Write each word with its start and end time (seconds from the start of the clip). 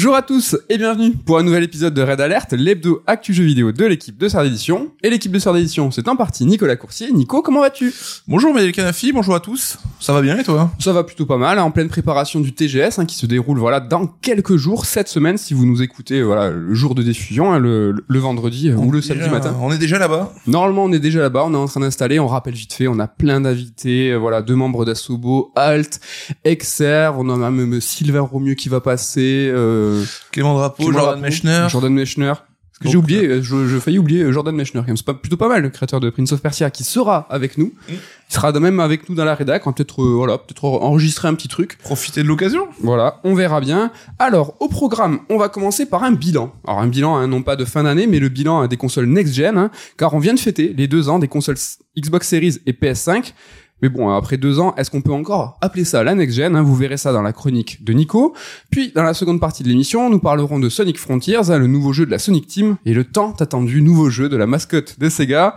Bonjour 0.00 0.16
à 0.16 0.22
tous 0.22 0.56
et 0.70 0.78
bienvenue 0.78 1.10
pour 1.26 1.36
un 1.36 1.42
nouvel 1.42 1.62
épisode 1.62 1.92
de 1.92 2.00
Red 2.00 2.22
Alert, 2.22 2.54
l'hebdo 2.54 3.02
actu 3.06 3.34
jeu 3.34 3.44
vidéo 3.44 3.70
de 3.70 3.84
l'équipe 3.84 4.16
de 4.16 4.30
Sœur 4.30 4.44
d'édition. 4.44 4.92
Et 5.02 5.10
l'équipe 5.10 5.30
de 5.30 5.38
Sœur 5.38 5.52
d'édition, 5.52 5.90
c'est 5.90 6.08
en 6.08 6.16
partie 6.16 6.46
Nicolas 6.46 6.76
Coursier. 6.76 7.12
Nico, 7.12 7.42
comment 7.42 7.60
vas-tu? 7.60 7.92
Bonjour 8.26 8.54
Médel 8.54 8.72
Canafi, 8.72 9.12
bonjour 9.12 9.34
à 9.34 9.40
tous. 9.40 9.76
Ça 10.00 10.14
va 10.14 10.22
bien 10.22 10.38
et 10.38 10.42
toi? 10.42 10.70
Ça 10.78 10.94
va 10.94 11.04
plutôt 11.04 11.26
pas 11.26 11.36
mal, 11.36 11.58
hein, 11.58 11.64
en 11.64 11.70
pleine 11.70 11.90
préparation 11.90 12.40
du 12.40 12.54
TGS 12.54 12.98
hein, 12.98 13.04
qui 13.04 13.14
se 13.14 13.26
déroule 13.26 13.58
voilà 13.58 13.78
dans 13.78 14.06
quelques 14.06 14.56
jours, 14.56 14.86
cette 14.86 15.08
semaine 15.08 15.36
si 15.36 15.52
vous 15.52 15.66
nous 15.66 15.82
écoutez 15.82 16.22
voilà 16.22 16.48
le 16.48 16.72
jour 16.72 16.94
de 16.94 17.02
diffusion, 17.02 17.52
hein, 17.52 17.58
le, 17.58 17.94
le 18.08 18.18
vendredi 18.18 18.70
euh, 18.70 18.76
ou 18.76 18.90
le 18.90 19.02
samedi 19.02 19.24
Déjà, 19.24 19.32
matin. 19.32 19.54
On 19.60 19.70
est 19.70 19.76
déjà 19.76 19.98
là-bas 19.98 20.32
Normalement, 20.46 20.84
on 20.84 20.92
est 20.94 20.98
déjà 20.98 21.20
là-bas, 21.20 21.44
on 21.44 21.52
est 21.52 21.58
en 21.58 21.66
train 21.66 21.80
d'installer, 21.80 22.18
on 22.18 22.26
rappelle 22.26 22.54
vite 22.54 22.72
fait, 22.72 22.88
on 22.88 22.98
a 23.00 23.06
plein 23.06 23.42
d'invités, 23.42 24.12
euh, 24.12 24.16
voilà, 24.16 24.40
deux 24.40 24.56
membres 24.56 24.86
d'Assobo, 24.86 25.52
Alt, 25.56 26.00
Exer, 26.44 27.12
on 27.18 27.28
a 27.28 27.50
même 27.50 27.82
Sylvain 27.82 28.22
Romieux 28.22 28.54
qui 28.54 28.70
va 28.70 28.80
passer, 28.80 29.50
euh, 29.52 29.89
Clément 30.32 30.54
Drapeau, 30.54 30.84
Clément 30.84 30.98
Jordan 30.98 31.20
Mechner. 31.20 31.66
Jordan 31.68 31.92
Mechner. 31.92 32.32
Que 32.80 32.88
j'ai 32.88 32.96
oublié, 32.96 33.26
euh, 33.26 33.42
je, 33.42 33.66
je 33.68 33.78
failli 33.78 33.98
oublier 33.98 34.22
euh, 34.22 34.32
Jordan 34.32 34.56
Mechner. 34.56 34.80
C'est 34.86 35.04
pas, 35.04 35.12
plutôt 35.12 35.36
pas 35.36 35.48
mal, 35.48 35.60
le 35.60 35.68
créateur 35.68 36.00
de 36.00 36.08
Prince 36.08 36.32
of 36.32 36.40
Persia, 36.40 36.70
qui 36.70 36.82
sera 36.82 37.26
avec 37.28 37.58
nous. 37.58 37.74
Mm. 37.86 37.92
Il 37.92 38.34
sera 38.34 38.52
de 38.52 38.58
même 38.58 38.80
avec 38.80 39.06
nous 39.06 39.14
dans 39.14 39.26
la 39.26 39.34
rédac, 39.34 39.66
on 39.66 39.70
va 39.70 39.74
peut-être, 39.74 40.02
euh, 40.02 40.14
voilà, 40.14 40.38
peut-être 40.38 40.64
enregistrer 40.64 41.28
un 41.28 41.34
petit 41.34 41.48
truc. 41.48 41.76
Profitez 41.76 42.22
de 42.22 42.28
l'occasion. 42.28 42.68
Voilà, 42.82 43.20
on 43.22 43.34
verra 43.34 43.60
bien. 43.60 43.92
Alors, 44.18 44.56
au 44.60 44.68
programme, 44.68 45.20
on 45.28 45.36
va 45.36 45.50
commencer 45.50 45.84
par 45.84 46.04
un 46.04 46.12
bilan. 46.12 46.54
Alors, 46.66 46.80
un 46.80 46.86
bilan, 46.86 47.16
hein, 47.16 47.26
non 47.26 47.42
pas 47.42 47.56
de 47.56 47.66
fin 47.66 47.82
d'année, 47.82 48.06
mais 48.06 48.18
le 48.18 48.30
bilan 48.30 48.62
hein, 48.62 48.66
des 48.66 48.78
consoles 48.78 49.06
next-gen, 49.06 49.58
hein, 49.58 49.70
car 49.98 50.14
on 50.14 50.18
vient 50.18 50.32
de 50.32 50.40
fêter 50.40 50.72
les 50.74 50.88
deux 50.88 51.10
ans 51.10 51.18
des 51.18 51.28
consoles 51.28 51.58
Xbox 51.98 52.28
Series 52.28 52.60
et 52.64 52.72
PS5. 52.72 53.34
Mais 53.82 53.88
bon, 53.88 54.10
après 54.10 54.36
deux 54.36 54.58
ans, 54.58 54.74
est-ce 54.76 54.90
qu'on 54.90 55.00
peut 55.00 55.12
encore 55.12 55.58
appeler 55.60 55.84
ça 55.84 56.02
la 56.02 56.14
next-gen 56.14 56.56
hein 56.56 56.62
Vous 56.62 56.74
verrez 56.74 56.96
ça 56.96 57.12
dans 57.12 57.22
la 57.22 57.32
chronique 57.32 57.84
de 57.84 57.92
Nico. 57.92 58.34
Puis, 58.70 58.92
dans 58.94 59.02
la 59.02 59.14
seconde 59.14 59.40
partie 59.40 59.62
de 59.62 59.68
l'émission, 59.68 60.10
nous 60.10 60.18
parlerons 60.18 60.58
de 60.58 60.68
Sonic 60.68 60.98
Frontiers, 60.98 61.50
hein, 61.50 61.58
le 61.58 61.66
nouveau 61.66 61.92
jeu 61.92 62.06
de 62.06 62.10
la 62.10 62.18
Sonic 62.18 62.46
Team, 62.46 62.76
et 62.84 62.94
le 62.94 63.04
tant 63.04 63.32
attendu 63.32 63.82
nouveau 63.82 64.10
jeu 64.10 64.28
de 64.28 64.36
la 64.36 64.46
mascotte 64.46 64.98
de 64.98 65.08
Sega. 65.08 65.54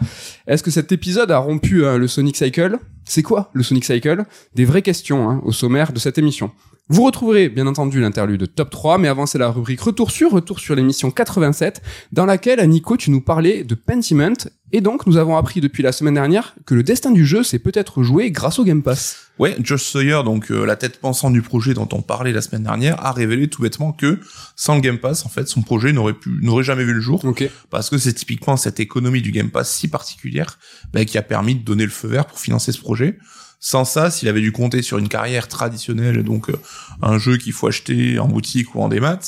Est-ce 0.48 0.64
que 0.64 0.72
cet 0.72 0.92
épisode 0.92 1.32
a 1.32 1.38
rompu 1.38 1.86
hein, 1.86 1.98
le 1.98 2.08
Sonic 2.08 2.38
Cycle? 2.38 2.78
C'est 3.06 3.24
quoi 3.24 3.50
le 3.54 3.64
Sonic 3.64 3.86
Cycle? 3.86 4.26
Des 4.56 4.66
vraies 4.66 4.82
questions 4.82 5.30
hein, 5.30 5.42
au 5.44 5.52
sommaire 5.52 5.94
de 5.94 6.00
cette 6.00 6.18
émission. 6.18 6.52
Vous 6.90 7.04
retrouverez 7.04 7.48
bien 7.48 7.66
entendu 7.66 8.02
l'interlude 8.02 8.54
top 8.54 8.70
3, 8.70 8.98
mais 8.98 9.08
avant 9.08 9.26
c'est 9.26 9.38
la 9.38 9.50
rubrique 9.50 9.80
Retour 9.80 10.12
sur, 10.12 10.32
retour 10.32 10.60
sur 10.60 10.76
l'émission 10.76 11.12
87, 11.12 11.82
dans 12.12 12.26
laquelle, 12.26 12.68
Nico, 12.68 12.98
tu 12.98 13.10
nous 13.10 13.22
parlais 13.22 13.64
de 13.64 13.74
Pentiment, 13.74 14.34
et 14.74 14.82
donc 14.82 15.08
nous 15.08 15.16
avons 15.16 15.38
appris 15.38 15.62
depuis 15.62 15.82
la 15.82 15.94
semaine 15.94 16.16
dernière 16.16 16.56
que 16.66 16.76
le 16.76 16.84
destin 16.84 17.12
du 17.12 17.26
jeu 17.26 17.42
s'est 17.44 17.60
peut-être 17.60 18.04
joué 18.04 18.32
grâce 18.32 18.60
au 18.60 18.66
Game 18.66 18.84
Pass. 18.84 19.23
Ouais, 19.44 19.58
Josh 19.60 19.84
Sawyer, 19.84 20.22
donc 20.24 20.52
euh, 20.52 20.64
la 20.64 20.78
tête 20.78 21.02
pensante 21.02 21.34
du 21.34 21.42
projet 21.42 21.74
dont 21.74 21.90
on 21.92 22.02
parlait 22.02 22.32
la 22.32 22.42
semaine 22.42 22.64
dernière, 22.64 23.06
a 23.06 23.12
révélé 23.12 23.50
tout 23.50 23.62
bêtement 23.62 23.92
que 23.92 24.22
sans 24.56 24.76
le 24.76 24.80
Game 24.80 25.00
Pass, 25.00 25.26
en 25.26 25.30
fait, 25.30 25.50
son 25.50 25.62
projet 25.62 25.92
n'aurait 25.92 26.14
pu, 26.14 26.40
n'aurait 26.42 26.64
jamais 26.64 26.86
vu 26.86 26.94
le 26.94 27.02
jour. 27.02 27.22
Parce 27.70 27.90
que 27.90 27.98
c'est 27.98 28.14
typiquement 28.14 28.56
cette 28.56 28.80
économie 28.80 29.22
du 29.22 29.34
Game 29.34 29.50
Pass 29.50 29.70
si 29.70 29.90
particulière 29.90 30.58
bah, 30.94 31.04
qui 31.04 31.18
a 31.18 31.22
permis 31.22 31.56
de 31.56 31.60
donner 31.60 31.84
le 31.84 31.90
feu 31.90 32.08
vert 32.08 32.26
pour 32.26 32.40
financer 32.40 32.72
ce 32.72 32.80
projet. 32.80 33.18
Sans 33.60 33.84
ça, 33.84 34.12
s'il 34.12 34.30
avait 34.30 34.40
dû 34.40 34.54
compter 34.54 34.82
sur 34.82 34.98
une 34.98 35.10
carrière 35.10 35.50
traditionnelle, 35.50 36.24
donc 36.24 36.50
euh, 36.50 36.56
un 37.02 37.18
jeu 37.18 37.36
qu'il 37.36 37.52
faut 37.52 37.68
acheter 37.68 38.20
en 38.20 38.30
boutique 38.30 38.76
ou 38.76 38.82
en 38.82 38.88
démat, 38.88 39.20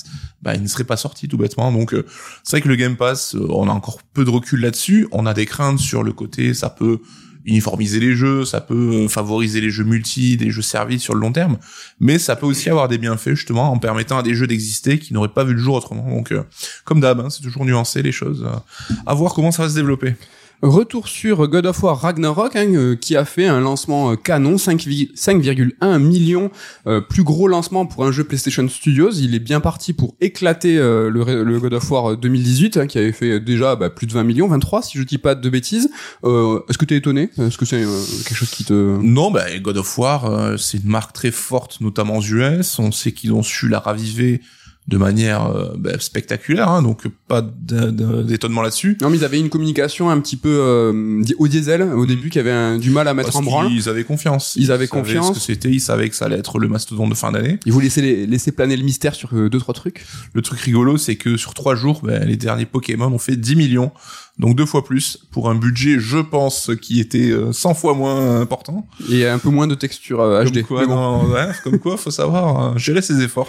bah, 0.42 0.56
il 0.56 0.62
ne 0.62 0.68
serait 0.68 0.86
pas 0.86 0.96
sorti 0.96 1.28
tout 1.28 1.38
bêtement. 1.38 1.74
Donc 1.74 1.94
euh, 1.94 2.06
c'est 2.46 2.52
vrai 2.52 2.62
que 2.62 2.70
le 2.70 2.78
Game 2.78 2.96
Pass, 2.96 3.36
on 3.36 3.68
a 3.68 3.74
encore 3.74 4.00
peu 4.14 4.24
de 4.24 4.30
recul 4.30 4.62
là-dessus. 4.62 5.10
On 5.12 5.26
a 5.26 5.34
des 5.34 5.46
craintes 5.46 5.80
sur 5.80 6.04
le 6.04 6.14
côté, 6.14 6.54
ça 6.54 6.70
peut 6.70 7.02
uniformiser 7.46 8.00
les 8.00 8.16
jeux, 8.16 8.46
ça 8.46 8.62
peut 8.62 9.04
euh, 9.06 9.08
favoriser 9.08 9.62
les 9.62 9.70
jeux 9.70 9.84
multi, 9.84 10.38
des 10.38 10.50
jeux 10.52 10.62
services 10.62 11.04
sur 11.04 11.14
le 11.14 11.20
long 11.20 11.32
terme, 11.32 11.58
mais 12.00 12.18
ça 12.18 12.36
peut 12.36 12.46
aussi 12.46 12.70
avoir 12.70 12.88
des 12.88 12.98
bienfaits 12.98 13.36
justement 13.36 13.72
en 13.72 13.78
permettant 13.78 14.18
à 14.18 14.24
des 14.24 14.34
jeux 14.34 14.48
d'exister 14.48 15.00
qui 15.00 15.14
n'auraient 15.14 15.28
pas 15.30 15.44
vu 15.44 15.54
le 15.54 15.60
jour 15.60 15.76
autrement. 15.76 16.10
Donc 16.10 16.32
euh, 16.32 16.44
comme 16.84 17.00
d'hab, 17.00 17.20
hein, 17.20 17.30
c'est 17.30 17.42
toujours 17.42 17.66
nuancé 17.66 18.02
les 18.02 18.12
choses. 18.12 18.44
euh, 18.46 18.58
à 19.06 19.14
voir 19.14 19.34
comment 19.34 19.52
ça 19.52 19.64
va 19.64 19.70
se 19.70 19.76
développer. 19.76 20.16
Retour 20.62 21.08
sur 21.08 21.48
God 21.48 21.66
of 21.68 21.84
War 21.84 22.00
Ragnarok, 22.00 22.56
hein, 22.56 22.74
euh, 22.74 22.96
qui 22.96 23.16
a 23.16 23.26
fait 23.26 23.46
un 23.46 23.60
lancement 23.60 24.12
euh, 24.12 24.16
canon, 24.16 24.58
5 24.58 24.82
vi- 24.86 25.12
5,1 25.16 26.00
millions, 26.00 26.50
euh, 26.88 27.02
plus 27.02 27.24
gros 27.24 27.48
lancement 27.48 27.86
pour 27.86 28.06
un 28.06 28.12
jeu 28.12 28.24
PlayStation 28.24 28.68
Studios. 28.68 29.12
Il 29.12 29.36
est 29.36 29.40
bien 29.40 29.60
parti 29.60 29.94
pour 29.94 30.16
éclater 30.22 30.78
euh, 30.78 31.10
le, 31.10 31.44
le 31.44 31.60
God 31.60 31.74
of 31.74 31.92
War 31.92 32.12
euh, 32.12 32.16
2018, 32.18 32.78
hein, 32.78 32.88
qui 32.88 32.98
avait 32.98 33.12
fait 33.12 33.40
déjà 33.40 33.76
bah, 33.76 33.90
plus 33.90 34.08
de 34.08 34.14
20 34.14 34.24
millions, 34.24 34.48
23 34.48 34.82
si 34.82 34.98
je 34.98 35.04
dis 35.04 35.18
pas 35.18 35.36
de 35.36 35.50
bêtises. 35.50 35.90
Euh, 36.24 36.60
Est-ce 36.70 36.78
que 36.78 36.86
t'es 36.86 36.96
étonné? 36.98 37.30
Est-ce 37.38 37.58
que 37.58 37.66
c'est 37.66 37.84
quelque 38.26 38.36
chose 38.38 38.50
qui 38.52 38.64
te... 38.64 38.74
Non, 38.74 39.32
bah, 39.32 39.46
God 39.60 39.78
of 39.78 39.98
War, 39.98 40.58
c'est 40.58 40.78
une 40.80 40.90
marque 40.90 41.14
très 41.14 41.32
forte, 41.32 41.80
notamment 41.82 42.18
aux 42.18 42.24
US. 42.24 42.80
On 42.80 42.92
sait 42.92 43.12
qu'ils 43.12 43.34
ont 43.34 43.44
su 43.44 43.68
la 43.68 43.80
raviver 43.80 44.42
de 44.88 44.98
manière 44.98 45.48
euh, 45.48 45.74
bah, 45.78 46.00
spectaculaire, 46.00 46.70
hein, 46.70 46.84
donc 46.84 47.08
pas 47.28 47.42
d'étonnement 47.42 48.62
là-dessus. 48.62 48.98
Non 49.02 49.10
mais 49.10 49.18
ils 49.18 49.24
avaient 49.26 49.40
une 49.40 49.50
communication 49.50 50.10
un 50.10 50.20
petit 50.20 50.38
peu 50.38 50.50
euh, 50.60 51.24
au 51.40 51.48
diesel 51.48 51.82
au 51.82 52.06
début 52.06 52.30
qui 52.30 52.40
avait 52.40 52.52
un- 52.52 52.78
du 52.78 52.90
mal 52.92 53.08
à 53.08 53.14
mettre 53.14 53.30
Parce 53.30 53.38
en 53.38 53.44
branle. 53.44 53.68
qu'ils 53.68 53.90
avaient 53.90 54.04
confiance. 54.04 54.56
Ils 54.56 54.72
avaient 54.72 54.86
savaient 54.86 55.02
confiance. 55.02 55.30
ce 55.30 55.34
que 55.34 55.40
c'était, 55.40 55.70
ils 55.72 55.80
savaient 55.82 56.10
que 56.10 56.16
ça 56.16 56.26
allait 56.26 56.38
être 56.38 56.60
le 56.60 56.68
mastodonte 56.68 57.10
de 57.10 57.16
fin 57.16 57.32
d'année. 57.32 57.60
Ils 57.66 57.72
voulaient 57.72 57.86
laisser, 57.86 58.26
laisser 58.28 58.52
planer 58.52 58.78
le 58.78 58.84
mystère 58.84 59.16
sur 59.16 59.34
euh, 59.34 59.50
deux 59.50 59.60
trois 59.60 59.74
trucs. 59.74 60.06
Le 60.34 60.42
truc 60.42 60.60
rigolo, 60.60 60.98
c'est 60.98 61.16
que 61.16 61.36
sur 61.38 61.54
trois 61.56 61.76
jours, 61.76 62.02
bah, 62.04 62.20
les 62.20 62.38
derniers 62.38 62.66
Pokémon 62.66 63.08
ont 63.08 63.18
fait 63.18 63.36
10 63.36 63.56
millions, 63.56 63.92
donc 64.38 64.56
deux 64.56 64.66
fois 64.66 64.84
plus, 64.84 65.18
pour 65.32 65.50
un 65.50 65.56
budget, 65.56 65.98
je 66.00 66.18
pense, 66.18 66.72
qui 66.82 67.00
était 67.00 67.32
euh, 67.32 67.52
100 67.54 67.74
fois 67.74 67.94
moins 67.94 68.42
important. 68.42 68.86
Et 69.10 69.26
un 69.26 69.40
peu 69.40 69.50
moins 69.50 69.68
de 69.68 69.76
texture 69.76 70.20
euh, 70.22 70.44
Comme 70.44 70.52
HD. 70.54 70.64
quoi, 70.64 70.86
bon. 70.86 71.32
ouais, 71.32 71.48
comme 71.64 71.80
quoi, 71.80 71.96
faut 71.98 72.12
savoir 72.12 72.74
euh, 72.74 72.78
gérer 72.78 73.02
ses 73.02 73.22
efforts. 73.22 73.48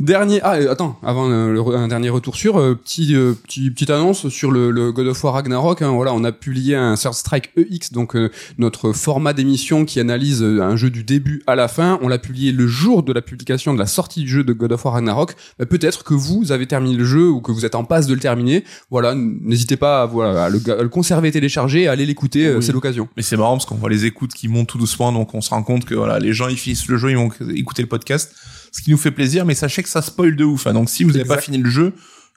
Dernier 0.00 0.40
ah 0.42 0.54
euh, 0.54 0.72
attends 0.72 0.98
avant 1.02 1.28
euh, 1.30 1.52
le 1.52 1.60
un 1.76 1.86
dernier 1.86 2.08
retour 2.08 2.34
sur 2.34 2.58
euh, 2.58 2.74
petit 2.74 3.14
euh, 3.14 3.34
petit 3.34 3.70
petite 3.70 3.90
annonce 3.90 4.30
sur 4.30 4.50
le, 4.50 4.70
le 4.70 4.92
God 4.92 5.08
of 5.08 5.22
War 5.22 5.34
Ragnarok 5.34 5.82
hein, 5.82 5.90
voilà 5.90 6.14
on 6.14 6.24
a 6.24 6.32
publié 6.32 6.74
un 6.74 6.94
Third 6.94 7.12
Strike 7.12 7.50
EX 7.58 7.92
donc 7.92 8.16
euh, 8.16 8.30
notre 8.56 8.94
format 8.94 9.34
d'émission 9.34 9.84
qui 9.84 10.00
analyse 10.00 10.42
euh, 10.42 10.62
un 10.62 10.74
jeu 10.76 10.88
du 10.88 11.04
début 11.04 11.42
à 11.46 11.54
la 11.54 11.68
fin 11.68 11.98
on 12.00 12.08
l'a 12.08 12.16
publié 12.16 12.50
le 12.50 12.66
jour 12.66 13.02
de 13.02 13.12
la 13.12 13.20
publication 13.20 13.74
de 13.74 13.78
la 13.78 13.84
sortie 13.84 14.22
du 14.22 14.28
jeu 14.28 14.42
de 14.42 14.54
God 14.54 14.72
of 14.72 14.82
War 14.86 14.94
Ragnarok 14.94 15.36
Bah, 15.58 15.66
peut-être 15.66 16.02
que 16.02 16.14
vous 16.14 16.50
avez 16.50 16.66
terminé 16.66 16.96
le 16.96 17.04
jeu 17.04 17.28
ou 17.28 17.42
que 17.42 17.52
vous 17.52 17.66
êtes 17.66 17.74
en 17.74 17.84
passe 17.84 18.06
de 18.06 18.14
le 18.14 18.20
terminer 18.20 18.64
voilà 18.90 19.14
n'hésitez 19.14 19.76
pas 19.76 20.00
à, 20.04 20.06
voilà, 20.24 20.44
à 20.44 20.48
le, 20.48 20.60
à 20.78 20.82
le 20.82 20.88
conserver 20.88 21.30
télécharger 21.32 21.82
et 21.82 21.88
à 21.88 21.92
aller 21.92 22.06
l'écouter 22.06 22.46
euh, 22.46 22.56
Oui. 22.58 22.62
c'est 22.64 22.72
l'occasion 22.72 23.08
Mais 23.16 23.22
c'est 23.22 23.36
marrant 23.36 23.52
parce 23.54 23.66
qu'on 23.66 23.74
voit 23.76 23.90
les 23.90 24.04
écoutes 24.06 24.32
qui 24.34 24.48
montent 24.48 24.68
tout 24.68 24.78
doucement, 24.78 25.12
donc 25.12 25.34
on 25.34 25.40
se 25.40 25.50
rend 25.50 25.62
compte 25.62 25.84
que 25.84 25.94
voilà, 25.94 26.18
les 26.18 26.32
gens 26.32 26.48
ils 26.48 26.56
finissent 26.58 26.88
le 26.88 26.96
jeu, 26.96 27.10
ils 27.10 27.16
vont 27.16 27.30
écouter 27.54 27.82
le 27.82 27.88
podcast, 27.88 28.34
ce 28.72 28.82
qui 28.82 28.90
nous 28.90 28.98
fait 28.98 29.10
plaisir, 29.10 29.44
mais 29.44 29.54
sachez 29.54 29.82
que 29.82 29.88
ça 29.88 30.02
spoil 30.02 30.36
de 30.36 30.44
ouf. 30.44 30.66
hein. 30.66 30.72
donc 30.72 30.88
si 30.90 31.04
vous 31.04 31.10
n'avez 31.12 31.24
pas 31.24 31.38
fini 31.38 31.58
le 31.58 31.68
jeu, 31.70 31.92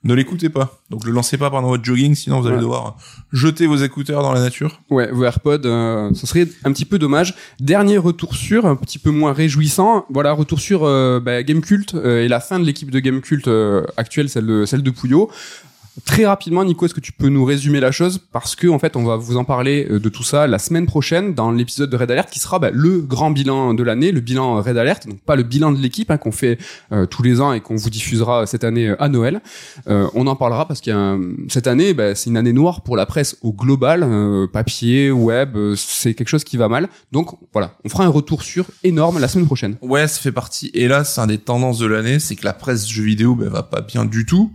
ne 0.05 0.13
l'écoutez 0.13 0.49
pas. 0.49 0.81
Donc 0.89 1.05
le 1.05 1.13
lancez 1.13 1.37
pas 1.37 1.49
pendant 1.49 1.69
votre 1.69 1.85
jogging, 1.85 2.13
sinon 2.13 2.41
vous 2.41 2.47
allez 2.47 2.57
Ouais. 2.57 2.61
devoir 2.61 2.97
jeter 3.31 3.67
vos 3.67 3.77
écouteurs 3.77 4.21
dans 4.21 4.33
la 4.33 4.41
nature. 4.41 4.81
Ouais, 4.89 5.09
vos 5.09 5.23
AirPods, 5.23 5.61
euh, 5.63 6.09
ce 6.13 6.27
serait 6.27 6.45
un 6.65 6.73
petit 6.73 6.83
peu 6.83 6.99
dommage. 6.99 7.35
Dernier 7.61 7.97
retour 7.97 8.35
sur, 8.35 8.65
un 8.65 8.75
petit 8.75 8.99
peu 8.99 9.11
moins 9.11 9.31
réjouissant. 9.31 10.05
Voilà, 10.09 10.33
retour 10.33 10.59
sur 10.59 10.83
euh, 10.83 11.21
bah, 11.21 11.41
Gamecult 11.43 11.93
euh, 11.95 12.21
et 12.21 12.27
la 12.27 12.41
fin 12.41 12.59
de 12.59 12.65
l'équipe 12.65 12.91
de 12.91 12.99
Gamecult 12.99 13.47
euh, 13.47 13.85
actuelle, 13.95 14.27
celle 14.27 14.45
de 14.45 14.65
celle 14.65 14.83
de 14.83 14.91
Pouillot. 14.91 15.31
Très 16.05 16.25
rapidement, 16.25 16.65
Nico, 16.65 16.85
est-ce 16.85 16.93
que 16.95 16.99
tu 16.99 17.11
peux 17.11 17.29
nous 17.29 17.45
résumer 17.45 17.79
la 17.79 17.91
chose? 17.91 18.19
Parce 18.31 18.55
que 18.55 18.67
en 18.67 18.79
fait, 18.79 18.95
on 18.95 19.03
va 19.03 19.15
vous 19.15 19.37
en 19.37 19.43
parler 19.43 19.87
euh, 19.91 19.99
de 19.99 20.09
tout 20.09 20.23
ça 20.23 20.47
la 20.47 20.57
semaine 20.57 20.87
prochaine 20.87 21.35
dans 21.35 21.51
l'épisode 21.51 21.89
de 21.91 21.95
Red 21.95 22.09
Alert 22.09 22.29
qui 22.31 22.39
sera 22.39 22.57
bah, 22.57 22.71
le 22.73 22.99
grand 23.01 23.29
bilan 23.29 23.75
de 23.75 23.83
l'année, 23.83 24.11
le 24.11 24.19
bilan 24.19 24.59
Red 24.61 24.75
Alert, 24.77 25.07
donc 25.07 25.19
pas 25.21 25.35
le 25.35 25.43
bilan 25.43 25.71
de 25.71 25.77
l'équipe 25.79 26.09
hein, 26.09 26.17
qu'on 26.17 26.31
fait 26.31 26.57
euh, 26.91 27.05
tous 27.05 27.21
les 27.21 27.41
ans 27.41 27.53
et 27.53 27.61
qu'on 27.61 27.75
vous 27.75 27.91
diffusera 27.91 28.47
cette 28.47 28.63
année 28.63 28.89
euh, 28.89 29.01
à 29.01 29.07
Noël. 29.07 29.41
Euh, 29.87 30.07
on 30.15 30.25
en 30.25 30.35
parlera 30.35 30.67
parce 30.67 30.81
un- 30.87 31.21
cette 31.47 31.67
année, 31.67 31.93
bah, 31.93 32.15
c'est 32.15 32.31
une 32.31 32.37
année 32.37 32.53
noire 32.53 32.81
pour 32.81 32.97
la 32.97 33.05
presse 33.05 33.37
au 33.43 33.53
global, 33.53 34.01
euh, 34.03 34.47
papier, 34.47 35.11
web, 35.11 35.55
euh, 35.55 35.75
c'est 35.77 36.15
quelque 36.15 36.29
chose 36.29 36.43
qui 36.43 36.57
va 36.57 36.69
mal. 36.69 36.89
Donc 37.11 37.37
voilà, 37.53 37.75
on 37.85 37.89
fera 37.89 38.03
un 38.03 38.09
retour 38.09 38.41
sur 38.41 38.65
énorme 38.83 39.19
la 39.19 39.27
semaine 39.27 39.45
prochaine. 39.45 39.77
Ouais, 39.83 40.07
ça 40.07 40.19
fait 40.19 40.31
partie. 40.31 40.71
Et 40.73 40.87
là, 40.87 41.03
un 41.21 41.27
des 41.27 41.37
tendances 41.37 41.77
de 41.77 41.85
l'année, 41.85 42.17
c'est 42.19 42.35
que 42.35 42.45
la 42.45 42.53
presse 42.53 42.87
jeux 42.89 43.03
vidéo 43.03 43.35
ben, 43.35 43.49
va 43.49 43.61
pas 43.61 43.81
bien 43.81 44.05
du 44.05 44.25
tout. 44.25 44.51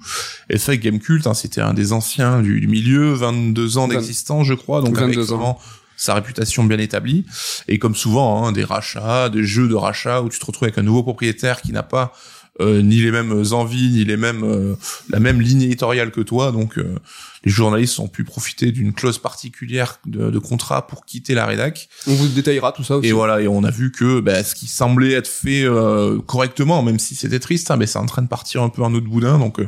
Et 0.50 0.58
que 0.78 0.82
Gamecult, 0.82 1.27
hein, 1.28 1.34
c'était 1.34 1.60
un 1.60 1.74
des 1.74 1.92
anciens 1.92 2.40
du, 2.40 2.60
du 2.60 2.68
milieu, 2.68 3.12
22 3.12 3.78
ans 3.78 3.88
d'existence, 3.88 4.46
je 4.46 4.54
crois, 4.54 4.80
donc 4.80 4.98
avec 4.98 5.16
22 5.16 5.32
ans. 5.32 5.36
vraiment 5.36 5.58
sa 5.98 6.14
réputation 6.14 6.64
bien 6.64 6.78
établie. 6.78 7.26
Et 7.66 7.78
comme 7.78 7.94
souvent, 7.94 8.46
hein, 8.46 8.52
des 8.52 8.64
rachats, 8.64 9.28
des 9.28 9.44
jeux 9.44 9.68
de 9.68 9.74
rachat 9.74 10.22
où 10.22 10.28
tu 10.28 10.38
te 10.38 10.46
retrouves 10.46 10.64
avec 10.64 10.78
un 10.78 10.82
nouveau 10.82 11.02
propriétaire 11.02 11.60
qui 11.60 11.72
n'a 11.72 11.82
pas 11.82 12.12
euh, 12.60 12.82
ni 12.82 12.96
les 12.96 13.12
mêmes 13.12 13.44
envies, 13.52 13.90
ni 13.90 14.04
les 14.04 14.16
mêmes 14.16 14.42
euh, 14.42 14.74
la 15.10 15.20
même 15.20 15.40
ligne 15.40 15.62
éditoriale 15.62 16.10
que 16.10 16.20
toi. 16.20 16.50
Donc 16.50 16.78
euh, 16.78 16.96
les 17.44 17.52
journalistes 17.52 18.00
ont 18.00 18.08
pu 18.08 18.24
profiter 18.24 18.72
d'une 18.72 18.92
clause 18.92 19.18
particulière 19.18 20.00
de, 20.06 20.30
de 20.30 20.38
contrat 20.40 20.86
pour 20.88 21.04
quitter 21.04 21.34
la 21.34 21.46
rédac. 21.46 21.88
On 22.08 22.14
vous 22.14 22.26
détaillera 22.26 22.72
tout 22.72 22.82
ça 22.82 22.96
aussi. 22.96 23.08
Et 23.08 23.12
voilà, 23.12 23.40
et 23.40 23.46
on 23.46 23.62
a 23.62 23.70
vu 23.70 23.92
que 23.92 24.18
bah, 24.18 24.42
ce 24.42 24.56
qui 24.56 24.66
semblait 24.66 25.12
être 25.12 25.28
fait 25.28 25.66
correctement, 26.26 26.82
même 26.82 26.98
si 26.98 27.14
c'était 27.14 27.38
triste, 27.38 27.70
hein, 27.70 27.76
bah, 27.76 27.86
c'est 27.86 27.98
en 27.98 28.06
train 28.06 28.22
de 28.22 28.28
partir 28.28 28.62
un 28.62 28.70
peu 28.70 28.82
en 28.82 28.92
autre 28.92 29.06
boudin. 29.06 29.38
Donc, 29.38 29.60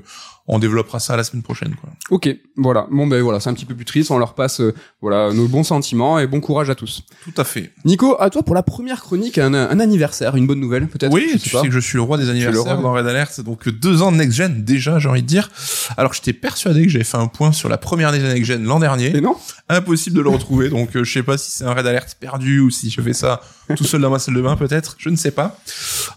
on 0.52 0.58
développera 0.58 0.98
ça 1.00 1.16
la 1.16 1.24
semaine 1.24 1.42
prochaine. 1.42 1.74
Quoi. 1.80 1.90
Ok, 2.10 2.28
voilà. 2.56 2.86
Bon 2.90 3.06
ben 3.06 3.22
voilà, 3.22 3.40
c'est 3.40 3.48
un 3.48 3.54
petit 3.54 3.64
peu 3.64 3.74
plus 3.74 3.84
triste. 3.84 4.10
On 4.10 4.18
leur 4.18 4.34
passe 4.34 4.60
euh, 4.60 4.74
voilà 5.00 5.32
nos 5.32 5.46
bons 5.48 5.62
sentiments 5.64 6.18
et 6.18 6.26
bon 6.26 6.40
courage 6.40 6.68
à 6.70 6.74
tous. 6.74 7.04
Tout 7.24 7.32
à 7.36 7.44
fait. 7.44 7.72
Nico, 7.84 8.16
à 8.20 8.30
toi 8.30 8.42
pour 8.42 8.54
la 8.54 8.62
première 8.62 9.00
chronique, 9.00 9.38
un, 9.38 9.54
un 9.54 9.80
anniversaire, 9.80 10.36
une 10.36 10.46
bonne 10.46 10.60
nouvelle 10.60 10.88
peut-être. 10.88 11.12
Oui, 11.12 11.30
tu 11.40 11.50
sais 11.50 11.56
pas. 11.56 11.62
que 11.62 11.70
je 11.70 11.78
suis 11.78 11.96
le 11.96 12.02
roi 12.02 12.18
des 12.18 12.24
le 12.24 12.30
anniversaires 12.30 12.74
roi. 12.74 12.82
dans 12.82 12.92
Red 12.92 13.06
Alert, 13.06 13.40
donc 13.42 13.68
deux 13.68 14.02
ans 14.02 14.10
de 14.12 14.16
next 14.16 14.36
gen 14.36 14.64
déjà, 14.64 14.98
j'ai 14.98 15.08
envie 15.08 15.22
de 15.22 15.26
dire. 15.26 15.50
Alors 15.96 16.12
j'étais 16.12 16.32
persuadé 16.32 16.82
que 16.84 16.88
j'avais 16.90 17.04
fait 17.04 17.16
un 17.16 17.28
point 17.28 17.52
sur 17.52 17.68
la 17.68 17.78
première 17.78 18.10
des 18.12 18.18
next 18.18 18.44
gen 18.44 18.64
l'an 18.64 18.80
dernier. 18.80 19.16
Et 19.16 19.20
non 19.20 19.36
impossible 19.68 20.16
de 20.16 20.20
le 20.22 20.30
retrouver. 20.30 20.68
Donc 20.68 20.96
euh, 20.96 21.04
je 21.04 21.12
sais 21.12 21.22
pas 21.22 21.38
si 21.38 21.52
c'est 21.52 21.64
un 21.64 21.72
raid 21.72 21.86
alert 21.86 22.16
perdu 22.18 22.58
ou 22.60 22.70
si 22.70 22.90
je 22.90 23.00
fais 23.00 23.12
ça 23.12 23.40
tout 23.76 23.84
seul 23.84 24.00
dans 24.00 24.10
ma 24.10 24.18
salle 24.18 24.34
de 24.34 24.42
bain 24.42 24.56
peut-être, 24.56 24.96
je 24.98 25.08
ne 25.08 25.16
sais 25.16 25.30
pas. 25.30 25.58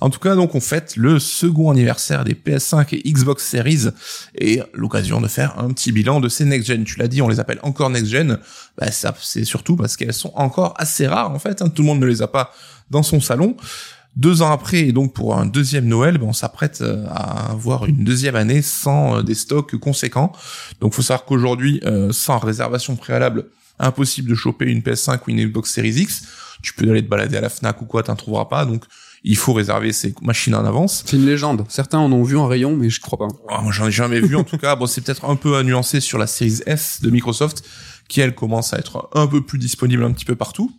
En 0.01 0.09
tout 0.09 0.19
cas, 0.19 0.35
donc 0.35 0.55
on 0.55 0.59
fête 0.61 0.95
le 0.95 1.19
second 1.19 1.71
anniversaire 1.71 2.23
des 2.23 2.33
PS5 2.33 2.87
et 2.95 3.11
Xbox 3.11 3.45
Series 3.45 3.89
et 4.35 4.61
l'occasion 4.73 5.21
de 5.21 5.27
faire 5.27 5.59
un 5.59 5.69
petit 5.71 5.91
bilan 5.91 6.19
de 6.19 6.29
ces 6.29 6.45
next 6.45 6.67
gen. 6.67 6.83
Tu 6.83 6.99
l'as 6.99 7.07
dit, 7.07 7.21
on 7.21 7.27
les 7.27 7.39
appelle 7.39 7.59
encore 7.63 7.89
next 7.89 8.07
gen. 8.11 8.37
Bah 8.77 8.91
ça 8.91 9.13
c'est 9.21 9.45
surtout 9.45 9.75
parce 9.75 9.95
qu'elles 9.95 10.13
sont 10.13 10.33
encore 10.35 10.73
assez 10.77 11.07
rares 11.07 11.31
en 11.31 11.39
fait. 11.39 11.61
hein. 11.61 11.69
Tout 11.69 11.81
le 11.83 11.87
monde 11.87 11.99
ne 11.99 12.05
les 12.07 12.21
a 12.21 12.27
pas 12.27 12.53
dans 12.89 13.03
son 13.03 13.19
salon. 13.21 13.55
Deux 14.15 14.43
ans 14.43 14.51
après, 14.51 14.81
et 14.81 14.91
donc 14.91 15.13
pour 15.13 15.35
un 15.35 15.47
deuxième 15.47 15.87
Noël, 15.87 16.19
ben, 16.19 16.27
on 16.27 16.33
s'apprête 16.33 16.81
euh, 16.81 17.03
à 17.09 17.49
avoir 17.51 17.85
une 17.85 18.03
deuxième 18.03 18.35
année 18.35 18.61
sans 18.61 19.17
euh, 19.17 19.23
des 19.23 19.33
stocks 19.33 19.75
conséquents. 19.77 20.31
Donc 20.81 20.93
faut 20.93 21.01
savoir 21.01 21.25
qu'aujourd'hui, 21.25 21.81
euh, 21.83 22.11
sans 22.11 22.37
réservation 22.37 22.95
préalable, 22.95 23.45
impossible 23.79 24.29
de 24.29 24.35
choper 24.35 24.65
une 24.65 24.81
PS5 24.81 25.19
ou 25.25 25.31
une 25.31 25.43
Xbox 25.47 25.73
Series 25.73 26.01
X. 26.01 26.25
Tu 26.63 26.73
peux 26.73 26.89
aller 26.89 27.03
te 27.03 27.09
balader 27.09 27.37
à 27.37 27.41
la 27.41 27.49
Fnac 27.49 27.79
ou 27.81 27.85
quoi, 27.85 28.01
t'en 28.01 28.15
trouveras 28.15 28.45
pas. 28.45 28.65
Donc 28.65 28.85
il 29.23 29.37
faut 29.37 29.53
réserver 29.53 29.93
ces 29.93 30.15
machines 30.21 30.55
en 30.55 30.65
avance. 30.65 31.03
C'est 31.05 31.15
une 31.15 31.25
légende. 31.25 31.65
Certains 31.69 31.99
en 31.99 32.11
ont 32.11 32.23
vu 32.23 32.37
en 32.37 32.47
rayon, 32.47 32.75
mais 32.75 32.89
je 32.89 32.99
crois 32.99 33.19
pas. 33.19 33.27
Ah, 33.49 33.61
moi 33.61 33.71
j'en 33.71 33.87
ai 33.87 33.91
jamais 33.91 34.19
vu 34.19 34.35
en 34.35 34.43
tout 34.43 34.57
cas. 34.57 34.75
Bon 34.75 34.87
c'est 34.87 35.01
peut-être 35.01 35.25
un 35.25 35.35
peu 35.35 35.55
à 35.57 35.63
nuancer 35.63 35.99
sur 35.99 36.17
la 36.17 36.25
Series 36.25 36.61
S 36.65 36.99
de 37.01 37.11
Microsoft 37.11 37.63
qui 38.07 38.21
elle 38.21 38.35
commence 38.35 38.73
à 38.73 38.77
être 38.77 39.09
un 39.13 39.27
peu 39.27 39.41
plus 39.41 39.57
disponible 39.57 40.03
un 40.03 40.11
petit 40.11 40.25
peu 40.25 40.35
partout. 40.35 40.71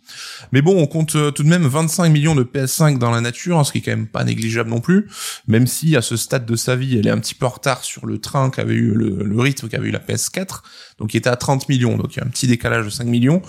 Mais 0.51 0.61
bon, 0.61 0.81
on 0.81 0.87
compte 0.87 1.15
euh, 1.15 1.31
tout 1.31 1.43
de 1.43 1.49
même 1.49 1.65
25 1.65 2.09
millions 2.09 2.35
de 2.35 2.43
PS5 2.43 2.97
dans 2.97 3.11
la 3.11 3.21
nature, 3.21 3.59
hein, 3.59 3.63
ce 3.63 3.71
qui 3.71 3.79
est 3.79 3.81
quand 3.81 3.91
même 3.91 4.07
pas 4.07 4.23
négligeable 4.23 4.69
non 4.69 4.79
plus, 4.79 5.07
même 5.47 5.67
si 5.67 5.95
à 5.95 6.01
ce 6.01 6.15
stade 6.17 6.45
de 6.45 6.55
sa 6.55 6.75
vie, 6.75 6.97
elle 6.97 7.07
est 7.07 7.11
un 7.11 7.19
petit 7.19 7.35
peu 7.35 7.45
en 7.45 7.49
retard 7.49 7.83
sur 7.83 8.05
le 8.05 8.19
train 8.19 8.49
qu'avait 8.49 8.75
eu 8.75 8.91
le, 8.91 9.23
le 9.23 9.39
rythme 9.39 9.67
qu'avait 9.67 9.89
eu 9.89 9.91
la 9.91 9.99
PS4, 9.99 10.61
donc 10.99 11.09
qui 11.09 11.17
était 11.17 11.29
à 11.29 11.35
30 11.35 11.67
millions, 11.67 11.97
donc 11.97 12.15
il 12.15 12.19
y 12.19 12.21
a 12.21 12.25
un 12.25 12.29
petit 12.29 12.47
décalage 12.47 12.85
de 12.85 12.89
5 12.89 13.05
millions. 13.05 13.41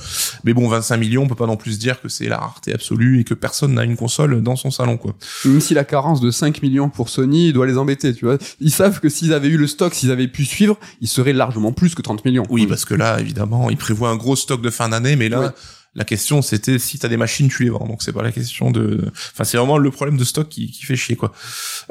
Mais 0.45 0.53
bon, 0.53 0.69
25 0.69 0.97
millions, 0.97 1.23
on 1.23 1.29
peut 1.29 1.35
pas 1.35 1.47
non 1.47 1.57
plus 1.57 1.79
dire 1.79 2.01
que 2.01 2.09
c'est 2.09 2.29
la 2.29 2.39
rareté 2.39 2.73
absolue 2.73 3.21
et 3.21 3.25
que 3.25 3.35
personne 3.35 3.75
n'a 3.75 3.85
une 3.85 3.97
console 3.97 4.43
dans 4.43 4.57
son 4.57 4.71
salon, 4.71 4.97
quoi. 4.97 5.15
Même 5.45 5.61
si 5.61 5.75
la 5.75 5.85
carence 5.85 6.21
de 6.21 6.31
5 6.31 6.63
millions 6.63 6.89
pour 6.89 7.09
Sony 7.09 7.53
doit 7.53 7.67
les 7.67 7.79
embêter, 7.79 8.15
tu 8.15 8.25
vois. 8.25 8.39
Ils 8.61 8.73
savent 8.73 9.01
que 9.01 9.09
s'ils 9.09 9.33
avaient 9.33 9.49
eu 9.49 9.57
le 9.57 9.67
stock, 9.67 9.95
s'ils 9.95 10.11
avaient 10.11 10.29
pu 10.29 10.45
suivre, 10.45 10.79
ils 11.01 11.09
seraient 11.09 11.33
largement 11.33 11.73
plus 11.73 11.95
que 11.95 12.03
30 12.03 12.25
millions. 12.25 12.45
Oui, 12.51 12.67
parce 12.67 12.85
que 12.85 12.95
là, 12.95 13.21
évidemment, 13.21 13.71
ils 13.77 13.79
prévoient 13.79 14.11
un 14.11 14.17
gros 14.17 14.37
stock 14.37 14.61
de 14.63 14.71
fin 14.71 14.89
d'année, 14.89 15.17
mais 15.17 15.29
là, 15.29 15.41
Ouais. 15.41 15.49
la 15.95 16.05
question 16.05 16.43
c'était 16.43 16.79
si 16.79 16.99
t'as 16.99 17.09
des 17.09 17.17
machines, 17.17 17.49
tu 17.49 17.65
les 17.65 17.71
vends. 17.71 17.87
Donc 17.87 18.03
c'est 18.03 18.13
pas 18.13 18.23
la 18.23 18.33
question 18.33 18.71
de. 18.71 19.11
Enfin, 19.33 19.45
c'est 19.45 19.57
vraiment 19.57 19.79
le 19.79 19.91
problème 19.91 20.17
de 20.19 20.25
stock 20.25 20.49
qui, 20.49 20.71
qui 20.71 20.85
fait 20.85 20.97
chier, 20.97 21.17
quoi. 21.17 21.33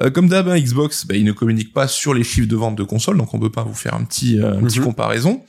Euh, 0.01 0.09
comme 0.11 0.27
d'hab, 0.29 0.47
hein, 0.49 0.59
Xbox, 0.59 1.05
bah, 1.07 1.15
ils 1.15 1.23
ne 1.23 1.31
communiquent 1.31 1.73
pas 1.73 1.87
sur 1.87 2.13
les 2.13 2.23
chiffres 2.23 2.47
de 2.47 2.55
vente 2.55 2.75
de 2.75 2.83
consoles, 2.83 3.17
donc 3.17 3.33
on 3.33 3.39
peut 3.39 3.51
pas 3.51 3.63
vous 3.63 3.73
faire 3.73 3.93
un 3.95 4.03
petit, 4.03 4.39
euh, 4.39 4.57
un 4.57 4.63
petit 4.63 4.79
Mhm. 4.79 4.85
comparaison. 4.85 5.43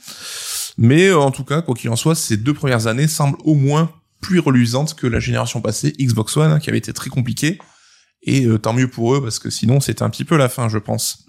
Mais 0.78 1.08
euh, 1.08 1.18
en 1.18 1.30
tout 1.30 1.44
cas, 1.44 1.62
quoi 1.62 1.74
qu'il 1.74 1.90
en 1.90 1.96
soit, 1.96 2.14
ces 2.14 2.36
deux 2.36 2.54
premières 2.54 2.86
années 2.86 3.08
semblent 3.08 3.38
au 3.44 3.54
moins 3.54 3.90
plus 4.20 4.38
reluisantes 4.40 4.94
que 4.94 5.06
la 5.06 5.20
génération 5.20 5.60
passée, 5.60 5.92
Xbox 6.00 6.36
One, 6.36 6.50
hein, 6.52 6.58
qui 6.58 6.68
avait 6.70 6.78
été 6.78 6.92
très 6.92 7.10
compliquée. 7.10 7.58
Et 8.22 8.44
euh, 8.46 8.58
tant 8.58 8.72
mieux 8.72 8.88
pour 8.88 9.14
eux, 9.14 9.22
parce 9.22 9.38
que 9.38 9.50
sinon 9.50 9.80
c'était 9.80 10.02
un 10.02 10.10
petit 10.10 10.24
peu 10.24 10.36
la 10.36 10.48
fin, 10.48 10.68
je 10.68 10.78
pense. 10.78 11.25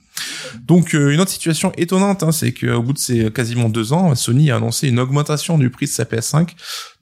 Donc 0.66 0.96
euh, 0.96 1.12
une 1.12 1.20
autre 1.20 1.32
situation 1.32 1.72
étonnante, 1.78 2.24
hein, 2.24 2.32
c'est 2.32 2.52
qu'au 2.52 2.82
bout 2.82 2.94
de 2.94 2.98
ces 2.98 3.32
quasiment 3.32 3.70
deux 3.70 3.94
ans, 3.94 4.14
Sony 4.16 4.52
a 4.52 4.58
annoncé 4.58 4.88
une 4.88 5.00
augmentation 5.00 5.58
du 5.58 5.70
prix 5.70 5.86
de 5.86 5.92
sa 5.92 6.04
PS5, 6.04 6.50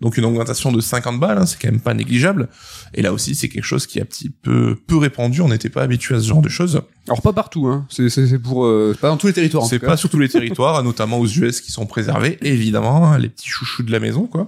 donc 0.02 0.18
une 0.18 0.26
augmentation 0.26 0.72
de 0.72 0.82
50 0.82 1.20
balles, 1.20 1.38
hein, 1.38 1.46
c'est 1.46 1.60
quand 1.60 1.72
même 1.72 1.80
pas 1.80 1.94
négligeable. 1.94 2.50
Et 2.94 3.02
là 3.02 3.14
aussi, 3.14 3.36
c'est 3.36 3.50
quelque 3.50 3.66
chose 3.66 3.88
qui 3.88 4.00
est 4.00 4.02
un 4.02 4.06
petit 4.06 4.30
peu 4.30 4.76
peu 4.88 4.98
répandu, 4.98 5.42
on 5.42 5.50
n'était 5.50 5.70
pas 5.70 5.84
habitué 5.84 6.16
à 6.16 6.20
ce 6.20 6.28
genre 6.28 6.42
de 6.42 6.50
choses. 6.50 6.82
Alors 7.08 7.22
pas 7.22 7.34
partout, 7.34 7.68
hein. 7.68 7.86
C'est 7.90 8.40
pour 8.40 8.66
euh, 8.66 8.92
c'est 8.94 9.02
pas 9.02 9.10
dans 9.10 9.18
tous 9.18 9.28
les 9.28 9.34
territoires. 9.34 9.66
C'est 9.66 9.80
pas 9.80 9.98
sur 9.98 10.10
tous 10.10 10.20
les 10.20 10.30
territoires, 10.30 10.82
notamment 10.84 11.20
aux 11.20 11.28
US 11.28 11.62
qui 11.62 11.72
sont 11.72 11.86
préservés, 11.86 12.38
évidemment, 12.42 13.08
hein, 13.08 13.18
les 13.18 13.30
petits 13.30 13.50
chouchous 13.50 13.84
de 13.84 13.92
la 13.92 14.00
maison, 14.00 14.28
quoi. 14.28 14.48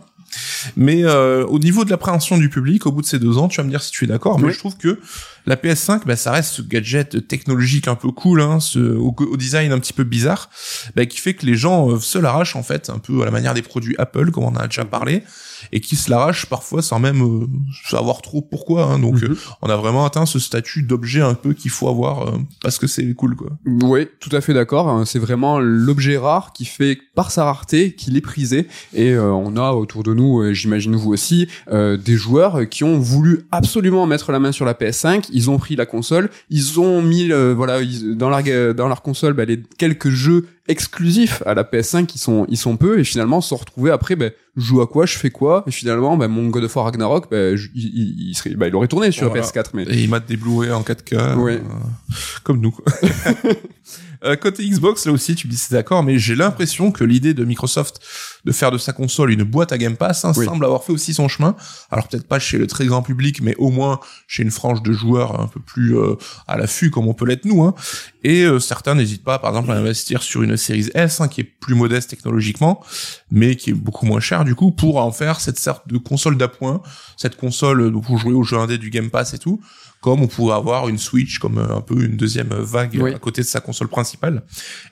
Mais 0.75 1.03
euh, 1.03 1.45
au 1.45 1.59
niveau 1.59 1.85
de 1.85 1.89
l'appréhension 1.89 2.37
du 2.37 2.49
public, 2.49 2.85
au 2.85 2.91
bout 2.91 3.01
de 3.01 3.05
ces 3.07 3.19
deux 3.19 3.37
ans, 3.37 3.47
tu 3.47 3.57
vas 3.57 3.63
me 3.63 3.69
dire 3.69 3.81
si 3.81 3.91
tu 3.91 4.03
es 4.03 4.07
d'accord, 4.07 4.39
mais 4.39 4.47
Oui. 4.47 4.53
je 4.53 4.59
trouve 4.59 4.77
que 4.77 4.99
la 5.45 5.55
PS5, 5.55 6.01
bah, 6.05 6.15
ça 6.15 6.31
reste 6.31 6.51
ce 6.53 6.61
gadget 6.61 7.27
technologique 7.27 7.87
un 7.87 7.95
peu 7.95 8.11
cool, 8.11 8.41
hein, 8.41 8.59
ce, 8.59 8.79
au, 8.79 9.15
au 9.17 9.37
design 9.37 9.71
un 9.71 9.79
petit 9.79 9.93
peu 9.93 10.03
bizarre, 10.03 10.49
bah, 10.95 11.05
qui 11.05 11.19
fait 11.19 11.33
que 11.33 11.45
les 11.45 11.55
gens 11.55 11.91
euh, 11.91 11.99
se 11.99 12.17
l'arrachent 12.17 12.55
en 12.55 12.63
fait, 12.63 12.89
un 12.89 12.99
peu 12.99 13.21
à 13.21 13.25
la 13.25 13.31
manière 13.31 13.53
des 13.53 13.61
produits 13.61 13.95
Apple, 13.97 14.31
comme 14.31 14.43
on 14.43 14.49
en 14.49 14.55
a 14.57 14.67
déjà 14.67 14.85
parlé, 14.85 15.23
et 15.71 15.79
qui 15.81 15.95
se 15.95 16.09
l'arrachent 16.09 16.45
parfois 16.45 16.81
sans 16.81 16.99
même 16.99 17.21
euh, 17.21 17.47
savoir 17.89 18.21
trop 18.21 18.41
pourquoi. 18.41 18.83
Hein, 18.85 18.99
donc 18.99 19.15
Mhm. 19.21 19.31
euh, 19.31 19.35
on 19.61 19.69
a 19.69 19.75
vraiment 19.77 20.05
atteint 20.05 20.25
ce 20.25 20.39
statut 20.39 20.83
d'objet 20.83 21.21
un 21.21 21.33
peu 21.33 21.53
qu'il 21.53 21.71
faut 21.71 21.89
avoir 21.89 22.27
euh, 22.27 22.37
parce 22.61 22.77
que 22.77 22.87
c'est 22.87 23.13
cool, 23.13 23.35
quoi. 23.35 23.49
Oui, 23.65 24.07
tout 24.19 24.29
à 24.35 24.41
fait 24.41 24.53
d'accord. 24.53 24.89
hein. 24.89 25.05
C'est 25.05 25.19
vraiment 25.19 25.59
l'objet 25.59 26.17
rare 26.17 26.53
qui 26.53 26.65
fait, 26.65 26.97
par 27.15 27.31
sa 27.31 27.45
rareté, 27.45 27.93
qu'il 27.93 28.15
est 28.17 28.21
prisé. 28.21 28.67
Et 28.93 29.11
euh, 29.11 29.31
on 29.31 29.55
a 29.57 29.71
autour 29.71 30.03
de 30.03 30.13
nous, 30.13 30.53
j'imagine 30.53 30.95
vous 30.95 31.11
aussi, 31.11 31.47
euh, 31.71 31.97
des 31.97 32.15
joueurs 32.15 32.67
qui 32.69 32.83
ont 32.83 32.99
voulu 32.99 33.41
absolument 33.51 34.05
mettre 34.07 34.31
la 34.31 34.39
main 34.39 34.51
sur 34.51 34.65
la 34.65 34.73
PS5. 34.73 35.27
Ils 35.31 35.49
ont 35.49 35.57
pris 35.57 35.75
la 35.75 35.85
console, 35.85 36.29
ils 36.49 36.79
ont 36.79 37.01
mis, 37.01 37.31
euh, 37.31 37.53
voilà, 37.55 37.79
dans 38.15 38.29
leur 38.29 38.37
dans 38.75 38.87
leur 38.87 39.01
console, 39.01 39.33
bah, 39.33 39.45
les 39.45 39.61
quelques 39.77 40.09
jeux 40.09 40.45
exclusifs 40.67 41.41
à 41.45 41.53
la 41.53 41.63
PS5 41.63 42.05
qui 42.05 42.17
sont 42.17 42.45
ils 42.49 42.57
sont 42.57 42.75
peu 42.77 42.99
et 42.99 43.03
finalement 43.03 43.41
se 43.41 43.53
retrouver 43.53 43.91
après 43.91 44.15
ben 44.15 44.31
je 44.57 44.63
joue 44.65 44.81
à 44.81 44.87
quoi 44.87 45.05
je 45.05 45.17
fais 45.17 45.29
quoi 45.29 45.63
et 45.67 45.71
finalement 45.71 46.17
ben 46.17 46.27
mon 46.27 46.47
God 46.49 46.63
of 46.65 46.75
War 46.75 46.85
Ragnarok 46.85 47.29
ben 47.31 47.55
je- 47.55 47.69
il, 47.75 47.85
il, 47.85 48.29
il 48.29 48.35
serait 48.35 48.49
ben, 48.55 48.67
il 48.67 48.75
aurait 48.75 48.87
tourné 48.87 49.11
sur 49.11 49.29
Voilà. 49.29 49.43
PS4 49.45 49.65
mais 49.73 49.83
Et 49.83 50.03
ils 50.03 50.09
matent 50.09 50.27
des 50.27 50.35
Blu-ray 50.37 50.71
en 50.71 50.81
4K. 50.81 51.35
Ouais. 51.37 51.53
euh, 51.53 51.59
comme 52.43 52.59
nous. 52.59 52.71
quoi. 52.71 52.85
Euh, 54.23 54.35
côté 54.35 54.67
Xbox, 54.67 55.05
là 55.05 55.11
aussi, 55.11 55.35
tu 55.35 55.45
me 55.45 55.51
dis 55.51 55.57
c'est 55.59 55.75
d'accord, 55.75 56.01
mais 56.01 56.17
j'ai 56.17 56.33
l'impression 56.33 56.91
que 56.91 57.03
l'idée 57.03 57.35
de 57.35 57.45
Microsoft 57.45 57.99
de 58.47 58.51
faire 58.53 58.71
de 58.71 58.77
sa 58.77 58.93
console 58.93 59.31
une 59.31 59.43
boîte 59.43 59.71
à 59.73 59.77
Game 59.77 59.97
Pass 59.97 60.23
hein, 60.25 60.31
Oui. 60.37 60.45
semble 60.45 60.63
avoir 60.65 60.83
fait 60.83 60.93
aussi 60.93 61.13
son 61.13 61.27
chemin. 61.27 61.55
Alors 61.91 62.07
peut-être 62.07 62.27
pas 62.27 62.39
chez 62.39 62.57
le 62.57 62.65
très 62.65 62.85
grand 62.85 63.01
public, 63.01 63.41
mais 63.41 63.55
au 63.57 63.69
moins 63.69 63.99
chez 64.25 64.41
une 64.41 64.51
frange 64.51 64.81
de 64.81 64.93
joueurs 64.93 65.39
un 65.39 65.47
peu 65.47 65.59
plus 65.59 65.97
euh, 65.97 66.15
à 66.47 66.57
l'affût 66.57 66.89
comme 66.89 67.07
on 67.07 67.13
peut 67.13 67.25
l'être 67.25 67.43
nous. 67.45 67.61
Hein. 67.63 67.75
Et 68.23 68.43
euh, 68.43 68.59
certains 68.59 68.95
n'hésitent 68.95 69.23
pas, 69.25 69.37
par 69.37 69.51
exemple, 69.51 69.71
à 69.71 69.75
investir 69.75 70.23
sur 70.23 70.41
une 70.43 70.55
Series 70.55 70.89
S 70.95 71.19
hein, 71.19 71.27
qui 71.27 71.41
est 71.41 71.43
plus 71.43 71.75
modeste 71.75 72.09
technologiquement, 72.09 72.81
mais 73.29 73.55
qui 73.57 73.71
est 73.71 73.73
beaucoup 73.73 74.05
moins 74.05 74.21
chère 74.21 74.45
du 74.45 74.55
coup 74.55 74.71
pour 74.71 74.97
en 74.97 75.11
faire 75.11 75.41
cette 75.41 75.59
sorte 75.59 75.87
de 75.89 75.97
console 75.97 76.37
d'appoint, 76.37 76.81
cette 77.17 77.35
console 77.35 77.81
euh, 77.81 77.91
pour 77.91 78.17
jouer 78.17 78.33
aux 78.33 78.43
jeux 78.43 78.57
indés 78.57 78.77
du 78.77 78.89
Game 78.89 79.09
Pass 79.09 79.33
et 79.33 79.39
tout 79.39 79.59
comme 79.99 80.21
on 80.21 80.27
pourrait 80.27 80.55
avoir 80.55 80.87
une 80.89 80.99
Switch 80.99 81.39
comme 81.39 81.57
un 81.57 81.81
peu 81.81 82.03
une 82.05 82.17
deuxième 82.17 82.49
vague 82.53 82.97
Oui. 83.01 83.13
à 83.15 83.19
côté 83.19 83.41
de 83.41 83.47
sa 83.47 83.59
console 83.61 83.87
principale. 83.87 84.43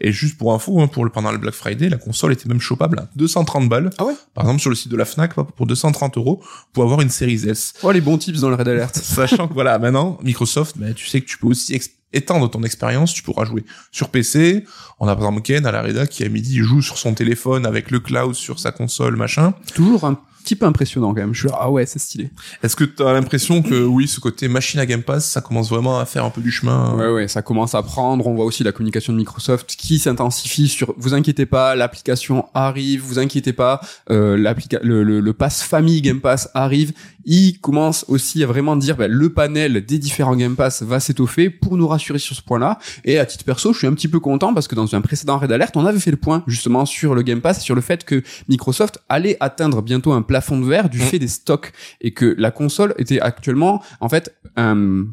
Et 0.02 0.12
juste 0.12 0.36
pour 0.36 0.52
info, 0.54 0.82
hein, 0.82 0.88
pour 0.88 1.06
le 1.06 1.12
pendant 1.12 1.32
le 1.32 1.38
Black 1.38 1.54
Friday, 1.54 1.90
la 1.90 1.98
console 1.98 2.34
était 2.34 2.50
même 2.50 2.60
chopable 2.60 2.98
à 3.00 3.08
230 3.46 3.70
balles. 3.70 3.90
ah 3.98 4.06
ouais 4.06 4.14
Par 4.34 4.44
exemple, 4.46 4.60
sur 4.60 4.70
le 4.70 4.76
site 4.76 4.92
de 4.92 4.98
la 4.98 5.06
Fnac, 5.06 5.34
pour 5.34 5.66
230 5.68 6.18
euros, 6.18 6.42
pour 6.74 6.84
avoir 6.84 7.02
une 7.02 7.10
Series 7.10 7.48
S. 7.48 7.74
oh 7.84 7.92
les 7.92 8.02
bons 8.02 8.18
tips 8.18 8.40
dans 8.42 8.50
le 8.50 8.56
Red 8.56 8.68
Alert 8.68 8.96
Sachant 9.04 9.48
que 9.48 9.54
voilà, 9.54 9.78
maintenant 9.80 10.18
Microsoft, 10.24 10.78
ben, 10.78 10.94
tu 10.94 11.08
sais 11.08 11.22
que 11.22 11.26
tu 11.26 11.38
peux 11.38 11.48
aussi 11.48 11.80
étendre 12.14 12.50
ton 12.50 12.64
expérience, 12.64 13.14
tu 13.14 13.24
pourras 13.24 13.46
jouer 13.46 13.64
sur 13.92 14.10
PC. 14.10 14.64
On 15.00 15.08
a 15.08 15.16
par 15.16 15.26
exemple 15.26 15.42
Ken 15.42 15.66
à 15.66 15.72
la 15.72 15.82
Reda 15.82 16.08
qui 16.08 16.24
à 16.24 16.30
midi 16.30 16.60
joue 16.60 16.82
sur 16.82 16.98
son 16.98 17.14
téléphone 17.14 17.66
avec 17.66 17.92
le 17.92 18.00
cloud 18.00 18.34
sur 18.34 18.60
sa 18.60 18.72
console, 18.72 19.16
machin. 19.18 19.54
toujours 19.74 20.06
un 20.06 20.18
petit 20.46 20.56
peu 20.56 20.66
impressionnant 20.66 21.10
quand 21.14 21.22
même. 21.22 21.34
Je 21.34 21.40
suis 21.40 21.50
là, 21.50 21.58
ah 21.60 21.72
ouais, 21.72 21.86
c'est 21.86 22.00
stylé. 22.00 22.30
Est-ce 22.64 22.76
que 22.76 22.84
tu 22.84 23.04
as 23.04 23.12
l'impression 23.14 23.62
que 23.62 23.84
oui, 23.84 24.08
ce 24.08 24.20
côté 24.20 24.48
machine 24.48 24.80
à 24.80 24.86
Game 24.86 25.02
Pass, 25.02 25.26
ça 25.26 25.42
commence 25.42 25.70
vraiment 25.70 26.00
à 26.00 26.06
faire 26.06 26.24
un 26.24 26.30
peu 26.30 26.42
du 26.42 26.52
chemin 26.52 26.96
Ouais, 26.96 27.12
ouais, 27.12 27.28
ça 27.28 27.42
commence 27.42 27.74
à 27.76 27.82
prendre. 27.82 28.28
On 28.28 28.36
voit 28.36 28.46
aussi 28.46 28.64
la 28.64 28.72
communication 28.72 29.12
de 29.12 29.18
Microsoft 29.18 29.76
qui 29.76 30.00
s'intensifie 30.00 30.68
sur. 30.68 30.94
Vous 30.98 31.14
inquiétez 31.14 31.46
pas, 31.46 31.76
l'application 31.76 32.46
arrive. 32.54 33.02
Vous 33.02 33.20
inquiétez 33.20 33.54
pas, 33.54 33.82
euh, 34.12 34.38
le, 34.38 35.04
le, 35.04 35.20
le 35.20 35.34
pass 35.34 35.64
famille 35.64 36.02
Game 36.02 36.22
Pass 36.22 36.50
arrive. 36.54 36.94
Il 37.28 37.60
commence 37.60 38.06
aussi 38.08 38.44
à 38.44 38.48
vraiment 38.48 38.76
dire, 38.76 38.98
bah, 38.98 39.08
le 39.08 39.34
panel 39.34 39.84
des 39.84 39.98
différents 39.98 40.36
Game 40.36 40.56
Pass 40.56 40.84
va 40.84 41.00
s'étoffer 41.00 41.50
pour 41.50 41.76
nous 41.76 41.88
rassurer 41.88 42.20
sur 42.20 42.36
ce 42.36 42.42
point-là. 42.44 42.78
Et 43.04 43.18
à 43.18 43.26
titre 43.26 43.44
perso, 43.44 43.74
je 43.74 43.80
suis 43.80 43.88
un 43.88 43.94
petit 43.94 44.08
peu 44.08 44.20
content 44.20 44.54
parce 44.54 44.68
que 44.68 44.76
dans 44.76 44.94
un 44.94 45.02
précédent 45.02 45.40
Red 45.40 45.52
Alert, 45.52 45.76
on 45.76 45.86
avait 45.88 46.00
fait 46.00 46.12
le 46.12 46.18
point 46.18 46.44
justement 46.46 46.86
sur 46.86 47.16
le 47.16 47.24
Game 47.24 47.42
Pass, 47.42 47.64
sur 47.64 47.74
le 47.74 47.82
fait 47.82 48.06
que 48.06 48.22
Microsoft 48.48 49.00
allait 49.10 49.38
atteindre 49.40 49.82
bientôt 49.82 50.14
un 50.14 50.22
plafond 50.36 50.60
de 50.60 50.66
verre 50.66 50.90
du 50.90 50.98
Mm. 51.00 51.02
fait 51.12 51.20
des 51.20 51.28
stocks 51.30 51.72
et 52.02 52.12
que 52.12 52.28
la 52.38 52.52
console 52.52 52.94
était 52.98 53.22
actuellement 53.22 53.82
en 54.02 54.10
fait 54.10 54.26
un 54.58 55.06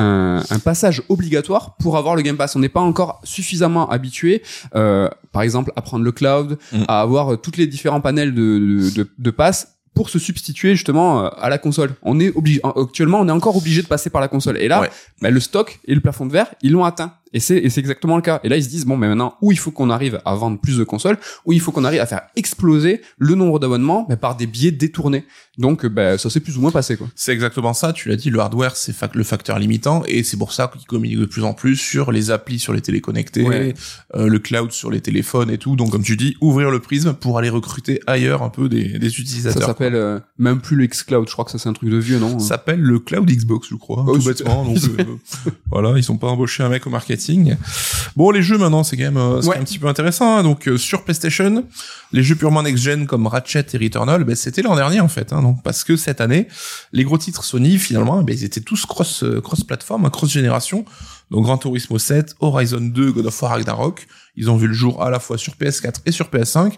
un, 0.00 0.44
un 0.56 0.58
passage 0.60 1.02
obligatoire 1.08 1.74
pour 1.80 1.96
avoir 1.96 2.14
le 2.14 2.22
Game 2.22 2.36
Pass. 2.36 2.54
On 2.54 2.60
n'est 2.60 2.68
pas 2.68 2.86
encore 2.92 3.20
suffisamment 3.24 3.90
habitué, 3.90 4.42
euh, 4.76 5.08
par 5.32 5.42
exemple, 5.42 5.72
à 5.74 5.82
prendre 5.82 6.04
le 6.04 6.12
cloud, 6.12 6.50
Mm. 6.72 6.82
à 6.86 7.00
avoir 7.00 7.32
euh, 7.32 7.36
toutes 7.36 7.56
les 7.56 7.66
différents 7.66 8.00
panels 8.00 8.32
de, 8.32 8.58
de, 8.60 8.90
de, 8.98 9.10
de 9.26 9.30
pass 9.32 9.56
pour 9.96 10.08
se 10.08 10.20
substituer 10.20 10.76
justement 10.76 11.24
euh, 11.24 11.28
à 11.40 11.48
la 11.48 11.58
console. 11.58 11.90
On 12.02 12.20
est 12.20 12.30
obligé, 12.36 12.60
actuellement, 12.62 13.18
on 13.22 13.26
est 13.28 13.32
encore 13.40 13.56
obligé 13.56 13.82
de 13.82 13.88
passer 13.88 14.08
par 14.08 14.20
la 14.20 14.28
console. 14.28 14.56
Et 14.58 14.68
là, 14.68 14.82
Ouais. 14.82 14.90
bah, 15.20 15.30
le 15.30 15.40
stock 15.40 15.80
et 15.88 15.94
le 15.96 16.00
plafond 16.00 16.26
de 16.26 16.32
verre, 16.32 16.50
ils 16.62 16.70
l'ont 16.70 16.84
atteint. 16.84 17.10
Et 17.32 17.40
c'est 17.40 17.56
et 17.58 17.68
c'est 17.70 17.80
exactement 17.80 18.16
le 18.16 18.22
cas. 18.22 18.40
Et 18.44 18.48
là, 18.48 18.56
ils 18.56 18.64
se 18.64 18.68
disent 18.68 18.86
bon, 18.86 18.96
mais 18.96 19.08
maintenant, 19.08 19.36
où 19.42 19.52
il 19.52 19.58
faut 19.58 19.70
qu'on 19.70 19.90
arrive 19.90 20.20
à 20.24 20.34
vendre 20.34 20.58
plus 20.58 20.78
de 20.78 20.84
consoles, 20.84 21.18
où 21.44 21.52
il 21.52 21.60
faut 21.60 21.72
qu'on 21.72 21.84
arrive 21.84 22.00
à 22.00 22.06
faire 22.06 22.22
exploser 22.36 23.00
le 23.18 23.34
nombre 23.34 23.58
d'abonnements, 23.58 24.06
mais 24.08 24.16
par 24.16 24.36
des 24.36 24.46
biais 24.46 24.70
détournés. 24.70 25.24
Donc, 25.58 25.84
ben, 25.86 26.16
ça 26.18 26.30
s'est 26.30 26.40
plus 26.40 26.56
ou 26.56 26.60
moins 26.60 26.70
passé, 26.70 26.96
quoi. 26.96 27.08
C'est 27.16 27.32
exactement 27.32 27.72
ça, 27.74 27.92
tu 27.92 28.08
l'as 28.08 28.16
dit, 28.16 28.30
le 28.30 28.38
hardware 28.38 28.76
c'est 28.76 28.94
le 29.14 29.24
facteur 29.24 29.58
limitant 29.58 30.02
et 30.06 30.22
c'est 30.22 30.36
pour 30.36 30.52
ça 30.52 30.70
qu'ils 30.72 30.86
communiquent 30.86 31.18
de 31.18 31.26
plus 31.26 31.42
en 31.44 31.52
plus 31.52 31.76
sur 31.76 32.12
les 32.12 32.30
applis 32.30 32.58
sur 32.60 32.72
les 32.72 32.80
téléconnectés, 32.80 33.42
Ouais. 33.42 33.74
euh, 34.14 34.28
le 34.28 34.38
cloud 34.38 34.70
sur 34.72 34.90
les 34.90 35.00
téléphones 35.00 35.50
et 35.50 35.58
tout. 35.58 35.74
Donc 35.76 35.90
comme 35.90 36.02
tu 36.04 36.16
dis, 36.16 36.36
ouvrir 36.40 36.70
le 36.70 36.78
prisme 36.78 37.12
pour 37.14 37.38
aller 37.38 37.48
recruter 37.48 38.00
ailleurs 38.06 38.42
un 38.42 38.50
peu 38.50 38.68
des, 38.68 38.98
des 38.98 39.10
Ça 39.10 39.18
utilisateurs. 39.20 39.66
s'appelle 39.66 39.94
euh, 39.96 40.20
même 40.38 40.60
plus 40.60 40.76
le 40.76 40.86
xCloud. 40.86 41.26
Je 41.28 41.32
crois 41.32 41.44
que 41.44 41.50
ça 41.50 41.58
c'est 41.58 41.68
un 41.68 41.72
truc 41.72 41.90
de 41.90 41.96
vieux, 41.98 42.18
non 42.20 42.38
Ça 42.38 42.48
s'appelle 42.50 42.80
le 42.80 42.98
cloud 43.00 43.28
Xbox, 43.28 43.68
je 43.70 43.74
crois, 43.74 44.04
Oh, 44.06 44.16
tout 44.16 44.24
bêtement. 44.24 44.64
Donc 44.64 44.78
euh, 45.00 45.04
voilà, 45.70 45.94
ils 45.96 46.04
sont 46.04 46.18
pas 46.18 46.28
embauchés 46.28 46.62
un 46.62 46.68
mec 46.68 46.86
au 46.86 46.90
marketing. 46.90 47.17
Bon, 48.16 48.30
les 48.30 48.42
jeux 48.42 48.58
maintenant, 48.58 48.82
c'est 48.84 48.96
quand 48.96 49.04
même 49.04 49.16
euh, 49.16 49.40
Ouais. 49.42 49.56
un 49.58 49.64
petit 49.64 49.78
peu 49.78 49.86
intéressant. 49.88 50.38
hein. 50.38 50.42
Donc 50.42 50.68
euh, 50.68 50.76
sur 50.76 51.04
PlayStation, 51.04 51.64
les 52.12 52.22
jeux 52.22 52.34
purement 52.34 52.62
next-gen 52.62 53.06
comme 53.06 53.26
Ratchet 53.26 53.66
et 53.72 53.78
Returnal, 53.78 54.24
ben, 54.24 54.34
c'était 54.34 54.62
l'an 54.62 54.76
dernier 54.76 55.00
en 55.00 55.08
fait. 55.08 55.32
Hein, 55.32 55.42
donc 55.42 55.62
parce 55.62 55.84
que 55.84 55.96
cette 55.96 56.20
année, 56.20 56.48
les 56.92 57.04
gros 57.04 57.18
titres 57.18 57.44
Sony 57.44 57.78
finalement, 57.78 58.22
ben, 58.22 58.34
ils 58.36 58.44
étaient 58.44 58.60
tous 58.60 58.86
cross 58.86 59.22
euh, 59.22 59.40
cross 59.40 59.64
plateforme, 59.64 60.08
cross 60.10 60.30
génération. 60.30 60.84
Donc 61.30 61.44
Gran 61.44 61.58
Turismo 61.58 61.98
7, 61.98 62.36
Horizon 62.40 62.80
2, 62.80 63.12
God 63.12 63.26
of 63.26 63.42
War 63.42 63.50
Ragnarok, 63.52 64.06
ils 64.38 64.48
ont 64.50 64.56
vu 64.56 64.66
le 64.68 64.72
jour 64.74 65.02
à 65.02 65.10
la 65.10 65.20
fois 65.20 65.36
sur 65.36 65.54
PS4 65.54 65.96
et 66.06 66.12
sur 66.12 66.28
PS5. 66.30 66.72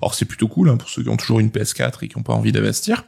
Alors 0.00 0.14
c'est 0.14 0.24
plutôt 0.24 0.48
cool 0.48 0.68
hein, 0.70 0.76
pour 0.76 0.88
ceux 0.88 1.02
qui 1.02 1.08
ont 1.08 1.16
toujours 1.16 1.38
une 1.40 1.50
PS4 1.50 1.92
et 2.02 2.08
qui 2.08 2.16
n'ont 2.16 2.22
pas 2.24 2.32
envie 2.32 2.52
d'investir. 2.52 3.04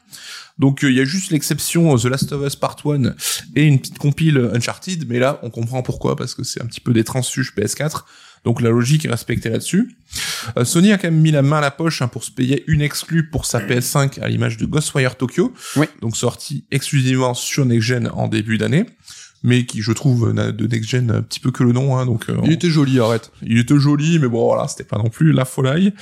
Donc 0.59 0.85
euh, 0.85 0.91
il 0.91 0.97
y 0.97 1.01
a 1.01 1.05
juste 1.05 1.31
l'exception 1.33 1.95
euh, 1.95 1.99
The 1.99 2.05
Last 2.05 2.31
of 2.33 2.47
Us 2.47 2.55
Part 2.55 2.77
1 2.85 3.15
et 3.57 3.65
une 3.65 3.81
petite 3.81 3.99
compile 3.99 4.51
Uncharted, 4.55 5.09
mais 5.09 5.19
là 5.19 5.41
on 5.43 5.51
comprend 5.51 5.83
pourquoi 5.83 6.15
parce 6.15 6.35
que 6.35 6.45
c'est 6.45 6.63
un 6.63 6.67
petit 6.67 6.81
peu 6.81 6.93
des 6.93 7.03
transfuges 7.03 7.53
PS4. 7.57 8.05
Donc 8.45 8.61
la 8.61 8.69
logique 8.69 9.07
est 9.07 9.11
respectée 9.11 9.49
là-dessus. 9.49 9.97
Euh, 10.59 10.67
Sony 10.67 10.93
a 10.93 10.99
quand 10.99 11.09
même 11.11 11.21
mis 11.21 11.31
la 11.31 11.41
main 11.41 11.57
à 11.59 11.61
la 11.63 11.71
poche 11.71 12.03
hein, 12.03 12.09
pour 12.09 12.25
se 12.25 12.31
payer 12.31 12.63
une 12.67 12.83
exclue 12.83 13.31
pour 13.31 13.47
sa 13.47 13.59
PS5 13.59 14.21
à 14.21 14.29
l'image 14.29 14.59
de 14.59 14.67
Ghostwire 14.67 15.17
Tokyo, 15.17 15.55
Oui. 15.77 15.87
donc 16.03 16.15
sorti 16.15 16.67
exclusivement 16.71 17.33
sur 17.33 17.65
Next 17.65 17.87
Gen 17.89 18.11
en 18.13 18.29
début 18.29 18.59
d'année, 18.59 18.85
mais 19.45 19.67
qui 19.67 19.83
je 19.83 19.93
trouve 19.93 20.33
n'a 20.33 20.53
de 20.53 20.67
Next 20.67 20.89
Gen 20.89 21.11
un 21.11 21.21
petit 21.21 21.39
peu 21.39 21.51
que 21.51 21.63
le 21.63 21.73
nom, 21.73 21.99
hein, 21.99 22.07
donc 22.07 22.31
euh, 22.31 22.37
Il 22.45 22.53
était 22.53 22.71
joli, 22.71 22.99
arrête. 22.99 23.31
il 23.43 23.59
était 23.59 23.79
joli, 23.79 24.19
mais 24.19 24.27
bon, 24.27 24.47
voilà, 24.47 24.67
c'était 24.69 24.85
pas 24.85 24.97
non 24.97 25.11
plus 25.11 25.33
la 25.33 25.45
folie. 25.45 25.93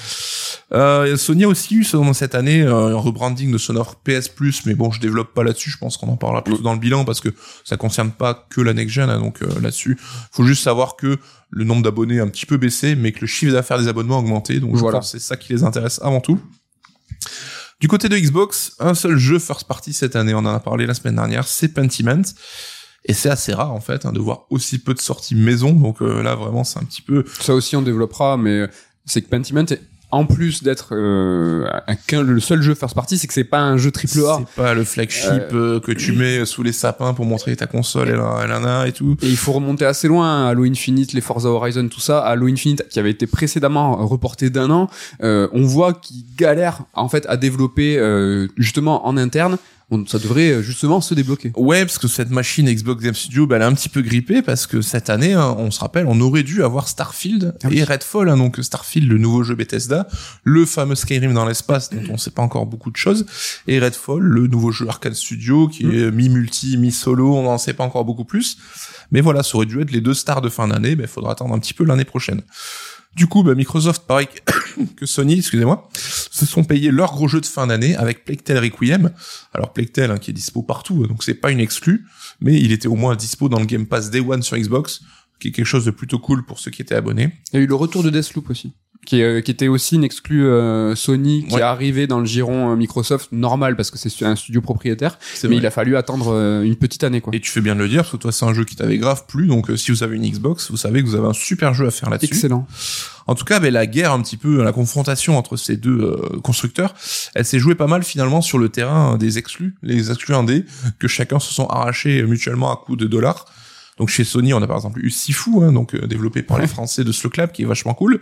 Euh, 0.73 1.17
Sony 1.17 1.43
a 1.43 1.49
aussi 1.49 1.75
eu, 1.75 1.85
selon 1.85 2.13
cette 2.13 2.37
année, 2.37 2.63
euh, 2.63 2.97
un 2.97 3.01
rebranding 3.01 3.51
de 3.51 3.59
son 3.59 3.75
offre 3.75 3.97
PS 4.05 4.29
Plus, 4.29 4.65
mais 4.65 4.77
bon, 4.77 4.93
je 4.93 5.01
développe 5.01 5.35
pas 5.35 5.43
là-dessus, 5.43 5.71
je 5.71 5.79
pense 5.79 5.97
qu'on 5.97 6.07
en 6.07 6.17
parlera 6.17 6.45
plutôt 6.45 6.63
dans 6.63 6.73
le 6.73 6.79
bilan, 6.79 7.05
parce 7.05 7.21
que 7.21 7.31
ça 7.65 7.77
concerne 7.77 8.13
pas 8.13 8.47
que 8.49 8.61
la 8.61 8.75
next-gen, 8.75 9.11
hein, 9.11 9.19
donc 9.19 9.43
euh, 9.43 9.49
là-dessus, 9.61 9.99
faut 10.31 10.45
juste 10.45 10.63
savoir 10.63 10.95
que 10.95 11.19
le 11.51 11.65
nombre 11.65 11.83
d'abonnés 11.83 12.21
a 12.21 12.23
un 12.23 12.29
petit 12.29 12.47
peu 12.47 12.59
baissé, 12.59 12.95
mais 12.95 13.11
que 13.11 13.23
le 13.23 13.27
chiffre 13.27 13.53
d'affaires 13.53 13.81
des 13.81 13.89
abonnements 13.89 14.19
a 14.19 14.21
augmenté, 14.21 14.61
donc 14.61 14.77
je 14.77 14.83
pense 14.83 15.11
que 15.13 15.19
c'est 15.19 15.25
ça 15.25 15.37
qui 15.37 15.53
les 15.53 15.65
intéresse 15.65 16.01
avant 16.01 16.21
tout. 16.21 16.41
Du 17.81 17.89
côté 17.89 18.09
de 18.09 18.17
Xbox, 18.17 18.77
un 18.79 18.95
seul 18.95 19.17
jeu 19.17 19.41
first 19.41 19.65
party 19.65 19.93
cette 19.93 20.15
année, 20.15 20.33
on 20.33 20.39
en 20.39 20.55
a 20.55 20.61
parlé 20.61 20.87
la 20.87 20.95
semaine 20.95 21.17
dernière, 21.17 21.49
c'est 21.49 21.67
Pentiment. 21.67 22.23
Et 23.05 23.15
c'est 23.15 23.31
assez 23.31 23.53
rare 23.53 23.73
en 23.73 23.81
fait 23.81 24.07
hein, 24.07 24.13
de 24.13 24.21
voir 24.21 24.47
aussi 24.51 24.79
peu 24.79 24.95
de 24.95 25.01
sorties 25.01 25.35
maison, 25.35 25.73
donc 25.73 26.01
euh, 26.03 26.23
là 26.23 26.35
vraiment 26.37 26.63
c'est 26.65 26.79
un 26.79 26.85
petit 26.85 27.03
peu 27.03 27.25
Ça 27.41 27.55
aussi, 27.55 27.75
on 27.77 27.83
développera, 27.83 28.37
mais 28.37 28.69
c'est 29.07 29.23
que 29.23 29.29
Pentiment, 29.29 29.65
est- 29.67 29.81
en 30.15 30.27
plus 30.27 30.63
d'être 30.63 30.91
euh, 30.95 31.67
le 32.13 32.39
seul 32.39 32.61
jeu 32.61 32.75
first 32.75 32.95
party, 32.95 33.17
c'est 33.17 33.27
que 33.27 33.33
c'est 33.33 33.45
pas 33.45 33.61
un 33.61 33.79
jeu 33.79 33.91
triple 33.91 34.19
A. 34.27 34.41
C'est 34.41 34.63
pas 34.63 34.75
le 34.75 34.85
flagship 34.85 35.31
euh, 35.55 35.81
que 35.81 35.91
tu 35.91 36.13
mets 36.13 36.45
sous 36.45 36.63
les 36.63 36.73
sapins 36.73 37.15
pour 37.15 37.25
montrer 37.25 37.57
ta 37.57 37.67
console, 37.67 38.09
elle, 38.11 38.21
elle 38.45 38.53
en 38.53 38.65
a 38.65 38.87
et 38.87 38.93
tout. 38.93 39.17
Et 39.23 39.29
il 39.29 39.39
faut 39.39 39.53
remonter 39.53 39.87
assez 39.87 40.09
loin, 40.09 40.47
Halo 40.49 40.65
Infinite, 40.65 41.15
les 41.15 41.23
Forza 41.23 41.49
Horizon, 41.49 41.89
tout 41.89 42.01
ça. 42.01 42.21
Halo 42.21 42.47
Infinite, 42.47 42.87
qui 42.91 42.99
avait 42.99 43.11
été 43.11 43.27
précédemment 43.27 44.07
reporté 44.07 44.51
d'un 44.51 44.71
an, 44.71 44.91
euh, 45.23 45.49
on 45.55 45.63
voit 45.63 45.95
qu'ils 45.95 46.25
galèrent 46.37 46.83
en 46.93 47.09
fait 47.09 47.25
à 47.31 47.39
développer 47.39 47.99
euh, 47.99 48.49
justement 48.59 49.07
en 49.07 49.17
interne. 49.17 49.57
On- 49.93 50.07
ça 50.07 50.19
devrait 50.19 50.51
euh, 50.51 50.63
justement 50.63 51.01
se 51.01 51.15
débloquer. 51.15 51.53
Ouais, 51.55 51.85
parce 51.85 51.99
que 51.99 52.09
cette 52.09 52.31
machine 52.31 52.69
Xbox 52.69 53.03
Game 53.03 53.15
Studio, 53.15 53.47
bah, 53.47 53.57
elle 53.57 53.63
a 53.63 53.67
un 53.67 53.75
petit 53.75 53.89
peu 53.89 54.01
grippé 54.03 54.43
parce 54.43 54.67
que 54.67 54.81
cette 54.81 55.11
année, 55.11 55.35
hein, 55.35 55.55
on 55.59 55.71
se 55.71 55.79
rappelle, 55.81 56.07
on 56.09 56.21
aurait 56.21 56.43
dû 56.43 56.65
avoir 56.65 56.89
Starfield 56.89 57.55
Ah 57.63 57.69
oui. 57.71 57.79
et 57.79 57.85
Redfall, 57.85 58.29
hein, 58.29 58.37
donc 58.39 58.59
Starfield, 58.61 59.09
le 59.09 59.19
nouveau 59.19 59.43
jeu 59.45 59.55
Bethesda, 59.55 60.09
le 60.45 60.65
fameux 60.67 60.95
Skyrim 60.95 61.35
dans 61.35 61.45
l'espace 61.47 61.91
dont 61.91 62.03
on 62.11 62.17
sait 62.17 62.31
pas 62.31 62.43
encore 62.43 62.67
beaucoup 62.67 62.91
de 62.91 62.97
choses, 62.97 63.27
et 63.69 63.79
Redfall, 63.79 64.21
le 64.23 64.47
nouveau 64.47 64.73
jeu 64.73 64.89
Arcade 64.89 65.15
Studio 65.15 65.69
qui 65.69 65.85
Mm. 65.85 65.93
est 65.95 66.11
mi-multi, 66.11 66.77
mi-solo, 66.79 67.35
on 67.37 67.43
n'en 67.43 67.59
sait 67.59 67.75
pas 67.75 67.85
encore 67.85 68.05
beaucoup 68.05 68.25
plus. 68.25 68.57
Mais 69.11 69.21
voilà, 69.21 69.43
ça 69.43 69.57
aurait 69.57 69.67
dû 69.67 69.81
être 69.83 69.91
les 69.91 70.01
deux 70.01 70.15
stars 70.15 70.41
de 70.41 70.49
fin 70.49 70.69
d'année, 70.69 70.97
mais 70.97 71.03
il 71.05 71.09
faudra 71.09 71.33
attendre 71.33 71.55
un 71.55 71.59
petit 71.59 71.75
peu 71.75 71.85
l'année 71.85 72.07
prochaine. 72.07 72.41
Du 73.15 73.27
coup, 73.27 73.43
bah, 73.43 73.55
Microsoft, 73.55 74.07
pareil 74.07 74.29
que 74.97 75.07
Sony, 75.07 75.39
excusez-moi, 75.39 75.89
se 75.95 76.47
sont 76.47 76.65
payés 76.65 76.91
leur 76.91 77.13
gros 77.13 77.29
jeu 77.29 77.41
de 77.41 77.47
fin 77.47 77.67
d'année 77.67 77.95
avec 77.97 78.25
Tale 78.45 78.59
Requiem. 78.59 79.11
Alors 79.53 79.73
Tale, 79.73 80.11
hein, 80.11 80.19
qui 80.19 80.31
est 80.31 80.35
dispo 80.35 80.63
partout, 80.63 81.07
donc 81.07 81.23
c'est 81.23 81.35
pas 81.35 81.51
une 81.51 81.61
exclue, 81.61 82.07
mais 82.41 82.59
il 82.59 82.73
était 82.73 82.89
au 82.89 82.95
moins 82.95 83.15
dispo 83.15 83.49
dans 83.49 83.61
le 83.61 83.67
Game 83.67 83.87
Pass 83.87 84.11
Day 84.11 84.21
One 84.21 84.43
sur 84.43 84.57
Xbox, 84.57 85.03
qui 85.41 85.49
est 85.49 85.51
quelque 85.51 85.67
chose 85.67 85.85
de 85.85 85.91
plutôt 85.91 86.19
cool 86.19 86.45
pour 86.45 86.59
ceux 86.59 86.71
qui 86.71 86.81
étaient 86.81 86.95
abonnés. 86.95 87.33
Il 87.53 87.57
y 87.57 87.61
a 87.61 87.63
eu 87.63 87.67
le 87.67 87.75
retour 87.75 88.03
de 88.03 88.11
Deathloop 88.11 88.49
aussi. 88.49 88.73
Qui, 89.05 89.21
est, 89.21 89.25
euh, 89.25 89.41
qui 89.41 89.51
était 89.51 89.67
aussi 89.67 89.97
une 89.97 90.05
exclue 90.05 90.47
euh, 90.47 90.95
Sony 90.95 91.45
qui 91.49 91.55
Ouais. 91.57 91.61
est 91.61 91.65
arrivé 91.65 92.07
dans 92.07 92.21
le 92.21 92.25
giron 92.25 92.71
euh, 92.71 92.77
Microsoft 92.77 93.31
normal 93.33 93.75
parce 93.75 93.91
que 93.91 93.99
c'est 93.99 94.25
un 94.25 94.37
studio 94.37 94.61
propriétaire 94.61 95.19
mais 95.43 95.49
vrai. 95.49 95.57
il 95.57 95.67
a 95.67 95.73
fallu 95.73 95.97
attendre 95.97 96.33
euh, 96.33 96.63
une 96.63 96.77
petite 96.77 97.03
année 97.03 97.21
quoi 97.21 97.35
Et 97.35 97.41
tu 97.41 97.51
fais 97.51 97.61
bien 97.61 97.75
de 97.75 97.81
le 97.81 97.89
dire, 97.89 98.03
parce 98.03 98.13
que 98.13 98.17
toi 98.17 98.31
c'est 98.31 98.45
un 98.45 98.55
jeu 98.55 98.65
qui 98.65 98.77
t'avait 98.77 98.99
grave 98.99 99.25
plu, 99.27 99.49
donc 99.49 99.71
euh, 99.71 99.77
si 99.77 99.91
vous 99.91 100.05
avez 100.05 100.15
une 100.15 100.23
Xbox, 100.31 100.71
vous 100.71 100.77
savez 100.77 101.03
que 101.03 101.09
vous 101.09 101.17
avez 101.17 101.27
un 101.27 101.33
super 101.33 101.75
jeu 101.75 101.89
à 101.89 101.91
faire 101.91 102.11
là-dessus. 102.11 102.33
excellent 102.33 102.65
En 103.27 103.35
tout 103.35 103.45
cas, 103.45 103.59
ben, 103.59 103.73
la 103.73 103.87
guerre, 103.89 104.13
un 104.13 104.23
petit 104.23 104.37
peu, 104.37 104.63
la 104.63 104.71
confrontation 104.73 105.37
entre 105.37 105.57
ces 105.57 105.77
deux 105.77 105.99
euh, 106.01 106.39
constructeurs, 106.41 106.95
elle 107.35 107.45
s'est 107.45 107.59
jouée 107.59 107.75
pas 107.75 107.89
mal 107.89 108.05
finalement 108.05 108.41
sur 108.41 108.59
le 108.59 108.69
terrain 108.69 109.17
des 109.19 109.37
exclus, 109.37 109.75
les 109.83 110.13
exclus 110.13 110.35
indés, 110.37 110.65
que 111.01 111.09
chacun 111.09 111.41
se 111.41 111.53
sont 111.53 111.67
arrachés 111.67 112.23
mutuellement 112.23 112.73
à 112.73 112.77
coups 112.77 112.99
de 112.99 113.09
dollars. 113.09 113.47
Donc 114.03 114.09
chez 114.09 114.25
Sony, 114.25 114.53
on 114.53 114.61
a 114.61 114.67
par 114.67 114.75
exemple 114.79 114.99
eu 114.99 115.11
Sifu, 115.11 115.63
hein, 115.63 115.71
donc 115.71 115.95
euh, 115.95 116.09
développé 116.09 116.43
par 116.43 116.59
les 116.59 116.67
Français 116.67 117.05
de 117.05 117.13
Slowclap, 117.13 117.53
qui 117.53 117.63
est 117.63 117.67
vachement 117.67 117.95
cool. 117.95 118.21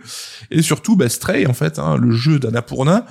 Et 0.51 0.61
surtout, 0.61 0.95
ben, 0.95 1.09
Stray, 1.09 1.47
en 1.47 1.53
fait, 1.53 1.79
hein, 1.79 1.97
le 1.97 2.11
jeu 2.11 2.37
d'Annapurna, 2.37 3.07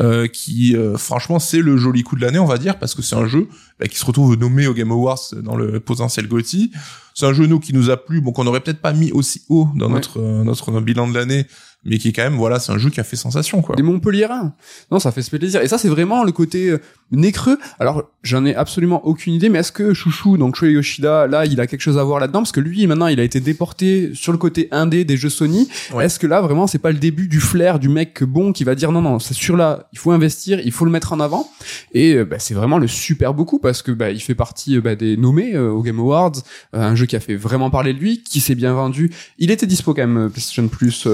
euh, 0.00 0.26
qui 0.26 0.74
euh, 0.76 0.96
franchement 0.96 1.38
c'est 1.40 1.60
le 1.60 1.76
joli 1.76 2.04
coup 2.04 2.14
de 2.14 2.20
l'année 2.20 2.38
on 2.38 2.44
va 2.46 2.56
dire 2.58 2.78
parce 2.78 2.94
que 2.94 3.02
c'est 3.02 3.16
un 3.16 3.26
jeu 3.26 3.48
bah, 3.80 3.88
qui 3.88 3.98
se 3.98 4.04
retrouve 4.06 4.36
nommé 4.36 4.68
au 4.68 4.72
Game 4.72 4.92
Awards 4.92 5.18
dans 5.42 5.56
le 5.56 5.80
potentiel 5.80 6.28
GOTY 6.28 6.70
c'est 7.14 7.26
un 7.26 7.32
jeu 7.32 7.46
nous 7.46 7.58
qui 7.58 7.72
nous 7.72 7.90
a 7.90 7.96
plu 7.96 8.20
bon 8.20 8.30
qu'on 8.30 8.46
aurait 8.46 8.60
peut-être 8.60 8.80
pas 8.80 8.92
mis 8.92 9.10
aussi 9.10 9.42
haut 9.48 9.66
dans 9.74 9.86
Ouais. 9.88 9.94
notre 9.94 10.20
euh, 10.20 10.44
notre 10.44 10.80
bilan 10.80 11.08
de 11.08 11.14
l'année 11.14 11.46
mais 11.84 11.98
qui 11.98 12.10
est 12.10 12.12
quand 12.12 12.22
même 12.22 12.36
voilà 12.36 12.60
c'est 12.60 12.70
un 12.70 12.78
jeu 12.78 12.90
qui 12.90 13.00
a 13.00 13.02
fait 13.04 13.16
sensation 13.16 13.60
quoi. 13.60 13.74
Des 13.74 13.82
Montpelliérains. 13.82 14.54
Non 14.92 15.00
ça 15.00 15.10
fait 15.10 15.28
plaisir. 15.36 15.62
Et 15.62 15.68
ça 15.68 15.78
c'est 15.78 15.88
vraiment 15.88 16.22
le 16.22 16.30
côté 16.30 16.76
nez 17.12 17.32
creux. 17.32 17.58
Alors 17.78 18.04
j'en 18.22 18.44
ai 18.44 18.54
absolument 18.54 19.06
aucune 19.06 19.32
idée 19.34 19.48
mais 19.48 19.60
est-ce 19.60 19.72
que 19.72 19.94
Chouchou 19.94 20.36
donc 20.36 20.56
Shuei 20.56 20.72
Yoshida 20.72 21.26
là 21.26 21.46
il 21.46 21.60
a 21.60 21.66
quelque 21.66 21.80
chose 21.80 21.98
à 21.98 22.04
voir 22.04 22.20
là-dedans? 22.20 22.40
Parce 22.40 22.52
que 22.52 22.60
lui 22.60 22.86
maintenant 22.86 23.06
il 23.06 23.20
a 23.20 23.22
été 23.22 23.40
déporté 23.40 24.10
sur 24.14 24.32
le 24.32 24.38
côté 24.38 24.68
indé 24.70 25.04
des 25.04 25.16
jeux 25.16 25.30
Sony. 25.30 25.68
Ouais. 25.94 26.04
est-ce 26.06 26.18
que 26.18 26.26
là 26.26 26.40
vraiment 26.40 26.66
c'est 26.66 26.78
pas 26.78 26.92
le 26.92 26.98
début 26.98 27.28
du 27.28 27.40
flair 27.40 27.78
du 27.78 27.88
mec 27.88 28.22
bon 28.22 28.52
qui 28.52 28.64
va 28.64 28.74
dire 28.74 28.92
non 28.92 29.02
non 29.02 29.18
c'est 29.18 29.34
sûr 29.34 29.56
là 29.56 29.88
il 29.92 29.98
faut 29.98 30.10
investir 30.10 30.60
il 30.60 30.72
faut 30.72 30.84
le 30.84 30.90
mettre 30.90 31.12
en 31.12 31.20
avant? 31.20 31.48
Et 31.92 32.14
euh, 32.14 32.24
bah, 32.24 32.38
c'est 32.38 32.54
vraiment 32.54 32.78
le 32.78 32.86
super 32.88 33.34
beaucoup 33.34 33.58
parce 33.58 33.82
que 33.82 33.92
bah, 33.92 34.10
il 34.10 34.20
fait 34.20 34.34
partie 34.34 34.76
euh, 34.76 34.80
bah, 34.80 34.94
des 34.94 35.16
nommés 35.16 35.54
euh, 35.54 35.70
au 35.70 35.82
Game 35.82 35.98
Awards. 35.98 36.32
Euh, 36.74 36.80
un 36.82 36.94
jeu 36.94 37.06
qui 37.06 37.16
a 37.16 37.20
fait 37.20 37.36
vraiment 37.36 37.70
parler 37.70 37.92
de 37.94 37.98
lui 37.98 38.22
qui 38.22 38.40
s'est 38.40 38.54
bien 38.54 38.72
vendu. 38.74 39.10
Il 39.38 39.50
était 39.50 39.66
dispo 39.66 39.94
quand 39.94 40.06
même 40.06 40.30
PlayStation 40.30 40.68
Plus 40.68 41.06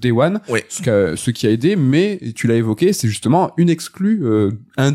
Day 0.00 0.10
One. 0.10 0.40
Ouais. 0.48 0.64
ce, 0.68 0.82
qui 0.82 0.90
a, 0.90 1.16
ce 1.16 1.30
qui 1.30 1.46
a 1.46 1.50
aidé 1.50 1.76
mais 1.76 2.20
tu 2.34 2.46
l'as 2.46 2.54
évoqué 2.56 2.92
c'est 2.92 3.08
justement 3.08 3.52
une 3.56 3.70
exclue 3.70 4.20
euh, 4.22 4.50
un 4.76 4.92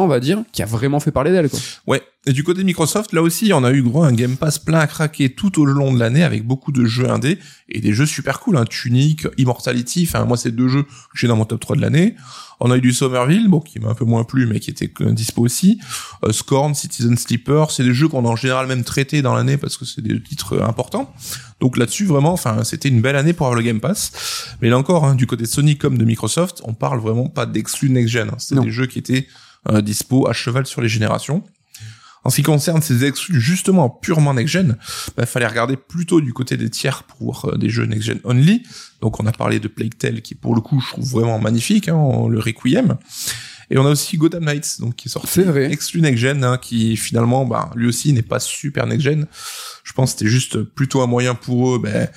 On 0.00 0.08
va 0.08 0.20
dire 0.20 0.42
qui 0.52 0.62
a 0.62 0.66
vraiment 0.66 1.00
fait 1.00 1.12
parler 1.12 1.30
d'elle 1.30 1.48
quoi 1.48 1.58
Ouais. 1.86 2.02
Et 2.26 2.32
du 2.32 2.44
côté 2.44 2.60
de 2.60 2.66
Microsoft, 2.66 3.14
là 3.14 3.22
aussi, 3.22 3.52
on 3.54 3.64
a 3.64 3.72
eu 3.72 3.82
gros 3.82 4.02
un 4.02 4.12
Game 4.12 4.36
Pass 4.36 4.58
plein 4.58 4.80
à 4.80 4.86
craquer 4.86 5.30
tout 5.30 5.62
au 5.62 5.64
long 5.64 5.94
de 5.94 5.98
l'année 5.98 6.24
avec 6.24 6.44
beaucoup 6.44 6.72
de 6.72 6.84
jeux 6.84 7.08
indés 7.08 7.38
et 7.70 7.80
des 7.80 7.94
jeux 7.94 8.04
super 8.04 8.40
cool, 8.40 8.58
hein. 8.58 8.64
Tunic, 8.68 9.26
Immortality, 9.38 10.06
enfin, 10.06 10.26
moi, 10.26 10.36
c'est 10.36 10.50
deux 10.50 10.68
jeux 10.68 10.82
que 10.82 11.14
j'ai 11.14 11.26
dans 11.26 11.36
mon 11.36 11.46
top 11.46 11.60
3 11.60 11.76
de 11.76 11.80
l'année. 11.80 12.16
On 12.60 12.70
a 12.70 12.76
eu 12.76 12.80
du 12.80 12.92
Somerville, 12.92 13.48
bon, 13.48 13.60
qui 13.60 13.78
m'a 13.78 13.88
un 13.88 13.94
peu 13.94 14.04
moins 14.04 14.24
plu, 14.24 14.46
mais 14.46 14.58
qui 14.58 14.70
était 14.70 14.90
dispo 15.12 15.42
aussi. 15.42 15.80
Euh, 16.24 16.32
Scorn, 16.32 16.74
Citizen 16.74 17.16
Sleeper, 17.16 17.70
c'est 17.70 17.84
des 17.84 17.94
jeux 17.94 18.08
qu'on 18.08 18.26
a 18.26 18.28
en 18.28 18.36
général 18.36 18.66
même 18.66 18.84
traités 18.84 19.22
dans 19.22 19.34
l'année 19.34 19.56
parce 19.56 19.76
que 19.76 19.84
c'est 19.84 20.02
des 20.02 20.20
titres 20.20 20.54
euh, 20.54 20.66
importants. 20.66 21.14
Donc 21.60 21.76
là-dessus, 21.76 22.04
vraiment, 22.04 22.32
enfin, 22.32 22.64
c'était 22.64 22.88
une 22.88 23.00
belle 23.00 23.16
année 23.16 23.32
pour 23.32 23.46
avoir 23.46 23.58
le 23.58 23.64
Game 23.64 23.80
Pass. 23.80 24.56
Mais 24.60 24.68
là 24.68 24.76
encore, 24.76 25.04
hein, 25.04 25.14
du 25.14 25.26
côté 25.26 25.44
de 25.44 25.48
Sony 25.48 25.78
comme 25.78 25.96
de 25.96 26.04
Microsoft, 26.04 26.60
on 26.64 26.74
parle 26.74 26.98
vraiment 27.00 27.28
pas 27.28 27.46
d'exclus 27.46 27.90
next-gen. 27.90 28.28
Hein. 28.28 28.36
C'est 28.38 28.60
des 28.60 28.70
jeux 28.70 28.86
qui 28.86 28.98
étaient 28.98 29.28
euh, 29.70 29.80
dispo 29.80 30.28
à 30.28 30.32
cheval 30.32 30.66
sur 30.66 30.80
les 30.80 30.88
générations. 30.88 31.42
En 32.24 32.30
ce 32.30 32.36
qui 32.36 32.42
concerne 32.42 32.82
ces 32.82 33.04
exclus 33.04 33.40
justement 33.40 33.88
purement 33.88 34.34
next-gen, 34.34 34.76
bah, 35.16 35.24
fallait 35.24 35.46
regarder 35.46 35.76
plutôt 35.76 36.20
du 36.20 36.32
côté 36.32 36.56
des 36.56 36.68
tiers 36.68 37.04
pour 37.04 37.44
euh, 37.46 37.56
des 37.56 37.70
jeux 37.70 37.86
next-gen 37.86 38.20
only. 38.24 38.64
Donc 39.00 39.20
on 39.20 39.26
a 39.26 39.32
parlé 39.32 39.60
de 39.60 39.68
Plague 39.68 39.96
Tale 39.96 40.20
qui 40.20 40.34
pour 40.34 40.54
le 40.54 40.60
coup 40.60 40.80
je 40.80 40.88
trouve 40.88 41.08
vraiment 41.08 41.38
magnifique, 41.38 41.88
hein, 41.88 42.26
le 42.28 42.38
Requiem. 42.38 42.98
Et 43.70 43.76
on 43.76 43.86
a 43.86 43.90
aussi 43.90 44.16
Gotham 44.16 44.44
Knights, 44.44 44.80
donc 44.80 44.96
qui 44.96 45.08
est 45.08 45.10
sorti 45.10 45.28
C'est 45.30 45.42
vrai. 45.42 45.70
exclu 45.70 46.00
next 46.00 46.18
gen, 46.18 46.42
hein, 46.42 46.56
qui 46.56 46.96
finalement, 46.96 47.44
bah, 47.44 47.70
lui 47.74 47.86
aussi 47.86 48.12
n'est 48.14 48.22
pas 48.22 48.40
super 48.40 48.86
next 48.86 49.02
gen. 49.02 49.26
Je 49.84 49.92
pense 49.92 50.12
que 50.12 50.18
c'était 50.18 50.30
juste 50.30 50.62
plutôt 50.62 51.02
un 51.02 51.06
moyen 51.06 51.34
pour 51.34 51.74
eux, 51.74 51.78
ben, 51.78 52.08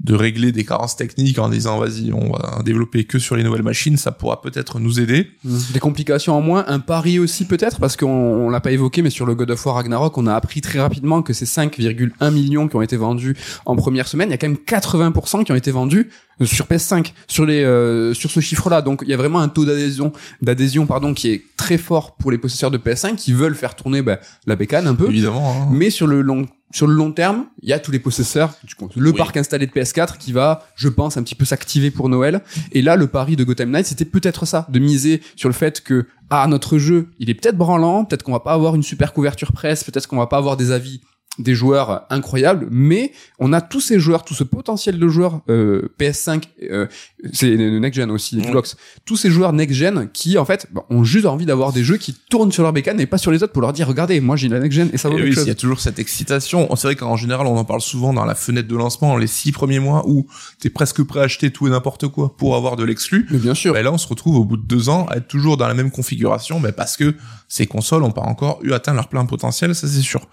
de 0.00 0.14
régler 0.14 0.52
des 0.52 0.64
carences 0.64 0.96
techniques 0.96 1.38
en 1.38 1.48
disant 1.48 1.78
vas-y 1.78 2.12
on 2.12 2.32
va 2.32 2.62
développer 2.64 3.04
que 3.04 3.18
sur 3.18 3.34
les 3.34 3.42
nouvelles 3.42 3.62
machines 3.62 3.96
ça 3.96 4.12
pourra 4.12 4.40
peut-être 4.42 4.78
nous 4.78 5.00
aider. 5.00 5.30
Des 5.44 5.80
complications 5.80 6.36
en 6.36 6.40
moins, 6.40 6.64
un 6.68 6.80
pari 6.80 7.18
aussi 7.18 7.46
peut-être, 7.46 7.80
parce 7.80 7.96
qu'on 7.96 8.06
on 8.08 8.50
l'a 8.50 8.60
pas 8.60 8.72
évoqué, 8.72 9.02
mais 9.02 9.10
sur 9.10 9.26
le 9.26 9.34
God 9.34 9.50
of 9.50 9.64
War 9.64 9.76
Ragnarok, 9.76 10.18
on 10.18 10.26
a 10.26 10.34
appris 10.34 10.60
très 10.60 10.80
rapidement 10.80 11.22
que 11.22 11.32
ces 11.32 11.46
5,1 11.46 12.30
millions 12.30 12.68
qui 12.68 12.76
ont 12.76 12.82
été 12.82 12.96
vendus 12.96 13.36
en 13.64 13.74
première 13.76 14.06
semaine, 14.06 14.28
il 14.28 14.32
y 14.32 14.34
a 14.34 14.38
quand 14.38 14.48
même 14.48 14.58
80% 14.66 15.44
qui 15.44 15.52
ont 15.52 15.56
été 15.56 15.70
vendus 15.70 16.10
sur 16.44 16.66
PS5, 16.66 17.12
sur 17.26 17.46
les 17.46 17.62
euh, 17.64 18.12
sur 18.14 18.30
ce 18.30 18.40
chiffre-là. 18.40 18.82
Donc 18.82 19.00
il 19.02 19.08
y 19.08 19.14
a 19.14 19.16
vraiment 19.16 19.40
un 19.40 19.48
taux 19.48 19.64
d'adhésion 19.64 20.12
d'adhésion 20.42 20.86
pardon 20.86 21.14
qui 21.14 21.30
est 21.30 21.42
très 21.56 21.78
fort 21.78 22.16
pour 22.16 22.30
les 22.30 22.38
possesseurs 22.38 22.70
de 22.70 22.78
PS5 22.78 23.14
qui 23.16 23.32
veulent 23.32 23.54
faire 23.54 23.74
tourner 23.74 24.02
bah, 24.02 24.18
la 24.46 24.56
bécane 24.56 24.86
un 24.86 24.94
peu. 24.94 25.08
évidemment 25.08 25.62
hein. 25.62 25.68
Mais 25.72 25.90
sur 25.90 26.06
le 26.06 26.20
long 26.20 26.46
sur 26.72 26.88
le 26.88 26.94
long 26.94 27.12
terme, 27.12 27.46
il 27.62 27.68
y 27.68 27.72
a 27.72 27.78
tous 27.78 27.92
les 27.92 28.00
possesseurs, 28.00 28.52
du 28.64 28.74
le 29.00 29.10
Oui. 29.10 29.16
parc 29.16 29.36
installé 29.36 29.66
de 29.66 29.72
PS4 29.72 30.18
qui 30.18 30.32
va, 30.32 30.66
je 30.74 30.88
pense, 30.88 31.16
un 31.16 31.22
petit 31.22 31.36
peu 31.36 31.44
s'activer 31.44 31.92
pour 31.92 32.08
Noël. 32.08 32.42
Et 32.72 32.82
là, 32.82 32.96
le 32.96 33.06
pari 33.06 33.36
de 33.36 33.44
Gotham 33.44 33.70
Knights, 33.70 33.86
c'était 33.86 34.04
peut-être 34.04 34.46
ça, 34.46 34.66
de 34.68 34.80
miser 34.80 35.22
sur 35.36 35.48
le 35.48 35.54
fait 35.54 35.80
que, 35.80 36.06
ah, 36.28 36.46
notre 36.48 36.76
jeu, 36.76 37.08
il 37.20 37.30
est 37.30 37.34
peut-être 37.34 37.56
branlant, 37.56 38.04
peut-être 38.04 38.24
qu'on 38.24 38.32
va 38.32 38.40
pas 38.40 38.52
avoir 38.52 38.74
une 38.74 38.82
super 38.82 39.12
couverture 39.12 39.52
presse, 39.52 39.84
peut-être 39.84 40.08
qu'on 40.08 40.18
va 40.18 40.26
pas 40.26 40.38
avoir 40.38 40.56
des 40.56 40.72
avis 40.72 41.00
des 41.38 41.54
joueurs 41.54 42.02
incroyables, 42.10 42.68
mais 42.70 43.12
on 43.38 43.52
a 43.52 43.60
tous 43.60 43.80
ces 43.80 43.98
joueurs, 44.00 44.24
tout 44.24 44.34
ce 44.34 44.44
potentiel 44.44 44.98
de 44.98 45.08
joueurs 45.08 45.40
euh, 45.48 45.88
PS5, 46.00 46.44
euh, 46.70 46.86
c'est 47.32 47.56
next 47.56 47.96
gen 47.96 48.10
aussi. 48.10 48.38
Xbox, 48.38 48.76
tous 49.04 49.16
ces 49.16 49.30
joueurs 49.30 49.52
next 49.52 49.74
gen 49.74 50.08
qui 50.12 50.38
en 50.38 50.44
fait 50.44 50.66
bah, 50.72 50.84
ont 50.90 51.04
juste 51.04 51.26
envie 51.26 51.46
d'avoir 51.46 51.72
des 51.72 51.84
jeux 51.84 51.96
qui 51.96 52.14
tournent 52.30 52.52
sur 52.52 52.62
leur 52.62 52.72
bécane 52.72 53.00
et 53.00 53.06
pas 53.06 53.18
sur 53.18 53.30
les 53.30 53.42
autres 53.42 53.52
pour 53.52 53.62
leur 53.62 53.72
dire 53.72 53.86
regardez, 53.86 54.20
moi 54.20 54.36
j'ai 54.36 54.48
la 54.48 54.60
next 54.60 54.76
gen 54.76 54.90
et 54.92 54.98
ça 54.98 55.08
vaut 55.08 55.14
Et 55.14 55.18
quelque 55.18 55.28
oui, 55.30 55.34
chose. 55.34 55.44
il 55.44 55.48
y 55.48 55.52
a 55.52 55.54
toujours 55.56 55.80
cette 55.80 55.98
excitation. 55.98 56.68
C'est 56.76 56.88
vrai 56.88 56.96
qu'en 56.96 57.16
général, 57.16 57.46
on 57.46 57.56
en 57.56 57.64
parle 57.64 57.80
souvent 57.80 58.12
dans 58.12 58.24
la 58.24 58.34
fenêtre 58.34 58.68
de 58.68 58.76
lancement, 58.76 59.16
les 59.16 59.26
six 59.26 59.52
premiers 59.52 59.78
mois 59.80 60.04
où 60.06 60.26
t'es 60.60 60.70
presque 60.70 61.02
prêt 61.02 61.20
à 61.20 61.24
acheter 61.24 61.50
tout 61.50 61.66
et 61.66 61.70
n'importe 61.70 62.08
quoi 62.08 62.36
pour 62.36 62.56
avoir 62.56 62.76
de 62.76 62.84
l'exclu. 62.84 63.26
Mais 63.30 63.38
bien 63.38 63.54
sûr. 63.54 63.74
Ben 63.74 63.82
là, 63.84 63.92
on 63.92 63.98
se 63.98 64.08
retrouve 64.08 64.36
au 64.36 64.44
bout 64.44 64.56
de 64.56 64.66
deux 64.66 64.88
ans 64.88 65.06
à 65.10 65.16
être 65.16 65.28
toujours 65.28 65.56
dans 65.56 65.68
la 65.68 65.74
même 65.74 65.90
configuration, 65.90 66.60
ben 66.60 66.72
parce 66.72 66.96
que 66.96 67.14
ces 67.48 67.66
consoles 67.66 68.02
ont 68.02 68.10
pas 68.10 68.22
encore 68.22 68.58
eu 68.62 68.72
atteint 68.72 68.94
leur 68.94 69.08
plein 69.08 69.24
potentiel, 69.26 69.74
ça 69.74 69.86
c'est 69.86 70.00
sûr. 70.00 70.26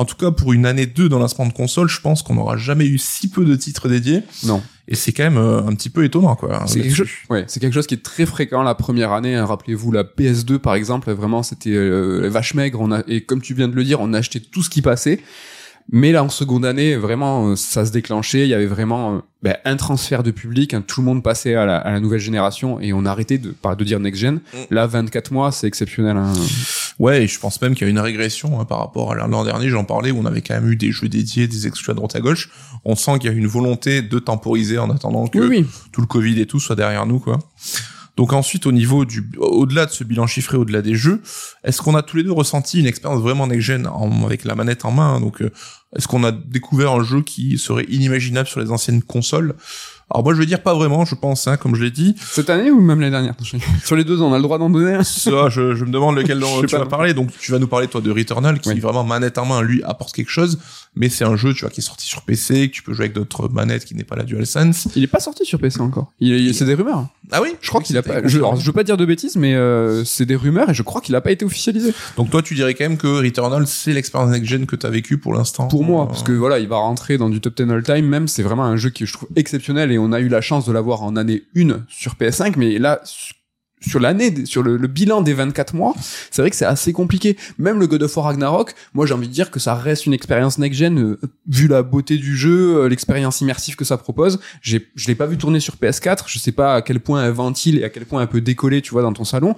En 0.00 0.06
tout 0.06 0.16
cas, 0.16 0.30
pour 0.30 0.54
une 0.54 0.64
année 0.64 0.86
2 0.86 1.10
dans 1.10 1.18
lancement 1.18 1.44
de 1.46 1.52
console, 1.52 1.86
je 1.90 2.00
pense 2.00 2.22
qu'on 2.22 2.34
n'aura 2.34 2.56
jamais 2.56 2.86
eu 2.86 2.96
si 2.96 3.28
peu 3.28 3.44
de 3.44 3.54
titres 3.54 3.86
dédiés, 3.86 4.22
Non. 4.44 4.62
et 4.88 4.94
c'est 4.94 5.12
quand 5.12 5.24
même 5.24 5.36
euh, 5.36 5.62
un 5.62 5.74
petit 5.74 5.90
peu 5.90 6.04
étonnant, 6.04 6.36
quoi. 6.36 6.64
C'est 6.66 6.80
quelque, 6.80 6.94
chose, 6.94 7.08
ouais, 7.28 7.44
quelque 7.60 7.74
chose 7.74 7.86
qui 7.86 7.92
est 7.94 8.02
très 8.02 8.24
fréquent 8.24 8.62
la 8.62 8.74
première 8.74 9.12
année. 9.12 9.34
hein. 9.36 9.44
Rappelez-vous 9.44 9.92
la 9.92 10.02
PS2 10.04 10.56
par 10.56 10.74
exemple, 10.74 11.12
vraiment 11.12 11.42
c'était 11.42 11.74
euh, 11.74 12.30
vache 12.30 12.54
maigre. 12.54 12.80
On 12.80 12.92
a, 12.92 13.02
et 13.08 13.20
comme 13.24 13.42
tu 13.42 13.52
viens 13.52 13.68
de 13.68 13.74
le 13.74 13.84
dire, 13.84 14.00
on 14.00 14.14
a 14.14 14.18
acheté 14.18 14.40
tout 14.40 14.62
ce 14.62 14.70
qui 14.70 14.80
passait. 14.80 15.20
Mais 15.92 16.12
là 16.12 16.22
en 16.22 16.28
seconde 16.28 16.64
année, 16.64 16.94
vraiment, 16.96 17.48
euh, 17.48 17.56
ça 17.56 17.84
se 17.84 17.90
déclenchait. 17.90 18.42
Il 18.42 18.48
y 18.48 18.54
avait 18.54 18.66
vraiment 18.66 19.16
euh, 19.16 19.18
ben, 19.42 19.56
un 19.64 19.76
transfert 19.76 20.22
de 20.22 20.30
public. 20.30 20.72
hein. 20.74 20.84
Tout 20.86 21.00
le 21.00 21.06
monde 21.06 21.22
passait 21.22 21.54
à 21.56 21.66
la, 21.66 21.78
à 21.78 21.90
la 21.90 21.98
nouvelle 22.00 22.20
génération 22.20 22.78
et 22.80 22.92
on 22.92 23.04
arrêtait 23.04 23.38
de, 23.38 23.50
par- 23.50 23.76
de 23.76 23.82
dire 23.84 23.98
next 23.98 24.20
gen. 24.20 24.40
Là, 24.70 24.86
24 24.86 25.32
mois, 25.32 25.50
c'est 25.50 25.66
exceptionnel. 25.66 26.16
hein. 26.16 26.32
Ouais, 27.00 27.24
et 27.24 27.26
je 27.26 27.40
pense 27.40 27.60
même 27.62 27.74
qu'il 27.74 27.86
y 27.86 27.88
a 27.88 27.90
une 27.90 27.98
régression 27.98 28.60
hein, 28.60 28.64
par 28.66 28.78
rapport 28.78 29.12
à 29.12 29.14
l'an 29.16 29.44
dernier, 29.44 29.68
j'en 29.68 29.84
parlais, 29.84 30.10
où 30.10 30.18
on 30.18 30.26
avait 30.26 30.42
quand 30.42 30.54
même 30.54 30.70
eu 30.70 30.76
des 30.76 30.92
jeux 30.92 31.08
dédiés, 31.08 31.48
des 31.48 31.66
exclus 31.66 31.90
à 31.90 31.94
droite 31.94 32.14
à 32.14 32.20
gauche. 32.20 32.50
On 32.84 32.94
sent 32.94 33.18
qu'il 33.18 33.30
y 33.30 33.34
a 33.34 33.36
une 33.36 33.46
volonté 33.48 34.02
de 34.02 34.18
temporiser 34.18 34.78
en 34.78 34.90
attendant 34.90 35.26
que 35.26 35.38
Oui, 35.38 35.46
oui. 35.48 35.66
tout 35.92 36.02
le 36.02 36.06
Covid 36.06 36.38
et 36.40 36.46
tout 36.46 36.60
soit 36.60 36.76
derrière 36.76 37.06
nous, 37.06 37.18
quoi. 37.18 37.38
Donc 38.20 38.34
ensuite, 38.34 38.66
au 38.66 38.72
niveau 38.72 39.06
du, 39.06 39.26
au-delà 39.38 39.86
de 39.86 39.90
ce 39.90 40.04
bilan 40.04 40.26
chiffré, 40.26 40.58
au-delà 40.58 40.82
des 40.82 40.94
jeux, 40.94 41.22
est-ce 41.64 41.80
qu'on 41.80 41.94
a 41.94 42.02
tous 42.02 42.18
les 42.18 42.22
deux 42.22 42.32
ressenti 42.32 42.78
une 42.78 42.84
expérience 42.84 43.22
vraiment 43.22 43.46
next-gen 43.46 43.86
en- 43.86 44.26
avec 44.26 44.44
la 44.44 44.54
manette 44.54 44.84
en 44.84 44.90
main? 44.90 45.14
Hein, 45.14 45.20
Donc, 45.20 45.40
euh, 45.40 45.50
est-ce 45.96 46.06
qu'on 46.06 46.22
a 46.22 46.30
découvert 46.30 46.92
un 46.92 47.02
jeu 47.02 47.22
qui 47.22 47.56
serait 47.56 47.86
inimaginable 47.88 48.46
sur 48.46 48.60
les 48.60 48.70
anciennes 48.70 49.02
consoles? 49.02 49.54
Alors 50.10 50.22
moi, 50.22 50.34
je 50.34 50.38
vais 50.38 50.44
dire 50.44 50.62
pas 50.62 50.74
vraiment, 50.74 51.06
je 51.06 51.14
pense, 51.14 51.46
hein, 51.48 51.56
comme 51.56 51.74
je 51.74 51.82
l'ai 51.82 51.90
dit. 51.90 52.14
Cette 52.20 52.50
année 52.50 52.70
ou 52.70 52.82
même 52.82 53.00
l'année 53.00 53.10
dernière 53.12 53.34
Sur 53.84 53.96
les 53.96 54.04
deux, 54.04 54.20
on 54.20 54.34
a 54.34 54.36
le 54.36 54.42
droit 54.42 54.58
d'en 54.58 54.68
donner 54.68 54.92
un. 54.96 55.02
Ça, 55.02 55.48
je, 55.48 55.74
je 55.74 55.84
me 55.86 55.90
demande 55.90 56.14
lequel 56.16 56.38
dont 56.40 56.60
tu 56.60 56.76
vas 56.76 56.84
parler. 56.84 57.14
Donc, 57.14 57.30
tu 57.40 57.52
vas 57.52 57.58
nous 57.58 57.68
parler, 57.68 57.88
toi, 57.88 58.02
de 58.02 58.10
Returnal, 58.10 58.60
qui 58.60 58.68
Oui. 58.68 58.80
vraiment 58.80 59.02
manette 59.02 59.38
en 59.38 59.46
main, 59.46 59.62
lui, 59.62 59.82
apporte 59.82 60.12
quelque 60.12 60.30
chose. 60.30 60.58
Mais 60.96 61.08
c'est 61.08 61.24
un 61.24 61.36
jeu, 61.36 61.54
tu 61.54 61.60
vois, 61.60 61.70
qui 61.70 61.80
est 61.80 61.84
sorti 61.84 62.06
sur 62.06 62.22
PC, 62.22 62.68
que 62.68 62.74
tu 62.74 62.82
peux 62.82 62.92
jouer 62.92 63.04
avec 63.04 63.14
d'autres 63.14 63.48
manettes 63.48 63.84
qui 63.84 63.94
n'est 63.94 64.02
pas 64.04 64.16
la 64.16 64.24
DualSense. 64.24 64.88
Il 64.96 65.04
est 65.04 65.06
pas 65.06 65.20
sorti 65.20 65.44
sur 65.46 65.60
PC 65.60 65.80
encore. 65.80 66.12
Il, 66.18 66.34
il- 66.34 66.54
c'est 66.54 66.64
des 66.64 66.74
rumeurs. 66.74 67.06
Ah 67.30 67.40
oui 67.40 67.50
Je 67.60 67.68
crois 67.68 67.80
qu'il 67.80 67.96
a 67.96 68.02
pas. 68.02 68.26
Je, 68.26 68.38
alors, 68.38 68.56
je 68.56 68.66
veux 68.66 68.72
pas 68.72 68.82
dire 68.82 68.96
de 68.96 69.04
bêtises, 69.04 69.36
mais 69.36 69.54
euh, 69.54 70.04
c'est 70.04 70.26
des 70.26 70.34
rumeurs 70.34 70.68
et 70.70 70.74
je 70.74 70.82
crois 70.82 71.00
qu'il 71.00 71.14
a 71.14 71.20
pas 71.20 71.30
été 71.30 71.44
officialisé. 71.44 71.94
Donc 72.16 72.30
toi, 72.30 72.42
tu 72.42 72.54
dirais 72.56 72.74
quand 72.74 72.84
même 72.84 72.96
que 72.98 73.06
Returnal, 73.06 73.66
c'est 73.68 73.92
l'expérience 73.92 74.30
next-gen 74.30 74.66
que 74.66 74.74
t'as 74.74 74.90
vécu 74.90 75.16
pour 75.18 75.32
l'instant 75.32 75.68
Pour 75.68 75.84
moi, 75.84 76.02
Euh, 76.02 76.06
parce 76.06 76.24
que 76.24 76.32
voilà, 76.32 76.58
il 76.58 76.66
va 76.66 76.76
rentrer 76.78 77.18
dans 77.18 77.28
du 77.30 77.40
top 77.40 77.56
10 77.56 77.70
all 77.70 77.82
time. 77.84 78.06
Même, 78.06 78.26
c'est 78.26 78.42
vraiment 78.42 78.64
un 78.64 78.76
jeu 78.76 78.90
qui 78.90 79.06
je 79.06 79.12
trouve 79.12 79.28
exceptionnel 79.36 79.92
et 79.92 79.98
on 79.98 80.10
a 80.12 80.18
eu 80.20 80.28
la 80.28 80.40
chance 80.40 80.66
de 80.66 80.72
l'avoir 80.72 81.02
en 81.02 81.14
année 81.14 81.44
1 81.56 81.84
sur 81.88 82.14
PS5, 82.16 82.54
mais 82.56 82.78
là. 82.78 83.00
Su- 83.80 83.90
Sur 83.90 84.00
l'année, 84.00 84.44
sur 84.46 84.62
le, 84.62 84.76
le 84.76 84.88
bilan 84.88 85.20
des 85.22 85.34
24 85.34 85.74
mois, 85.74 85.94
c'est 86.30 86.42
vrai 86.42 86.50
que 86.50 86.56
c'est 86.56 86.64
assez 86.64 86.92
compliqué. 86.92 87.36
Même 87.58 87.78
le 87.80 87.86
God 87.86 88.02
of 88.02 88.16
War 88.16 88.26
Ragnarok, 88.26 88.74
moi 88.94 89.06
j'ai 89.06 89.14
envie 89.14 89.28
de 89.28 89.32
dire 89.32 89.50
que 89.50 89.58
ça 89.60 89.74
reste 89.74 90.06
une 90.06 90.12
expérience 90.12 90.58
next-gen, 90.58 90.98
euh, 90.98 91.18
vu 91.48 91.66
la 91.68 91.82
beauté 91.82 92.16
du 92.16 92.36
jeu, 92.36 92.76
euh, 92.84 92.88
l'expérience 92.88 93.40
immersive 93.40 93.76
que 93.76 93.84
ça 93.84 93.96
propose. 93.96 94.40
J'ai, 94.62 94.86
je 94.94 95.06
l'ai 95.08 95.14
pas 95.14 95.26
vu 95.26 95.36
tourner 95.38 95.60
sur 95.60 95.74
PS4, 95.76 96.24
je 96.26 96.38
sais 96.38 96.52
pas 96.52 96.74
à 96.76 96.82
quel 96.82 97.00
point 97.00 97.24
elle 97.24 97.32
ventile 97.32 97.78
et 97.78 97.84
à 97.84 97.88
quel 97.88 98.06
point 98.06 98.22
elle 98.22 98.28
peut 98.28 98.40
décoller, 98.40 98.82
tu 98.82 98.90
vois, 98.92 99.02
dans 99.02 99.12
ton 99.12 99.24
salon. 99.24 99.54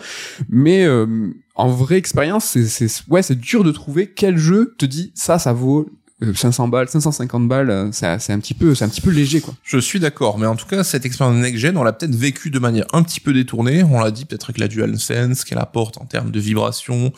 Mais 0.48 0.84
euh, 0.84 1.06
en 1.54 1.68
vraie 1.68 1.96
expérience, 1.98 2.44
c'est, 2.46 2.64
c'est, 2.66 2.88
ouais, 3.08 3.22
c'est 3.22 3.38
dur 3.38 3.64
de 3.64 3.70
trouver 3.72 4.06
quel 4.14 4.36
jeu 4.38 4.74
te 4.78 4.86
dit 4.86 5.12
ça, 5.14 5.38
ça 5.38 5.52
vaut 5.52 5.88
500 6.34 6.68
balles, 6.68 6.88
550 6.88 7.48
balles, 7.48 7.70
euh, 7.70 7.88
c'est, 7.92 8.18
c'est 8.20 8.32
un 8.32 8.38
petit 8.38 8.54
peu, 8.54 8.74
c'est 8.74 8.84
un 8.84 8.88
petit 8.88 9.00
peu 9.00 9.10
léger, 9.10 9.40
quoi. 9.40 9.54
Je 9.64 9.78
suis 9.78 9.98
d'accord, 10.00 10.38
mais 10.38 10.46
en 10.46 10.56
tout 10.56 10.66
cas, 10.66 10.84
cette 10.84 11.04
expérience 11.06 11.36
next-gen, 11.36 11.76
on 11.76 11.82
l'a 11.82 11.92
peut-être 11.92 12.14
vécu 12.14 12.50
de 12.50 12.58
manière 12.58 12.86
un 12.92 13.02
petit 13.02 13.20
peu 13.20 13.32
détournée. 13.32 13.82
On 13.82 14.00
l'a 14.00 14.10
dit 14.10 14.24
peut-être 14.24 14.46
avec 14.46 14.58
la 14.58 14.68
DualSense, 14.68 15.44
qu'elle 15.44 15.58
apporte 15.58 15.98
en 15.98 16.04
termes 16.04 16.30
de 16.30 16.40
vibration, 16.40 17.12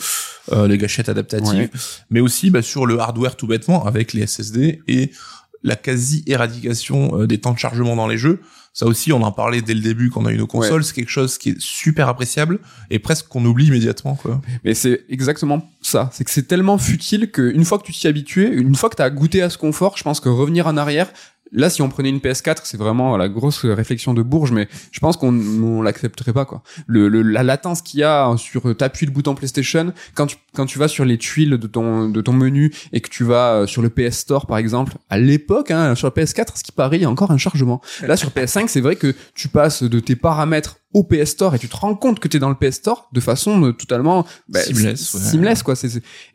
euh, 0.53 0.67
les 0.69 0.79
gâchettes 0.79 1.09
adaptatives, 1.09 1.55
Ouais. 1.55 1.71
mais 2.11 2.21
aussi 2.21 2.51
bah, 2.51 2.62
sur 2.62 2.87
le 2.87 2.99
hardware 2.99 3.37
tout 3.37 3.47
bêtement, 3.47 3.85
avec 3.87 4.12
les 4.12 4.27
SSD 4.27 4.83
et 4.88 5.11
la 5.64 5.77
quasi-éradication 5.77 7.22
euh, 7.22 7.27
des 7.27 7.38
temps 7.38 7.53
de 7.53 7.59
chargement 7.59 7.96
dans 7.96 8.07
les 8.07 8.18
jeux. 8.18 8.40
Ça 8.74 8.87
aussi, 8.87 9.12
on 9.12 9.22
en 9.22 9.31
parlait 9.31 9.62
dès 9.62 9.74
le 9.74 9.81
début 9.81 10.11
quand 10.11 10.22
on 10.22 10.27
a 10.27 10.33
eu 10.33 10.37
nos 10.37 10.48
consoles, 10.48 10.83
c'est 10.83 10.94
quelque 10.94 11.11
chose 11.11 11.38
qui 11.38 11.50
est 11.50 11.61
super 11.61 12.09
appréciable 12.09 12.59
et 12.90 12.98
presque 12.98 13.29
qu'on 13.29 13.44
oublie 13.44 13.66
immédiatement, 13.66 14.16
quoi. 14.16 14.42
Mais 14.64 14.74
c'est 14.74 15.05
exactement 15.09 15.70
ça. 15.81 16.11
C'est 16.12 16.24
que 16.24 16.31
c'est 16.31 16.48
tellement 16.48 16.77
futile 16.77 17.31
qu'une 17.31 17.64
fois 17.64 17.79
que 17.79 17.85
tu 17.85 17.92
t'y 17.92 18.09
es 18.09 18.11
habitué, 18.11 18.53
une 18.53 18.74
fois 18.74 18.90
que 18.90 18.96
t'as 18.96 19.11
goûté 19.11 19.42
à 19.42 19.50
ce 19.50 19.59
confort, 19.59 19.96
je 19.96 20.03
pense 20.03 20.18
que 20.18 20.29
revenir 20.29 20.66
en 20.66 20.77
arrière, 20.77 21.12
là, 21.55 21.71
si 21.71 21.81
on 21.81 21.88
prenait 21.88 22.11
une 22.11 22.19
PS4, 22.19 22.59
c'est 22.64 22.77
vraiment 22.77 23.17
la 23.17 23.29
grosse 23.29 23.64
réflexion 23.64 24.12
de 24.12 24.23
Bourges, 24.23 24.53
mais 24.53 24.69
je 24.93 25.01
pense 25.01 25.17
qu'on 25.17 25.35
on 25.62 25.81
l'accepterait 25.81 26.33
pas, 26.33 26.45
quoi. 26.45 26.62
Le, 26.87 27.09
le- 27.09 27.23
la 27.23 27.43
latence 27.43 27.81
qu'il 27.81 28.01
y 28.01 28.03
a 28.03 28.35
sur, 28.37 28.77
t'appuies 28.77 29.07
le 29.07 29.12
bouton 29.12 29.35
PlayStation, 29.35 29.93
quand 30.14 30.27
tu, 30.27 30.37
quand 30.55 30.67
tu 30.67 30.79
vas 30.79 30.88
sur 30.88 31.05
les 31.05 31.17
tuiles 31.19 31.57
de 31.59 31.67
ton, 31.67 32.09
de 32.09 32.21
ton 32.21 32.33
menu 32.33 32.73
et 32.93 33.01
que 33.01 33.09
tu 33.09 33.25
vas 33.25 33.55
euh, 33.55 33.67
sur 33.67 33.81
le 33.83 33.88
PS 33.88 34.19
Store, 34.19 34.47
par 34.47 34.59
exemple, 34.59 34.93
à 35.09 35.19
l'époque, 35.19 35.71
hein, 35.71 35.95
sur 35.95 36.07
la 36.14 36.23
PS4, 36.23 36.49
ce 36.57 36.62
qui 36.64 36.73
paraît, 36.73 36.99
il 36.99 37.03
y 37.03 37.07
a 37.07 37.11
encore 37.11 37.31
un 37.31 37.38
chargement. 37.38 37.81
Là, 38.03 38.17
sur 38.17 38.29
PS5, 38.31 38.67
c'est 38.69 38.81
vrai 38.81 38.97
que 38.97 39.14
tu 39.35 39.49
passes 39.49 39.83
de 39.83 40.01
tes 40.01 40.17
paramètres 40.17 40.77
au 40.94 41.02
PS 41.02 41.30
Store 41.30 41.54
et 41.54 41.59
tu 41.59 41.68
te 41.68 41.76
rends 41.76 41.96
compte 41.96 42.20
que 42.20 42.28
tu 42.28 42.37
es 42.37 42.40
dans 42.40 42.48
le 42.48 42.54
PS 42.54 42.76
Store 42.76 43.09
de 43.12 43.20
façon 43.20 43.66
euh, 43.66 43.72
totalement 43.72 44.24
bah, 44.48 44.61
Seamless, 44.61 45.12
ouais. 45.12 45.20
seamless 45.20 45.62
quoi. 45.62 45.74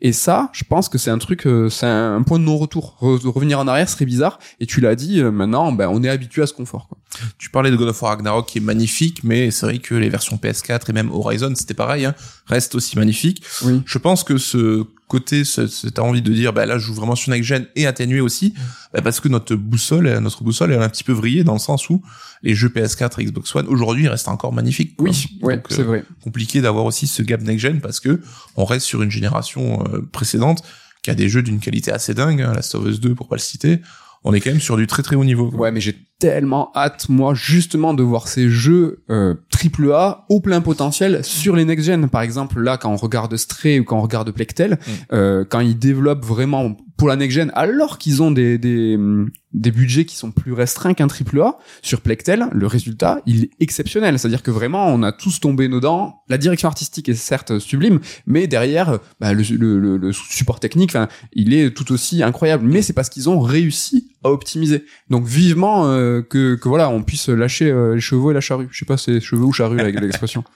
Et 0.02 0.12
ça, 0.12 0.50
je 0.52 0.64
pense 0.64 0.90
que 0.90 0.98
c'est 0.98 1.10
un 1.10 1.18
truc, 1.18 1.46
euh, 1.46 1.70
c'est 1.70 1.86
un, 1.86 2.22
point 2.22 2.38
de 2.38 2.44
non-retour. 2.44 2.96
Re- 3.00 3.26
revenir 3.26 3.58
en 3.58 3.66
arrière 3.66 3.88
serait 3.88 4.04
bizarre. 4.04 4.38
Et 4.60 4.66
tu 4.66 4.80
l'as 4.80 4.94
dit, 4.94 5.20
euh, 5.20 5.30
maintenant, 5.30 5.72
ben, 5.72 5.88
on 5.88 6.02
est 6.02 6.10
habitué 6.10 6.42
à 6.42 6.46
ce 6.46 6.52
confort. 6.52 6.88
Quoi. 6.88 6.98
Tu 7.38 7.48
parlais 7.48 7.70
de 7.70 7.76
God 7.76 7.88
of 7.88 8.02
War 8.02 8.12
Ragnarok 8.12 8.46
qui 8.46 8.58
est 8.58 8.62
magnifique, 8.62 9.24
mais 9.24 9.50
c'est 9.50 9.64
vrai 9.64 9.78
que 9.78 9.94
les 9.94 10.10
versions 10.10 10.36
PS4 10.36 10.90
et 10.90 10.92
même 10.92 11.10
Horizon, 11.10 11.54
c'était 11.54 11.74
pareil, 11.74 12.04
hein, 12.04 12.14
restent 12.46 12.74
aussi 12.74 12.98
magnifiques. 12.98 13.42
Oui. 13.64 13.82
Je 13.86 13.98
pense 13.98 14.24
que 14.24 14.36
ce 14.36 14.84
côté, 15.10 15.44
ce- 15.44 15.66
cette 15.66 15.98
envie 15.98 16.22
de 16.22 16.32
dire, 16.32 16.52
bah 16.52 16.64
là, 16.66 16.78
je 16.78 16.86
joue 16.86 16.94
vraiment 16.94 17.14
sur 17.16 17.30
Next 17.30 17.44
Gen 17.48 17.66
et 17.76 17.86
atténué 17.86 18.20
aussi, 18.20 18.54
bah, 18.94 19.02
parce 19.02 19.20
que 19.20 19.28
notre 19.28 19.54
boussole, 19.56 20.06
euh, 20.06 20.20
notre 20.20 20.42
boussole, 20.44 20.72
elle 20.72 20.80
a 20.80 20.84
un 20.84 20.88
petit 20.88 21.04
peu 21.04 21.12
vrillé 21.12 21.44
dans 21.44 21.52
le 21.52 21.58
sens 21.58 21.90
où 21.90 22.02
les 22.42 22.54
jeux 22.54 22.68
PS4 22.68 23.20
et 23.20 23.24
Xbox 23.24 23.54
One 23.54 23.66
aujourd'hui 23.66 24.08
restent 24.08 24.28
encore 24.28 24.52
magnifiques. 24.52 24.96
quoi. 24.96 25.10
ouais, 25.42 25.56
Donc, 25.56 25.66
c'est 25.70 25.80
euh, 25.80 25.84
vrai. 25.84 26.04
compliqué 26.22 26.60
d'avoir 26.62 26.84
aussi 26.86 27.06
ce 27.06 27.22
gap 27.22 27.42
Next 27.42 27.60
Gen 27.60 27.80
parce 27.80 28.00
que 28.00 28.20
on 28.56 28.64
reste 28.64 28.86
sur 28.86 29.02
une 29.02 29.10
génération 29.10 29.84
euh, 29.92 30.00
précédente 30.12 30.62
qui 31.02 31.10
a 31.10 31.14
des 31.14 31.28
jeux 31.28 31.42
d'une 31.42 31.60
qualité 31.60 31.90
assez 31.92 32.14
dingue, 32.14 32.40
hein, 32.42 32.52
Last 32.54 32.74
of 32.74 32.86
Us 32.86 33.00
2 33.00 33.14
pour 33.14 33.28
pas 33.28 33.36
le 33.36 33.40
citer. 33.40 33.80
On 34.24 34.32
est 34.34 34.40
quand 34.40 34.50
même 34.50 34.60
sur 34.60 34.76
du 34.76 34.86
très 34.86 35.02
très 35.02 35.16
haut 35.16 35.24
niveau. 35.24 35.50
quoi. 35.50 35.60
Ouais, 35.60 35.72
mais 35.72 35.80
j'ai 35.80 35.96
tellement 36.20 36.70
hâte, 36.76 37.08
moi, 37.08 37.34
justement, 37.34 37.92
de 37.94 38.04
voir 38.04 38.28
ces 38.28 38.48
jeux 38.48 39.02
euh, 39.10 39.34
triple 39.50 39.90
A 39.92 40.26
au 40.28 40.40
plein 40.40 40.60
potentiel 40.60 41.24
sur 41.24 41.56
les 41.56 41.64
next-gen. 41.64 42.08
Par 42.08 42.22
exemple, 42.22 42.60
là, 42.60 42.76
quand 42.76 42.92
on 42.92 42.96
regarde 42.96 43.36
Stray 43.36 43.80
ou 43.80 43.84
quand 43.84 43.98
on 43.98 44.02
regarde 44.02 44.30
Plectel, 44.30 44.78
Mm. 44.80 44.90
euh, 45.14 45.44
quand 45.48 45.60
ils 45.60 45.78
développent 45.78 46.24
vraiment 46.24 46.76
pour 46.96 47.08
la 47.08 47.16
next-gen, 47.16 47.50
alors 47.54 47.96
qu'ils 47.96 48.22
ont 48.22 48.30
des, 48.30 48.58
des, 48.58 48.94
hum, 48.96 49.30
des 49.54 49.70
budgets 49.70 50.04
qui 50.04 50.16
sont 50.16 50.30
plus 50.30 50.52
restreints 50.52 50.92
qu'un 50.92 51.06
triple 51.06 51.40
A, 51.40 51.56
sur 51.80 52.02
Plectel, 52.02 52.46
le 52.52 52.66
résultat, 52.66 53.22
il 53.24 53.44
est 53.44 53.50
exceptionnel. 53.58 54.18
C'est-à-dire 54.18 54.42
que 54.42 54.50
vraiment, 54.50 54.86
on 54.88 55.02
a 55.02 55.10
tous 55.10 55.40
tombé 55.40 55.66
nos 55.68 55.80
dents. 55.80 56.20
La 56.28 56.36
direction 56.36 56.68
artistique 56.68 57.08
est 57.08 57.14
certes 57.14 57.58
sublime, 57.58 58.00
mais 58.26 58.46
derrière, 58.46 58.98
bah, 59.18 59.32
le, 59.32 59.42
le, 59.56 59.78
le- 59.80 59.96
le 59.96 60.12
support 60.12 60.60
technique, 60.60 60.92
il 61.32 61.54
est 61.54 61.70
tout 61.74 61.90
aussi 61.90 62.22
incroyable. 62.22 62.66
Mais 62.66 62.82
c'est 62.82 62.92
parce 62.92 63.08
qu'ils 63.08 63.30
ont 63.30 63.40
réussi 63.40 64.10
à 64.22 64.30
optimiser. 64.30 64.84
Donc 65.08 65.24
vivement 65.24 65.86
euh, 65.86 66.09
que, 66.28 66.56
que 66.56 66.68
voilà, 66.68 66.88
on 66.88 67.02
puisse 67.02 67.28
lâcher 67.28 67.70
euh, 67.70 67.94
les 67.94 68.00
chevaux 68.00 68.30
et 68.30 68.34
la 68.34 68.40
charrue. 68.40 68.68
Je 68.70 68.78
sais 68.78 68.84
pas, 68.84 68.96
c'est 68.96 69.20
cheveux 69.20 69.44
ou 69.44 69.52
charrue 69.52 69.80
avec 69.80 69.98
l'expression. 70.00 70.44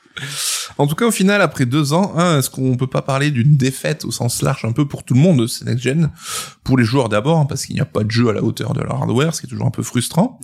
En 0.78 0.86
tout 0.86 0.94
cas, 0.94 1.06
au 1.06 1.10
final, 1.10 1.42
après 1.42 1.66
deux 1.66 1.92
ans, 1.92 2.14
hein, 2.16 2.38
est-ce 2.38 2.48
qu'on 2.48 2.76
peut 2.76 2.86
pas 2.86 3.02
parler 3.02 3.30
d'une 3.30 3.56
défaite 3.56 4.04
au 4.04 4.10
sens 4.10 4.42
large 4.42 4.64
un 4.64 4.72
peu 4.72 4.86
pour 4.86 5.04
tout 5.04 5.14
le 5.14 5.20
monde 5.20 5.40
de 5.40 5.46
ces 5.46 5.64
next 5.64 5.82
gen? 5.82 6.10
Pour 6.62 6.78
les 6.78 6.84
joueurs 6.84 7.08
d'abord, 7.08 7.38
hein, 7.38 7.46
parce 7.46 7.66
qu'il 7.66 7.74
n'y 7.74 7.80
a 7.80 7.84
pas 7.84 8.02
de 8.02 8.10
jeu 8.10 8.28
à 8.28 8.32
la 8.32 8.42
hauteur 8.42 8.74
de 8.74 8.80
leur 8.80 8.94
hardware, 8.94 9.34
ce 9.34 9.40
qui 9.40 9.46
est 9.46 9.50
toujours 9.50 9.66
un 9.66 9.72
peu 9.72 9.82
frustrant. 9.82 10.40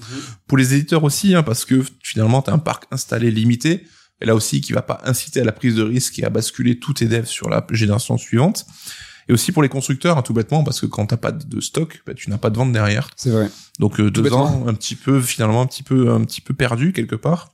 Pour 0.47 0.59
les 0.59 0.75
éditeurs 0.75 1.05
aussi, 1.05 1.35
hein, 1.35 1.43
parce 1.43 1.65
que 1.65 1.83
finalement, 2.03 2.43
tu 2.43 2.51
as 2.51 2.53
un 2.53 2.59
parc 2.59 2.85
installé 2.91 3.31
limité, 3.31 3.87
et 4.21 4.27
là 4.27 4.35
aussi, 4.35 4.61
qui 4.61 4.73
va 4.73 4.83
pas 4.83 5.01
inciter 5.05 5.41
à 5.41 5.45
la 5.45 5.53
prise 5.53 5.77
de 5.77 5.83
risque 5.83 6.19
et 6.19 6.25
à 6.25 6.31
basculer 6.31 6.79
tous 6.79 6.95
tes 6.95 7.07
devs 7.07 7.27
sur 7.27 7.49
la 7.49 7.67
génération 7.71 8.19
suivante. 8.19 8.67
Et 9.31 9.33
aussi 9.33 9.53
pour 9.53 9.63
les 9.63 9.69
constructeurs, 9.69 10.19
hein, 10.19 10.23
tout 10.23 10.35
bêtement, 10.35 10.65
parce 10.65 10.81
que 10.81 10.87
quand 10.87 11.07
t'as 11.07 11.17
pas 11.17 11.31
de 11.31 11.61
stock, 11.61 12.03
bah, 12.05 12.15
tu 12.15 12.31
n'as 12.31 12.37
pas 12.37 12.51
de 12.51 12.57
vente 12.57 12.73
derrière. 12.73 13.09
C'est 13.15 13.31
vrai. 13.31 13.49
Donc 13.79 14.01
euh, 14.01 14.11
deux 14.11 14.23
bêtement. 14.23 14.47
ans, 14.47 14.65
un 14.67 14.75
petit 14.75 14.97
peu 14.97 15.21
finalement 15.21 15.63
un 15.63 15.67
petit 15.67 15.85
peu 15.85 16.11
un 16.11 16.25
petit 16.25 16.41
peu 16.41 16.53
perdu 16.53 16.93
quelque 16.93 17.15
part. 17.15 17.53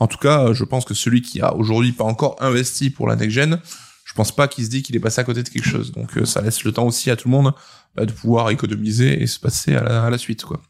En 0.00 0.06
tout 0.06 0.16
cas, 0.16 0.54
je 0.54 0.64
pense 0.64 0.86
que 0.86 0.94
celui 0.94 1.20
qui 1.20 1.42
a 1.42 1.54
aujourd'hui 1.54 1.92
pas 1.92 2.04
encore 2.04 2.36
investi 2.40 2.88
pour 2.88 3.06
la 3.08 3.16
next 3.16 3.34
gen, 3.34 3.60
je 4.06 4.14
pense 4.14 4.34
pas 4.34 4.48
qu'il 4.48 4.64
se 4.64 4.70
dit 4.70 4.82
qu'il 4.82 4.96
est 4.96 5.00
passé 5.00 5.20
à 5.20 5.24
côté 5.24 5.42
de 5.42 5.50
quelque 5.50 5.68
chose. 5.68 5.92
Donc 5.92 6.16
euh, 6.16 6.24
ça 6.24 6.40
laisse 6.40 6.64
le 6.64 6.72
temps 6.72 6.86
aussi 6.86 7.10
à 7.10 7.16
tout 7.16 7.28
le 7.28 7.32
monde 7.32 7.52
bah, 7.94 8.06
de 8.06 8.12
pouvoir 8.12 8.48
économiser 8.48 9.22
et 9.22 9.26
se 9.26 9.38
passer 9.38 9.74
à 9.74 9.82
la, 9.82 10.04
à 10.04 10.08
la 10.08 10.16
suite 10.16 10.44
quoi. 10.44 10.62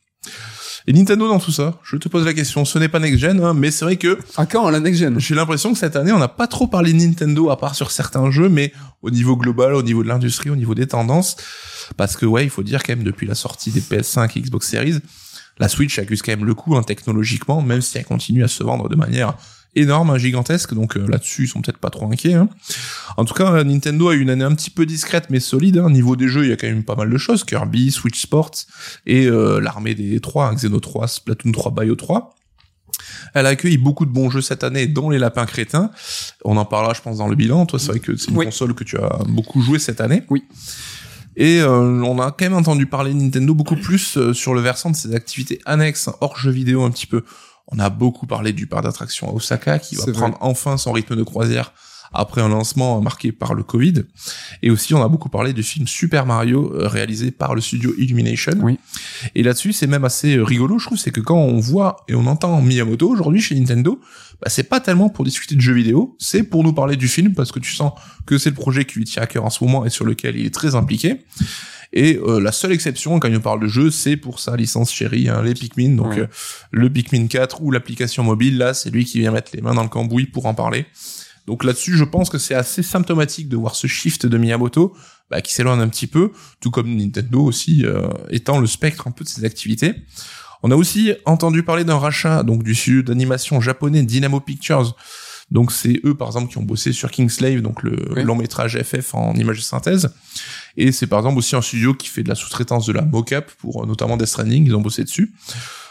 Et 0.87 0.93
Nintendo 0.93 1.29
dans 1.29 1.39
tout 1.39 1.53
ça, 1.53 1.79
je 1.85 1.97
te 1.97 2.09
pose 2.09 2.25
la 2.25 2.35
question, 2.35 2.65
ce 2.65 2.79
n'est 2.79 2.89
pas 2.89 2.99
next 2.99 3.19
gen, 3.19 3.41
hein, 3.43 3.55
mais 3.55 3.71
c'est 3.71 3.85
vrai 3.85 3.97
que 3.97 4.19
À 4.37 4.47
quand 4.47 4.69
la 4.69 4.81
next 4.81 4.99
gen? 5.01 5.21
j'ai 5.21 5.35
l'impression 5.35 5.73
que 5.73 5.79
cette 5.79 5.95
année 5.97 6.11
on 6.13 6.19
n'a 6.19 6.29
pas 6.29 6.47
trop 6.49 6.67
parlé 6.67 6.93
de 6.93 6.99
Nintendo 6.99 7.51
à 7.51 7.57
part 7.59 7.75
sur 7.77 7.91
certains 7.93 8.31
jeux, 8.31 8.49
mais 8.49 8.73
au 9.03 9.11
niveau 9.11 9.37
global, 9.37 9.75
au 9.75 9.83
niveau 9.83 10.03
de 10.03 10.09
l'industrie, 10.09 10.51
au 10.51 10.57
niveau 10.57 10.75
des 10.75 10.87
tendances, 10.89 11.37
parce 11.97 12.17
que 12.17 12.27
ouais, 12.27 12.45
il 12.45 12.51
faut 12.51 12.63
dire 12.65 12.83
quand 12.83 12.97
même 12.97 13.05
depuis 13.05 13.27
la 13.27 13.35
sortie 13.37 13.71
des 13.71 13.81
PS5 13.81 14.31
et 14.37 14.41
Xbox 14.41 14.69
Series, 14.69 14.99
la 15.59 15.69
Switch 15.69 15.99
accuse 15.99 16.21
quand 16.23 16.33
même 16.33 16.45
le 16.45 16.55
coup 16.55 16.75
hein, 16.77 16.83
technologiquement, 16.83 17.63
même 17.63 17.81
si 17.83 17.99
elle 17.99 18.05
continue 18.05 18.43
à 18.43 18.49
se 18.49 18.63
vendre 18.65 18.89
de 18.89 18.97
manière 18.97 19.35
énorme, 19.75 20.11
hein, 20.11 20.19
gigantesque. 20.19 20.75
Donc 20.75 20.97
euh, 20.97 21.07
là-dessus, 21.09 21.45
ils 21.45 21.49
sont 21.49 21.61
peut-être 21.63 21.79
pas 21.79 21.91
trop 21.91 22.11
inquiets. 22.11 22.35
hein. 22.35 22.49
En 23.17 23.25
tout 23.25 23.35
cas, 23.35 23.53
euh, 23.53 23.65
Nintendo 23.65 24.09
a 24.09 24.15
eu 24.15 24.21
une 24.21 24.31
année 24.31 24.45
un 24.45 24.55
petit 24.55 24.71
peu 24.71 24.87
discrète 24.87 25.27
mais 25.31 25.41
solide. 25.41 25.79
Hein. 25.79 25.91
Niveau 25.91 26.17
des 26.17 26.29
jeux, 26.29 26.45
il 26.45 26.51
y 26.51 26.53
a 26.53 26.57
quand 26.57 26.67
même 26.67 26.85
pas 26.85 26.97
mal 26.97 27.11
de 27.11 27.19
choses. 27.19 27.45
Kirby, 27.45 27.91
Switch 27.91 28.21
Sports 28.21 28.51
et 29.07 29.27
euh, 29.27 29.61
l'armée 29.61 29.95
des 29.95 30.21
3, 30.21 30.49
hein, 30.49 30.55
Xeno 30.55 30.81
3, 30.81 31.09
Splatoon 31.09 31.53
3, 31.53 31.73
Bio 31.73 31.95
3. 31.95 32.35
Elle 33.35 33.47
a 33.47 33.51
accueilli 33.51 33.79
beaucoup 33.79 34.05
de 34.05 34.11
bons 34.11 34.31
jeux 34.31 34.43
cette 34.43 34.63
année, 34.65 34.87
dont 34.87 35.09
les 35.11 35.19
lapins 35.19 35.47
crétins. 35.47 35.91
On 36.45 36.57
en 36.57 36.65
parlera, 36.67 36.93
je 36.95 37.01
pense, 37.01 37.19
dans 37.19 37.29
le 37.29 37.35
bilan. 37.35 37.65
Toi, 37.67 37.79
c'est 37.79 37.89
vrai 37.89 38.01
que 38.01 38.17
c'est 38.17 38.31
une 38.31 38.37
Oui. 38.37 38.45
console 38.45 38.75
que 38.75 38.85
tu 38.85 38.99
as 38.99 39.19
beaucoup 39.29 39.63
joué 39.63 39.79
cette 39.79 40.01
année. 40.01 40.23
Oui. 40.29 40.45
Et 41.35 41.61
euh, 41.63 41.71
on 42.03 42.21
a 42.21 42.27
quand 42.31 42.45
même 42.45 42.53
entendu 42.55 42.85
parler 42.85 43.15
de 43.15 43.19
Nintendo 43.19 43.55
beaucoup 43.55 43.77
plus 43.77 44.33
sur 44.35 44.53
le 44.55 44.61
versant 44.61 44.91
de 44.91 44.97
ses 44.97 45.15
activités 45.15 45.61
annexes, 45.65 46.11
hors 46.21 46.37
jeux 46.39 46.51
vidéo 46.51 46.85
un 46.85 46.91
petit 46.91 47.07
peu. 47.07 47.25
On 47.73 47.79
a 47.79 47.91
beaucoup 47.91 48.27
parlé 48.27 48.53
du 48.53 48.67
parc 48.67 48.85
d'attractions 48.85 49.29
à 49.29 49.33
Osaka, 49.33 49.79
qui 49.79 49.97
va 49.97 50.05
vrai. 50.05 50.13
prendre 50.13 50.39
enfin 50.41 50.77
son 50.77 50.93
rythme 50.93 51.17
de 51.17 51.23
croisière 51.23 51.73
après 52.13 52.41
un 52.41 52.49
lancement 52.49 53.01
marqué 53.01 53.33
par 53.33 53.55
le 53.55 53.63
Covid. 53.63 54.05
Et 54.63 54.71
aussi, 54.71 54.95
on 54.95 55.03
a 55.03 55.09
beaucoup 55.09 55.29
parlé 55.29 55.53
du 55.53 55.63
film 55.63 55.87
Super 55.87 56.27
Mario, 56.27 56.73
euh, 56.75 56.87
réalisé 56.87 57.31
par 57.31 57.55
le 57.55 57.61
studio 57.61 57.93
Illumination. 57.99 58.53
Oui. 58.63 58.79
Et 59.35 59.43
là-dessus, 59.43 59.73
c'est 59.73 59.87
même 59.87 60.05
assez 60.05 60.37
euh, 60.37 60.45
rigolo, 60.45 60.79
je 60.79 60.87
trouve, 60.87 60.99
c'est 60.99 61.11
que 61.11 61.21
quand 61.21 61.39
on 61.39 61.59
voit 61.59 62.05
et 62.09 62.15
on 62.15 62.27
entend 62.27 62.61
Miyamoto 62.61 63.09
aujourd'hui 63.09 63.41
chez 63.41 63.55
Nintendo, 63.55 64.01
bah, 64.41 64.49
c'est 64.51 64.65
pas 64.65 64.81
tellement 64.81 65.09
pour 65.09 65.25
discuter 65.25 65.55
de 65.55 65.61
jeux 65.61 65.73
vidéo, 65.73 66.17
c'est 66.19 66.43
pour 66.43 66.65
nous 66.65 66.73
parler 66.73 66.97
du 66.97 67.09
film, 67.09 67.35
parce 67.35 67.53
que 67.53 67.59
tu 67.59 67.73
sens 67.73 67.93
que 68.27 68.39
c'est 68.39 68.51
le 68.51 68.57
projet 68.57 68.85
qui 68.85 68.99
lui 68.99 69.05
tient 69.05 69.23
à 69.23 69.27
cœur 69.27 69.45
en 69.45 69.51
ce 69.51 69.65
moment 69.65 69.85
et 69.85 69.91
sur 69.91 70.05
lequel 70.05 70.37
il 70.37 70.47
est 70.47 70.55
très 70.55 70.75
impliqué. 70.75 71.25
Et 71.93 72.19
euh, 72.23 72.41
la 72.41 72.53
seule 72.53 72.73
exception 72.73 73.19
quand 73.21 73.29
il 73.29 73.35
nous 73.35 73.41
parle 73.41 73.61
de 73.61 73.69
jeu, 73.69 73.91
c'est 73.91 74.17
pour 74.17 74.41
sa 74.41 74.57
licence 74.57 74.91
chérie, 74.93 75.29
hein, 75.29 75.43
les 75.43 75.55
Pikmin. 75.55 75.91
Donc 75.97 76.13
Ouais. 76.13 76.21
euh, 76.21 76.27
le 76.71 76.89
Pikmin 76.91 77.27
4 77.27 77.63
ou 77.63 77.71
l'application 77.71 78.23
mobile, 78.23 78.57
là, 78.59 78.73
c'est 78.75 78.91
lui 78.91 79.05
qui 79.05 79.19
vient 79.19 79.31
mettre 79.31 79.51
les 79.55 79.61
mains 79.61 79.75
dans 79.75 79.83
le 79.83 79.89
cambouis 79.91 80.27
pour 80.27 80.47
en 80.47 80.55
parler. 80.55 80.87
Donc 81.47 81.65
là-dessus, 81.65 81.97
je 81.97 82.05
pense 82.05 82.31
que 82.31 82.39
c'est 82.39 82.55
assez 82.55 82.83
symptomatique 82.83 83.49
de 83.49 83.57
voir 83.57 83.75
ce 83.75 83.87
shift 83.89 84.27
de 84.27 84.39
Miyamoto, 84.39 84.95
bah, 85.31 85.41
qui 85.43 85.53
s'éloigne 85.53 85.81
un 85.81 85.89
petit 85.89 86.07
peu, 86.07 86.31
tout 86.61 86.71
comme 86.71 86.95
Nintendo 86.97 87.43
aussi, 87.43 87.85
euh, 87.85 88.09
étant 88.31 88.59
le 88.61 88.67
spectre 88.67 89.09
un 89.09 89.11
peu 89.11 89.25
de 89.25 89.29
ses 89.29 89.45
activités. 89.45 89.95
On 90.63 90.71
a 90.71 90.77
aussi 90.77 91.13
entendu 91.27 91.65
parler 91.65 91.83
d'un 91.85 91.99
rachat 91.99 92.45
donc 92.45 92.63
du 92.63 92.75
studio 92.75 93.03
d'animation 93.03 93.61
japonais 93.61 94.03
Dynamo 94.05 94.39
Pictures. 94.41 94.95
Donc 95.53 95.71
c'est 95.71 96.01
eux 96.05 96.15
par 96.15 96.29
exemple 96.29 96.51
qui 96.51 96.59
ont 96.59 96.63
bossé 96.63 96.93
sur 96.93 97.11
Kingslave, 97.11 97.61
donc 97.61 97.83
le 97.83 97.97
Oui. 98.17 98.25
long 98.25 98.35
métrage 98.35 98.77
FF 98.83 99.15
en 99.15 99.35
image 99.35 99.59
de 99.59 99.63
synthèse. 99.63 100.13
Et 100.77 100.91
c'est 100.93 101.07
par 101.07 101.19
exemple 101.21 101.39
aussi 101.39 101.55
un 101.55 101.63
studio 101.63 101.93
qui 101.95 102.09
fait 102.09 102.23
de 102.23 102.29
la 102.31 102.35
sous-traitance 102.35 102.87
de 102.87 102.93
la 102.95 103.03
mocap 103.03 103.51
pour 103.59 103.83
euh, 103.83 103.87
notamment 103.87 104.17
Death 104.17 104.29
Stranding, 104.29 104.65
ils 104.67 104.75
ont 104.75 104.81
bossé 104.81 105.05
dessus. 105.05 105.33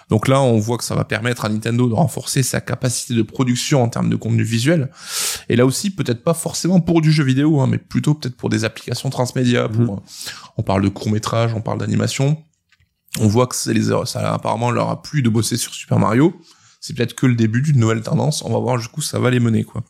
Donc 0.09 0.27
là, 0.27 0.41
on 0.41 0.57
voit 0.59 0.77
que 0.77 0.83
ça 0.83 0.93
va 0.95 1.05
permettre 1.05 1.45
à 1.45 1.49
Nintendo 1.49 1.87
de 1.87 1.93
renforcer 1.93 2.43
sa 2.43 2.59
capacité 2.59 3.13
de 3.13 3.21
production 3.21 3.81
en 3.83 3.87
termes 3.87 4.09
de 4.09 4.17
contenu 4.17 4.43
visuel. 4.43 4.89
Et 5.47 5.55
là 5.55 5.65
aussi, 5.65 5.89
peut-être 5.91 6.21
pas 6.23 6.33
forcément 6.33 6.81
pour 6.81 6.99
du 7.01 7.13
jeu 7.13 7.23
vidéo, 7.23 7.61
hein, 7.61 7.67
mais 7.67 7.77
plutôt 7.77 8.13
peut-être 8.15 8.35
pour 8.35 8.49
des 8.49 8.65
applications 8.65 9.09
transmédia. 9.09 9.69
Pour, 9.69 9.81
Mhm. 9.83 9.89
euh, 9.91 9.95
on 10.57 10.63
parle 10.63 10.81
de 10.83 10.89
court 10.89 11.09
métrage, 11.11 11.53
on 11.53 11.61
parle 11.61 11.77
d'animation. 11.77 12.43
On 13.19 13.27
voit 13.27 13.47
que 13.47 13.55
c'est 13.55 13.73
les, 13.73 13.83
ça 14.05 14.33
apparemment 14.33 14.71
leur 14.71 14.89
a 14.89 15.01
plu 15.01 15.21
de 15.21 15.29
bosser 15.29 15.55
sur 15.55 15.73
Super 15.73 15.99
Mario. 15.99 16.33
C'est 16.83 16.95
peut-être 16.97 17.13
que 17.13 17.27
le 17.27 17.35
début 17.35 17.61
d'une 17.61 17.77
nouvelle 17.79 18.01
tendance. 18.01 18.41
On 18.43 18.51
va 18.51 18.57
voir 18.59 18.77
jusqu'où 18.79 19.01
ça 19.01 19.19
va 19.19 19.29
les 19.29 19.39
mener, 19.39 19.63
quoi. 19.63 19.83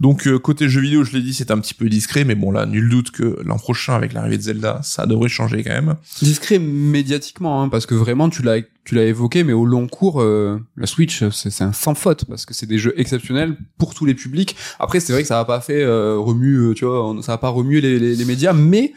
Donc 0.00 0.26
euh, 0.26 0.38
côté 0.38 0.68
jeu 0.68 0.80
vidéo, 0.80 1.04
je 1.04 1.12
l'ai 1.12 1.22
dit, 1.22 1.32
c'est 1.34 1.50
un 1.50 1.58
petit 1.58 1.74
peu 1.74 1.88
discret, 1.88 2.24
mais 2.24 2.34
bon 2.34 2.50
là, 2.50 2.66
nul 2.66 2.88
doute 2.88 3.10
que 3.12 3.38
l'an 3.44 3.58
prochain, 3.58 3.94
avec 3.94 4.12
l'arrivée 4.12 4.38
de 4.38 4.42
Zelda, 4.42 4.80
ça 4.82 5.06
devrait 5.06 5.28
changer 5.28 5.62
quand 5.62 5.70
même. 5.70 5.94
Discret 6.20 6.58
médiatiquement, 6.58 7.62
hein, 7.62 7.68
parce 7.68 7.86
que 7.86 7.94
vraiment 7.94 8.28
tu 8.28 8.42
l'as 8.42 8.60
tu 8.84 8.94
l'as 8.96 9.04
évoqué, 9.04 9.44
mais 9.44 9.52
au 9.52 9.66
long 9.66 9.86
cours, 9.86 10.20
euh, 10.20 10.58
la 10.76 10.86
Switch 10.86 11.22
c'est 11.30 11.50
c'est 11.50 11.64
un 11.64 11.72
sans 11.72 11.94
faute 11.94 12.24
parce 12.24 12.44
que 12.46 12.54
c'est 12.54 12.66
des 12.66 12.78
jeux 12.78 12.94
exceptionnels 12.98 13.56
pour 13.78 13.94
tous 13.94 14.04
les 14.06 14.14
publics. 14.14 14.56
Après 14.80 14.98
c'est 15.00 15.12
vrai 15.12 15.22
que 15.22 15.28
ça 15.28 15.38
a 15.38 15.44
pas 15.44 15.60
fait 15.60 15.82
euh, 15.82 16.16
remue, 16.18 16.56
euh, 16.70 16.74
tu 16.74 16.86
vois, 16.86 17.14
ça 17.22 17.34
a 17.34 17.38
pas 17.38 17.50
remué 17.50 17.80
les, 17.80 17.98
les, 18.00 18.16
les 18.16 18.24
médias, 18.24 18.54
mais 18.54 18.94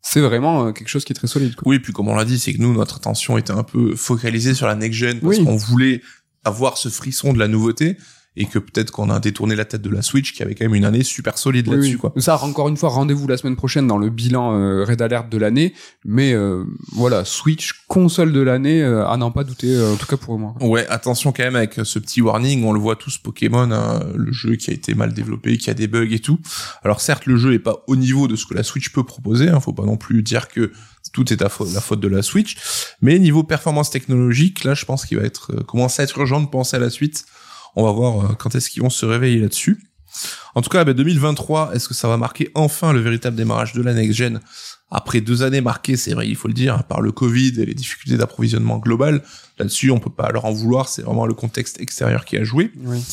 c'est 0.00 0.20
vraiment 0.20 0.66
euh, 0.68 0.72
quelque 0.72 0.88
chose 0.88 1.04
qui 1.04 1.12
est 1.12 1.16
très 1.16 1.26
solide. 1.28 1.54
Quoi. 1.56 1.68
Oui, 1.68 1.78
puis 1.78 1.92
comme 1.92 2.08
on 2.08 2.16
l'a 2.16 2.24
dit, 2.24 2.38
c'est 2.38 2.54
que 2.54 2.58
nous, 2.62 2.72
notre 2.72 2.96
attention 2.96 3.36
était 3.36 3.52
un 3.52 3.64
peu 3.64 3.94
focalisée 3.94 4.54
sur 4.54 4.66
la 4.66 4.74
next-gen, 4.76 5.20
parce 5.20 5.36
Oui. 5.38 5.44
qu'on 5.44 5.56
voulait 5.56 6.00
avoir 6.48 6.78
ce 6.78 6.88
frisson 6.88 7.32
de 7.32 7.38
la 7.38 7.46
nouveauté, 7.46 7.96
et 8.38 8.46
que 8.46 8.60
peut-être 8.60 8.92
qu'on 8.92 9.10
a 9.10 9.18
détourné 9.18 9.56
la 9.56 9.64
tête 9.64 9.82
de 9.82 9.90
la 9.90 10.00
Switch, 10.00 10.32
qui 10.32 10.44
avait 10.44 10.54
quand 10.54 10.64
même 10.64 10.76
une 10.76 10.84
année 10.84 11.02
super 11.02 11.36
solide 11.36 11.66
Oui, 11.66 11.74
là-dessus, 11.74 11.94
oui. 11.94 11.98
quoi. 11.98 12.12
Ça, 12.18 12.40
encore 12.42 12.68
une 12.68 12.76
fois, 12.76 12.88
rendez-vous 12.88 13.26
la 13.26 13.36
semaine 13.36 13.56
prochaine 13.56 13.88
dans 13.88 13.98
le 13.98 14.10
bilan 14.10 14.54
euh, 14.54 14.84
Red 14.84 15.02
Alert 15.02 15.28
de 15.28 15.38
l'année. 15.38 15.74
Mais 16.04 16.32
euh, 16.34 16.62
voilà, 16.92 17.24
Switch, 17.24 17.84
console 17.88 18.32
de 18.32 18.40
l'année, 18.40 18.80
euh, 18.80 19.04
à 19.08 19.16
n'en 19.16 19.32
pas 19.32 19.42
douter, 19.42 19.74
euh, 19.74 19.92
en 19.92 19.96
tout 19.96 20.06
cas 20.06 20.16
pour 20.16 20.38
moi. 20.38 20.54
Ouais, 20.60 20.86
attention 20.88 21.32
quand 21.32 21.42
même 21.42 21.56
avec 21.56 21.80
ce 21.82 21.98
petit 21.98 22.22
warning, 22.22 22.62
on 22.64 22.72
le 22.72 22.78
voit 22.78 22.94
tous 22.94 23.18
Pokémon, 23.18 23.72
hein, 23.72 24.06
le 24.14 24.30
jeu 24.30 24.54
qui 24.54 24.70
a 24.70 24.72
été 24.72 24.94
mal 24.94 25.12
développé, 25.12 25.58
qui 25.58 25.68
a 25.68 25.74
des 25.74 25.88
bugs 25.88 26.12
et 26.12 26.20
tout. 26.20 26.38
Alors 26.84 27.00
certes, 27.00 27.26
le 27.26 27.36
jeu 27.36 27.54
est 27.54 27.58
pas 27.58 27.82
au 27.88 27.96
niveau 27.96 28.28
de 28.28 28.36
ce 28.36 28.46
que 28.46 28.54
la 28.54 28.62
Switch 28.62 28.90
peut 28.92 29.02
proposer, 29.04 29.48
hein, 29.48 29.58
faut 29.58 29.72
pas 29.72 29.84
non 29.84 29.96
plus 29.96 30.22
dire 30.22 30.46
que 30.46 30.70
tout 31.12 31.32
est 31.32 31.42
à 31.42 31.48
la 31.74 31.80
faute 31.80 32.00
de 32.00 32.08
la 32.08 32.22
Switch, 32.22 32.56
mais 33.00 33.18
niveau 33.18 33.42
performance 33.42 33.90
technologique, 33.90 34.64
là 34.64 34.74
je 34.74 34.84
pense 34.84 35.06
qu'il 35.06 35.18
va 35.18 35.24
être 35.24 35.52
euh, 35.54 35.62
commence 35.62 35.98
à 36.00 36.02
être 36.02 36.18
urgent 36.18 36.40
de 36.40 36.48
penser 36.48 36.76
à 36.76 36.80
la 36.80 36.90
suite. 36.90 37.24
On 37.76 37.84
va 37.84 37.92
voir 37.92 38.24
euh, 38.24 38.34
quand 38.34 38.54
est-ce 38.54 38.70
qu'ils 38.70 38.82
vont 38.82 38.90
se 38.90 39.06
réveiller 39.06 39.40
là-dessus. 39.40 39.82
En 40.54 40.62
tout 40.62 40.70
cas, 40.70 40.84
bah, 40.84 40.94
2023, 40.94 41.74
est-ce 41.74 41.88
que 41.88 41.94
ça 41.94 42.08
va 42.08 42.16
marquer 42.16 42.50
enfin 42.54 42.92
le 42.92 43.00
véritable 43.00 43.36
démarrage 43.36 43.72
de 43.74 43.82
la 43.82 43.94
next-gen 43.94 44.40
après 44.90 45.20
deux 45.20 45.42
années 45.42 45.60
marquées, 45.60 45.96
c'est 45.96 46.14
vrai, 46.14 46.28
il 46.28 46.34
faut 46.36 46.48
le 46.48 46.54
dire, 46.54 46.84
par 46.84 47.00
le 47.00 47.12
Covid 47.12 47.60
et 47.60 47.66
les 47.66 47.74
difficultés 47.74 48.16
d'approvisionnement 48.16 48.78
global, 48.78 49.22
là-dessus, 49.58 49.90
on 49.90 49.98
peut 49.98 50.08
pas 50.10 50.30
leur 50.32 50.46
en 50.46 50.52
vouloir, 50.52 50.88
c'est 50.88 51.02
vraiment 51.02 51.26
le 51.26 51.34
contexte 51.34 51.78
extérieur 51.80 52.24
qui 52.24 52.38
a 52.38 52.44
joué. 52.44 52.72
Oui. 52.84 53.04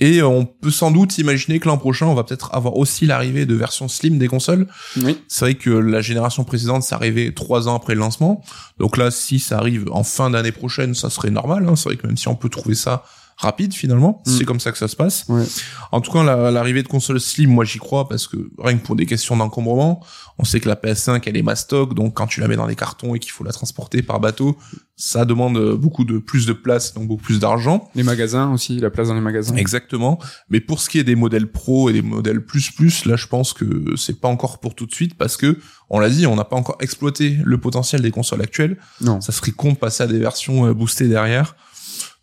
Et 0.00 0.22
on 0.22 0.46
peut 0.46 0.70
sans 0.70 0.90
doute 0.90 1.18
imaginer 1.18 1.60
que 1.60 1.68
l'an 1.68 1.76
prochain, 1.78 2.06
on 2.06 2.14
va 2.14 2.24
peut-être 2.24 2.52
avoir 2.54 2.76
aussi 2.76 3.06
l'arrivée 3.06 3.46
de 3.46 3.54
versions 3.54 3.86
slim 3.88 4.18
des 4.18 4.26
consoles. 4.26 4.66
Oui. 4.96 5.16
C'est 5.28 5.44
vrai 5.44 5.54
que 5.54 5.70
la 5.70 6.00
génération 6.00 6.42
précédente, 6.44 6.82
ça 6.82 6.96
arrivait 6.96 7.30
trois 7.32 7.68
ans 7.68 7.76
après 7.76 7.94
le 7.94 8.00
lancement. 8.00 8.42
Donc 8.78 8.96
là, 8.96 9.10
si 9.12 9.38
ça 9.38 9.58
arrive 9.58 9.86
en 9.92 10.02
fin 10.02 10.30
d'année 10.30 10.50
prochaine, 10.50 10.94
ça 10.94 11.08
serait 11.08 11.30
normal. 11.30 11.68
hein. 11.68 11.76
C'est 11.76 11.90
vrai 11.90 11.96
que 11.96 12.06
même 12.06 12.16
si 12.16 12.26
on 12.26 12.34
peut 12.34 12.48
trouver 12.48 12.74
ça 12.74 13.04
rapide 13.42 13.74
finalement. 13.74 14.22
Mm. 14.26 14.30
C'est 14.30 14.44
comme 14.44 14.60
ça 14.60 14.72
que 14.72 14.78
ça 14.78 14.88
se 14.88 14.96
passe. 14.96 15.24
Ouais. 15.28 15.44
En 15.90 16.00
tout 16.00 16.10
cas, 16.10 16.22
la- 16.22 16.50
l'arrivée 16.50 16.82
de 16.82 16.88
consoles 16.88 17.20
Slim, 17.20 17.50
moi 17.50 17.64
j'y 17.64 17.78
crois 17.78 18.08
parce 18.08 18.26
que 18.26 18.36
rien 18.58 18.78
que 18.78 18.84
pour 18.84 18.96
des 18.96 19.04
questions 19.06 19.36
d'encombrement, 19.36 20.02
on 20.38 20.44
sait 20.44 20.60
que 20.60 20.68
la 20.68 20.76
PS5 20.76 21.22
elle 21.26 21.36
est 21.36 21.42
mastoc, 21.42 21.94
donc 21.94 22.14
quand 22.14 22.26
tu 22.26 22.40
la 22.40 22.48
mets 22.48 22.56
dans 22.56 22.66
des 22.66 22.76
cartons 22.76 23.14
et 23.14 23.18
qu'il 23.18 23.32
faut 23.32 23.44
la 23.44 23.52
transporter 23.52 24.02
par 24.02 24.18
bateau, 24.20 24.56
ça 24.96 25.24
demande 25.24 25.74
beaucoup 25.74 26.04
de 26.04 26.18
plus 26.18 26.46
de 26.46 26.52
place, 26.52 26.94
donc 26.94 27.08
beaucoup 27.08 27.22
plus 27.22 27.40
d'argent. 27.40 27.90
Les 27.94 28.02
magasins 28.02 28.52
aussi, 28.52 28.78
la 28.78 28.90
place 28.90 29.08
dans 29.08 29.14
les 29.14 29.20
magasins. 29.20 29.56
Exactement. 29.56 30.18
Mais 30.48 30.60
pour 30.60 30.80
ce 30.80 30.88
qui 30.88 30.98
est 30.98 31.04
des 31.04 31.16
modèles 31.16 31.50
pro 31.50 31.90
et 31.90 31.92
des 31.92 32.02
modèles 32.02 32.44
plus 32.44 32.70
plus, 32.70 33.04
là 33.04 33.16
je 33.16 33.26
pense 33.26 33.52
que 33.52 33.66
c'est 33.96 34.20
pas 34.20 34.28
encore 34.28 34.60
pour 34.60 34.74
tout 34.74 34.86
de 34.86 34.94
suite 34.94 35.14
parce 35.16 35.36
que 35.36 35.58
on 35.90 35.98
l'a 35.98 36.08
dit, 36.08 36.26
on 36.26 36.36
n'a 36.36 36.44
pas 36.44 36.56
encore 36.56 36.76
exploité 36.80 37.36
le 37.44 37.58
potentiel 37.58 38.00
des 38.00 38.10
consoles 38.10 38.40
actuelles. 38.42 38.78
Non. 39.00 39.20
Ça 39.20 39.32
serait 39.32 39.50
con 39.52 39.72
de 39.72 39.76
passer 39.76 40.04
à 40.04 40.06
des 40.06 40.18
versions 40.18 40.66
euh, 40.66 40.72
boostées 40.74 41.08
derrière. 41.08 41.54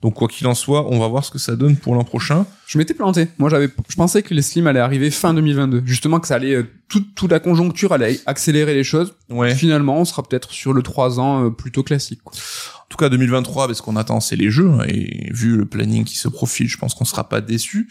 Donc 0.01 0.13
quoi 0.13 0.29
qu'il 0.29 0.47
en 0.47 0.55
soit, 0.55 0.87
on 0.89 0.97
va 0.97 1.07
voir 1.09 1.25
ce 1.25 1.31
que 1.31 1.39
ça 1.39 1.57
donne 1.57 1.75
pour 1.75 1.93
l'an 1.93 2.05
prochain. 2.05 2.45
Je 2.67 2.77
m'étais 2.77 2.93
planté. 2.93 3.27
Moi, 3.37 3.49
j'avais, 3.49 3.67
je 3.89 3.95
pensais 3.97 4.23
que 4.23 4.33
les 4.33 4.41
Slim 4.41 4.65
allaient 4.67 4.79
arriver 4.79 5.11
fin 5.11 5.33
2022. 5.33 5.81
Justement, 5.85 6.21
que 6.21 6.27
ça 6.27 6.35
allait, 6.35 6.55
euh, 6.55 6.63
toute, 6.87 7.15
toute 7.15 7.29
la 7.31 7.41
conjoncture 7.41 7.91
allait 7.91 8.17
accélérer 8.25 8.73
les 8.75 8.85
choses. 8.85 9.13
Ouais. 9.29 9.53
Finalement, 9.53 9.97
on 9.99 10.05
sera 10.05 10.23
peut-être 10.23 10.51
sur 10.51 10.71
le 10.71 10.81
3 10.83 11.19
ans 11.19 11.45
euh, 11.45 11.49
plutôt 11.49 11.83
classique. 11.83 12.21
quoi. 12.23 12.33
En 12.77 12.87
tout 12.87 12.97
cas, 12.97 13.09
2023, 13.09 13.67
parce 13.67 13.81
qu'on 13.81 13.97
attend, 13.97 14.21
c'est 14.21 14.37
les 14.37 14.49
jeux. 14.49 14.69
hein, 14.71 14.85
Et 14.87 15.29
vu 15.33 15.57
le 15.57 15.65
planning 15.65 16.05
qui 16.05 16.17
se 16.17 16.29
profile, 16.29 16.69
je 16.69 16.77
pense 16.77 16.93
qu'on 16.93 17.05
sera 17.05 17.27
pas 17.27 17.41
déçu. 17.41 17.89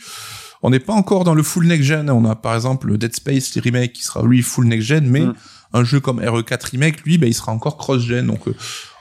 On 0.62 0.70
n'est 0.70 0.80
pas 0.80 0.94
encore 0.94 1.24
dans 1.24 1.34
le 1.34 1.42
full 1.42 1.66
next-gen. 1.66 2.08
On 2.10 2.24
a 2.24 2.34
par 2.34 2.54
exemple 2.54 2.88
le 2.88 2.96
Dead 2.98 3.14
Space 3.14 3.54
les 3.54 3.60
remake 3.60 3.92
qui 3.92 4.02
sera 4.02 4.22
lui 4.24 4.40
full 4.42 4.66
next-gen, 4.66 5.06
mais 5.06 5.20
Mm. 5.20 5.34
un 5.74 5.84
jeu 5.84 6.00
comme 6.00 6.20
RE4 6.20 6.70
remake, 6.70 7.02
lui, 7.04 7.18
bah, 7.18 7.26
il 7.26 7.34
sera 7.34 7.52
encore 7.52 7.76
cross-gen. 7.76 8.26
Donc, 8.26 8.48
euh, 8.48 8.54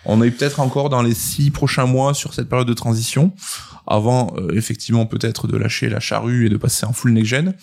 on 0.07 0.21
est 0.23 0.31
peut-être 0.31 0.59
encore 0.59 0.89
dans 0.89 1.01
les 1.01 1.13
six 1.13 1.51
prochains 1.51 1.85
mois 1.85 2.13
sur 2.13 2.33
cette 2.33 2.49
période 2.49 2.67
de 2.67 2.73
transition, 2.73 3.33
avant 3.85 4.33
euh, 4.37 4.51
effectivement 4.55 5.05
peut-être 5.05 5.47
de 5.47 5.57
lâcher 5.57 5.89
la 5.89 5.99
charrue 5.99 6.45
et 6.45 6.49
de 6.49 6.57
passer 6.57 6.85
en 6.85 6.93
full 6.93 7.11
next-gen. 7.11 7.53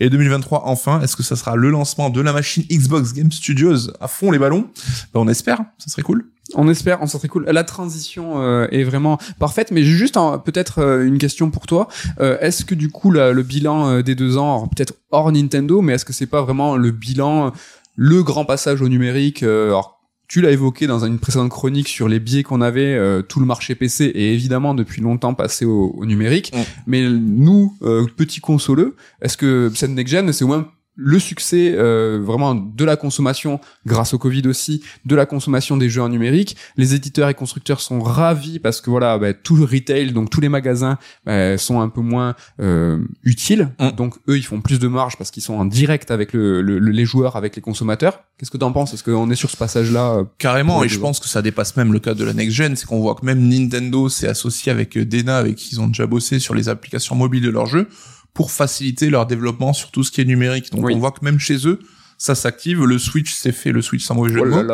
Et 0.00 0.10
2023, 0.10 0.62
enfin, 0.66 1.00
est-ce 1.00 1.16
que 1.16 1.22
ça 1.22 1.36
sera 1.36 1.56
le 1.56 1.70
lancement 1.70 2.10
de 2.10 2.20
la 2.20 2.32
machine 2.32 2.64
Xbox 2.70 3.12
Game 3.12 3.30
Studios 3.30 3.90
à 4.00 4.08
fond 4.08 4.30
les 4.30 4.38
ballons? 4.38 4.68
Bah, 5.12 5.20
On 5.20 5.28
espère, 5.28 5.64
ça 5.78 5.88
serait 5.88 6.02
cool. 6.02 6.26
On 6.54 6.68
espère, 6.68 6.98
on 7.00 7.06
serait 7.06 7.28
cool. 7.28 7.46
La 7.46 7.64
transition 7.64 8.42
euh, 8.42 8.66
est 8.70 8.84
vraiment 8.84 9.18
parfaite, 9.38 9.70
mais 9.70 9.82
juste 9.82 10.18
peut-être 10.44 10.80
euh, 10.80 11.06
une 11.06 11.18
question 11.18 11.50
pour 11.50 11.66
toi. 11.66 11.88
Euh, 12.20 12.38
est-ce 12.40 12.64
que 12.64 12.74
du 12.74 12.90
coup 12.90 13.10
le 13.10 13.42
bilan 13.42 13.88
euh, 13.88 14.02
des 14.02 14.14
deux 14.14 14.36
ans, 14.36 14.56
alors, 14.56 14.68
peut-être 14.68 14.94
hors 15.10 15.32
Nintendo, 15.32 15.80
mais 15.80 15.94
est-ce 15.94 16.04
que 16.04 16.12
c'est 16.12 16.26
pas 16.26 16.42
vraiment 16.42 16.76
le 16.76 16.90
bilan, 16.90 17.52
le 17.96 18.22
grand 18.22 18.44
passage 18.44 18.82
au 18.82 18.88
numérique 18.88 19.42
euh, 19.42 19.68
alors, 19.68 20.03
tu 20.28 20.40
l'as 20.40 20.50
évoqué 20.50 20.86
dans 20.86 21.04
une 21.04 21.18
précédente 21.18 21.50
chronique 21.50 21.88
sur 21.88 22.08
les 22.08 22.20
biais 22.20 22.42
qu'on 22.42 22.60
avait, 22.60 22.94
euh, 22.94 23.22
tout 23.22 23.40
le 23.40 23.46
marché 23.46 23.74
PC 23.74 24.06
est 24.14 24.32
évidemment 24.32 24.74
depuis 24.74 25.02
longtemps 25.02 25.34
passé 25.34 25.64
au, 25.64 25.94
au 25.96 26.06
numérique. 26.06 26.52
Mais 26.86 27.02
nous, 27.08 27.76
euh, 27.82 28.06
petits 28.16 28.40
consoleux, 28.40 28.96
est-ce 29.20 29.36
que 29.36 29.70
cette 29.74 29.90
next 29.90 30.12
gen, 30.12 30.32
c'est 30.32 30.44
au 30.44 30.48
moins 30.48 30.68
le 30.96 31.18
succès 31.18 31.74
euh, 31.76 32.20
vraiment 32.22 32.54
de 32.54 32.84
la 32.84 32.96
consommation 32.96 33.60
grâce 33.86 34.14
au 34.14 34.18
Covid 34.18 34.46
aussi 34.46 34.82
de 35.04 35.16
la 35.16 35.26
consommation 35.26 35.76
des 35.76 35.88
jeux 35.88 36.02
en 36.02 36.08
numérique. 36.08 36.56
Les 36.76 36.94
éditeurs 36.94 37.28
et 37.28 37.34
constructeurs 37.34 37.80
sont 37.80 38.00
ravis 38.00 38.58
parce 38.60 38.80
que 38.80 38.90
voilà 38.90 39.18
bah, 39.18 39.32
tout 39.34 39.56
le 39.56 39.64
retail 39.64 40.12
donc 40.12 40.30
tous 40.30 40.40
les 40.40 40.48
magasins 40.48 40.98
bah, 41.26 41.58
sont 41.58 41.80
un 41.80 41.88
peu 41.88 42.00
moins 42.00 42.34
euh, 42.60 42.98
utiles. 43.24 43.70
Mm. 43.80 43.90
donc 43.96 44.14
eux 44.28 44.36
ils 44.36 44.44
font 44.44 44.60
plus 44.60 44.78
de 44.78 44.86
marge 44.88 45.16
parce 45.18 45.30
qu'ils 45.30 45.42
sont 45.42 45.54
en 45.54 45.64
direct 45.64 46.10
avec 46.10 46.32
le, 46.32 46.62
le- 46.62 46.78
le- 46.78 46.90
les 46.92 47.04
joueurs 47.04 47.36
avec 47.36 47.56
les 47.56 47.62
consommateurs. 47.62 48.20
Qu'est-ce 48.38 48.50
que 48.50 48.56
t'en 48.56 48.72
penses? 48.72 48.94
Est-ce 48.94 49.04
qu'on 49.04 49.30
est 49.30 49.34
sur 49.36 49.50
ce 49.50 49.56
passage 49.56 49.90
là 49.92 50.24
Carrément, 50.38 50.74
Pour 50.74 50.84
et 50.84 50.88
je 50.88 50.98
pense 50.98 51.20
que 51.20 51.28
ça 51.28 51.40
dépasse 51.42 51.76
même 51.76 51.92
le 51.92 51.98
cas 52.00 52.14
de 52.14 52.24
la 52.24 52.32
next 52.32 52.54
gen, 52.56 52.76
c'est 52.76 52.86
qu'on 52.86 53.00
voit 53.00 53.14
que 53.14 53.24
même 53.24 53.48
Nintendo 53.48 54.08
s'est 54.08 54.26
associé 54.28 54.70
avec 54.72 54.96
euh, 54.96 55.04
Dena, 55.04 55.38
avec 55.38 55.56
qui 55.56 55.70
ils 55.74 55.80
ont 55.80 55.86
déjà 55.88 56.06
bossé 56.06 56.38
sur 56.38 56.54
les 56.54 56.68
applications 56.68 57.14
mobiles 57.14 57.42
de 57.42 57.50
leurs 57.50 57.66
jeux, 57.66 57.88
pour 58.34 58.50
faciliter 58.50 59.08
leur 59.10 59.26
développement 59.26 59.72
sur 59.72 59.90
tout 59.90 60.02
ce 60.04 60.10
qui 60.10 60.20
est 60.20 60.24
numérique. 60.24 60.70
Donc 60.72 60.84
Oui. 60.84 60.94
on 60.94 60.98
voit 60.98 61.12
que 61.12 61.24
même 61.24 61.38
chez 61.38 61.66
eux, 61.68 61.78
ça 62.18 62.34
s'active. 62.34 62.84
Le 62.84 62.98
Switch 62.98 63.32
s'est 63.32 63.52
fait, 63.52 63.70
le 63.72 63.80
Switch 63.80 64.04
sans 64.04 64.14
mauvais 64.16 64.32
jeu 64.32 64.40
de 64.40 64.46
mots. 64.46 64.72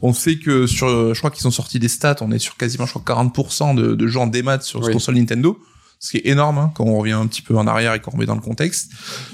On 0.00 0.12
sait 0.12 0.36
que 0.36 0.66
sur, 0.66 0.88
euh, 0.88 1.12
je 1.14 1.18
crois 1.18 1.30
qu'ils 1.30 1.46
ont 1.46 1.50
sorti 1.52 1.78
des 1.78 1.88
stats, 1.88 2.16
on 2.22 2.30
est 2.32 2.38
sur 2.38 2.56
quasiment, 2.56 2.86
je 2.86 2.92
crois, 2.92 3.02
40% 3.04 3.74
de, 3.74 3.94
de 3.94 4.06
jeux 4.06 4.18
en 4.20 4.26
démat 4.26 4.60
sur 4.60 4.80
Oui. 4.82 4.92
console 4.92 5.14
Nintendo. 5.16 5.58
Ce 6.04 6.10
qui 6.10 6.16
est 6.16 6.26
énorme, 6.26 6.58
hein, 6.58 6.72
quand 6.74 6.84
on 6.84 6.98
revient 6.98 7.12
un 7.12 7.28
petit 7.28 7.42
peu 7.42 7.56
en 7.56 7.64
arrière 7.68 7.94
et 7.94 8.00
qu'on 8.00 8.10
remet 8.10 8.26
dans 8.26 8.34
le 8.34 8.40
contexte. 8.40 8.90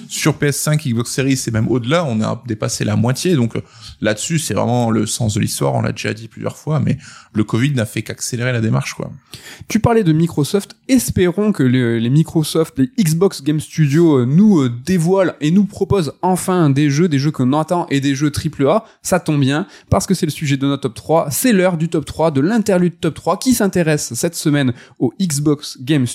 Sur 0.07 0.35
PS5, 0.35 0.87
Xbox 0.87 1.11
Series, 1.11 1.39
c'est 1.39 1.51
même 1.51 1.67
au-delà, 1.67 2.05
on 2.05 2.21
a 2.21 2.43
dépassé 2.47 2.85
la 2.85 2.95
moitié. 2.95 3.37
Donc 3.37 3.57
euh, 3.57 3.63
là-dessus, 4.03 4.39
c'est 4.39 4.53
vraiment 4.53 4.91
le 4.91 5.07
sens 5.07 5.33
de 5.33 5.41
l'histoire, 5.41 5.75
on 5.75 5.81
l'a 5.81 5.93
déjà 5.93 6.13
dit 6.13 6.29
plusieurs 6.29 6.59
fois, 6.59 6.79
mais 6.79 6.99
le 7.33 7.43
Covid 7.43 7.73
n'a 7.73 7.87
fait 7.87 8.03
qu'accélérer 8.03 8.53
la 8.53 8.61
démarche, 8.61 8.93
quoi. 8.93 9.11
Tu 9.69 9.81
parlais 9.81 10.05
de 10.05 10.13
Microsoft. 10.13 10.77
Espérons 10.89 11.53
que 11.53 11.63
les, 11.63 12.11
Microsoft, 12.11 12.79
les 12.79 12.91
Xbox 13.03 13.43
Game 13.43 13.61
Studios 13.61 14.19
euh, 14.19 14.27
nous 14.27 14.61
euh, 14.61 14.69
dévoilent 14.69 15.37
et 15.41 15.51
nous 15.51 15.65
proposent 15.65 16.13
enfin 16.21 16.69
des 16.69 16.91
jeux, 16.91 17.09
des 17.09 17.19
jeux 17.19 17.31
qu'on 17.31 17.55
attend 17.55 17.87
et 17.89 18.01
des 18.01 18.15
jeux 18.15 18.31
AAA. 18.31 18.85
Ça 19.01 19.21
tombe 19.21 19.41
bien 19.41 19.67
parce 19.89 20.07
que 20.07 20.13
c'est 20.13 20.27
le 20.27 20.33
sujet 20.33 20.59
de 20.59 20.67
notre 20.67 20.83
top 20.83 20.95
3. 20.95 21.31
C'est 21.31 21.55
l'heure 21.55 21.79
du 21.79 21.89
top 21.89 22.05
3, 22.05 22.31
de 22.31 22.43
l'interlude 22.43 23.01
top 23.01 23.15
3 23.15 23.39
qui 23.39 23.55
s'intéresse 23.55 24.13
cette 24.13 24.35
semaine 24.35 24.75
aux 24.99 25.15
Xbox 25.19 25.79
Game 25.81 26.07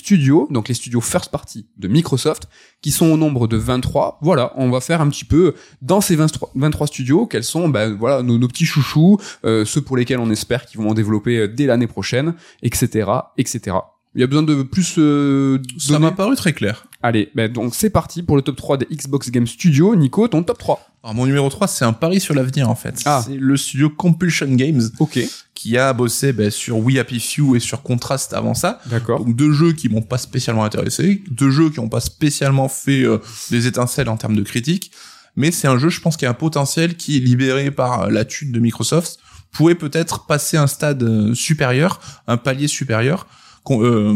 Studios, 0.44 0.48
donc 0.52 0.68
les 0.68 0.74
studios 0.74 1.00
first 1.00 1.30
party 1.30 1.66
de 1.76 1.88
Microsoft, 1.88 2.48
qui 2.82 2.90
sont 2.90 3.06
au 3.06 3.16
nombre 3.16 3.46
de 3.46 3.56
23. 3.56 4.18
Voilà, 4.22 4.52
on 4.56 4.70
va 4.70 4.80
faire 4.80 5.00
un 5.00 5.08
petit 5.08 5.24
peu 5.24 5.54
dans 5.82 6.00
ces 6.00 6.16
23, 6.16 6.52
23 6.54 6.86
studios, 6.86 7.26
quels 7.26 7.44
sont 7.44 7.68
ben, 7.68 7.94
voilà, 7.94 8.22
nos, 8.22 8.38
nos 8.38 8.48
petits 8.48 8.66
chouchous, 8.66 9.18
euh, 9.44 9.64
ceux 9.64 9.80
pour 9.80 9.96
lesquels 9.96 10.20
on 10.20 10.30
espère 10.30 10.66
qu'ils 10.66 10.80
vont 10.80 10.90
en 10.90 10.94
développer 10.94 11.38
euh, 11.38 11.48
dès 11.48 11.66
l'année 11.66 11.86
prochaine, 11.86 12.34
etc., 12.62 13.10
etc. 13.36 13.76
Il 14.14 14.20
y 14.20 14.24
a 14.24 14.28
besoin 14.28 14.44
de 14.44 14.62
plus 14.62 14.94
euh, 14.98 15.60
Ça 15.76 15.98
m'a 15.98 16.12
paru 16.12 16.36
très 16.36 16.52
clair. 16.52 16.86
Allez, 17.02 17.30
ben 17.34 17.52
donc 17.52 17.74
c'est 17.74 17.90
parti 17.90 18.22
pour 18.22 18.36
le 18.36 18.42
top 18.42 18.56
3 18.56 18.76
des 18.78 18.86
Xbox 18.86 19.30
Game 19.30 19.46
Studios. 19.46 19.96
Nico, 19.96 20.28
ton 20.28 20.44
top 20.44 20.58
3. 20.58 20.80
Alors 21.02 21.14
mon 21.14 21.26
numéro 21.26 21.48
3, 21.48 21.66
c'est 21.66 21.84
un 21.84 21.92
pari 21.92 22.20
sur 22.20 22.32
l'avenir, 22.32 22.70
en 22.70 22.76
fait. 22.76 23.02
Ah. 23.06 23.22
C'est 23.26 23.36
le 23.36 23.56
studio 23.56 23.90
Compulsion 23.90 24.46
Games, 24.54 24.82
Ok, 25.00 25.18
qui 25.54 25.78
a 25.78 25.92
bossé 25.92 26.32
ben, 26.32 26.50
sur 26.50 26.78
We 26.78 26.98
Happy 26.98 27.20
Few 27.20 27.56
et 27.56 27.60
sur 27.60 27.82
Contrast 27.82 28.32
avant 28.32 28.54
ça. 28.54 28.80
d'accord. 28.86 29.24
Donc 29.24 29.36
deux 29.36 29.52
jeux 29.52 29.72
qui 29.72 29.88
m'ont 29.88 30.02
pas 30.02 30.18
spécialement 30.18 30.64
intéressé, 30.64 31.22
deux 31.30 31.50
jeux 31.50 31.70
qui 31.70 31.80
n'ont 31.80 31.88
pas 31.88 32.00
spécialement 32.00 32.68
fait 32.68 33.02
euh, 33.02 33.18
des 33.50 33.66
étincelles 33.66 34.08
en 34.08 34.16
termes 34.16 34.36
de 34.36 34.42
critique, 34.42 34.90
mais 35.36 35.50
c'est 35.50 35.68
un 35.68 35.78
jeu, 35.78 35.88
je 35.88 36.00
pense, 36.00 36.16
qui 36.16 36.26
a 36.26 36.30
un 36.30 36.34
potentiel 36.34 36.96
qui, 36.96 37.20
libéré 37.20 37.70
par 37.70 38.02
euh, 38.02 38.10
la 38.10 38.24
thune 38.24 38.52
de 38.52 38.60
Microsoft, 38.60 39.18
pourrait 39.52 39.74
peut-être 39.74 40.26
passer 40.26 40.56
un 40.56 40.66
stade 40.66 41.02
euh, 41.02 41.34
supérieur, 41.34 42.00
un 42.26 42.36
palier 42.36 42.68
supérieur. 42.68 43.26
Qu'on- 43.64 43.82
Euh, 43.82 44.12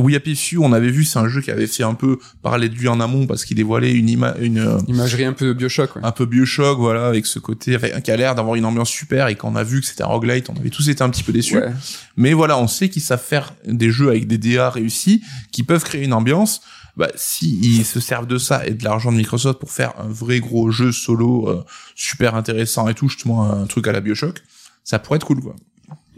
We 0.00 0.16
Happy 0.16 0.34
Few, 0.34 0.58
on 0.62 0.72
avait 0.72 0.90
vu, 0.90 1.04
c'est 1.04 1.18
un 1.20 1.28
jeu 1.28 1.40
qui 1.40 1.50
avait 1.52 1.68
fait 1.68 1.84
un 1.84 1.94
peu 1.94 2.18
parler 2.42 2.68
de 2.68 2.74
lui 2.74 2.88
en 2.88 2.98
amont 3.00 3.26
parce 3.26 3.44
qu'il 3.44 3.56
dévoilait 3.56 3.92
une, 3.92 4.08
ima 4.08 4.34
une 4.40 4.58
euh, 4.58 4.78
Imagerie 4.88 5.24
un 5.24 5.32
peu 5.32 5.54
Bioshock. 5.54 5.94
Ouais. 5.96 6.02
un 6.04 6.10
peu 6.10 6.26
Bioshock, 6.26 6.76
voilà, 6.78 7.06
avec 7.06 7.24
ce 7.26 7.38
côté, 7.38 7.76
enfin, 7.76 8.00
qui 8.00 8.10
a 8.10 8.16
l'air 8.16 8.34
d'avoir 8.34 8.56
une 8.56 8.64
ambiance 8.64 8.90
super, 8.90 9.28
et 9.28 9.36
quand 9.36 9.48
on 9.52 9.54
a 9.56 9.62
vu 9.62 9.80
que 9.80 9.86
c'était 9.86 10.02
un 10.02 10.06
roguelite, 10.06 10.50
on 10.50 10.56
avait 10.58 10.70
tous 10.70 10.88
été 10.88 11.02
un 11.04 11.08
petit 11.10 11.22
peu 11.22 11.32
déçus. 11.32 11.58
Ouais. 11.58 11.70
Mais 12.16 12.32
voilà, 12.32 12.58
on 12.58 12.66
sait 12.66 12.88
qu'ils 12.88 13.02
savent 13.02 13.22
faire 13.22 13.54
des 13.64 13.90
jeux 13.92 14.08
avec 14.08 14.26
des 14.26 14.38
DA 14.38 14.70
réussis, 14.70 15.22
qui 15.52 15.62
peuvent 15.62 15.84
créer 15.84 16.02
une 16.04 16.12
ambiance. 16.12 16.60
Bah, 16.96 17.08
si 17.14 17.60
ils 17.62 17.84
se 17.84 18.00
servent 18.00 18.26
de 18.26 18.36
ça 18.38 18.66
et 18.66 18.72
de 18.72 18.82
l'argent 18.82 19.12
de 19.12 19.16
Microsoft 19.16 19.60
pour 19.60 19.70
faire 19.70 19.92
un 20.00 20.08
vrai 20.08 20.40
gros 20.40 20.72
jeu 20.72 20.90
solo 20.90 21.48
euh, 21.48 21.62
super 21.94 22.34
intéressant 22.34 22.88
et 22.88 22.94
tout, 22.94 23.08
justement 23.08 23.48
un 23.48 23.66
truc 23.66 23.86
à 23.86 23.92
la 23.92 24.00
Bioshock, 24.00 24.42
ça 24.82 24.98
pourrait 24.98 25.16
être 25.18 25.26
cool, 25.26 25.40
quoi. 25.40 25.54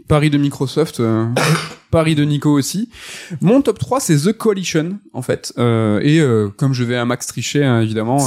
Paris 0.07 0.29
de 0.29 0.37
Microsoft, 0.37 0.99
euh, 0.99 1.25
Paris 1.91 2.15
de 2.15 2.23
Nico 2.23 2.51
aussi. 2.51 2.89
Mon 3.41 3.61
top 3.61 3.79
3, 3.79 3.99
c'est 3.99 4.17
The 4.17 4.33
Coalition, 4.33 4.99
en 5.13 5.21
fait. 5.21 5.53
Euh, 5.57 5.99
et 6.03 6.19
euh, 6.19 6.49
comme 6.49 6.73
je 6.73 6.83
vais 6.83 6.95
à 6.97 7.05
Max 7.05 7.27
Trichet, 7.27 7.63
hein, 7.63 7.81
évidemment, 7.81 8.17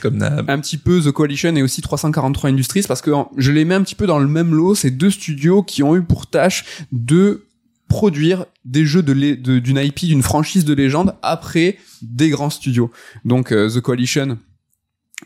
comme 0.00 0.22
un 0.22 0.58
petit 0.60 0.78
peu 0.78 1.00
The 1.00 1.10
Coalition 1.10 1.54
et 1.56 1.62
aussi 1.62 1.82
343 1.82 2.50
Industries, 2.50 2.84
parce 2.86 3.00
que 3.02 3.10
je 3.36 3.50
les 3.52 3.64
mets 3.64 3.74
un 3.74 3.82
petit 3.82 3.94
peu 3.96 4.06
dans 4.06 4.18
le 4.18 4.28
même 4.28 4.54
lot. 4.54 4.74
C'est 4.74 4.90
deux 4.92 5.10
studios 5.10 5.62
qui 5.62 5.82
ont 5.82 5.96
eu 5.96 6.02
pour 6.02 6.26
tâche 6.28 6.64
de 6.92 7.42
produire 7.88 8.46
des 8.64 8.84
jeux 8.84 9.02
de 9.02 9.12
lé- 9.12 9.36
de- 9.36 9.58
d'une 9.60 9.78
IP, 9.78 10.06
d'une 10.06 10.22
franchise 10.22 10.64
de 10.64 10.74
légende 10.74 11.14
après 11.22 11.78
des 12.02 12.30
grands 12.30 12.50
studios. 12.50 12.90
Donc 13.24 13.48
The 13.50 13.80
Coalition, 13.80 14.38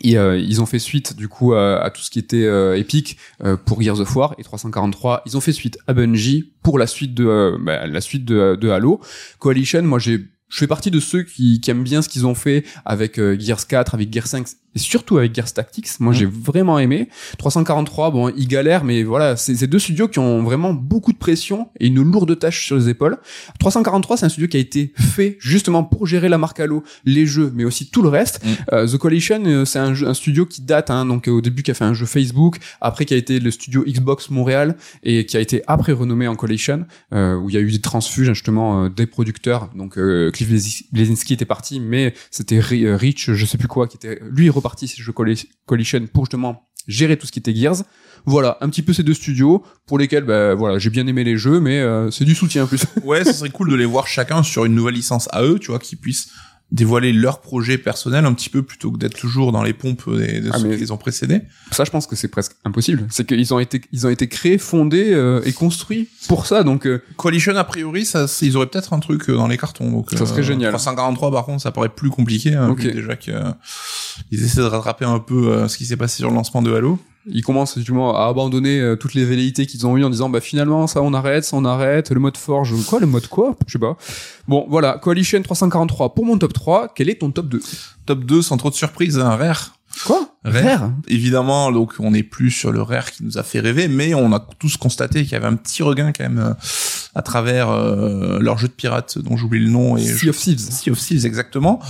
ils, 0.00 0.16
euh, 0.16 0.38
ils 0.38 0.60
ont 0.60 0.66
fait 0.66 0.78
suite 0.78 1.16
du 1.16 1.28
coup 1.28 1.54
à, 1.54 1.82
à 1.82 1.90
tout 1.90 2.00
ce 2.00 2.10
qui 2.10 2.18
était 2.18 2.44
euh, 2.44 2.78
Epic 2.78 3.16
euh, 3.42 3.56
pour 3.56 3.82
Gears 3.82 4.00
of 4.00 4.14
War 4.14 4.34
et 4.38 4.44
343. 4.44 5.22
Ils 5.26 5.36
ont 5.36 5.40
fait 5.40 5.52
suite 5.52 5.78
à 5.86 5.94
Bungie 5.94 6.52
pour 6.62 6.78
la 6.78 6.86
suite 6.86 7.14
de 7.14 7.26
euh, 7.26 7.58
bah, 7.60 7.86
la 7.86 8.00
suite 8.00 8.24
de, 8.24 8.56
de 8.56 8.68
Halo. 8.68 9.00
Coalition, 9.38 9.82
moi 9.82 9.98
j'ai 9.98 10.20
je 10.50 10.58
fais 10.58 10.66
partie 10.66 10.90
de 10.90 10.98
ceux 10.98 11.22
qui, 11.22 11.60
qui 11.60 11.70
aiment 11.70 11.84
bien 11.84 12.02
ce 12.02 12.08
qu'ils 12.08 12.26
ont 12.26 12.34
fait 12.34 12.64
avec 12.84 13.18
euh, 13.18 13.38
Gears 13.38 13.68
4, 13.68 13.94
avec 13.94 14.12
Gears 14.12 14.26
5, 14.26 14.46
et 14.74 14.78
surtout 14.78 15.18
avec 15.18 15.34
Gears 15.34 15.52
Tactics. 15.52 15.88
Moi, 16.00 16.12
j'ai 16.12 16.26
vraiment 16.26 16.78
aimé. 16.78 17.08
343, 17.38 18.10
bon, 18.10 18.28
ils 18.36 18.48
galèrent, 18.48 18.84
mais 18.84 19.02
voilà, 19.02 19.36
c'est 19.36 19.66
deux 19.66 19.78
studios 19.78 20.08
qui 20.08 20.18
ont 20.18 20.42
vraiment 20.42 20.72
beaucoup 20.72 21.12
de 21.12 21.18
pression 21.18 21.68
et 21.78 21.88
une 21.88 22.02
lourde 22.02 22.38
tâche 22.38 22.66
sur 22.66 22.76
les 22.76 22.88
épaules. 22.88 23.18
343, 23.58 24.18
c'est 24.18 24.26
un 24.26 24.28
studio 24.28 24.48
qui 24.48 24.56
a 24.56 24.60
été 24.60 24.92
fait 24.96 25.36
justement 25.40 25.82
pour 25.84 26.06
gérer 26.06 26.28
la 26.28 26.38
marque 26.38 26.60
Halo, 26.60 26.82
les 27.04 27.26
jeux, 27.26 27.52
mais 27.54 27.64
aussi 27.64 27.90
tout 27.90 28.02
le 28.02 28.08
reste. 28.08 28.44
Mm. 28.44 28.48
Euh, 28.72 28.86
The 28.86 28.96
Coalition, 28.98 29.42
euh, 29.46 29.64
c'est 29.64 29.78
un, 29.78 30.14
studio 30.14 30.46
qui 30.46 30.62
date, 30.62 30.90
hein, 30.90 31.06
donc 31.06 31.28
euh, 31.28 31.32
au 31.32 31.40
début 31.40 31.62
qui 31.62 31.70
a 31.70 31.74
fait 31.74 31.84
un 31.84 31.94
jeu 31.94 32.06
Facebook, 32.06 32.58
après 32.80 33.04
qui 33.04 33.14
a 33.14 33.16
été 33.16 33.40
le 33.40 33.50
studio 33.50 33.84
Xbox 33.86 34.30
Montréal 34.30 34.76
et 35.02 35.26
qui 35.26 35.36
a 35.36 35.40
été 35.40 35.62
après 35.66 35.92
renommé 35.92 36.28
en 36.28 36.36
Coalition, 36.36 36.86
euh, 37.12 37.36
où 37.36 37.48
il 37.48 37.54
y 37.54 37.58
a 37.58 37.60
eu 37.60 37.70
des 37.70 37.80
transfuges 37.80 38.28
justement 38.32 38.84
euh, 38.84 38.88
des 38.88 39.06
producteurs. 39.06 39.70
Donc 39.74 39.98
Cliff 40.32 40.48
Blesinski 40.92 41.34
était 41.34 41.44
parti, 41.44 41.80
mais 41.80 42.14
c'était 42.30 42.60
Ri- 42.60 42.92
Rich, 42.94 43.32
je 43.32 43.46
sais 43.46 43.58
plus 43.58 43.68
quoi, 43.68 43.86
qui 43.88 43.96
était 43.96 44.20
lui 44.30 44.50
est 44.60 44.62
reparti 44.62 44.86
chez 44.86 45.02
jeu 45.02 45.12
Coali- 45.12 45.46
Coalition 45.66 46.06
pour 46.12 46.24
justement 46.24 46.68
gérer 46.86 47.16
tout 47.16 47.26
ce 47.26 47.32
qui 47.32 47.38
était 47.38 47.54
Gears. 47.54 47.82
Voilà, 48.26 48.58
un 48.60 48.68
petit 48.68 48.82
peu 48.82 48.92
ces 48.92 49.02
deux 49.02 49.14
studios 49.14 49.62
pour 49.86 49.98
lesquels, 49.98 50.24
bah, 50.24 50.54
voilà, 50.54 50.78
j'ai 50.78 50.90
bien 50.90 51.06
aimé 51.06 51.24
les 51.24 51.36
jeux, 51.36 51.60
mais 51.60 51.78
euh, 51.80 52.10
c'est 52.10 52.24
du 52.24 52.34
soutien 52.34 52.64
en 52.64 52.66
plus. 52.66 52.82
Ouais, 53.04 53.24
ce 53.24 53.32
serait 53.32 53.50
cool 53.50 53.70
de 53.70 53.76
les 53.76 53.84
voir 53.86 54.06
chacun 54.06 54.42
sur 54.42 54.64
une 54.64 54.74
nouvelle 54.74 54.94
licence 54.94 55.28
à 55.32 55.42
eux, 55.42 55.58
tu 55.58 55.70
vois, 55.70 55.78
qui 55.78 55.96
puissent 55.96 56.30
dévoiler 56.72 57.12
leur 57.12 57.40
projet 57.40 57.78
personnel 57.78 58.24
un 58.24 58.32
petit 58.32 58.48
peu 58.48 58.62
plutôt 58.62 58.92
que 58.92 58.98
d'être 58.98 59.16
toujours 59.18 59.50
dans 59.50 59.62
les 59.64 59.72
pompes 59.72 60.08
des, 60.16 60.40
de 60.40 60.50
Ah, 60.52 60.58
ceux 60.58 60.70
qui 60.70 60.76
les 60.76 60.90
ont 60.92 60.96
précédés. 60.96 61.40
ça, 61.72 61.84
je 61.84 61.90
pense 61.90 62.06
que 62.06 62.14
c'est 62.14 62.28
presque 62.28 62.52
impossible. 62.64 63.06
C'est 63.10 63.26
qu'ils 63.26 63.52
ont 63.52 63.58
été, 63.58 63.80
ils 63.92 64.06
ont 64.06 64.10
été 64.10 64.28
créés, 64.28 64.56
fondés 64.58 65.12
euh, 65.12 65.40
et 65.44 65.52
construits 65.52 66.08
pour 66.28 66.46
ça. 66.46 66.62
Donc, 66.62 66.86
euh, 66.86 67.02
Coalition, 67.16 67.56
a 67.56 67.64
priori, 67.64 68.04
ça, 68.04 68.26
ils 68.42 68.56
auraient 68.56 68.66
peut-être 68.68 68.92
un 68.92 69.00
truc 69.00 69.28
euh, 69.28 69.34
dans 69.36 69.48
les 69.48 69.58
cartons. 69.58 69.90
Donc, 69.90 70.10
Ça 70.12 70.26
serait 70.26 70.42
génial. 70.44 70.70
343, 70.70 71.30
par 71.32 71.44
contre, 71.44 71.62
ça 71.62 71.72
paraît 71.72 71.88
plus 71.88 72.10
compliqué. 72.10 72.54
Hein, 72.54 72.70
Ok. 72.70 72.80
vu 72.82 72.92
déjà 72.92 73.16
que 73.16 73.30
euh, 73.32 73.50
ils 74.30 74.42
essaient 74.44 74.60
de 74.60 74.66
rattraper 74.66 75.04
un 75.04 75.18
peu 75.18 75.48
euh, 75.48 75.68
ce 75.68 75.76
qui 75.76 75.86
s'est 75.86 75.96
passé 75.96 76.18
sur 76.18 76.28
le 76.30 76.34
lancement 76.36 76.62
de 76.62 76.72
Halo. 76.72 76.98
Ils 77.26 77.42
commencent 77.42 77.76
justement 77.76 78.16
à 78.16 78.28
abandonner 78.28 78.80
euh, 78.80 78.96
toutes 78.96 79.14
les 79.14 79.24
velléités 79.24 79.66
qu'ils 79.66 79.86
ont 79.86 79.96
eues 79.96 80.04
en 80.04 80.10
disant 80.10 80.28
bah 80.28 80.40
finalement 80.40 80.86
ça 80.86 81.02
on 81.02 81.12
arrête, 81.12 81.44
ça 81.44 81.56
on 81.56 81.64
arrête, 81.64 82.10
le 82.10 82.20
mode 82.20 82.36
forge, 82.36 82.74
quoi, 82.86 83.00
le 83.00 83.06
mode 83.06 83.26
quoi, 83.28 83.56
je 83.66 83.72
sais 83.72 83.78
pas. 83.78 83.96
Bon 84.48 84.66
voilà, 84.68 84.98
Coalition 85.02 85.40
343 85.42 86.14
pour 86.14 86.24
mon 86.24 86.38
top 86.38 86.52
3. 86.52 86.92
Quel 86.94 87.10
est 87.10 87.20
ton 87.20 87.30
top 87.30 87.48
2 87.48 87.60
Top 88.06 88.24
2, 88.24 88.42
sans 88.42 88.56
trop 88.56 88.70
de 88.70 88.74
surprise, 88.74 89.18
un 89.18 89.36
rare. 89.36 89.76
Quoi? 90.06 90.36
Rare. 90.44 90.92
Évidemment, 91.08 91.70
donc 91.72 91.94
on 91.98 92.12
n'est 92.12 92.22
plus 92.22 92.50
sur 92.50 92.72
le 92.72 92.80
rare 92.80 93.10
qui 93.10 93.24
nous 93.24 93.38
a 93.38 93.42
fait 93.42 93.60
rêver, 93.60 93.88
mais 93.88 94.14
on 94.14 94.32
a 94.32 94.40
tous 94.58 94.76
constaté 94.76 95.22
qu'il 95.22 95.32
y 95.32 95.34
avait 95.34 95.46
un 95.46 95.56
petit 95.56 95.82
regain 95.82 96.12
quand 96.12 96.24
même 96.24 96.38
euh, 96.38 96.54
à 97.14 97.22
travers 97.22 97.70
euh, 97.70 98.38
leur 98.40 98.58
jeu 98.58 98.68
de 98.68 98.72
pirate 98.72 99.18
dont 99.18 99.36
j'oublie 99.36 99.58
le 99.60 99.70
nom 99.70 99.96
et 99.96 100.04
Sea 100.04 100.28
of 100.30 100.36
Thieves. 100.38 100.58
Sea 100.60 100.90
of 100.90 100.98
Thieves 100.98 101.26
exactement. 101.26 101.80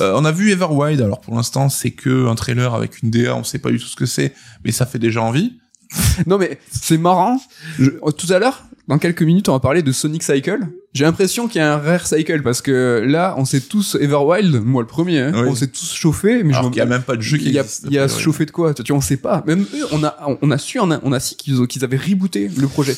Euh, 0.00 0.14
on 0.16 0.24
a 0.24 0.32
vu 0.32 0.50
Everwild. 0.50 1.00
Alors 1.02 1.20
pour 1.20 1.34
l'instant, 1.34 1.68
c'est 1.68 1.90
que 1.90 2.26
un 2.28 2.34
trailer 2.34 2.74
avec 2.74 3.02
une 3.02 3.10
DA. 3.10 3.36
On 3.36 3.44
sait 3.44 3.58
pas 3.58 3.70
du 3.70 3.78
tout 3.78 3.86
ce 3.86 3.96
que 3.96 4.06
c'est, 4.06 4.32
mais 4.64 4.72
ça 4.72 4.86
fait 4.86 4.98
déjà 4.98 5.22
envie. 5.22 5.54
Non 6.26 6.38
mais 6.38 6.58
c'est 6.70 6.96
marrant. 6.98 7.38
Je- 7.78 7.90
tout 8.16 8.32
à 8.32 8.38
l'heure, 8.38 8.64
dans 8.88 8.98
quelques 8.98 9.22
minutes, 9.22 9.48
on 9.50 9.52
va 9.52 9.60
parler 9.60 9.82
de 9.82 9.92
Sonic 9.92 10.22
Cycle. 10.22 10.60
J'ai 10.94 11.04
l'impression 11.04 11.48
qu'il 11.48 11.60
y 11.60 11.62
a 11.64 11.74
un 11.74 11.78
rare 11.78 12.06
cycle 12.06 12.42
parce 12.42 12.60
que 12.62 13.02
là, 13.06 13.34
on 13.38 13.44
s'est 13.44 13.60
tous 13.60 13.96
Everwild, 14.00 14.62
moi 14.64 14.82
le 14.82 14.86
premier, 14.88 15.20
hein, 15.20 15.32
Oui. 15.34 15.48
on 15.48 15.54
s'est 15.54 15.68
tous 15.68 15.92
chauffés, 15.94 16.42
mais 16.42 16.52
Alors 16.54 16.64
je 16.64 16.68
qu'il 16.70 16.78
y 16.78 16.82
a 16.82 16.86
même 16.86 17.02
pas 17.02 17.16
de 17.16 17.22
jeu 17.22 17.36
qui 17.38 17.46
il 17.46 17.52
y 17.52 17.58
a, 17.58 17.64
il 17.84 17.92
y 17.92 17.98
a 17.98 18.08
se 18.08 18.18
chauffer 18.20 18.46
de 18.46 18.50
quoi 18.50 18.72
Tu 18.74 18.82
vois, 18.88 18.96
on 18.96 19.00
sait 19.02 19.16
pas. 19.18 19.42
Même 19.46 19.66
eux, 19.74 19.86
on 19.92 20.02
a, 20.04 20.16
on 20.42 20.50
a 20.50 20.58
su, 20.58 20.78
on 20.80 20.90
a, 20.90 20.98
on 21.02 21.12
a 21.12 21.20
su 21.20 21.34
qu'ils 21.36 21.84
avaient 21.84 21.96
rebooté 21.96 22.48
le 22.56 22.66
projet. 22.68 22.96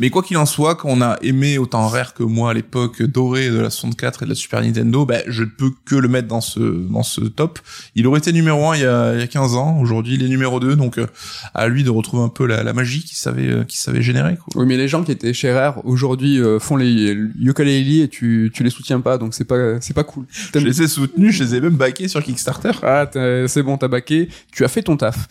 Mais 0.00 0.10
quoi 0.10 0.22
qu'il 0.22 0.36
en 0.36 0.46
soit, 0.46 0.74
quand 0.74 0.88
on 0.88 1.00
a 1.00 1.18
aimé 1.22 1.58
autant 1.58 1.86
Rare 1.88 2.14
que 2.14 2.22
moi 2.22 2.50
à 2.50 2.54
l'époque 2.54 3.02
dorée 3.02 3.50
de 3.50 3.58
la 3.58 3.70
64 3.70 4.22
et 4.22 4.26
de 4.26 4.30
la 4.30 4.34
Super 4.34 4.62
Nintendo, 4.62 5.06
ben, 5.06 5.22
je 5.26 5.42
ne 5.42 5.48
peux 5.48 5.70
que 5.84 5.94
le 5.94 6.08
mettre 6.08 6.28
dans 6.28 6.40
ce, 6.40 6.60
dans 6.60 7.02
ce 7.02 7.20
top. 7.20 7.58
Il 7.94 8.06
aurait 8.06 8.18
été 8.18 8.32
numéro 8.32 8.70
1 8.70 8.76
il 8.76 8.82
y 8.82 8.86
a, 8.86 9.14
il 9.14 9.20
y 9.20 9.22
a 9.22 9.26
15 9.26 9.54
ans. 9.54 9.78
Aujourd'hui, 9.80 10.14
il 10.14 10.24
est 10.24 10.28
numéro 10.28 10.60
2. 10.60 10.76
Donc, 10.76 10.98
euh, 10.98 11.06
à 11.54 11.68
lui 11.68 11.84
de 11.84 11.90
retrouver 11.90 12.22
un 12.22 12.28
peu 12.28 12.46
la, 12.46 12.62
la 12.62 12.72
magie 12.72 13.02
qu'il 13.02 13.16
savait, 13.16 13.48
euh, 13.48 13.64
qu'il 13.64 13.78
savait 13.78 14.02
générer, 14.02 14.36
quoi. 14.36 14.62
Oui, 14.62 14.66
mais 14.66 14.76
les 14.76 14.88
gens 14.88 15.02
qui 15.02 15.12
étaient 15.12 15.32
chez 15.32 15.52
Rare 15.52 15.84
aujourd'hui 15.84 16.40
euh, 16.40 16.58
font 16.58 16.76
les 16.76 17.16
ukulele 17.40 18.02
et 18.02 18.08
tu, 18.08 18.50
tu 18.54 18.62
les 18.62 18.70
soutiens 18.70 19.00
pas, 19.00 19.18
donc 19.18 19.34
c'est 19.34 19.44
pas, 19.44 19.80
c'est 19.80 19.94
pas 19.94 20.04
cool. 20.04 20.26
Je 20.54 20.58
les 20.60 20.82
ai 20.82 20.88
soutenus, 20.88 21.34
je 21.34 21.44
les 21.44 21.54
ai 21.56 21.60
même 21.60 21.76
backés 21.76 22.08
sur 22.08 22.22
Kickstarter. 22.22 22.72
Ah, 22.82 23.08
c'est 23.46 23.62
bon, 23.62 23.76
t'as 23.76 23.88
baqué, 23.88 24.28
tu 24.52 24.64
as 24.64 24.68
fait 24.68 24.82
ton 24.82 24.96
taf. 24.96 25.28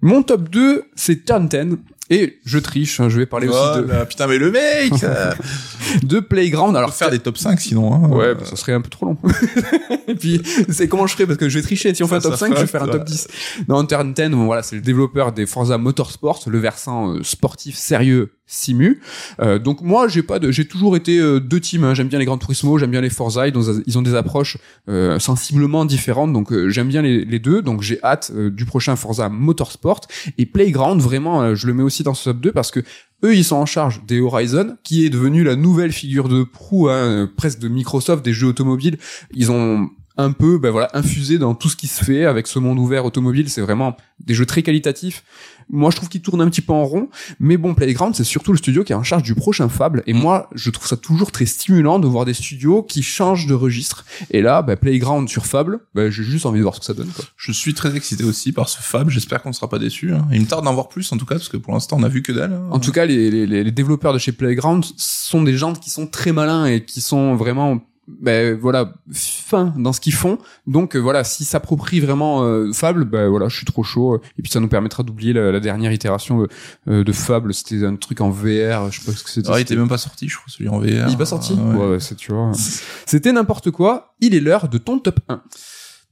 Mon 0.00 0.22
top 0.22 0.48
2, 0.48 0.84
c'est 0.94 1.24
Turn 1.24 1.48
10. 1.48 1.76
Et 2.08 2.38
je 2.44 2.58
triche, 2.58 3.00
hein, 3.00 3.08
je 3.08 3.18
vais 3.18 3.26
parler 3.26 3.48
aussi 3.48 3.80
de, 3.80 3.88
là, 3.88 4.06
putain, 4.06 4.28
mais 4.28 4.38
le 4.38 4.52
mec! 4.52 4.92
euh, 5.02 5.32
de 6.04 6.20
Playground. 6.20 6.76
Alors, 6.76 6.94
faire 6.94 7.10
des 7.10 7.18
top 7.18 7.36
5 7.36 7.60
sinon, 7.60 7.92
hein. 7.92 8.08
Ouais, 8.08 8.26
Euh, 8.26 8.34
bah, 8.34 8.44
ça 8.44 8.54
serait 8.54 8.72
un 8.72 8.80
peu 8.80 8.90
trop 8.90 9.06
long. 9.06 9.16
et 10.08 10.14
puis, 10.14 10.40
c'est 10.68 10.86
comment 10.86 11.06
je 11.08 11.14
ferais 11.14 11.26
parce 11.26 11.38
que 11.38 11.48
je 11.48 11.58
vais 11.58 11.62
tricher. 11.62 11.92
Si 11.94 12.04
on 12.04 12.08
fait 12.08 12.16
un 12.16 12.20
top 12.20 12.32
ça 12.32 12.46
5, 12.46 12.54
je 12.54 12.60
vais 12.60 12.66
faire 12.66 12.84
un 12.84 12.88
top 12.88 13.04
10. 13.04 13.28
Non, 13.68 13.84
Turn 13.84 14.12
10, 14.12 14.28
bon, 14.30 14.44
voilà, 14.46 14.62
c'est 14.62 14.76
le 14.76 14.82
développeur 14.82 15.32
des 15.32 15.46
Forza 15.46 15.78
Motorsport, 15.78 16.42
le 16.46 16.58
versant 16.58 17.14
euh, 17.14 17.22
sportif 17.24 17.76
sérieux 17.76 18.30
simu. 18.46 19.00
Euh, 19.40 19.58
donc 19.58 19.82
moi, 19.82 20.08
j'ai 20.08 20.22
pas 20.22 20.38
j'ai 20.50 20.66
toujours 20.66 20.96
été 20.96 21.18
euh, 21.18 21.40
deux 21.40 21.60
teams. 21.60 21.84
hein. 21.84 21.94
J'aime 21.94 22.08
bien 22.08 22.18
les 22.18 22.24
Gran 22.24 22.38
Turismo, 22.38 22.78
j'aime 22.78 22.90
bien 22.90 23.00
les 23.00 23.10
Forza. 23.10 23.48
Ils 23.48 23.98
ont, 23.98 24.02
des 24.02 24.14
approches 24.14 24.58
euh, 24.88 25.18
sensiblement 25.18 25.84
différentes, 25.84 26.32
donc 26.32 26.52
j'aime 26.68 26.88
bien 26.88 27.02
les, 27.02 27.38
deux. 27.38 27.62
Donc 27.62 27.82
j'ai 27.82 28.02
hâte 28.02 28.32
du 28.32 28.64
prochain 28.64 28.96
Forza 28.96 29.28
Motorsport 29.28 30.00
et 30.38 30.46
Playground. 30.46 31.00
Vraiment, 31.00 31.54
je 31.54 31.66
le 31.66 31.74
mets 31.74 31.82
aussi 31.82 32.02
dans 32.02 32.14
ce 32.14 32.30
top 32.30 32.40
2 32.40 32.52
parce 32.52 32.70
que 32.70 32.80
eux, 33.24 33.34
ils 33.34 33.44
sont 33.44 33.56
en 33.56 33.66
charge 33.66 34.02
des 34.06 34.20
Horizon, 34.20 34.76
qui 34.84 35.06
est 35.06 35.10
devenu 35.10 35.42
la 35.42 35.56
nouvelle 35.56 35.92
figure 35.92 36.28
de 36.28 36.44
proue, 36.44 36.88
hein, 36.88 37.30
presque 37.36 37.58
de 37.58 37.68
Microsoft, 37.68 38.24
des 38.24 38.32
jeux 38.32 38.48
automobiles. 38.48 38.98
Ils 39.34 39.50
ont 39.50 39.88
un 40.16 40.32
peu, 40.32 40.58
ben 40.58 40.70
voilà, 40.70 40.88
infusé 40.94 41.38
dans 41.38 41.54
tout 41.54 41.68
ce 41.68 41.76
qui 41.76 41.86
se 41.86 42.04
fait 42.04 42.24
avec 42.24 42.46
ce 42.46 42.58
monde 42.58 42.78
ouvert 42.78 43.04
automobile. 43.04 43.48
C'est 43.50 43.60
vraiment 43.60 43.96
des 44.20 44.34
jeux 44.34 44.46
très 44.46 44.62
qualitatifs. 44.62 45.24
Moi, 45.68 45.90
je 45.90 45.96
trouve 45.96 46.08
qu'ils 46.08 46.22
tournent 46.22 46.40
un 46.40 46.48
petit 46.48 46.60
peu 46.60 46.72
en 46.72 46.84
rond, 46.84 47.08
mais 47.40 47.56
bon, 47.56 47.74
Playground, 47.74 48.14
c'est 48.14 48.22
surtout 48.24 48.52
le 48.52 48.58
studio 48.58 48.84
qui 48.84 48.92
est 48.92 48.96
en 48.96 49.02
charge 49.02 49.24
du 49.24 49.34
prochain 49.34 49.68
Fable. 49.68 50.04
Et 50.06 50.12
moi, 50.12 50.48
je 50.54 50.70
trouve 50.70 50.86
ça 50.86 50.96
toujours 50.96 51.32
très 51.32 51.44
stimulant 51.44 51.98
de 51.98 52.06
voir 52.06 52.24
des 52.24 52.34
studios 52.34 52.82
qui 52.84 53.02
changent 53.02 53.46
de 53.46 53.54
registre. 53.54 54.04
Et 54.30 54.42
là, 54.42 54.62
ben, 54.62 54.76
Playground 54.76 55.28
sur 55.28 55.44
Fable, 55.44 55.80
ben, 55.94 56.08
j'ai 56.08 56.22
juste 56.22 56.46
envie 56.46 56.58
de 56.58 56.62
voir 56.62 56.74
ce 56.76 56.80
que 56.80 56.86
ça 56.86 56.94
donne. 56.94 57.08
Quoi. 57.08 57.24
Je 57.36 57.50
suis 57.50 57.74
très 57.74 57.96
excité 57.96 58.22
aussi 58.22 58.52
par 58.52 58.68
ce 58.68 58.78
Fab. 58.80 59.10
J'espère 59.10 59.42
qu'on 59.42 59.48
ne 59.50 59.54
sera 59.54 59.68
pas 59.68 59.80
déçu. 59.80 60.12
Hein. 60.12 60.26
Il 60.32 60.40
me 60.40 60.46
tarde 60.46 60.64
d'en 60.64 60.72
voir 60.74 60.88
plus 60.88 61.10
en 61.12 61.16
tout 61.16 61.26
cas 61.26 61.34
parce 61.34 61.48
que 61.48 61.56
pour 61.56 61.72
l'instant 61.74 61.96
on 61.98 62.04
a 62.04 62.08
vu 62.08 62.22
que 62.22 62.30
dalle. 62.32 62.52
hein. 62.52 62.68
En 62.70 62.78
tout 62.78 62.92
cas, 62.92 63.04
les, 63.04 63.30
les, 63.30 63.46
les 63.64 63.72
développeurs 63.72 64.12
de 64.12 64.18
chez 64.18 64.32
Playground 64.32 64.84
sont 64.96 65.42
des 65.42 65.56
gens 65.56 65.72
qui 65.74 65.90
sont 65.90 66.06
très 66.06 66.32
malins 66.32 66.66
et 66.66 66.84
qui 66.84 67.00
sont 67.00 67.34
vraiment 67.34 67.80
ben 68.08 68.56
voilà 68.56 68.94
fins 69.12 69.74
dans 69.76 69.92
ce 69.92 70.00
qu'ils 70.00 70.14
font. 70.14 70.38
Donc 70.66 70.96
euh, 70.96 70.98
voilà 70.98 71.24
s'ils 71.24 71.46
s'approprient 71.46 72.00
vraiment 72.00 72.44
euh, 72.44 72.72
Fable 72.72 73.04
ben 73.04 73.28
voilà 73.28 73.48
je 73.48 73.56
suis 73.56 73.66
trop 73.66 73.82
chaud. 73.82 74.20
Et 74.38 74.42
puis 74.42 74.50
ça 74.50 74.60
nous 74.60 74.68
permettra 74.68 75.02
d'oublier 75.02 75.32
la, 75.32 75.52
la 75.52 75.60
dernière 75.60 75.92
itération 75.92 76.42
euh, 76.42 76.48
euh, 76.88 77.04
de 77.04 77.12
Fable. 77.12 77.52
C'était 77.52 77.84
un 77.84 77.96
truc 77.96 78.20
en 78.20 78.30
VR 78.30 78.90
je 78.90 79.00
sais 79.00 79.06
pas 79.06 79.16
ce 79.16 79.24
que 79.24 79.30
c'était. 79.30 79.48
Ah, 79.50 79.58
il 79.58 79.62
était 79.62 79.76
même 79.76 79.88
pas 79.88 79.98
sorti, 79.98 80.28
je 80.28 80.36
crois, 80.36 80.46
celui 80.48 80.68
en 80.68 80.78
VR. 80.78 81.08
il 81.08 81.12
est 81.12 81.18
pas 81.18 81.26
sorti. 81.26 81.54
Ouais. 81.54 81.74
ouais, 81.74 81.86
ouais, 81.92 82.00
c'est 82.00 82.16
tu 82.16 82.32
vois. 82.32 82.52
C'était 83.06 83.32
n'importe 83.32 83.70
quoi. 83.70 84.14
Il 84.20 84.34
est 84.34 84.40
l'heure 84.40 84.68
de 84.68 84.78
ton 84.78 84.98
top 84.98 85.20
1 85.28 85.42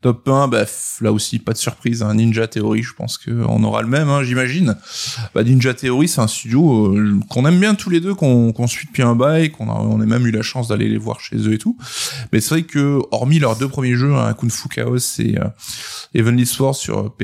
Top 0.05 0.29
1, 0.29 0.49
bah, 0.49 0.67
là 1.01 1.13
aussi, 1.15 1.39
pas 1.39 1.55
de 1.55 1.57
surprise. 1.57 2.03
Un 2.03 2.17
Ninja 2.17 2.47
Theory, 2.47 2.83
je 2.83 2.93
pense 2.93 3.17
qu'on 3.17 3.65
aura 3.65 3.81
le 3.81 3.89
même, 3.89 4.11
hein, 4.11 4.23
j'imagine. 4.23 4.77
Bah, 5.35 5.43
Ninja 5.43 5.73
Theory, 5.73 6.09
c'est 6.09 6.21
un 6.21 6.27
studio 6.27 6.95
euh, 6.95 7.19
qu'on 7.31 7.47
aime 7.47 7.59
bien 7.59 7.75
tous 7.75 7.89
les 7.89 8.01
deux, 8.01 8.15
qu'on 8.15 8.67
suit 8.67 8.87
depuis 8.87 9.03
un 9.03 9.15
bail, 9.15 9.51
qu'on 9.51 9.71
a, 9.71 9.73
on 9.73 10.03
a 10.03 10.05
même 10.05 10.27
eu 10.27 10.31
la 10.31 10.43
chance 10.43 10.69
d'aller 10.69 10.91
les 10.91 10.99
voir 10.99 11.21
chez 11.21 11.37
eux 11.49 11.55
et 11.55 11.59
tout. 11.59 11.79
Mais 12.35 12.43
c'est 12.43 12.51
vrai 12.51 12.63
que, 12.65 13.01
hormis 13.13 13.39
leurs 13.39 13.57
deux 13.57 13.67
premiers 13.67 13.97
jeux, 13.97 14.15
hein, 14.15 14.35
Kung 14.35 14.51
Fu 14.51 14.69
Chaos 14.69 14.99
et 15.21 15.39
euh, 15.39 15.45
Heavenly 16.15 16.45
Sword 16.45 16.75
sur 16.75 17.17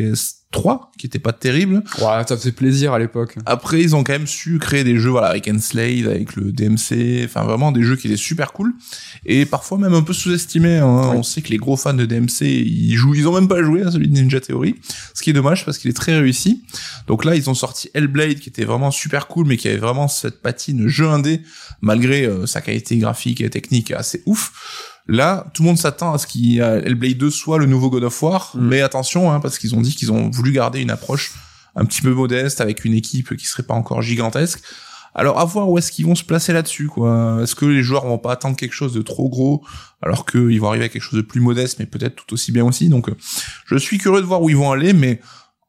PS3, 0.52 0.90
qui 0.98 1.06
était 1.06 1.18
pas 1.18 1.32
terrible, 1.32 1.82
ouais 2.00 2.24
ça 2.26 2.36
faisait 2.36 2.52
plaisir 2.52 2.92
à 2.92 2.98
l'époque 2.98 3.36
Après, 3.46 3.80
ils 3.80 3.94
ont 3.96 4.04
quand 4.04 4.12
même 4.12 4.26
su 4.26 4.58
créer 4.58 4.84
des 4.84 4.96
jeux, 4.96 5.10
voilà, 5.10 5.28
avec 5.28 5.48
Enslaved, 5.48 6.06
avec 6.06 6.36
le 6.36 6.52
DMC, 6.52 7.24
enfin 7.24 7.44
vraiment 7.44 7.72
des 7.72 7.82
jeux 7.82 7.96
qui 7.96 8.08
étaient 8.08 8.16
super 8.16 8.52
cool 8.52 8.72
et 9.24 9.46
parfois 9.46 9.78
même 9.78 9.94
un 9.94 10.02
peu 10.02 10.12
sous-estimés. 10.12 10.78
Hein. 10.78 11.10
Oui. 11.10 11.16
On 11.18 11.22
sait 11.22 11.42
que 11.42 11.48
les 11.48 11.56
gros 11.56 11.76
fans 11.76 11.94
de 11.94 12.04
DMC, 12.04 12.42
ils 12.42 12.96
jouent, 12.96 13.14
ils 13.14 13.28
ont 13.28 13.34
même 13.34 13.48
pas 13.48 13.62
joué 13.62 13.82
à 13.82 13.90
celui 13.90 14.08
de 14.08 14.14
Ninja 14.14 14.40
Theory, 14.40 14.76
ce 15.14 15.22
qui 15.22 15.30
est 15.30 15.34
dommage 15.34 15.64
parce 15.64 15.78
qu'il 15.78 15.90
est 15.90 15.94
très 15.94 16.18
réussi. 16.18 16.64
Donc 17.06 17.24
là, 17.24 17.34
ils 17.34 17.48
ont 17.48 17.54
sorti 17.54 17.90
Hellblade, 17.94 18.38
qui 18.38 18.48
était 18.48 18.64
vraiment 18.64 18.90
super 18.90 19.26
cool, 19.26 19.46
mais 19.46 19.56
qui 19.56 19.68
avait 19.68 19.78
vraiment 19.78 20.08
cette 20.08 20.42
patine 20.42 20.88
jeu 20.88 21.08
indé, 21.08 21.42
malgré 21.80 22.24
euh, 22.24 22.46
sa 22.46 22.60
qualité 22.60 22.96
graphique 22.98 23.40
et 23.40 23.50
technique 23.50 23.90
assez 23.90 24.22
ouf. 24.26 24.52
Là, 25.10 25.46
tout 25.54 25.62
le 25.62 25.68
monde 25.68 25.78
s'attend 25.78 26.12
à 26.12 26.18
ce 26.18 26.26
qu'il 26.28 26.52
y 26.54 26.62
a 26.62 26.76
Hellblade 26.76 27.18
2 27.18 27.30
soit 27.30 27.58
le 27.58 27.66
nouveau 27.66 27.90
God 27.90 28.04
of 28.04 28.22
War, 28.22 28.52
Mm. 28.54 28.60
mais 28.68 28.80
attention, 28.80 29.32
hein, 29.32 29.40
parce 29.40 29.58
qu'ils 29.58 29.74
ont 29.74 29.80
dit 29.80 29.94
qu'ils 29.96 30.12
ont 30.12 30.30
voulu 30.30 30.52
garder 30.52 30.80
une 30.80 30.90
approche 30.90 31.32
un 31.74 31.84
petit 31.84 32.00
peu 32.00 32.12
modeste 32.14 32.60
avec 32.60 32.84
une 32.84 32.94
équipe 32.94 33.36
qui 33.36 33.46
serait 33.46 33.64
pas 33.64 33.74
encore 33.74 34.02
gigantesque. 34.02 34.60
Alors 35.12 35.40
à 35.40 35.44
voir 35.44 35.68
où 35.68 35.76
est-ce 35.76 35.90
qu'ils 35.90 36.06
vont 36.06 36.14
se 36.14 36.22
placer 36.22 36.52
là-dessus 36.52 36.86
quoi. 36.86 37.40
Est-ce 37.42 37.56
que 37.56 37.64
les 37.66 37.82
joueurs 37.82 38.06
vont 38.06 38.18
pas 38.18 38.30
attendre 38.32 38.54
quelque 38.56 38.74
chose 38.74 38.92
de 38.92 39.02
trop 39.02 39.28
gros 39.28 39.64
alors 40.02 40.24
qu'ils 40.24 40.60
vont 40.60 40.68
arriver 40.68 40.84
à 40.84 40.88
quelque 40.88 41.02
chose 41.02 41.16
de 41.16 41.26
plus 41.26 41.40
modeste 41.40 41.80
mais 41.80 41.86
peut-être 41.86 42.14
tout 42.14 42.32
aussi 42.32 42.52
bien 42.52 42.64
aussi? 42.64 42.88
Donc 42.88 43.08
euh, 43.08 43.16
je 43.66 43.76
suis 43.76 43.98
curieux 43.98 44.20
de 44.20 44.26
voir 44.26 44.40
où 44.40 44.48
ils 44.48 44.56
vont 44.56 44.70
aller 44.70 44.92
mais 44.92 45.20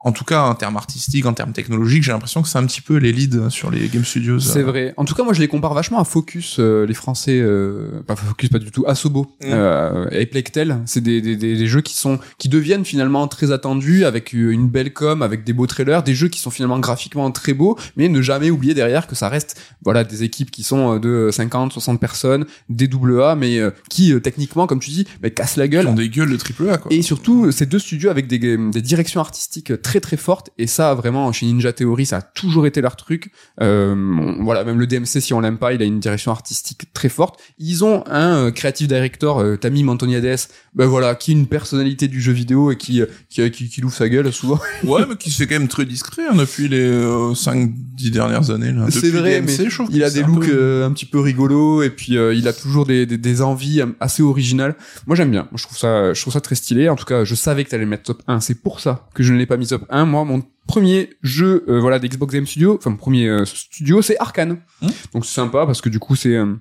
en 0.04 0.12
tout 0.12 0.24
cas 0.24 0.42
en 0.44 0.56
termes 0.56 0.78
artistiques, 0.78 1.26
en 1.26 1.34
termes 1.34 1.54
technologiques, 1.54 2.04
j'ai 2.04 2.12
l'impression 2.12 2.42
que 2.42 2.48
c'est 2.48 2.58
un 2.58 2.66
petit 2.66 2.82
peu 2.82 2.98
les 2.98 3.12
leads 3.12 3.50
sur 3.50 3.70
les 3.70 3.88
game 3.88 4.04
studios. 4.04 4.40
C'est 4.40 4.64
vrai. 4.64 4.94
En 4.98 5.06
tout 5.06 5.14
cas, 5.14 5.24
moi, 5.24 5.34
je 5.34 5.40
les 5.40 5.48
compare 5.48 5.74
vachement 5.74 6.00
à 6.00 6.04
Focus, 6.04 6.58
euh, 6.60 6.86
les 6.86 6.94
Français, 6.94 7.40
euh, 7.40 8.02
pas 8.08 8.16
Focus, 8.16 8.50
pas 8.50 8.60
du 8.60 8.72
tout, 8.72 8.84
Asobo 8.88 9.28
Mm. 9.42 9.46
euh, 9.46 10.10
et 10.12 10.26
Plectel. 10.26 10.80
C'est 10.86 11.02
des, 11.02 11.22
des, 11.22 11.36
des, 11.36 11.68
jeux 11.68 11.82
qui 11.82 11.96
sont 11.96 12.20
qui 12.38 12.50
deviennent 12.50 12.86
finalement 12.86 13.28
très 13.28 13.52
attendus 13.52 14.06
avec 14.06 14.34
euh, 14.34 14.50
une 14.52 14.68
belle 14.68 14.94
com, 14.94 15.22
avec 15.22 15.44
des 15.44 15.54
beaux 15.54 15.68
trailers, 15.68 16.04
des 16.04 16.16
jeux 16.16 16.28
qui 16.30 16.40
sont 16.40 16.50
finalement 16.52 16.80
graphiquement 16.80 17.30
très 17.32 17.54
beaux, 17.54 17.78
mais 17.96 18.10
ne 18.10 18.22
jamais 18.22 18.50
oublier 18.50 18.74
derrière 18.74 19.06
que 19.08 19.16
ça 19.16 19.30
reste 19.30 19.60
voilà 19.84 20.04
des 20.04 20.24
équipes 20.24 20.50
qui 20.52 20.64
sont 20.64 20.96
euh, 20.96 21.00
de 21.00 21.30
50, 21.32 21.74
60 21.74 22.00
personnes, 22.00 22.46
des 22.70 22.88
double 22.88 23.22
A, 23.22 23.36
mais 23.36 23.60
euh, 23.60 23.72
qui 23.90 24.14
euh, 24.14 24.20
techniquement, 24.20 24.66
comme 24.68 24.80
tu 24.80 24.90
dis, 24.90 25.06
bah, 25.22 25.30
cassent 25.30 25.58
la 25.58 25.66
Ils 25.66 25.70
gueule. 25.70 25.88
ont 25.88 25.94
des 25.94 26.10
gueules 26.10 26.32
de 26.32 26.38
triple 26.38 26.70
A, 26.70 26.78
quoi. 26.78 26.92
Et 26.92 27.02
surtout, 27.02 27.52
ces 27.52 27.66
deux 27.66 27.80
studios 27.80 28.10
avec 28.10 28.28
des, 28.28 28.40
des 28.40 28.82
directions 28.82 29.20
artistiques 29.22 29.82
très 29.82 29.91
très 30.00 30.18
fortes. 30.18 30.50
Et 30.58 30.68
ça, 30.68 30.94
vraiment, 30.94 31.32
chez 31.32 31.46
Ninja 31.46 31.74
Theory, 31.74 32.06
ça 32.06 32.18
a 32.18 32.22
toujours 32.22 32.66
été 32.66 32.82
leur 32.82 32.96
truc. 32.96 33.32
Euh, 33.62 34.36
voilà, 34.40 34.64
même 34.64 34.80
le 34.80 34.88
DMC, 34.88 35.20
si 35.20 35.34
on 35.34 35.40
l'aime 35.42 35.58
pas, 35.58 35.74
il 35.74 35.82
a 35.82 35.86
une 35.86 36.00
direction 36.00 36.32
artistique 36.32 36.94
très 36.94 37.10
forte. 37.10 37.40
Ils 37.58 37.84
ont 37.84 38.04
un 38.08 38.48
euh, 38.48 38.52
creative 38.52 38.88
director, 38.88 39.40
euh, 39.40 39.58
Tamim 39.58 39.90
Antoniades, 39.90 40.48
ben 40.74 40.86
voilà, 40.86 41.16
qui 41.16 41.32
est 41.32 41.34
une 41.34 41.48
personnalité 41.48 42.08
du 42.08 42.22
jeu 42.22 42.32
vidéo 42.32 42.72
et 42.72 42.78
qui 42.78 43.02
euh, 43.02 43.06
qui, 43.30 43.50
qui, 43.52 43.68
qui 43.70 43.82
l'ouvre 43.82 43.94
sa 43.94 44.08
gueule 44.08 44.32
souvent. 44.32 44.60
Ouais, 44.84 45.06
mais 45.08 45.16
qui 45.18 45.30
c'est 45.30 45.46
quand 45.48 45.56
même 45.60 45.68
très 45.68 45.86
discret 45.86 46.24
hein, 46.30 46.36
depuis 46.36 46.68
les 46.68 46.90
5-10 46.90 48.12
dernières 48.12 48.50
années. 48.52 48.72
là. 48.72 48.88
C'est 48.90 49.10
vrai, 49.10 49.42
DMC, 49.42 49.46
mais 49.64 49.70
je 49.70 49.84
il 49.92 50.04
a 50.04 50.10
des 50.10 50.24
un 50.24 50.28
looks 50.28 50.46
peu- 50.46 50.52
euh, 50.54 50.86
un 50.88 50.92
petit 50.92 51.06
peu 51.06 51.20
rigolos 51.20 51.84
et 51.84 51.90
puis 51.90 52.18
euh, 52.18 52.34
il 52.34 52.48
a 52.48 52.54
toujours 52.54 52.86
des, 52.86 53.06
des, 53.06 53.18
des 53.18 53.42
envies 53.42 53.82
euh, 53.82 53.88
assez 54.00 54.24
originales. 54.24 54.76
Moi 55.08 55.16
j'aime 55.16 55.32
bien. 55.32 55.48
Je 55.56 55.64
trouve 55.64 55.78
ça 55.78 56.14
je 56.14 56.22
trouve 56.22 56.34
ça 56.34 56.42
très 56.42 56.56
stylé. 56.56 56.90
En 56.90 56.96
tout 56.96 57.06
cas, 57.06 57.24
je 57.24 57.36
savais 57.36 57.64
que 57.66 57.70
t'allais 57.70 57.84
le 57.84 57.90
mettre 57.90 58.04
top 58.04 58.24
1. 58.28 58.40
C'est 58.40 58.56
pour 58.62 58.80
ça 58.80 59.08
que 59.14 59.24
je 59.24 59.34
ne 59.34 59.38
l'ai 59.38 59.46
pas 59.46 59.58
mis 59.58 59.68
top 59.68 59.86
1. 59.90 60.06
Moi 60.06 60.24
mon 60.26 60.42
premier 60.68 61.10
jeu 61.22 61.66
euh, 61.68 61.80
voilà 61.82 62.00
d'Xbox 62.00 62.34
Game 62.34 62.46
Studio, 62.48 62.78
enfin 62.78 62.92
mon 62.92 62.96
premier 62.98 63.28
euh, 63.28 63.46
studio, 63.46 64.02
c'est 64.02 64.18
Arkane. 64.20 64.58
Hmm. 64.82 64.88
Donc 65.14 65.26
c'est 65.26 65.34
sympa 65.34 65.66
parce 65.66 65.82
que 65.82 65.90
du 65.90 66.00
coup 66.00 66.16
c'est 66.16 66.36
euh, 66.36 66.54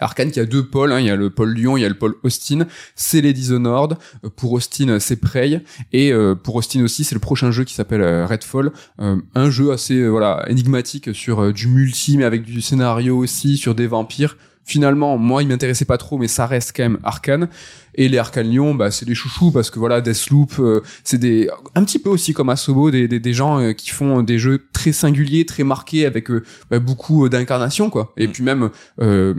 Arkane 0.00 0.30
qui 0.30 0.40
a 0.40 0.46
deux 0.46 0.66
pôles, 0.66 0.92
hein. 0.92 1.00
il 1.00 1.06
y 1.06 1.10
a 1.10 1.16
le 1.16 1.30
pôle 1.30 1.52
Lyon, 1.54 1.76
il 1.76 1.82
y 1.82 1.84
a 1.84 1.88
le 1.88 1.94
pôle 1.94 2.14
Austin, 2.22 2.66
c'est 2.94 3.20
les 3.20 3.32
Dishonored, 3.32 3.96
Euh, 4.24 4.28
pour 4.34 4.52
Austin 4.52 4.98
c'est 4.98 5.16
Prey, 5.16 5.62
et 5.92 6.12
euh, 6.12 6.34
pour 6.34 6.56
Austin 6.56 6.82
aussi 6.82 7.04
c'est 7.04 7.14
le 7.14 7.20
prochain 7.20 7.50
jeu 7.50 7.64
qui 7.64 7.74
s'appelle 7.74 8.02
euh, 8.02 8.26
Redfall, 8.26 8.72
Euh, 9.00 9.16
un 9.34 9.50
jeu 9.50 9.72
assez 9.72 10.08
voilà 10.08 10.44
énigmatique 10.48 11.14
sur 11.14 11.52
du 11.52 11.68
multi 11.68 12.16
mais 12.16 12.24
avec 12.24 12.42
du 12.42 12.60
scénario 12.60 13.16
aussi, 13.16 13.56
sur 13.56 13.74
des 13.74 13.86
vampires. 13.86 14.36
Finalement, 14.64 15.18
moi, 15.18 15.42
il 15.42 15.48
m'intéressait 15.48 15.86
pas 15.86 15.98
trop, 15.98 16.16
mais 16.16 16.28
ça 16.28 16.46
reste 16.46 16.72
quand 16.76 16.84
même 16.84 16.98
Arkane. 17.02 17.48
Et 17.96 18.08
les 18.08 18.18
Arkane 18.18 18.46
Lyon, 18.48 18.74
bah, 18.74 18.92
c'est 18.92 19.04
des 19.06 19.16
chouchous 19.16 19.50
parce 19.50 19.68
que 19.68 19.80
voilà, 19.80 20.00
Deathloop, 20.00 20.52
euh, 20.60 20.80
c'est 21.02 21.18
des 21.18 21.48
un 21.74 21.82
petit 21.82 21.98
peu 21.98 22.08
aussi 22.10 22.34
comme 22.34 22.50
Asobo, 22.50 22.90
des, 22.92 23.08
des, 23.08 23.18
des 23.18 23.32
gens 23.32 23.58
euh, 23.58 23.72
qui 23.72 23.90
font 23.90 24.22
des 24.22 24.38
jeux 24.38 24.62
très 24.72 24.92
singuliers, 24.92 25.44
très 25.44 25.64
marqués 25.64 26.06
avec 26.06 26.30
euh, 26.30 26.44
bah, 26.70 26.78
beaucoup 26.78 27.28
d'incarnation, 27.28 27.90
quoi. 27.90 28.12
Et 28.16 28.28
Mm. 28.28 28.32
puis 28.32 28.42
même, 28.44 28.70
euh, 29.00 29.34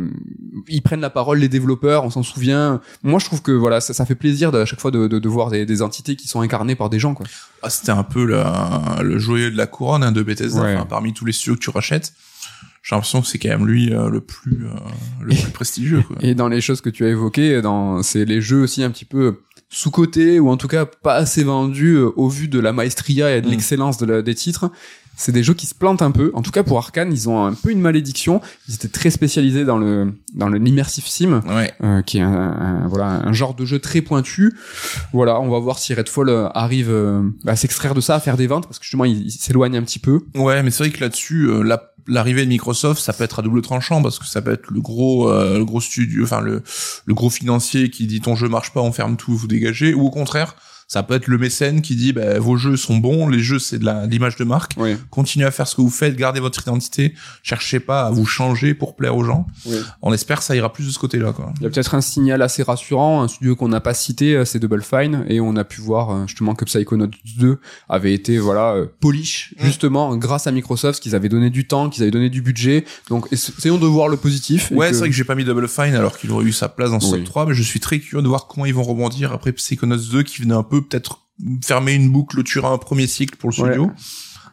ils 0.67 0.81
prennent 0.81 1.01
la 1.01 1.09
parole, 1.09 1.39
les 1.39 1.49
développeurs, 1.49 2.03
on 2.03 2.09
s'en 2.09 2.23
souvient. 2.23 2.81
Moi, 3.03 3.19
je 3.19 3.25
trouve 3.25 3.41
que 3.41 3.51
voilà, 3.51 3.81
ça, 3.81 3.93
ça 3.93 4.05
fait 4.05 4.15
plaisir 4.15 4.51
de, 4.51 4.59
à 4.59 4.65
chaque 4.65 4.79
fois 4.81 4.91
de, 4.91 5.07
de, 5.07 5.19
de 5.19 5.29
voir 5.29 5.49
des, 5.49 5.65
des 5.65 5.81
entités 5.81 6.15
qui 6.15 6.27
sont 6.27 6.41
incarnées 6.41 6.75
par 6.75 6.89
des 6.89 6.99
gens, 6.99 7.13
quoi. 7.13 7.25
Ah, 7.63 7.69
c'était 7.69 7.91
un 7.91 8.03
peu 8.03 8.25
le, 8.25 8.41
le 9.03 9.19
joyeux 9.19 9.51
de 9.51 9.57
la 9.57 9.67
couronne 9.67 10.03
hein, 10.03 10.11
de 10.11 10.21
Bethesda. 10.23 10.61
Ouais. 10.61 10.75
Enfin, 10.75 10.85
parmi 10.85 11.13
tous 11.13 11.25
les 11.25 11.31
studios 11.33 11.55
que 11.55 11.59
tu 11.59 11.69
rachètes, 11.69 12.13
j'ai 12.83 12.95
l'impression 12.95 13.21
que 13.21 13.27
c'est 13.27 13.37
quand 13.37 13.49
même 13.49 13.67
lui 13.67 13.93
euh, 13.93 14.09
le 14.09 14.21
plus 14.21 14.65
euh, 14.65 14.69
le 15.21 15.35
plus 15.35 15.51
prestigieux. 15.51 16.01
Quoi. 16.01 16.15
Et 16.21 16.33
dans 16.33 16.47
les 16.47 16.61
choses 16.61 16.81
que 16.81 16.89
tu 16.89 17.05
as 17.05 17.09
évoquées, 17.09 17.61
dans 17.61 18.01
c'est 18.01 18.25
les 18.25 18.41
jeux 18.41 18.61
aussi 18.63 18.83
un 18.83 18.89
petit 18.89 19.05
peu 19.05 19.37
sous-cotés 19.69 20.39
ou 20.39 20.49
en 20.49 20.57
tout 20.57 20.67
cas 20.67 20.85
pas 20.85 21.13
assez 21.15 21.43
vendus 21.43 21.93
euh, 21.95 22.09
au 22.15 22.27
vu 22.27 22.47
de 22.47 22.59
la 22.59 22.73
maestria 22.73 23.35
et 23.37 23.41
de 23.41 23.47
Mm. 23.47 23.51
l'excellence 23.51 23.97
de 23.97 24.05
la- 24.05 24.21
des 24.21 24.35
titres. 24.35 24.69
C'est 25.21 25.31
des 25.31 25.43
jeux 25.43 25.53
qui 25.53 25.67
se 25.67 25.75
plantent 25.75 26.01
un 26.01 26.09
peu. 26.11 26.31
En 26.33 26.41
tout 26.41 26.49
cas 26.51 26.63
pour 26.63 26.77
Arkane, 26.79 27.11
ils 27.13 27.29
ont 27.29 27.45
un 27.45 27.53
peu 27.53 27.69
une 27.69 27.79
malédiction. 27.81 28.41
Ils 28.67 28.73
étaient 28.75 28.87
très 28.87 29.11
spécialisés 29.11 29.65
dans 29.65 29.77
le 29.77 30.13
dans 30.33 30.49
le 30.49 30.57
l'immersive 30.57 31.05
sim. 31.07 31.41
Ouais. 31.47 31.71
euh, 31.83 32.01
qui 32.01 32.17
est 32.17 32.21
un, 32.21 32.31
un- 32.33 32.87
voilà 32.87 33.05
un 33.25 33.31
genre 33.33 33.53
de 33.53 33.63
jeu 33.65 33.79
très 33.79 34.01
pointu. 34.01 34.53
Voilà, 35.13 35.39
on 35.39 35.49
va 35.49 35.59
voir 35.59 35.77
si 35.79 35.93
Redfall 35.93 36.29
euh, 36.29 36.49
arrive 36.55 36.89
euh, 36.89 37.21
à 37.45 37.55
s'extraire 37.55 37.93
de 37.93 38.01
ça, 38.01 38.15
à 38.15 38.19
faire 38.19 38.37
des 38.37 38.47
ventes 38.47 38.65
parce 38.67 38.79
que 38.79 38.85
justement 38.85 39.05
il, 39.05 39.21
il 39.21 39.31
s'éloigne 39.31 39.77
un 39.77 39.83
petit 39.83 39.99
peu. 39.99 40.21
Ouais, 40.35 40.63
mais 40.63 40.71
c'est 40.71 40.85
vrai 40.85 40.91
que 40.91 41.01
là-dessus, 41.01 41.45
euh, 41.49 41.61
la- 41.61 41.91
l'arrivée 42.07 42.43
de 42.45 42.49
Microsoft, 42.49 42.99
ça 43.01 43.13
peut 43.13 43.23
être 43.23 43.39
à 43.39 43.41
double 43.43 43.61
tranchant 43.61 44.01
parce 44.01 44.17
que 44.17 44.25
ça 44.25 44.41
peut 44.41 44.51
être 44.53 44.71
le 44.71 44.81
gros, 44.81 45.29
euh, 45.29 45.59
le 45.59 45.65
gros 45.65 45.81
studio, 45.81 46.23
enfin 46.23 46.41
le, 46.41 46.63
le 47.05 47.13
gros 47.13 47.29
financier 47.29 47.89
qui 47.91 48.07
dit 48.07 48.21
ton 48.21 48.35
jeu 48.35 48.47
marche 48.49 48.73
pas, 48.73 48.81
on 48.81 48.91
ferme 48.91 49.17
tout, 49.17 49.35
vous 49.35 49.47
dégagez, 49.47 49.93
ou 49.93 50.01
au 50.07 50.09
contraire, 50.09 50.55
ça 50.93 51.03
peut 51.03 51.13
être 51.13 51.27
le 51.27 51.37
mécène 51.37 51.81
qui 51.81 51.95
dit 51.95 52.11
bah, 52.11 52.37
vos 52.37 52.57
jeux 52.57 52.75
sont 52.75 52.97
bons, 52.97 53.29
les 53.29 53.39
jeux 53.39 53.59
c'est 53.59 53.79
de 53.79 53.89
l'image 54.09 54.35
de 54.35 54.43
marque, 54.43 54.73
Oui. 54.75 54.97
continuez 55.09 55.45
à 55.45 55.51
faire 55.51 55.65
ce 55.65 55.75
que 55.77 55.81
vous 55.81 55.89
faites, 55.89 56.17
gardez 56.17 56.41
votre 56.41 56.61
identité, 56.61 57.13
cherchez 57.43 57.79
pas 57.79 58.07
à 58.07 58.11
vous 58.11 58.25
changer 58.25 58.73
pour 58.73 58.97
plaire 58.97 59.15
aux 59.15 59.23
gens. 59.23 59.47
oui. 59.65 59.77
On 60.01 60.11
espère 60.11 60.39
que 60.39 60.43
ça 60.43 60.53
ira 60.53 60.73
plus 60.73 60.85
de 60.85 60.91
ce 60.91 60.99
côté-là, 60.99 61.31
quoi. 61.31 61.53
Il 61.57 61.63
y 61.63 61.65
a 61.65 61.69
peut-être 61.69 61.95
un 61.95 62.01
signal 62.01 62.41
assez 62.41 62.61
rassurant, 62.61 63.21
un 63.21 63.29
studio 63.29 63.55
qu'on 63.55 63.69
n'a 63.69 63.79
pas 63.79 63.93
cité, 63.93 64.35
euh, 64.35 64.43
c'est 64.43 64.59
Double 64.59 64.81
Fine, 64.81 65.23
et 65.29 65.39
on 65.39 65.55
a 65.55 65.63
pu 65.63 65.79
voir 65.79 66.09
euh, 66.09 66.27
justement 66.27 66.55
que 66.55 66.65
Psychonauts 66.65 67.07
2 67.37 67.57
avait 67.87 68.13
été 68.13 68.37
voilà 68.37 68.73
euh, 68.73 68.85
polish 68.99 69.53
Mm. 69.59 69.65
justement 69.65 70.15
grâce 70.17 70.47
à 70.47 70.51
Microsoft, 70.51 71.01
qu'ils 71.01 71.15
avaient 71.15 71.29
donné 71.29 71.49
du 71.49 71.67
temps, 71.67 71.89
qu'ils 71.89 72.03
avaient 72.03 72.11
donné 72.11 72.29
du 72.29 72.41
budget. 72.41 72.83
Donc 73.09 73.31
ess- 73.31 73.51
essayons 73.57 73.77
de 73.77 73.85
voir 73.85 74.09
le 74.09 74.17
positif. 74.17 74.71
Ouais, 74.71 74.87
que- 74.89 74.93
c'est 74.93 74.99
vrai 74.99 75.09
que 75.09 75.15
j'ai 75.15 75.23
pas 75.23 75.35
mis 75.35 75.45
Double 75.45 75.67
Fine 75.69 75.95
alors 75.95 76.17
qu'il 76.17 76.31
aurait 76.31 76.45
eu 76.45 76.51
sa 76.51 76.67
place 76.67 76.89
dans 76.91 76.99
ce 76.99 77.13
Oui. 77.13 77.19
top 77.19 77.23
3, 77.25 77.45
mais 77.45 77.53
je 77.53 77.63
suis 77.63 77.79
très 77.79 77.99
curieux 77.99 78.21
de 78.21 78.27
voir 78.27 78.47
comment 78.47 78.65
ils 78.65 78.73
vont 78.73 78.83
rebondir 78.83 79.31
après 79.31 79.51
Psychonauts 79.53 79.95
2 80.11 80.23
qui 80.23 80.41
venait 80.41 80.53
un 80.55 80.63
peu 80.63 80.80
peut-être 80.81 81.27
fermer 81.63 81.93
une 81.93 82.11
boucle, 82.11 82.35
clôturer 82.35 82.67
un 82.67 82.77
premier 82.77 83.07
cycle 83.07 83.37
pour 83.37 83.49
le 83.49 83.53
studio. 83.53 83.85
Ouais. 83.85 83.91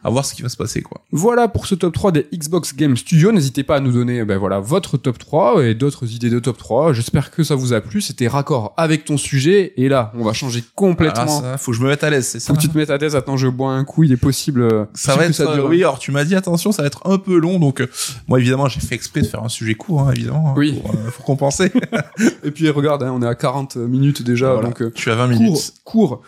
À 0.03 0.09
voir 0.09 0.23
ce 0.25 0.33
qui 0.33 0.41
va 0.41 0.49
se 0.49 0.55
passer, 0.57 0.81
quoi. 0.81 1.01
Voilà 1.11 1.47
pour 1.47 1.65
ce 1.65 1.75
top 1.75 1.93
3 1.93 2.11
des 2.11 2.27
Xbox 2.33 2.75
Game 2.75 2.95
Studios. 2.95 3.31
N'hésitez 3.31 3.63
pas 3.63 3.75
à 3.75 3.79
nous 3.79 3.91
donner 3.91 4.23
ben 4.23 4.37
voilà 4.37 4.59
votre 4.59 4.97
top 4.97 5.17
3 5.17 5.65
et 5.65 5.75
d'autres 5.75 6.11
idées 6.13 6.29
de 6.29 6.39
top 6.39 6.57
3. 6.57 6.93
J'espère 6.93 7.31
que 7.31 7.43
ça 7.43 7.55
vous 7.55 7.73
a 7.73 7.81
plu. 7.81 7.99
C'était 8.01 8.27
raccord 8.27 8.73
avec 8.77 9.03
ton 9.05 9.17
sujet. 9.17 9.73
Et 9.77 9.89
là, 9.89 10.11
on 10.17 10.23
va 10.23 10.33
changer 10.33 10.63
complètement. 10.75 11.41
Ah, 11.43 11.51
ça, 11.53 11.57
faut 11.57 11.71
que 11.71 11.77
je 11.77 11.83
me 11.83 11.89
mette 11.89 12.03
à 12.03 12.09
l'aise, 12.09 12.25
c'est 12.27 12.39
ça. 12.39 12.47
Faut 12.47 12.53
que 12.57 12.61
tu 12.61 12.69
te 12.69 12.77
mettes 12.77 12.89
à 12.89 12.97
l'aise. 12.97 13.15
Attends, 13.15 13.35
je 13.37 13.47
bois 13.47 13.71
un 13.73 13.83
coup. 13.83 14.03
Il 14.03 14.11
est 14.11 14.17
possible. 14.17 14.61
euh, 14.61 14.85
Ça 14.93 15.15
va 15.15 15.25
être, 15.25 15.33
ça 15.35 15.45
dure. 15.53 15.65
euh, 15.65 15.69
oui, 15.69 15.79
alors 15.83 15.99
tu 15.99 16.11
m'as 16.11 16.23
dit 16.23 16.35
attention, 16.35 16.71
ça 16.71 16.81
va 16.83 16.87
être 16.87 17.01
un 17.05 17.17
peu 17.17 17.37
long, 17.37 17.59
donc 17.59 17.81
euh, 17.81 17.87
moi 18.27 18.39
évidemment 18.39 18.67
j'ai 18.67 18.79
fait 18.79 18.95
exprès 18.95 19.21
de 19.21 19.27
faire 19.27 19.43
un 19.43 19.49
sujet 19.49 19.75
court, 19.75 20.01
hein, 20.01 20.11
évidemment, 20.15 20.49
hein, 20.51 20.53
Oui. 20.57 20.73
pour, 20.81 20.91
euh, 20.91 21.09
pour 21.15 21.25
compenser. 21.25 21.71
Et 22.43 22.51
puis 22.51 22.69
regarde, 22.69 23.03
hein, 23.03 23.11
on 23.13 23.21
est 23.21 23.27
à 23.27 23.35
40 23.35 23.75
minutes 23.77 24.21
déjà. 24.23 24.53
Voilà. 24.53 24.67
Donc 24.69 24.81
euh, 24.81 24.91
tu 24.93 25.09
as 25.11 25.15
20 25.15 25.27
court, 25.29 25.39
minutes. 25.41 25.73
court. 25.83 26.21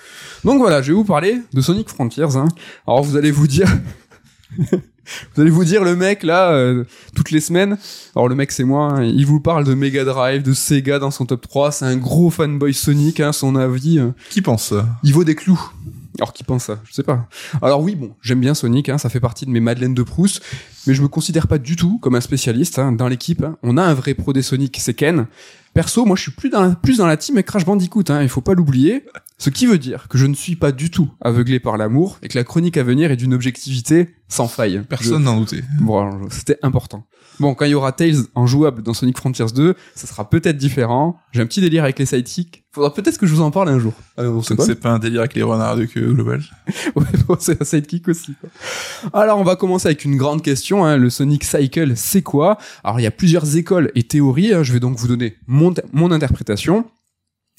Donc 0.44 0.60
voilà, 0.60 0.82
je 0.82 0.88
vais 0.92 0.94
vous 0.96 1.04
parler 1.06 1.42
de 1.54 1.62
Sonic 1.62 1.90
Frontiers. 1.90 2.36
Hein. 2.36 2.48
Alors 2.88 3.04
vous 3.04 3.16
allez 3.18 3.32
vous 3.32 3.48
dire, 3.48 3.61
vous 5.36 5.42
allez 5.42 5.50
vous 5.50 5.64
dire 5.66 5.84
le 5.84 5.96
mec 5.96 6.24
là 6.24 6.52
euh, 6.52 6.84
toutes 7.16 7.32
les 7.32 7.40
semaines. 7.42 7.78
Alors 8.16 8.28
le 8.28 8.36
mec 8.36 8.52
c'est 8.52 8.64
moi. 8.64 8.94
hein, 8.94 9.04
il 9.04 9.26
vous 9.26 9.40
parle 9.40 9.64
de 9.66 9.74
Mega 9.74 10.04
Drive, 10.04 10.44
de 10.44 10.54
Sega 10.54 11.00
dans 11.00 11.12
son 11.12 11.26
top 11.26 11.42
3. 11.42 11.72
C'est 11.72 11.86
un 11.86 11.98
gros 11.98 12.30
fanboy 12.30 12.74
Sonic. 12.74 13.20
Hein, 13.20 13.32
son 13.34 13.56
avis, 13.56 14.00
euh, 14.00 14.12
Qui 14.30 14.42
pense 14.42 14.70
ça? 14.70 14.88
Il 15.04 15.14
vaut 15.14 15.24
des 15.24 15.36
clous. 15.36 15.62
Alors 16.20 16.34
qui 16.34 16.44
pense 16.44 16.66
ça? 16.66 16.80
Je 16.86 16.94
sais 16.94 17.04
pas. 17.04 17.28
Alors 17.62 17.82
oui, 17.82 17.96
bon, 17.96 18.12
j'aime 18.22 18.42
bien 18.42 18.54
Sonic, 18.54 18.90
hein, 18.90 18.98
ça 18.98 19.10
fait 19.10 19.22
partie 19.22 19.46
de 19.46 19.52
mes 19.52 19.62
Madeleines 19.62 19.94
de 19.94 20.04
Proust, 20.04 20.42
mais 20.88 20.94
je 20.94 21.02
me 21.02 21.08
considère 21.08 21.48
pas 21.48 21.58
du 21.58 21.76
tout 21.76 22.00
comme 22.00 22.16
un 22.16 22.22
spécialiste. 22.22 22.80
hein. 22.80 22.92
Dans 22.92 23.08
l'équipe, 23.08 23.44
hein, 23.44 23.58
on 23.64 23.78
a 23.78 23.84
un 23.84 23.94
vrai 23.94 24.14
pro 24.14 24.34
des 24.34 24.42
Sonic, 24.42 24.78
c'est 24.80 24.94
Ken. 24.94 25.28
Perso, 25.74 26.06
moi 26.06 26.16
je 26.18 26.24
suis 26.24 26.32
plus 26.32 26.50
dans 26.50 26.62
la, 26.62 26.76
plus 26.76 26.98
dans 26.98 27.08
la 27.08 27.16
team 27.16 27.42
Crash 27.44 27.66
Bandicoot, 27.66 28.04
hein, 28.10 28.22
il 28.22 28.30
faut 28.30 28.42
pas 28.42 28.54
l'oublier. 28.54 29.06
Ce 29.38 29.50
qui 29.50 29.66
veut 29.66 29.78
dire 29.80 30.08
que 30.10 30.18
je 30.18 30.26
ne 30.26 30.34
suis 30.36 30.56
pas 30.56 30.72
du 30.72 30.92
tout 30.92 31.10
aveuglé 31.22 31.60
par 31.60 31.78
l'amour 31.78 32.20
et 32.22 32.28
que 32.28 32.38
la 32.38 32.44
chronique 32.44 32.78
à 32.78 32.84
venir 32.84 33.10
est 33.10 33.16
d'une 33.16 33.34
objectivité 33.34 34.10
sans 34.28 34.48
faille. 34.48 34.84
Personne 34.88 35.24
n'en 35.24 35.38
doutait. 35.40 35.64
Bon, 35.80 36.28
c'était 36.30 36.58
important. 36.62 37.06
Bon, 37.40 37.56
quand 37.56 37.66
il 37.66 37.72
y 37.72 37.74
aura 37.74 37.92
Tails 37.92 38.18
en 38.36 38.46
jouable 38.46 38.84
dans 38.84 38.94
Sonic 38.94 39.18
Frontiers 39.18 39.48
2, 39.56 39.74
ça 39.96 40.06
sera 40.06 40.30
peut-être 40.30 40.58
différent. 40.58 41.18
J'ai 41.32 41.42
un 41.42 41.46
petit 41.48 41.60
délire 41.62 41.84
avec 41.84 41.98
les 41.98 42.06
sidekicks. 42.06 42.64
Faudra 42.72 42.94
peut-être 42.94 43.18
que 43.18 43.26
je 43.26 43.34
vous 43.34 43.42
en 43.42 43.50
parle 43.50 43.70
un 43.70 43.80
jour. 43.80 43.94
Ah, 44.18 44.24
pas. 44.24 44.64
c'est 44.64 44.76
pas 44.76 44.92
un 44.92 45.00
délire 45.00 45.22
avec 45.22 45.34
les 45.34 45.42
renards 45.42 45.76
de 45.76 45.86
queue 45.86 46.14
global. 46.14 46.42
Ouais, 46.96 47.04
bon, 47.28 47.36
c'est 47.40 47.62
un 47.62 47.66
sidekick 47.66 48.08
aussi. 48.10 48.36
Quoi. 48.40 48.50
Alors, 49.20 49.40
on 49.40 49.44
va 49.44 49.56
commencer 49.56 49.88
avec 49.88 50.06
une 50.06 50.18
grande 50.18 50.42
question. 50.44 50.71
Hein. 50.80 50.98
Le 50.98 51.10
Sonic 51.10 51.44
Cycle, 51.44 51.94
c'est 51.96 52.22
quoi? 52.22 52.58
Alors, 52.84 53.00
il 53.00 53.04
y 53.04 53.08
a 53.08 53.12
plusieurs 53.12 53.58
écoles 53.58 53.92
et 53.96 54.04
théories. 54.04 54.54
hein. 54.54 54.64
Je 54.64 54.74
vais 54.74 54.80
donc 54.80 54.98
vous 54.98 55.08
donner 55.08 55.38
mon, 55.48 55.74
interprétation. 56.12 56.86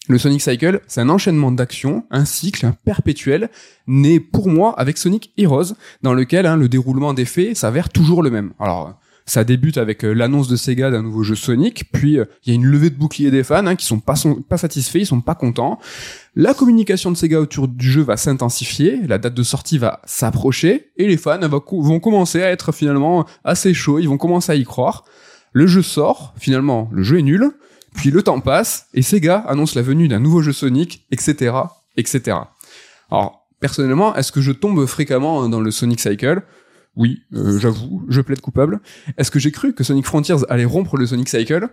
Le 0.08 0.18
Sonic 0.18 0.42
Cycle, 0.42 0.80
c'est 0.88 1.00
un 1.00 1.08
enchaînement 1.08 1.52
d'actions, 1.52 2.04
un 2.10 2.24
cycle 2.24 2.72
perpétuel, 2.84 3.50
né 3.86 4.18
pour 4.18 4.48
moi 4.48 4.74
avec 4.78 4.98
Sonic 4.98 5.32
Heroes, 5.36 5.74
dans 6.02 6.12
lequel 6.12 6.46
hein, 6.46 6.56
le 6.56 6.68
déroulement 6.68 7.14
des 7.14 7.24
faits 7.24 7.56
s'avère 7.56 7.88
toujours 7.88 8.22
le 8.22 8.30
même. 8.30 8.52
Alors, 8.58 8.98
ça 9.26 9.44
débute 9.44 9.78
avec 9.78 10.04
euh, 10.04 10.12
l'annonce 10.12 10.48
de 10.48 10.56
Sega 10.56 10.90
d'un 10.90 11.02
nouveau 11.02 11.22
jeu 11.22 11.34
Sonic, 11.34 11.90
puis 11.92 12.18
euh, 12.18 12.24
il 12.44 12.50
y 12.50 12.52
a 12.52 12.54
une 12.54 12.66
levée 12.66 12.90
de 12.90 12.96
boucliers 12.96 13.30
des 13.30 13.44
fans 13.44 13.66
hein, 13.66 13.76
qui 13.76 13.86
sont 13.86 14.00
pas, 14.00 14.16
satisfaits, 14.16 14.98
ils 14.98 15.06
sont 15.06 15.20
pas 15.20 15.34
contents. 15.34 15.78
La 16.34 16.54
communication 16.54 17.10
de 17.10 17.16
Sega 17.16 17.40
autour 17.40 17.68
du 17.68 17.90
jeu 17.90 18.02
va 18.02 18.16
s'intensifier, 18.16 19.00
la 19.06 19.18
date 19.18 19.34
de 19.34 19.42
sortie 19.42 19.78
va 19.78 20.00
s'approcher, 20.04 20.90
et 20.96 21.06
les 21.06 21.16
fans 21.16 21.40
vont 21.48 22.00
commencer 22.00 22.42
à 22.42 22.50
être 22.50 22.72
finalement 22.72 23.26
assez 23.44 23.74
chauds, 23.74 23.98
ils 23.98 24.08
vont 24.08 24.18
commencer 24.18 24.52
à 24.52 24.54
y 24.54 24.64
croire. 24.64 25.04
Le 25.52 25.66
jeu 25.66 25.82
sort, 25.82 26.34
finalement, 26.38 26.88
le 26.92 27.02
jeu 27.02 27.18
est 27.18 27.22
nul, 27.22 27.50
puis 27.94 28.10
le 28.10 28.22
temps 28.22 28.40
passe, 28.40 28.86
et 28.94 29.02
Sega 29.02 29.38
annonce 29.38 29.74
la 29.74 29.82
venue 29.82 30.08
d'un 30.08 30.20
nouveau 30.20 30.42
jeu 30.42 30.52
Sonic, 30.52 31.04
etc., 31.10 31.54
etc. 31.96 32.38
Alors, 33.10 33.46
personnellement, 33.60 34.14
est-ce 34.16 34.32
que 34.32 34.40
je 34.40 34.52
tombe 34.52 34.86
fréquemment 34.86 35.48
dans 35.48 35.60
le 35.60 35.70
Sonic 35.70 36.00
Cycle? 36.00 36.42
Oui, 36.96 37.22
euh, 37.32 37.58
j'avoue, 37.58 38.04
je 38.08 38.20
plaide 38.20 38.40
coupable. 38.40 38.80
Est-ce 39.16 39.30
que 39.30 39.38
j'ai 39.38 39.50
cru 39.50 39.74
que 39.74 39.82
Sonic 39.82 40.04
Frontiers 40.04 40.36
allait 40.48 40.64
rompre 40.64 40.96
le 40.96 41.06
Sonic 41.06 41.28
Cycle? 41.28 41.68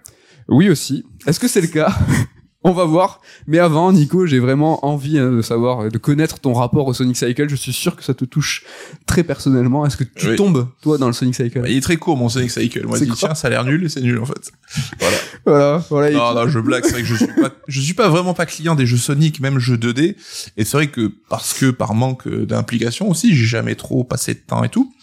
Oui 0.48 0.70
aussi. 0.70 1.06
Est-ce 1.28 1.40
que 1.40 1.48
c'est 1.48 1.62
le 1.62 1.68
cas? 1.68 1.94
On 2.64 2.74
va 2.74 2.84
voir. 2.84 3.22
Mais 3.48 3.58
avant, 3.58 3.94
Nico, 3.94 4.26
j'ai 4.26 4.40
vraiment 4.40 4.86
envie 4.86 5.18
hein, 5.18 5.32
de 5.32 5.42
savoir, 5.42 5.90
de 5.90 5.98
connaître 5.98 6.40
ton 6.40 6.52
rapport 6.54 6.88
au 6.88 6.94
Sonic 6.94 7.16
Cycle. 7.16 7.48
Je 7.48 7.56
suis 7.56 7.72
sûr 7.72 7.96
que 7.96 8.04
ça 8.04 8.14
te 8.14 8.26
touche 8.26 8.66
très 9.06 9.24
personnellement. 9.24 9.86
Est-ce 9.86 9.96
que 9.96 10.04
tu 10.04 10.32
Oui. 10.32 10.36
tombes, 10.36 10.68
toi, 10.82 10.98
dans 10.98 11.08
le 11.08 11.14
Sonic 11.14 11.36
Cycle? 11.36 11.62
Il 11.70 11.78
est 11.78 11.82
très 11.82 11.96
court 11.96 12.18
mon 12.18 12.28
Sonic 12.28 12.52
Cycle. 12.52 12.86
Moi, 12.86 12.98
C'est 12.98 13.06
je 13.06 13.12
dis 13.12 13.18
quoi 13.18 13.30
tiens, 13.30 13.36
ça 13.36 13.48
a 13.48 13.52
l'air 13.52 13.64
nul 13.64 13.86
et 13.86 13.88
c'est 13.90 14.02
nul 14.02 14.20
en 14.20 14.26
fait. 14.26 14.52
Voilà. 15.00 15.18
Voilà, 15.46 15.84
voilà. 15.90 16.12
Non, 16.12 16.34
non, 16.36 16.48
je 16.50 16.60
blague. 16.60 16.84
C'est 16.84 16.92
vrai 16.92 17.02
que 17.02 17.08
je 17.08 17.16
suis 17.16 17.28
pas, 17.28 17.52
je 17.70 17.80
suis 17.80 17.94
pas 17.94 18.10
vraiment 18.10 18.34
pas 18.34 18.46
client 18.46 18.76
des 18.76 18.86
jeux 18.86 18.98
Sonic, 18.98 19.40
même 19.40 19.58
jeux 19.58 19.78
2D. 19.78 20.16
Et 20.58 20.66
c'est 20.66 20.76
vrai 20.76 20.88
que 20.88 21.10
parce 21.30 21.54
que 21.54 21.72
par 21.72 21.94
manque 21.94 22.28
euh, 22.28 22.46
d'implication 22.46 23.10
aussi, 23.10 23.36
j'ai 23.36 23.46
jamais 23.46 23.76
trop 23.76 24.04
passé 24.04 24.34
de 24.34 24.40
temps 24.46 24.66
et 24.66 24.70
tout. 24.70 24.94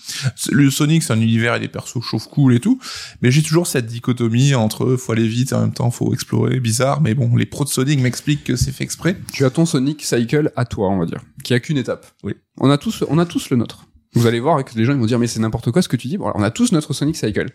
Le 0.52 0.70
Sonic, 0.70 1.02
c'est 1.02 1.14
un 1.14 1.20
univers 1.20 1.54
et 1.54 1.60
des 1.60 1.68
persos 1.68 2.02
chauffent 2.02 2.28
cool 2.28 2.54
et 2.54 2.60
tout. 2.60 2.78
Mais 3.22 3.30
j'ai 3.32 3.42
toujours 3.42 3.66
cette 3.66 3.86
dichotomie 3.86 4.54
entre 4.54 4.94
faut 4.96 5.12
aller 5.12 5.26
vite 5.26 5.52
et 5.52 5.54
en 5.54 5.62
même 5.62 5.72
temps 5.72 5.90
faut 5.90 6.12
explorer. 6.12 6.60
Bizarre, 6.60 7.00
mais 7.00 7.14
bon, 7.14 7.34
les 7.34 7.45
pros 7.46 7.64
de 7.64 7.68
Sonic 7.70 8.00
m'expliquent 8.00 8.44
que 8.44 8.56
c'est 8.56 8.72
fait 8.72 8.84
exprès. 8.84 9.16
Tu 9.32 9.44
as 9.44 9.50
ton 9.50 9.66
Sonic 9.66 10.04
Cycle 10.04 10.52
à 10.56 10.64
toi, 10.64 10.88
on 10.90 10.98
va 10.98 11.06
dire, 11.06 11.22
qui 11.42 11.54
a 11.54 11.60
qu'une 11.60 11.78
étape. 11.78 12.06
Oui. 12.22 12.34
On 12.58 12.70
a 12.70 12.78
tous, 12.78 13.04
on 13.08 13.18
a 13.18 13.26
tous 13.26 13.50
le 13.50 13.56
nôtre. 13.56 13.86
Vous 14.16 14.26
allez 14.26 14.40
voir 14.40 14.64
que 14.64 14.76
les 14.76 14.84
gens 14.84 14.94
ils 14.94 14.98
vont 14.98 15.06
dire 15.06 15.18
mais 15.18 15.26
c'est 15.26 15.40
n'importe 15.40 15.70
quoi 15.70 15.82
ce 15.82 15.88
que 15.88 15.96
tu 15.96 16.08
dis. 16.08 16.16
Bon, 16.16 16.24
alors, 16.24 16.38
on 16.38 16.42
a 16.42 16.50
tous 16.50 16.72
notre 16.72 16.94
Sonic 16.94 17.16
Cycle. 17.16 17.46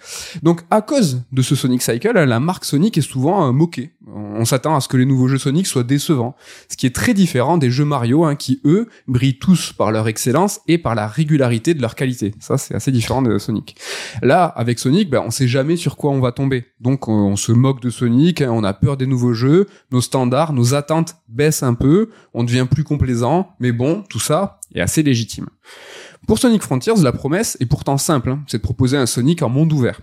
Donc 0.44 0.62
à 0.70 0.82
cause 0.82 1.24
de 1.32 1.42
ce 1.42 1.56
Sonic 1.56 1.82
Cycle, 1.82 2.14
la 2.14 2.40
marque 2.40 2.66
Sonic 2.66 2.98
est 2.98 3.02
souvent 3.02 3.48
euh, 3.48 3.52
moquée. 3.52 3.92
On 4.08 4.46
s'attend 4.46 4.76
à 4.76 4.82
ce 4.82 4.88
que 4.88 4.98
les 4.98 5.06
nouveaux 5.06 5.28
jeux 5.28 5.38
Sonic 5.38 5.66
soient 5.66 5.84
décevants, 5.84 6.36
ce 6.70 6.78
qui 6.78 6.86
est 6.86 6.96
très 6.96 7.14
différent 7.14 7.58
des 7.58 7.72
jeux 7.72 7.86
Mario 7.86 8.26
hein, 8.26 8.36
qui 8.36 8.62
eux 8.66 8.90
brillent 9.08 9.40
tous 9.40 9.74
par 9.74 9.92
leur 9.92 10.08
excellence 10.08 10.62
et 10.68 10.78
par 10.78 10.94
la 10.94 11.08
régularité 11.08 11.74
de 11.74 11.82
leur 11.82 11.96
qualité. 11.96 12.34
Ça 12.40 12.58
c'est 12.58 12.76
assez 12.76 12.92
différent 12.92 13.24
de 13.24 13.40
Sonic. 13.40 13.76
Là 14.22 14.46
avec 14.46 14.78
Sonic, 14.78 15.10
ben, 15.10 15.24
on 15.26 15.32
sait 15.32 15.48
jamais 15.48 15.78
sur 15.78 15.98
quoi 15.98 16.12
on 16.12 16.20
va 16.20 16.32
tomber. 16.32 16.66
Donc 16.80 17.08
on, 17.08 17.36
se 17.36 17.52
moque 17.52 17.82
de 17.82 17.90
Sonic, 17.90 18.42
hein, 18.42 18.52
on 18.52 18.64
a 18.64 18.74
peur 18.74 18.98
des 18.98 19.08
nouveaux 19.08 19.34
jeux, 19.34 19.68
nos 19.92 20.02
standards, 20.02 20.54
nos 20.54 20.74
attentes 20.76 21.16
baissent 21.28 21.64
un 21.64 21.74
peu, 21.74 22.10
on 22.34 22.44
devient 22.44 22.68
plus 22.70 22.84
complaisant, 22.84 23.56
mais 23.60 23.72
bon, 23.72 24.04
tout 24.10 24.20
ça 24.20 24.60
est 24.76 24.82
assez 24.82 25.04
légitime. 25.04 25.48
Pour 26.28 26.38
Sonic 26.38 26.62
Frontiers, 26.62 27.02
la 27.02 27.12
promesse 27.12 27.58
est 27.60 27.66
pourtant 27.66 27.98
simple, 27.98 28.30
hein, 28.30 28.44
c'est 28.48 28.58
de 28.58 28.64
proposer 28.64 28.98
un 28.98 29.06
Sonic 29.06 29.42
en 29.42 29.50
monde 29.50 29.74
ouvert. 29.74 30.00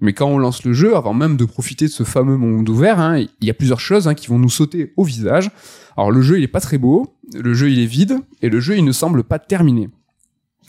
Mais 0.00 0.12
quand 0.12 0.26
on 0.26 0.38
lance 0.38 0.64
le 0.64 0.72
jeu, 0.72 0.96
avant 0.96 1.14
même 1.14 1.36
de 1.36 1.44
profiter 1.44 1.86
de 1.86 1.90
ce 1.90 2.04
fameux 2.04 2.36
monde 2.36 2.68
ouvert, 2.68 2.98
hein, 2.98 3.18
il 3.18 3.46
y 3.46 3.50
a 3.50 3.54
plusieurs 3.54 3.80
choses 3.80 4.08
hein, 4.08 4.14
qui 4.14 4.28
vont 4.28 4.38
nous 4.38 4.48
sauter 4.48 4.92
au 4.96 5.04
visage. 5.04 5.50
Alors 5.96 6.10
le 6.10 6.22
jeu 6.22 6.38
il 6.38 6.44
est 6.44 6.48
pas 6.48 6.60
très 6.60 6.78
beau, 6.78 7.14
le 7.34 7.54
jeu 7.54 7.70
il 7.70 7.78
est 7.78 7.86
vide, 7.86 8.18
et 8.42 8.48
le 8.48 8.60
jeu 8.60 8.76
il 8.76 8.84
ne 8.84 8.92
semble 8.92 9.22
pas 9.22 9.38
terminé. 9.38 9.88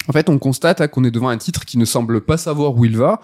En 0.08 0.14
fait, 0.14 0.30
on 0.30 0.40
constate 0.40 0.86
qu'on 0.88 1.04
est 1.04 1.12
devant 1.12 1.30
un 1.30 1.38
titre 1.38 1.66
qui 1.66 1.78
ne 1.78 1.86
semble 1.86 2.22
pas 2.22 2.38
savoir 2.38 2.76
où 2.76 2.86
il 2.86 2.98
va, 2.98 3.22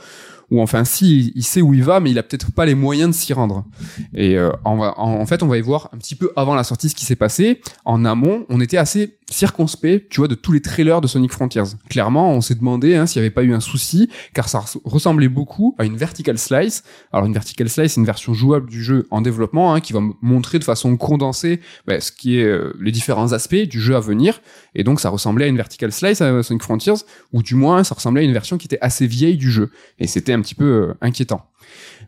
ou 0.50 0.62
enfin 0.62 0.86
si 0.86 1.32
il 1.36 1.43
sait 1.43 1.62
où 1.62 1.74
il 1.74 1.84
va, 1.84 2.00
mais 2.00 2.12
il 2.12 2.18
a 2.18 2.24
peut-être 2.24 2.52
pas 2.52 2.66
les 2.66 2.76
moyens 2.76 3.10
de 3.10 3.16
s'y 3.16 3.34
rendre. 3.34 3.66
Et 4.14 4.38
euh, 4.38 4.52
en, 4.64 5.26
fait, 5.26 5.43
on 5.43 5.48
va 5.48 5.58
y 5.58 5.62
voir 5.62 5.89
un 5.93 5.98
petit 5.98 6.16
peu 6.16 6.32
avant 6.36 6.56
la 6.56 6.64
sortie 6.64 6.89
ce 6.89 6.95
qui 6.95 7.06
s'est 7.06 7.16
passé. 7.16 7.62
En 7.86 8.06
amont, 8.06 8.45
on 8.50 8.62
était 8.62 8.78
assez 8.78 9.18
circonspect, 9.30 10.10
tu 10.10 10.22
vois, 10.22 10.30
de 10.30 10.36
tous 10.36 10.54
les 10.54 10.62
trailers 10.62 11.02
de 11.02 11.08
Sonic 11.08 11.32
Frontiers. 11.34 11.64
Clairement, 11.89 12.32
on 12.32 12.39
s'est 12.39 12.56
demandé 12.56 12.95
hein, 12.95 13.06
s'il 13.06 13.22
n'y 13.22 13.26
avait 13.26 13.34
pas 13.34 13.43
eu 13.43 13.54
un 13.54 13.60
souci, 13.60 14.10
car 14.34 14.48
ça 14.48 14.60
res- 14.60 14.80
ressemblait 14.86 15.28
beaucoup 15.28 15.76
à 15.78 15.84
une 15.84 15.98
vertical 15.98 16.38
slice. 16.38 16.84
Alors 17.12 17.26
une 17.26 17.34
vertical 17.34 17.68
slice, 17.70 17.93
c'est 17.93 18.00
une 18.00 18.06
version 18.06 18.34
jouable 18.34 18.70
du 18.70 18.82
jeu 18.82 19.06
en 19.12 19.20
développement 19.20 19.74
hein, 19.74 19.82
qui 19.82 19.91
va 19.91 20.00
montrer 20.22 20.60
de 20.60 20.64
façon 20.64 20.95
condensée 20.95 21.60
bah, 21.86 22.00
ce 22.00 22.14
qui 22.14 22.39
est 22.39 22.45
euh, 22.45 22.74
les 22.80 22.91
différents 22.91 23.34
aspects 23.34 23.56
du 23.56 23.82
jeu 23.82 23.98
à 23.98 24.00
venir. 24.00 24.41
Et 24.76 24.86
donc 24.86 25.02
ça 25.02 25.10
ressemblait 25.10 25.45
à 25.45 25.48
une 25.50 25.58
vertical 25.58 25.91
slice 25.91 26.22
à 26.22 26.41
Sonic 26.41 26.64
Frontiers, 26.64 26.93
ou 27.34 27.43
du 27.43 27.56
moins 27.56 27.84
ça 27.84 27.95
ressemblait 27.95 28.22
à 28.22 28.26
une 28.26 28.34
version 28.34 28.58
qui 28.58 28.68
était 28.68 28.80
assez 28.80 29.08
vieille 29.08 29.38
du 29.38 29.52
jeu. 29.52 29.72
Et 30.00 30.08
c'était 30.08 30.37
un 30.38 30.42
petit 30.42 30.56
peu 30.56 30.66
euh, 30.66 30.94
inquiétant. 31.02 31.42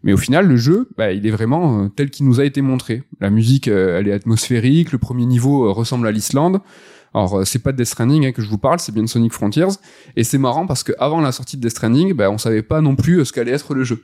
Mais 0.03 0.13
au 0.13 0.17
final, 0.17 0.47
le 0.47 0.55
jeu, 0.55 0.89
bah, 0.97 1.11
il 1.11 1.25
est 1.25 1.31
vraiment 1.31 1.83
euh, 1.83 1.87
tel 1.89 2.09
qu'il 2.09 2.25
nous 2.25 2.39
a 2.39 2.45
été 2.45 2.61
montré. 2.61 3.03
La 3.19 3.29
musique, 3.29 3.67
euh, 3.67 3.99
elle 3.99 4.07
est 4.07 4.13
atmosphérique. 4.13 4.91
Le 4.91 4.97
premier 4.97 5.25
niveau 5.25 5.73
ressemble 5.73 6.07
à 6.07 6.11
l'Islande. 6.11 6.61
Alors, 7.13 7.45
c'est 7.45 7.59
pas 7.59 7.71
de 7.71 7.77
Death 7.77 7.87
Stranding 7.87 8.27
hein, 8.27 8.31
que 8.31 8.41
je 8.41 8.47
vous 8.47 8.59
parle, 8.59 8.79
c'est 8.79 8.91
bien 8.91 9.01
de 9.01 9.09
Sonic 9.09 9.33
Frontiers. 9.33 9.79
Et 10.15 10.23
c'est 10.23 10.37
marrant 10.37 10.67
parce 10.67 10.83
que 10.83 10.91
avant 10.99 11.21
la 11.21 11.31
sortie 11.31 11.57
de 11.57 11.61
Death 11.61 11.71
Stranding, 11.71 12.13
bah, 12.13 12.29
on 12.29 12.37
savait 12.37 12.61
pas 12.61 12.81
non 12.81 12.95
plus 12.95 13.25
ce 13.25 13.33
qu'allait 13.33 13.51
être 13.51 13.73
le 13.73 13.83
jeu. 13.83 14.03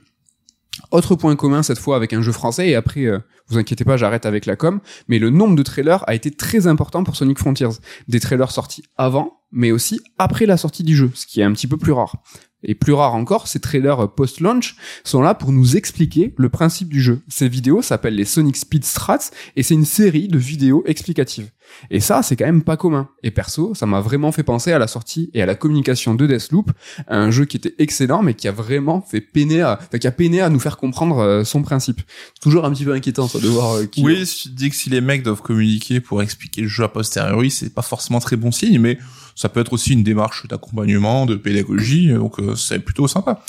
Autre 0.90 1.14
point 1.14 1.34
commun 1.36 1.62
cette 1.62 1.78
fois 1.78 1.96
avec 1.96 2.12
un 2.12 2.20
jeu 2.20 2.32
français, 2.32 2.68
et 2.68 2.74
après, 2.74 3.08
vous 3.48 3.58
inquiétez 3.58 3.84
pas, 3.84 3.96
j'arrête 3.96 4.26
avec 4.26 4.44
la 4.44 4.56
com, 4.56 4.80
mais 5.08 5.18
le 5.18 5.30
nombre 5.30 5.56
de 5.56 5.62
trailers 5.62 6.06
a 6.08 6.14
été 6.14 6.30
très 6.30 6.66
important 6.66 7.04
pour 7.04 7.16
Sonic 7.16 7.38
Frontiers. 7.38 7.68
Des 8.08 8.20
trailers 8.20 8.50
sortis 8.50 8.82
avant, 8.96 9.40
mais 9.52 9.70
aussi 9.70 10.00
après 10.18 10.46
la 10.46 10.56
sortie 10.56 10.82
du 10.82 10.96
jeu, 10.96 11.10
ce 11.14 11.26
qui 11.26 11.40
est 11.40 11.44
un 11.44 11.52
petit 11.52 11.66
peu 11.66 11.76
plus 11.76 11.92
rare. 11.92 12.22
Et 12.62 12.74
plus 12.74 12.92
rare 12.92 13.14
encore, 13.14 13.48
ces 13.48 13.60
trailers 13.60 14.04
euh, 14.04 14.06
post-launch 14.06 14.76
sont 15.04 15.22
là 15.22 15.34
pour 15.34 15.52
nous 15.52 15.76
expliquer 15.76 16.34
le 16.36 16.48
principe 16.48 16.88
du 16.88 17.00
jeu. 17.00 17.20
Ces 17.28 17.48
vidéos 17.48 17.82
s'appellent 17.82 18.16
les 18.16 18.24
Sonic 18.24 18.56
Speed 18.56 18.84
Strats, 18.84 19.30
et 19.56 19.62
c'est 19.62 19.74
une 19.74 19.84
série 19.84 20.28
de 20.28 20.38
vidéos 20.38 20.82
explicatives. 20.86 21.50
Et 21.90 22.00
ça, 22.00 22.22
c'est 22.22 22.36
quand 22.36 22.46
même 22.46 22.62
pas 22.62 22.76
commun. 22.76 23.08
Et 23.22 23.30
perso, 23.30 23.74
ça 23.74 23.86
m'a 23.86 24.00
vraiment 24.00 24.32
fait 24.32 24.42
penser 24.42 24.72
à 24.72 24.78
la 24.78 24.86
sortie 24.86 25.30
et 25.34 25.42
à 25.42 25.46
la 25.46 25.54
communication 25.54 26.14
de 26.14 26.26
Deathloop, 26.26 26.72
un 27.08 27.30
jeu 27.30 27.44
qui 27.44 27.56
était 27.56 27.74
excellent, 27.78 28.22
mais 28.22 28.34
qui 28.34 28.48
a 28.48 28.52
vraiment 28.52 29.00
fait 29.00 29.20
peiner 29.20 29.62
à, 29.62 29.78
enfin, 29.80 29.98
qui 29.98 30.06
a 30.06 30.12
peiné 30.12 30.40
à 30.40 30.48
nous 30.48 30.60
faire 30.60 30.76
comprendre 30.76 31.18
euh, 31.18 31.44
son 31.44 31.62
principe. 31.62 32.00
Toujours 32.40 32.64
un 32.64 32.72
petit 32.72 32.84
peu 32.84 32.92
inquiétant, 32.92 33.28
ça, 33.28 33.38
de 33.38 33.48
voir 33.48 33.76
euh, 33.76 33.86
qui. 33.86 34.02
Oui, 34.02 34.26
si 34.26 34.48
tu 34.48 34.54
dis 34.54 34.70
que 34.70 34.76
si 34.76 34.90
les 34.90 35.00
mecs 35.00 35.22
doivent 35.22 35.42
communiquer 35.42 36.00
pour 36.00 36.22
expliquer 36.22 36.62
le 36.62 36.68
jeu 36.68 36.84
a 36.84 36.88
posteriori, 36.88 37.50
c'est 37.50 37.74
pas 37.74 37.82
forcément 37.82 38.20
très 38.20 38.36
bon 38.36 38.50
signe, 38.50 38.78
mais 38.78 38.98
ça 39.36 39.48
peut 39.48 39.60
être 39.60 39.72
aussi 39.72 39.92
une 39.92 40.02
démarche 40.02 40.48
d'accompagnement, 40.48 41.26
de 41.26 41.36
pédagogie, 41.36 42.12
donc 42.12 42.40
euh, 42.40 42.56
c'est 42.56 42.80
plutôt 42.80 43.06
sympa. 43.06 43.40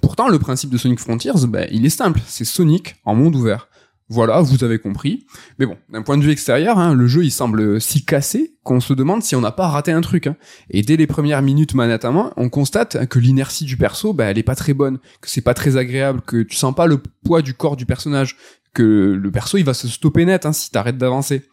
Pourtant, 0.00 0.28
le 0.28 0.38
principe 0.38 0.70
de 0.70 0.78
Sonic 0.78 1.00
Frontiers, 1.00 1.46
ben, 1.48 1.68
il 1.72 1.84
est 1.84 1.90
simple. 1.90 2.20
C'est 2.26 2.44
Sonic 2.44 2.96
en 3.04 3.14
monde 3.14 3.34
ouvert. 3.34 3.68
Voilà, 4.08 4.42
vous 4.42 4.62
avez 4.62 4.78
compris. 4.78 5.26
Mais 5.58 5.64
bon, 5.64 5.78
d'un 5.90 6.02
point 6.02 6.18
de 6.18 6.22
vue 6.22 6.32
extérieur, 6.32 6.78
hein, 6.78 6.92
le 6.92 7.06
jeu 7.06 7.24
il 7.24 7.30
semble 7.30 7.80
si 7.80 8.04
cassé 8.04 8.56
qu'on 8.62 8.80
se 8.80 8.92
demande 8.92 9.22
si 9.22 9.34
on 9.36 9.40
n'a 9.40 9.52
pas 9.52 9.68
raté 9.68 9.90
un 9.90 10.02
truc. 10.02 10.26
hein. 10.26 10.36
Et 10.68 10.82
dès 10.82 10.96
les 10.96 11.06
premières 11.06 11.40
minutes 11.40 11.74
main, 11.74 11.88
on 12.36 12.50
constate 12.50 13.06
que 13.06 13.18
l'inertie 13.18 13.64
du 13.64 13.78
perso, 13.78 14.12
ben, 14.12 14.28
elle 14.28 14.38
est 14.38 14.42
pas 14.42 14.54
très 14.54 14.74
bonne, 14.74 14.98
que 15.22 15.30
c'est 15.30 15.40
pas 15.40 15.54
très 15.54 15.78
agréable, 15.78 16.20
que 16.26 16.42
tu 16.42 16.56
sens 16.56 16.74
pas 16.74 16.86
le 16.86 17.00
poids 17.24 17.40
du 17.40 17.54
corps 17.54 17.76
du 17.76 17.86
personnage, 17.86 18.36
que 18.74 18.82
le 19.18 19.30
perso 19.30 19.56
il 19.56 19.64
va 19.64 19.72
se 19.72 19.88
stopper 19.88 20.24
net 20.26 20.44
hein, 20.44 20.52
si 20.52 20.70
t'arrêtes 20.70 20.98
d'avancer. 20.98 21.44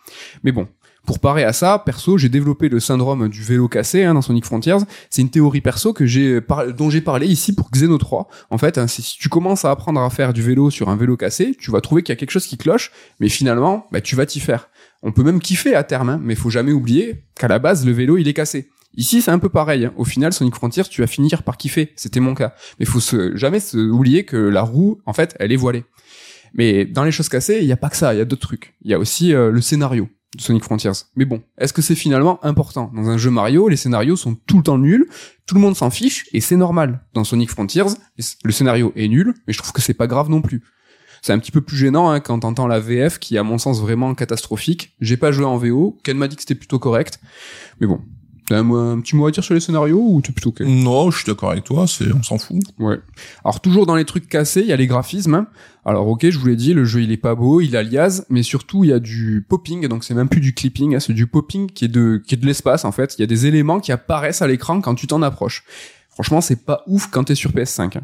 Mais 0.43 0.51
bon. 0.51 0.67
Pour 1.09 1.17
parer 1.17 1.43
à 1.43 1.53
ça, 1.53 1.81
perso, 1.83 2.19
j'ai 2.19 2.29
développé 2.29 2.69
le 2.69 2.79
syndrome 2.79 3.29
du 3.29 3.41
vélo 3.41 3.67
cassé 3.67 4.03
hein, 4.03 4.13
dans 4.13 4.21
Sonic 4.21 4.45
Frontiers. 4.45 4.77
C'est 5.09 5.23
une 5.23 5.31
théorie 5.31 5.59
perso 5.59 5.91
que 5.91 6.05
j'ai 6.05 6.39
dont 6.77 6.91
j'ai 6.91 7.01
parlé 7.01 7.25
ici 7.25 7.55
pour 7.55 7.71
Xeno 7.71 7.97
3. 7.97 8.27
En 8.51 8.59
fait, 8.59 8.77
hein, 8.77 8.85
si 8.85 9.01
tu 9.17 9.27
commences 9.27 9.65
à 9.65 9.71
apprendre 9.71 9.99
à 10.01 10.09
faire 10.11 10.33
du 10.33 10.43
vélo 10.43 10.69
sur 10.69 10.87
un 10.89 10.95
vélo 10.95 11.17
cassé, 11.17 11.57
tu 11.59 11.71
vas 11.71 11.81
trouver 11.81 12.03
qu'il 12.03 12.13
y 12.13 12.15
a 12.15 12.15
quelque 12.15 12.29
chose 12.29 12.45
qui 12.45 12.57
cloche, 12.59 12.91
mais 13.19 13.27
finalement, 13.27 13.87
bah, 13.91 14.01
tu 14.01 14.15
vas 14.15 14.27
t'y 14.27 14.39
faire. 14.39 14.69
On 15.01 15.11
peut 15.11 15.23
même 15.23 15.39
kiffer 15.39 15.73
à 15.73 15.83
terme, 15.83 16.09
hein, 16.09 16.19
mais 16.21 16.35
faut 16.35 16.51
jamais 16.51 16.73
oublier 16.73 17.23
qu'à 17.33 17.47
la 17.47 17.57
base, 17.57 17.87
le 17.87 17.91
vélo, 17.91 18.17
il 18.17 18.27
est 18.27 18.35
cassé. 18.35 18.69
Ici, 18.95 19.23
c'est 19.23 19.31
un 19.31 19.39
peu 19.39 19.49
pareil. 19.49 19.85
hein. 19.85 19.93
Au 19.97 20.05
final, 20.05 20.31
Sonic 20.31 20.53
Frontiers, 20.53 20.83
tu 20.91 21.01
vas 21.01 21.07
finir 21.07 21.41
par 21.41 21.57
kiffer. 21.57 21.91
C'était 21.95 22.19
mon 22.19 22.35
cas. 22.35 22.53
Mais 22.79 22.85
faut 22.85 23.01
jamais 23.33 23.59
oublier 23.73 24.25
que 24.25 24.37
la 24.37 24.61
roue, 24.61 25.01
en 25.07 25.13
fait, 25.13 25.35
elle 25.39 25.51
est 25.51 25.55
voilée. 25.55 25.85
Mais 26.53 26.85
dans 26.85 27.03
les 27.03 27.11
choses 27.11 27.29
cassées, 27.29 27.61
il 27.61 27.65
y 27.65 27.71
a 27.71 27.77
pas 27.77 27.89
que 27.89 27.97
ça. 27.97 28.13
Il 28.13 28.19
y 28.19 28.21
a 28.21 28.25
d'autres 28.25 28.45
trucs. 28.45 28.75
Il 28.83 28.91
y 28.91 28.93
a 28.93 28.99
aussi 28.99 29.33
euh, 29.33 29.49
le 29.49 29.61
scénario 29.61 30.07
Sonic 30.37 30.63
Frontiers. 30.63 30.91
Mais 31.15 31.25
bon, 31.25 31.41
est-ce 31.57 31.73
que 31.73 31.81
c'est 31.81 31.95
finalement 31.95 32.43
important? 32.45 32.91
Dans 32.93 33.09
un 33.09 33.17
jeu 33.17 33.31
Mario, 33.31 33.67
les 33.67 33.77
scénarios 33.77 34.15
sont 34.15 34.35
tout 34.35 34.57
le 34.57 34.63
temps 34.63 34.77
nuls, 34.77 35.07
tout 35.45 35.55
le 35.55 35.61
monde 35.61 35.75
s'en 35.75 35.89
fiche, 35.89 36.27
et 36.33 36.41
c'est 36.41 36.55
normal. 36.55 37.05
Dans 37.13 37.23
Sonic 37.23 37.49
Frontiers, 37.49 37.85
le 38.43 38.51
scénario 38.51 38.93
est 38.95 39.07
nul, 39.07 39.33
mais 39.47 39.53
je 39.53 39.57
trouve 39.57 39.71
que 39.71 39.81
c'est 39.81 39.93
pas 39.93 40.07
grave 40.07 40.29
non 40.29 40.41
plus. 40.41 40.63
C'est 41.21 41.33
un 41.33 41.39
petit 41.39 41.51
peu 41.51 41.61
plus 41.61 41.75
gênant 41.75 42.09
hein, 42.09 42.19
quand 42.19 42.39
t'entends 42.39 42.67
la 42.67 42.79
VF 42.79 43.19
qui 43.19 43.35
est 43.35 43.39
à 43.39 43.43
mon 43.43 43.57
sens 43.57 43.81
vraiment 43.81 44.15
catastrophique. 44.15 44.95
J'ai 45.01 45.17
pas 45.17 45.31
joué 45.31 45.45
en 45.45 45.57
VO, 45.57 45.97
Ken 46.03 46.17
m'a 46.17 46.27
dit 46.27 46.35
que 46.35 46.41
c'était 46.43 46.55
plutôt 46.55 46.79
correct. 46.79 47.19
Mais 47.81 47.87
bon, 47.87 47.99
t'as 48.49 48.59
un, 48.59 48.69
un 48.93 48.99
petit 48.99 49.15
mot 49.15 49.25
à 49.27 49.31
dire 49.31 49.43
sur 49.43 49.53
les 49.53 49.59
scénarios 49.59 49.99
ou 50.01 50.21
t'es 50.21 50.31
plutôt 50.31 50.49
ok? 50.49 50.61
Non, 50.61 51.11
je 51.11 51.17
suis 51.17 51.25
d'accord 51.25 51.51
avec 51.51 51.63
toi, 51.63 51.87
c'est 51.87 52.11
on 52.11 52.23
s'en 52.23 52.37
fout. 52.37 52.57
Ouais. 52.79 52.99
Alors 53.45 53.61
toujours 53.61 53.85
dans 53.85 53.95
les 53.95 54.05
trucs 54.05 54.27
cassés, 54.27 54.61
il 54.61 54.67
y 54.67 54.73
a 54.73 54.75
les 54.75 54.87
graphismes. 54.87 55.35
hein. 55.35 55.47
Alors 55.85 56.07
ok, 56.07 56.29
je 56.29 56.37
vous 56.37 56.47
l'ai 56.47 56.55
dit, 56.55 56.73
le 56.73 56.83
jeu 56.85 57.01
il 57.01 57.11
est 57.11 57.17
pas 57.17 57.35
beau, 57.35 57.61
il 57.61 57.75
a 57.77 57.83
liase, 57.83 58.25
mais 58.29 58.43
surtout 58.43 58.83
il 58.83 58.89
y 58.89 58.93
a 58.93 58.99
du 58.99 59.45
popping, 59.47 59.87
donc 59.87 60.03
c'est 60.03 60.13
même 60.13 60.29
plus 60.29 60.41
du 60.41 60.53
clipping, 60.53 60.95
hein, 60.95 60.99
c'est 60.99 61.13
du 61.13 61.25
popping 61.25 61.67
qui 61.71 61.85
est 61.85 61.89
de 61.89 62.21
qui 62.25 62.35
est 62.35 62.37
de 62.37 62.45
l'espace 62.45 62.83
en 62.85 62.91
fait. 62.91 63.15
Il 63.17 63.21
y 63.21 63.23
a 63.23 63.27
des 63.27 63.45
éléments 63.45 63.79
qui 63.79 63.91
apparaissent 63.91 64.41
à 64.41 64.47
l'écran 64.47 64.81
quand 64.81 64.95
tu 64.95 65.07
t'en 65.07 65.21
approches. 65.21 65.63
Franchement, 66.21 66.41
c'est 66.41 66.65
pas 66.65 66.83
ouf 66.85 67.07
quand 67.09 67.23
t'es 67.23 67.33
sur 67.35 67.51
PS5. 67.51 67.97
hein. 67.97 68.01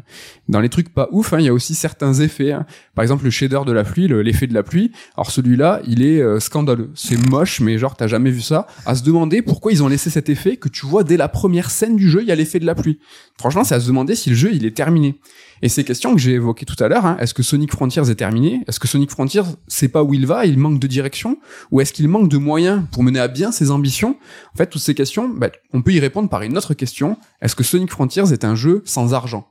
Dans 0.48 0.60
les 0.60 0.70
trucs 0.70 0.88
pas 0.88 1.06
ouf, 1.12 1.34
hein, 1.34 1.38
il 1.38 1.44
y 1.44 1.48
a 1.48 1.52
aussi 1.52 1.74
certains 1.74 2.14
effets. 2.14 2.50
hein. 2.52 2.64
Par 2.94 3.02
exemple, 3.02 3.24
le 3.24 3.30
shader 3.30 3.60
de 3.66 3.72
la 3.72 3.84
pluie, 3.84 4.08
le- 4.08 4.22
l'effet 4.22 4.46
de 4.46 4.54
la 4.54 4.62
pluie. 4.62 4.90
Alors 5.18 5.30
celui-là, 5.30 5.82
il 5.86 6.02
est 6.02 6.22
euh, 6.22 6.40
scandaleux. 6.40 6.90
C'est 6.94 7.18
moche, 7.28 7.60
mais 7.60 7.76
genre 7.76 7.94
t'as 7.94 8.06
jamais 8.06 8.30
vu 8.30 8.40
ça. 8.40 8.66
À 8.86 8.94
se 8.94 9.02
demander 9.02 9.42
pourquoi 9.42 9.70
ils 9.70 9.82
ont 9.82 9.88
laissé 9.88 10.08
cet 10.08 10.30
effet 10.30 10.56
que 10.56 10.70
tu 10.70 10.86
vois 10.86 11.04
dès 11.04 11.18
la 11.18 11.28
première 11.28 11.70
scène 11.70 11.96
du 11.96 12.08
jeu, 12.08 12.22
il 12.22 12.28
y 12.28 12.32
a 12.32 12.34
l'effet 12.36 12.58
de 12.58 12.64
la 12.64 12.74
pluie. 12.74 12.98
Franchement, 13.38 13.64
c'est 13.64 13.74
à 13.74 13.80
se 13.80 13.86
demander 13.88 14.14
si 14.14 14.30
le 14.30 14.36
jeu 14.36 14.50
il 14.54 14.64
est 14.64 14.74
terminé. 14.74 15.18
Et 15.62 15.68
ces 15.68 15.84
questions 15.84 16.14
que 16.14 16.20
j'ai 16.20 16.32
évoquées 16.32 16.66
tout 16.66 16.82
à 16.82 16.88
l'heure, 16.88 17.06
hein, 17.06 17.16
est-ce 17.18 17.34
que 17.34 17.42
Sonic 17.42 17.72
Frontiers 17.72 18.10
est 18.10 18.14
terminé? 18.14 18.62
Est-ce 18.66 18.78
que 18.78 18.88
Sonic 18.88 19.10
Frontiers 19.10 19.42
sait 19.68 19.88
pas 19.88 20.02
où 20.02 20.12
il 20.14 20.26
va? 20.26 20.46
Il 20.46 20.58
manque 20.58 20.78
de 20.78 20.86
direction? 20.86 21.38
Ou 21.70 21.80
est-ce 21.80 21.92
qu'il 21.92 22.08
manque 22.08 22.28
de 22.28 22.36
moyens 22.36 22.82
pour 22.92 23.02
mener 23.02 23.20
à 23.20 23.28
bien 23.28 23.52
ses 23.52 23.70
ambitions? 23.70 24.16
En 24.54 24.56
fait, 24.56 24.66
toutes 24.66 24.82
ces 24.82 24.94
questions, 24.94 25.28
bah, 25.28 25.50
on 25.72 25.82
peut 25.82 25.92
y 25.92 26.00
répondre 26.00 26.28
par 26.28 26.42
une 26.42 26.56
autre 26.56 26.74
question. 26.74 27.16
Est-ce 27.40 27.56
que 27.56 27.64
Sonic 27.64 27.90
Frontiers 27.90 28.32
est 28.32 28.44
un 28.44 28.54
jeu 28.54 28.82
sans 28.84 29.14
argent? 29.14 29.48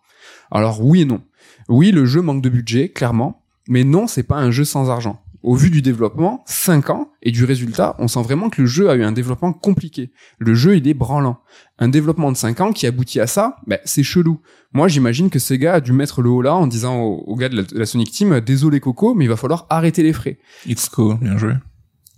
Alors 0.52 0.84
oui 0.86 1.02
et 1.02 1.06
non. 1.06 1.22
Oui, 1.70 1.92
le 1.92 2.06
jeu 2.06 2.22
manque 2.22 2.44
de 2.44 2.50
budget, 2.50 2.90
clairement. 2.90 3.42
Mais 3.68 3.84
non, 3.84 4.06
c'est 4.06 4.24
pas 4.24 4.36
un 4.36 4.52
jeu 4.52 4.64
sans 4.64 4.92
argent. 4.92 5.22
Au 5.46 5.54
vu 5.54 5.70
du 5.70 5.84
développement, 5.84 6.44
5 6.48 6.90
ans, 6.90 7.12
et 7.22 7.30
du 7.30 7.46
résultat, 7.46 7.96
on 8.00 8.08
sent 8.08 8.24
vraiment 8.24 8.50
que 8.50 8.64
le 8.64 8.68
jeu 8.68 8.90
a 8.90 8.96
eu 8.96 9.04
un 9.04 9.12
développement 9.12 9.54
compliqué. 9.54 10.12
Le 10.40 10.56
jeu, 10.56 10.76
il 10.76 10.88
est 10.88 10.96
branlant. 10.96 11.40
Un 11.78 11.88
développement 11.88 12.32
de 12.32 12.36
5 12.36 12.62
ans 12.62 12.72
qui 12.72 12.88
aboutit 12.88 13.20
à 13.20 13.28
ça, 13.28 13.58
bah, 13.68 13.78
c'est 13.86 14.02
chelou. 14.02 14.42
Moi, 14.74 14.88
j'imagine 14.88 15.30
que 15.30 15.38
Sega 15.38 15.76
a 15.76 15.82
dû 15.82 15.92
mettre 15.92 16.24
le 16.24 16.32
haut 16.32 16.42
là 16.42 16.56
en 16.56 16.66
disant 16.66 17.00
aux, 17.00 17.36
gars 17.36 17.50
de 17.50 17.58
la, 17.58 17.62
de 17.62 17.78
la 17.78 17.86
Sonic 17.86 18.10
Team, 18.10 18.42
désolé 18.42 18.80
Coco, 18.80 19.14
mais 19.14 19.26
il 19.26 19.28
va 19.28 19.38
falloir 19.38 19.68
arrêter 19.70 20.02
les 20.02 20.14
frais. 20.14 20.40
Xco, 20.68 21.14
bien 21.14 21.38
joué. 21.38 21.54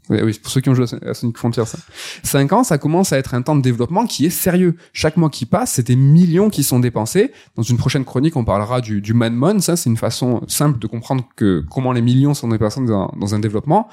Oui, 0.09 0.19
oui, 0.23 0.39
pour 0.41 0.51
ceux 0.51 0.61
qui 0.61 0.69
ont 0.69 0.75
joué 0.75 0.85
à 1.05 1.13
Sonic 1.13 1.37
Frontiers. 1.37 1.65
Ça. 1.65 1.77
5 2.23 2.53
ans, 2.53 2.63
ça 2.63 2.77
commence 2.77 3.11
à 3.13 3.17
être 3.17 3.33
un 3.33 3.41
temps 3.41 3.55
de 3.55 3.61
développement 3.61 4.05
qui 4.05 4.25
est 4.25 4.29
sérieux. 4.29 4.75
Chaque 4.93 5.17
mois 5.17 5.29
qui 5.29 5.45
passe, 5.45 5.73
c'est 5.73 5.87
des 5.87 5.95
millions 5.97 6.49
qui 6.49 6.63
sont 6.63 6.79
dépensés. 6.79 7.31
Dans 7.55 7.63
une 7.63 7.77
prochaine 7.77 8.05
chronique, 8.05 8.35
on 8.37 8.45
parlera 8.45 8.79
du, 8.81 9.01
du 9.01 9.13
Manmon. 9.13 9.59
Ça, 9.59 9.75
c'est 9.75 9.89
une 9.89 9.97
façon 9.97 10.41
simple 10.47 10.79
de 10.79 10.87
comprendre 10.87 11.27
que 11.35 11.63
comment 11.69 11.91
les 11.91 12.01
millions 12.01 12.33
sont 12.33 12.47
dépensés 12.47 12.85
dans, 12.85 13.11
dans 13.19 13.35
un 13.35 13.39
développement. 13.39 13.89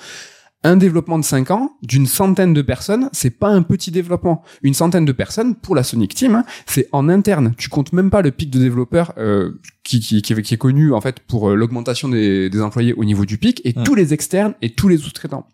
Un 0.67 0.77
développement 0.79 1.19
de 1.19 1.25
5 1.25 1.51
ans 1.51 1.73
d'une 1.83 2.07
centaine 2.07 2.55
de 2.55 2.63
personnes, 2.63 3.11
c'est 3.13 3.29
pas 3.39 3.49
un 3.49 3.61
petit 3.61 3.91
développement. 3.91 4.43
Une 4.63 4.73
centaine 4.73 5.05
de 5.05 5.13
personnes 5.13 5.57
pour 5.57 5.75
la 5.75 5.83
Sonic 5.83 6.15
Team, 6.15 6.37
hein, 6.37 6.45
c'est 6.65 6.89
en 6.93 7.11
interne. 7.11 7.53
Tu 7.59 7.69
comptes 7.69 7.93
même 7.93 8.09
pas 8.09 8.23
le 8.23 8.31
pic 8.31 8.49
de 8.49 8.59
développeurs 8.59 9.13
euh, 9.19 9.61
qui, 9.83 10.01
qui, 10.01 10.23
qui, 10.23 10.33
est- 10.33 10.41
qui 10.43 10.55
est 10.55 10.59
connu 10.59 10.95
en 10.95 11.03
fait 11.03 11.21
pour 11.21 11.51
euh, 11.51 11.55
l'augmentation 11.55 12.09
des, 12.09 12.49
des 12.49 12.63
employés 12.63 12.95
au 12.95 13.05
niveau 13.05 13.27
du 13.27 13.37
pic 13.37 13.61
et 13.65 13.75
tous 13.75 13.95
les 13.95 14.15
externes 14.15 14.55
et 14.63 14.71
tous 14.71 14.89
les 14.89 14.97
sous-traitants. 14.97 15.47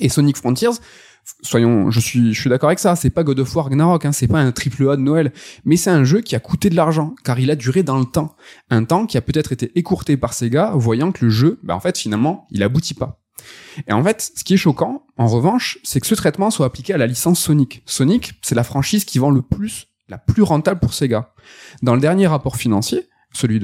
Et 0.00 0.08
Sonic 0.08 0.36
Frontiers, 0.36 0.78
soyons, 1.42 1.90
je 1.90 2.00
suis, 2.00 2.34
je 2.34 2.40
suis 2.40 2.50
d'accord 2.50 2.68
avec 2.68 2.78
ça. 2.78 2.96
C'est 2.96 3.10
pas 3.10 3.24
God 3.24 3.40
of 3.40 3.54
War 3.54 3.66
Ragnarok, 3.66 4.04
hein, 4.04 4.12
c'est 4.12 4.28
pas 4.28 4.40
un 4.40 4.52
triple 4.52 4.88
A 4.90 4.96
de 4.96 5.02
Noël, 5.02 5.32
mais 5.64 5.76
c'est 5.76 5.90
un 5.90 6.04
jeu 6.04 6.20
qui 6.20 6.36
a 6.36 6.40
coûté 6.40 6.70
de 6.70 6.76
l'argent, 6.76 7.14
car 7.24 7.38
il 7.38 7.50
a 7.50 7.56
duré 7.56 7.82
dans 7.82 7.98
le 7.98 8.04
temps, 8.04 8.36
un 8.70 8.84
temps 8.84 9.06
qui 9.06 9.16
a 9.16 9.20
peut-être 9.20 9.52
été 9.52 9.72
écourté 9.78 10.16
par 10.16 10.34
Sega, 10.34 10.72
voyant 10.74 11.12
que 11.12 11.24
le 11.24 11.30
jeu, 11.30 11.58
bah 11.62 11.74
en 11.74 11.80
fait 11.80 11.98
finalement, 11.98 12.46
il 12.50 12.62
aboutit 12.62 12.94
pas. 12.94 13.20
Et 13.86 13.92
en 13.92 14.02
fait, 14.02 14.32
ce 14.36 14.42
qui 14.42 14.54
est 14.54 14.58
choquant, 14.58 15.06
en 15.16 15.26
revanche, 15.26 15.78
c'est 15.84 16.00
que 16.00 16.06
ce 16.06 16.14
traitement 16.14 16.50
soit 16.50 16.66
appliqué 16.66 16.92
à 16.92 16.98
la 16.98 17.06
licence 17.06 17.40
Sonic. 17.40 17.82
Sonic, 17.86 18.34
c'est 18.42 18.54
la 18.54 18.64
franchise 18.64 19.04
qui 19.04 19.18
vend 19.18 19.30
le 19.30 19.42
plus, 19.42 19.86
la 20.08 20.18
plus 20.18 20.42
rentable 20.42 20.80
pour 20.80 20.92
Sega. 20.92 21.32
Dans 21.82 21.94
le 21.94 22.00
dernier 22.00 22.26
rapport 22.26 22.56
financier, 22.56 23.08
celui 23.32 23.60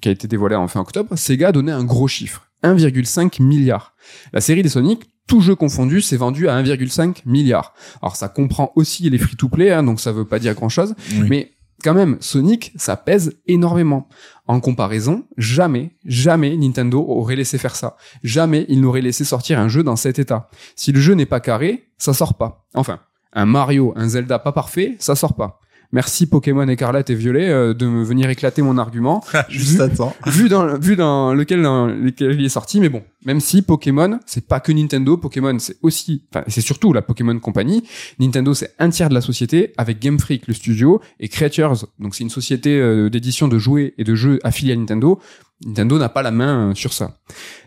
qui 0.00 0.08
a 0.08 0.12
été 0.12 0.28
dévoilé 0.28 0.56
en 0.56 0.68
fin 0.68 0.80
octobre, 0.80 1.16
Sega 1.16 1.48
a 1.48 1.52
donné 1.52 1.72
un 1.72 1.84
gros 1.84 2.08
chiffre. 2.08 2.51
1,5 2.62 3.42
milliard. 3.42 3.94
La 4.32 4.40
série 4.40 4.62
des 4.62 4.68
Sonic, 4.68 5.02
tout 5.26 5.40
jeu 5.40 5.54
confondu, 5.54 6.00
s'est 6.00 6.16
vendu 6.16 6.48
à 6.48 6.60
1,5 6.62 7.22
milliard. 7.26 7.74
Alors 8.02 8.16
ça 8.16 8.28
comprend 8.28 8.72
aussi 8.76 9.08
les 9.10 9.18
free-to-play, 9.18 9.70
hein, 9.72 9.82
donc 9.82 10.00
ça 10.00 10.12
veut 10.12 10.24
pas 10.26 10.38
dire 10.38 10.54
grand-chose, 10.54 10.94
Oui. 11.12 11.26
mais 11.28 11.52
quand 11.84 11.94
même, 11.94 12.16
Sonic, 12.20 12.72
ça 12.76 12.96
pèse 12.96 13.36
énormément. 13.46 14.08
En 14.46 14.60
comparaison, 14.60 15.24
jamais, 15.36 15.90
jamais 16.04 16.56
Nintendo 16.56 17.04
aurait 17.08 17.34
laissé 17.36 17.58
faire 17.58 17.74
ça. 17.74 17.96
Jamais 18.22 18.66
il 18.68 18.80
n'aurait 18.80 19.00
laissé 19.00 19.24
sortir 19.24 19.58
un 19.58 19.68
jeu 19.68 19.82
dans 19.82 19.96
cet 19.96 20.18
état. 20.18 20.48
Si 20.76 20.92
le 20.92 21.00
jeu 21.00 21.14
n'est 21.14 21.26
pas 21.26 21.40
carré, 21.40 21.88
ça 21.98 22.12
sort 22.14 22.34
pas. 22.34 22.66
Enfin, 22.74 23.00
un 23.32 23.46
Mario, 23.46 23.92
un 23.96 24.08
Zelda 24.08 24.38
pas 24.38 24.52
parfait, 24.52 24.96
ça 24.98 25.16
sort 25.16 25.34
pas. 25.34 25.58
Merci 25.92 26.26
Pokémon 26.26 26.66
Écarlate 26.68 27.10
et 27.10 27.14
Violet 27.14 27.50
euh, 27.50 27.74
de 27.74 27.86
me 27.86 28.02
venir 28.02 28.30
éclater 28.30 28.62
mon 28.62 28.78
argument. 28.78 29.22
Juste 29.50 29.78
à 29.78 29.90
temps. 29.90 30.16
vu 30.26 30.48
dans 30.48 30.78
vu 30.78 30.96
dans 30.96 31.34
lequel 31.34 31.60
dans 31.62 31.86
lequel 31.86 32.32
il 32.32 32.44
est 32.44 32.48
sorti 32.48 32.80
mais 32.80 32.88
bon. 32.88 33.02
Même 33.26 33.40
si 33.40 33.60
Pokémon 33.60 34.18
c'est 34.24 34.46
pas 34.46 34.58
que 34.58 34.72
Nintendo 34.72 35.18
Pokémon 35.18 35.58
c'est 35.58 35.76
aussi 35.82 36.24
enfin 36.32 36.44
c'est 36.48 36.62
surtout 36.62 36.94
la 36.94 37.02
Pokémon 37.02 37.38
Company. 37.38 37.82
Nintendo 38.18 38.54
c'est 38.54 38.74
un 38.78 38.88
tiers 38.88 39.10
de 39.10 39.14
la 39.14 39.20
société 39.20 39.74
avec 39.76 39.98
Game 39.98 40.18
Freak 40.18 40.46
le 40.48 40.54
studio 40.54 41.02
et 41.20 41.28
Creatures. 41.28 41.86
Donc 41.98 42.14
c'est 42.14 42.24
une 42.24 42.30
société 42.30 42.80
euh, 42.80 43.10
d'édition 43.10 43.46
de 43.46 43.58
jouets 43.58 43.92
et 43.98 44.04
de 44.04 44.14
jeux 44.14 44.38
affiliés 44.44 44.72
à 44.72 44.76
Nintendo 44.76 45.20
Nintendo 45.64 45.98
n'a 45.98 46.08
pas 46.08 46.22
la 46.22 46.30
main 46.30 46.70
euh, 46.70 46.74
sur 46.74 46.92
ça. 46.92 47.18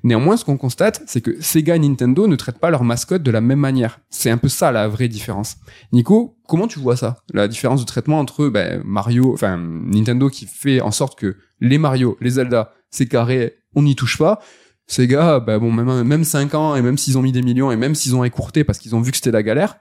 Néanmoins, 0.04 0.38
ce 0.38 0.46
qu'on 0.46 0.58
constate, 0.58 1.02
c'est 1.08 1.22
que 1.22 1.42
Sega 1.42 1.76
et 1.76 1.80
Nintendo 1.80 2.28
ne 2.28 2.36
traitent 2.36 2.60
pas 2.60 2.70
leurs 2.70 2.84
mascottes 2.84 3.24
de 3.24 3.32
la 3.32 3.42
même 3.42 3.60
manière. 3.60 4.00
C'est 4.10 4.30
un 4.30 4.38
peu 4.38 4.50
ça 4.50 4.72
la 4.72 4.88
vraie 4.88 5.08
différence. 5.08 5.58
Nico, 5.92 6.38
comment 6.48 6.68
tu 6.68 6.80
vois 6.80 6.98
ça 6.98 7.18
La 7.34 7.48
différence 7.48 7.82
de 7.82 7.86
traitement 7.86 8.20
entre 8.20 8.50
ben, 8.50 8.82
Mario, 8.84 9.34
enfin 9.34 9.58
Nintendo 9.58 10.30
qui 10.30 10.46
fait 10.46 10.82
en 10.82 10.92
sorte 10.92 11.18
que 11.18 11.38
les 11.60 11.78
Mario, 11.78 12.18
les 12.22 12.32
Zelda, 12.32 12.74
c'est 12.90 13.08
carré, 13.08 13.58
on 13.76 13.84
n'y 13.84 13.96
touche 13.96 14.18
pas. 14.18 14.40
Sega, 14.88 15.40
ben 15.40 15.58
bon, 15.58 15.72
même 15.72 16.04
même 16.04 16.24
5 16.24 16.54
ans 16.54 16.76
et 16.76 16.82
même 16.82 16.98
s'ils 16.98 17.18
ont 17.18 17.22
mis 17.22 17.32
des 17.32 17.42
millions 17.42 17.72
et 17.72 17.76
même 17.76 17.96
s'ils 17.96 18.16
ont 18.16 18.24
écourté 18.24 18.64
parce 18.64 18.78
qu'ils 18.78 18.96
ont 18.96 19.02
vu 19.02 19.12
que 19.12 19.18
c'était 19.18 19.32
la 19.32 19.42
galère, 19.42 19.78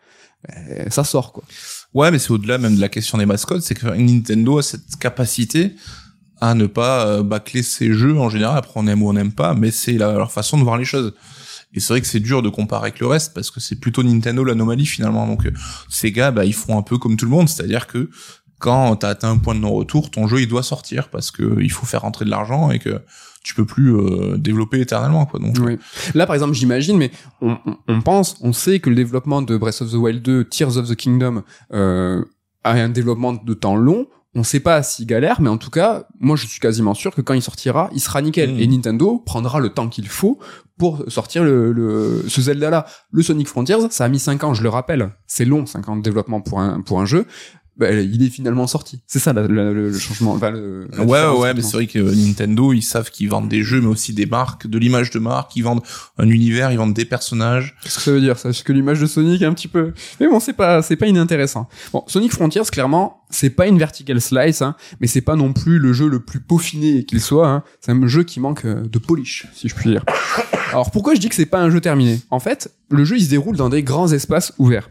ben, 0.48 0.90
ça 0.90 1.04
sort 1.04 1.32
quoi. 1.32 1.44
Ouais, 1.92 2.10
mais 2.10 2.18
c'est 2.18 2.30
au-delà 2.30 2.58
même 2.58 2.76
de 2.76 2.80
la 2.80 2.88
question 2.88 3.18
des 3.18 3.26
mascottes, 3.26 3.62
c'est 3.62 3.74
que 3.74 3.86
Nintendo 3.86 4.58
a 4.58 4.62
cette 4.62 4.96
capacité 4.98 5.74
à 6.40 6.54
ne 6.54 6.66
pas 6.66 7.06
euh, 7.06 7.22
bâcler 7.22 7.62
ses 7.62 7.92
jeux 7.92 8.18
en 8.18 8.28
général. 8.28 8.58
Après, 8.58 8.72
on 8.76 8.86
aime 8.86 9.02
ou 9.02 9.08
on 9.08 9.12
n'aime 9.14 9.32
pas, 9.32 9.54
mais 9.54 9.70
c'est 9.70 9.92
leur 9.94 10.30
façon 10.32 10.58
de 10.58 10.62
voir 10.64 10.76
les 10.78 10.84
choses. 10.84 11.14
Et 11.72 11.80
c'est 11.80 11.92
vrai 11.92 12.00
que 12.00 12.06
c'est 12.06 12.20
dur 12.20 12.40
de 12.42 12.48
comparer 12.48 12.82
avec 12.88 13.00
le 13.00 13.06
reste 13.08 13.34
parce 13.34 13.50
que 13.50 13.58
c'est 13.60 13.76
plutôt 13.80 14.02
Nintendo 14.02 14.44
l'anomalie 14.44 14.86
finalement. 14.86 15.26
Donc 15.26 15.46
euh, 15.46 15.50
ces 15.88 16.12
gars, 16.12 16.30
bah, 16.30 16.44
ils 16.44 16.54
font 16.54 16.78
un 16.78 16.82
peu 16.82 16.98
comme 16.98 17.16
tout 17.16 17.24
le 17.24 17.30
monde, 17.32 17.48
c'est-à-dire 17.48 17.86
que 17.88 18.10
quand 18.60 18.96
t'as 18.96 19.08
atteint 19.10 19.30
un 19.32 19.38
point 19.38 19.54
de 19.54 19.60
non-retour, 19.60 20.10
ton 20.10 20.26
jeu 20.28 20.40
il 20.40 20.46
doit 20.48 20.62
sortir 20.62 21.08
parce 21.08 21.30
que 21.30 21.60
il 21.60 21.70
faut 21.72 21.84
faire 21.84 22.02
rentrer 22.02 22.24
de 22.24 22.30
l'argent 22.30 22.70
et 22.70 22.78
que 22.78 23.00
tu 23.42 23.54
peux 23.54 23.66
plus 23.66 23.94
euh, 23.94 24.36
développer 24.38 24.80
éternellement 24.80 25.26
quoi. 25.26 25.38
Donc 25.40 25.56
Oui. 25.60 25.76
Là, 26.14 26.26
par 26.26 26.34
exemple, 26.34 26.54
j'imagine, 26.54 26.96
mais 26.96 27.10
on, 27.42 27.58
on- 27.66 27.76
on 27.88 28.00
pense, 28.00 28.36
on 28.40 28.52
sait 28.52 28.78
que 28.78 28.88
le 28.88 28.96
développement 28.96 29.42
de 29.42 29.56
Breath 29.58 29.82
of 29.82 29.90
the 29.90 29.94
Wild 29.96 30.22
2, 30.22 30.44
Tears 30.44 30.76
of 30.78 30.88
the 30.88 30.94
Kingdom, 30.94 31.42
euh, 31.72 32.24
a 32.62 32.70
un 32.72 32.88
développement 32.88 33.32
de 33.34 33.52
temps 33.54 33.76
long. 33.76 34.06
On 34.34 34.42
sait 34.42 34.60
pas 34.60 34.82
s'il 34.82 35.06
galère, 35.06 35.40
mais 35.40 35.48
en 35.48 35.58
tout 35.58 35.70
cas, 35.70 36.06
moi, 36.18 36.36
je 36.36 36.46
suis 36.46 36.60
quasiment 36.60 36.94
sûr 36.94 37.14
que 37.14 37.20
quand 37.20 37.34
il 37.34 37.42
sortira, 37.42 37.88
il 37.92 38.00
sera 38.00 38.20
nickel. 38.20 38.52
Mhm. 38.52 38.60
Et 38.60 38.66
Nintendo 38.66 39.22
prendra 39.24 39.60
le 39.60 39.68
temps 39.68 39.88
qu'il 39.88 40.08
faut 40.08 40.38
pour 40.76 41.04
sortir 41.08 41.44
le, 41.44 41.72
le 41.72 42.24
ce 42.28 42.40
Zelda-là. 42.40 42.86
Le 43.12 43.22
Sonic 43.22 43.46
Frontiers, 43.46 43.90
ça 43.90 44.04
a 44.04 44.08
mis 44.08 44.18
5 44.18 44.42
ans, 44.44 44.54
je 44.54 44.62
le 44.62 44.68
rappelle. 44.68 45.10
C'est 45.26 45.44
long, 45.44 45.66
5 45.66 45.88
ans 45.88 45.96
de 45.96 46.02
développement 46.02 46.40
pour 46.40 46.60
un, 46.60 46.80
pour 46.80 47.00
un 47.00 47.06
jeu. 47.06 47.26
Ben, 47.76 48.08
il 48.08 48.22
est 48.22 48.28
finalement 48.30 48.68
sorti. 48.68 49.00
C'est 49.08 49.18
ça 49.18 49.32
la- 49.32 49.42
la- 49.48 49.72
le, 49.72 49.88
le 49.90 49.98
changement. 49.98 50.32
Enfin, 50.34 50.50
le, 50.50 50.86
la 50.92 50.98
Ouais, 51.00 51.04
différence, 51.06 51.38
ouais, 51.40 51.54
mais 51.54 51.62
c'est 51.62 51.72
vrai 51.72 51.86
que 51.88 51.98
Nintendo, 51.98 52.72
ils 52.72 52.82
savent 52.82 53.10
qu'ils 53.10 53.28
vendent 53.28 53.48
des 53.48 53.62
jeux, 53.64 53.80
mais 53.80 53.88
aussi 53.88 54.12
des 54.12 54.26
marques, 54.26 54.68
de 54.68 54.78
l'image 54.78 55.10
de 55.10 55.18
marque, 55.18 55.56
ils 55.56 55.62
vendent 55.62 55.82
un 56.18 56.28
univers, 56.28 56.70
ils 56.70 56.78
vendent 56.78 56.94
des 56.94 57.04
personnages. 57.04 57.74
Qu'est-ce 57.82 57.96
que 57.96 58.00
ça 58.02 58.12
veut 58.12 58.20
dire 58.20 58.38
ça? 58.38 58.50
Est-ce 58.50 58.62
que 58.62 58.72
l'image 58.72 59.00
de 59.00 59.06
Sonic 59.06 59.42
est 59.42 59.46
un 59.46 59.54
petit 59.54 59.66
peu? 59.66 59.92
Mais 60.20 60.28
bon, 60.28 60.38
c'est 60.38 60.52
pas 60.52 60.82
c'est 60.82 60.94
pas 60.96 61.06
inintéressant. 61.08 61.68
Bon, 61.92 62.04
Sonic 62.06 62.32
Frontiers 62.32 62.62
clairement, 62.70 63.24
c'est 63.30 63.50
pas 63.50 63.66
une 63.66 63.78
vertical 63.78 64.20
slice 64.20 64.62
hein, 64.62 64.76
mais 65.00 65.08
c'est 65.08 65.20
pas 65.20 65.34
non 65.34 65.52
plus 65.52 65.80
le 65.80 65.92
jeu 65.92 66.08
le 66.08 66.20
plus 66.20 66.38
peaufiné 66.40 67.04
qu'il 67.04 67.20
soit 67.20 67.48
hein. 67.48 67.64
C'est 67.80 67.90
un 67.90 68.06
jeu 68.06 68.22
qui 68.22 68.38
manque 68.38 68.64
euh, 68.66 68.82
de 68.84 68.98
polish, 69.00 69.48
si 69.52 69.68
je 69.68 69.74
puis 69.74 69.90
dire. 69.90 70.04
Alors 70.70 70.90
pourquoi 70.92 71.14
je 71.16 71.20
dis 71.20 71.28
que 71.28 71.34
c'est 71.34 71.44
pas 71.46 71.60
un 71.60 71.70
jeu 71.70 71.80
terminé? 71.80 72.20
En 72.30 72.38
fait, 72.38 72.70
le 72.90 73.04
jeu 73.04 73.16
il 73.16 73.24
se 73.24 73.30
déroule 73.30 73.56
dans 73.56 73.68
des 73.68 73.82
grands 73.82 74.12
espaces 74.12 74.52
ouverts. 74.58 74.90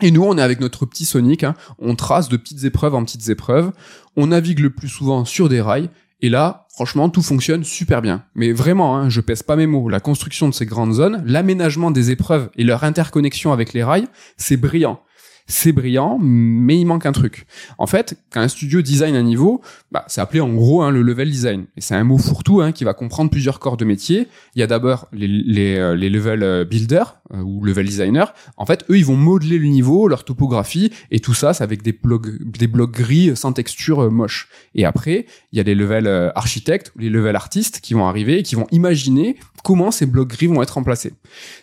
Et 0.00 0.10
nous, 0.10 0.24
on 0.24 0.38
est 0.38 0.42
avec 0.42 0.60
notre 0.60 0.86
petit 0.86 1.04
Sonic, 1.04 1.44
hein, 1.44 1.54
on 1.78 1.94
trace 1.94 2.28
de 2.28 2.36
petites 2.36 2.64
épreuves 2.64 2.94
en 2.94 3.04
petites 3.04 3.28
épreuves, 3.28 3.72
on 4.16 4.28
navigue 4.28 4.58
le 4.58 4.70
plus 4.70 4.88
souvent 4.88 5.24
sur 5.24 5.48
des 5.48 5.60
rails, 5.60 5.90
et 6.22 6.28
là, 6.28 6.66
franchement, 6.72 7.08
tout 7.08 7.20
fonctionne 7.20 7.64
super 7.64 8.00
bien. 8.00 8.24
Mais 8.34 8.52
vraiment, 8.52 8.96
hein, 8.96 9.08
je 9.08 9.20
pèse 9.20 9.42
pas 9.42 9.56
mes 9.56 9.66
mots. 9.66 9.88
La 9.88 9.98
construction 9.98 10.48
de 10.48 10.54
ces 10.54 10.66
grandes 10.66 10.94
zones, 10.94 11.22
l'aménagement 11.26 11.90
des 11.90 12.12
épreuves 12.12 12.48
et 12.56 12.62
leur 12.62 12.84
interconnexion 12.84 13.52
avec 13.52 13.72
les 13.72 13.82
rails, 13.82 14.06
c'est 14.36 14.56
brillant. 14.56 15.00
C'est 15.46 15.72
brillant, 15.72 16.18
mais 16.20 16.78
il 16.78 16.84
manque 16.84 17.06
un 17.06 17.12
truc. 17.12 17.46
En 17.78 17.86
fait, 17.86 18.16
quand 18.30 18.40
un 18.40 18.48
studio 18.48 18.82
design 18.82 19.14
un 19.14 19.22
niveau, 19.22 19.60
bah, 19.90 20.04
c'est 20.08 20.20
appelé 20.20 20.40
en 20.40 20.52
gros 20.52 20.82
hein, 20.82 20.90
le 20.90 21.02
level 21.02 21.30
design. 21.30 21.66
Et 21.76 21.80
c'est 21.80 21.94
un 21.94 22.04
mot 22.04 22.18
fourre-tout 22.18 22.60
hein, 22.60 22.72
qui 22.72 22.84
va 22.84 22.94
comprendre 22.94 23.30
plusieurs 23.30 23.58
corps 23.58 23.76
de 23.76 23.84
métier. 23.84 24.28
Il 24.54 24.60
y 24.60 24.62
a 24.62 24.66
d'abord 24.66 25.08
les, 25.12 25.28
les, 25.28 25.76
euh, 25.76 25.94
les 25.94 26.10
level 26.10 26.42
euh, 26.42 26.64
builders, 26.64 27.16
euh, 27.34 27.40
ou 27.40 27.64
level 27.64 27.86
designer, 27.86 28.34
en 28.56 28.66
fait, 28.66 28.84
eux, 28.90 28.98
ils 28.98 29.04
vont 29.04 29.16
modeler 29.16 29.58
le 29.58 29.66
niveau, 29.66 30.06
leur 30.06 30.24
topographie, 30.24 30.92
et 31.10 31.20
tout 31.20 31.32
ça, 31.32 31.54
c'est 31.54 31.64
avec 31.64 31.82
des 31.82 31.92
blocs, 31.92 32.28
des 32.44 32.66
blocs 32.66 32.92
gris 32.92 33.34
sans 33.36 33.52
texture 33.52 34.00
euh, 34.00 34.10
moche. 34.10 34.48
Et 34.74 34.84
après, 34.84 35.26
il 35.52 35.56
y 35.56 35.60
a 35.60 35.62
les 35.62 35.74
levels 35.74 36.06
euh, 36.06 36.30
architectes 36.34 36.92
ou 36.94 36.98
les 36.98 37.08
levels 37.08 37.36
artistes 37.36 37.80
qui 37.80 37.94
vont 37.94 38.06
arriver 38.06 38.38
et 38.38 38.42
qui 38.42 38.54
vont 38.54 38.66
imaginer 38.70 39.36
comment 39.62 39.90
ces 39.90 40.06
blocs 40.06 40.28
gris 40.28 40.46
vont 40.46 40.62
être 40.62 40.72
remplacés. 40.72 41.14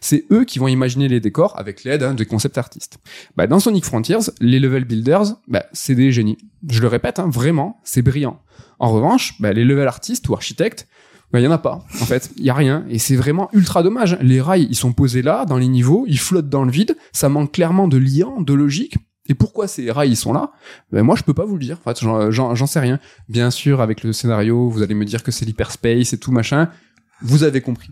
C'est 0.02 0.26
eux 0.32 0.46
qui 0.46 0.60
vont 0.60 0.68
imaginer 0.68 1.08
les 1.08 1.20
décors 1.20 1.58
avec 1.58 1.84
l'aide 1.84 2.04
hein, 2.04 2.14
des 2.14 2.26
concept 2.26 2.58
artistes. 2.58 3.00
Bah, 3.36 3.48
dans 3.48 3.60
Sonic 3.60 3.86
Frontiers, 3.86 4.32
les 4.42 4.60
level 4.60 4.86
builders, 4.86 5.36
bah, 5.48 5.66
c'est 5.74 5.96
des 5.96 6.12
génies. 6.12 6.38
Je 6.70 6.82
le 6.82 6.88
répète, 6.88 7.20
hein, 7.20 7.30
vraiment, 7.30 7.80
c'est 7.84 8.02
brillant. 8.02 8.42
En 8.80 8.92
revanche, 8.92 9.40
bah, 9.40 9.54
les 9.54 9.66
level 9.66 9.88
artistes 9.88 10.28
ou 10.30 10.34
architectes, 10.34 10.88
bah, 11.32 11.40
il 11.40 11.44
y 11.44 11.48
en 11.48 11.52
a 11.52 11.58
pas. 11.58 11.86
En 12.02 12.06
fait, 12.06 12.32
il 12.38 12.44
y 12.44 12.50
a 12.50 12.54
rien. 12.54 12.86
Et 12.90 12.98
c'est 12.98 13.16
vraiment 13.16 13.50
ultra 13.54 13.84
dommage. 13.84 14.18
Les 14.22 14.42
rails, 14.42 14.68
ils 14.70 14.76
sont 14.76 14.94
posés 14.94 15.22
là, 15.22 15.46
dans 15.46 15.58
les 15.58 15.68
niveaux, 15.68 16.06
ils 16.08 16.20
flottent 16.20 16.50
dans 16.50 16.64
le 16.64 16.72
vide. 16.72 16.98
Ça 17.12 17.30
manque 17.30 17.52
clairement 17.52 17.88
de 17.88 17.98
lien, 17.98 18.34
de 18.40 18.54
logique. 18.54 18.96
Et 19.28 19.36
pourquoi 19.36 19.68
ces 19.68 19.92
rails 19.92 20.10
ils 20.10 20.16
sont 20.16 20.34
là? 20.34 20.52
Ben 20.92 21.04
Moi, 21.04 21.16
je 21.16 21.22
peux 21.22 21.36
pas 21.36 21.46
vous 21.46 21.54
le 21.54 21.64
dire. 21.64 21.78
En 21.86 21.94
fait, 21.94 22.04
j'en 22.32 22.66
sais 22.68 22.80
rien. 22.80 23.00
Bien 23.30 23.52
sûr, 23.52 23.80
avec 23.80 24.04
le 24.04 24.12
scénario, 24.12 24.70
vous 24.70 24.82
allez 24.82 24.96
me 24.96 25.06
dire 25.06 25.22
que 25.22 25.32
c'est 25.32 25.46
l'hyperspace 25.46 26.14
et 26.14 26.18
tout 26.18 26.32
machin. 26.32 26.70
Vous 27.22 27.44
avez 27.44 27.62
compris. 27.62 27.92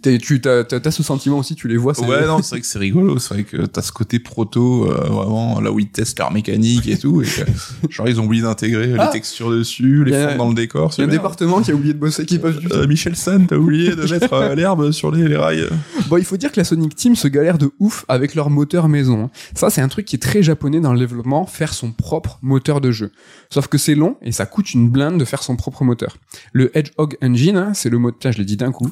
Tu 0.00 0.40
as, 0.46 0.90
ce 0.92 1.02
sentiment 1.02 1.38
aussi, 1.38 1.54
tu 1.56 1.66
les 1.66 1.76
vois. 1.76 1.92
c'est- 1.92 2.06
Ouais, 2.06 2.24
non, 2.26 2.40
c'est 2.40 2.50
vrai 2.50 2.60
que 2.60 2.66
c'est 2.66 2.78
rigolo. 2.78 3.18
C'est 3.18 3.34
vrai 3.34 3.42
que 3.44 3.66
t'as 3.66 3.82
ce 3.82 3.90
côté 3.90 4.20
proto, 4.20 4.88
euh, 4.88 4.94
vraiment, 4.94 5.60
là 5.60 5.72
où 5.72 5.80
ils 5.80 5.88
testent 5.88 6.18
leur 6.20 6.32
mécanique 6.32 6.86
et 6.86 6.96
tout. 6.96 7.20
Et 7.22 7.26
que, 7.26 7.42
genre, 7.90 8.08
ils 8.08 8.20
ont 8.20 8.24
oublié 8.26 8.42
d'intégrer 8.42 8.94
Ah. 8.98 9.06
les 9.06 9.10
textures 9.10 9.50
dessus, 9.50 10.04
les 10.04 10.12
fonds 10.12 10.36
dans 10.36 10.48
le 10.48 10.54
décor. 10.54 10.92
Il 10.96 11.00
y 11.00 11.04
a 11.04 11.06
un 11.06 11.10
département 11.10 11.60
qui 11.62 11.72
a 11.72 11.74
oublié 11.74 11.94
de 11.94 11.98
bosser, 11.98 12.24
qui 12.26 12.38
passe 12.38 12.56
du 12.58 12.68
Euh, 12.72 12.86
Michel 12.86 13.16
San, 13.16 13.46
t'as 13.46 13.56
oublié 13.56 13.90
de 13.96 14.06
mettre 14.06 14.32
euh, 14.34 14.54
l'herbe 14.54 14.92
sur 14.92 15.10
les, 15.10 15.26
les 15.26 15.36
rails. 15.36 15.66
Bon, 16.08 16.16
il 16.16 16.24
faut 16.24 16.36
dire 16.36 16.52
que 16.52 16.60
la 16.60 16.64
Sonic 16.64 16.94
Team 16.94 17.16
se 17.16 17.26
galère 17.28 17.58
de 17.58 17.70
ouf 17.80 18.04
avec 18.08 18.34
leur 18.36 18.50
moteur 18.50 18.88
maison. 18.88 19.24
hein. 19.24 19.30
Ça, 19.54 19.68
c'est 19.70 19.80
un 19.80 19.88
truc 19.88 20.06
qui 20.06 20.14
est 20.16 20.20
très 20.20 20.42
japonais 20.44 20.80
dans 20.80 20.92
le 20.92 20.98
développement, 21.00 21.44
faire 21.46 21.72
son 21.74 21.90
propre 21.90 22.38
moteur 22.42 22.80
de 22.80 22.92
jeu. 22.92 23.10
Sauf 23.50 23.66
que 23.66 23.78
c'est 23.78 23.96
long 23.96 24.16
et 24.22 24.30
ça 24.30 24.46
coûte 24.46 24.72
une 24.74 24.88
blinde 24.90 25.18
de 25.18 25.24
faire 25.24 25.42
son 25.42 25.56
propre 25.56 25.82
moteur. 25.82 26.16
Le 26.52 26.70
Hedgehog 26.78 27.16
Engine, 27.22 27.56
hein, 27.56 27.72
c'est 27.74 27.90
le 27.90 27.98
moteur, 27.98 28.30
je 28.32 28.38
l'ai 28.38 28.44
dit 28.44 28.56
d'un 28.56 28.70
coup. 28.70 28.90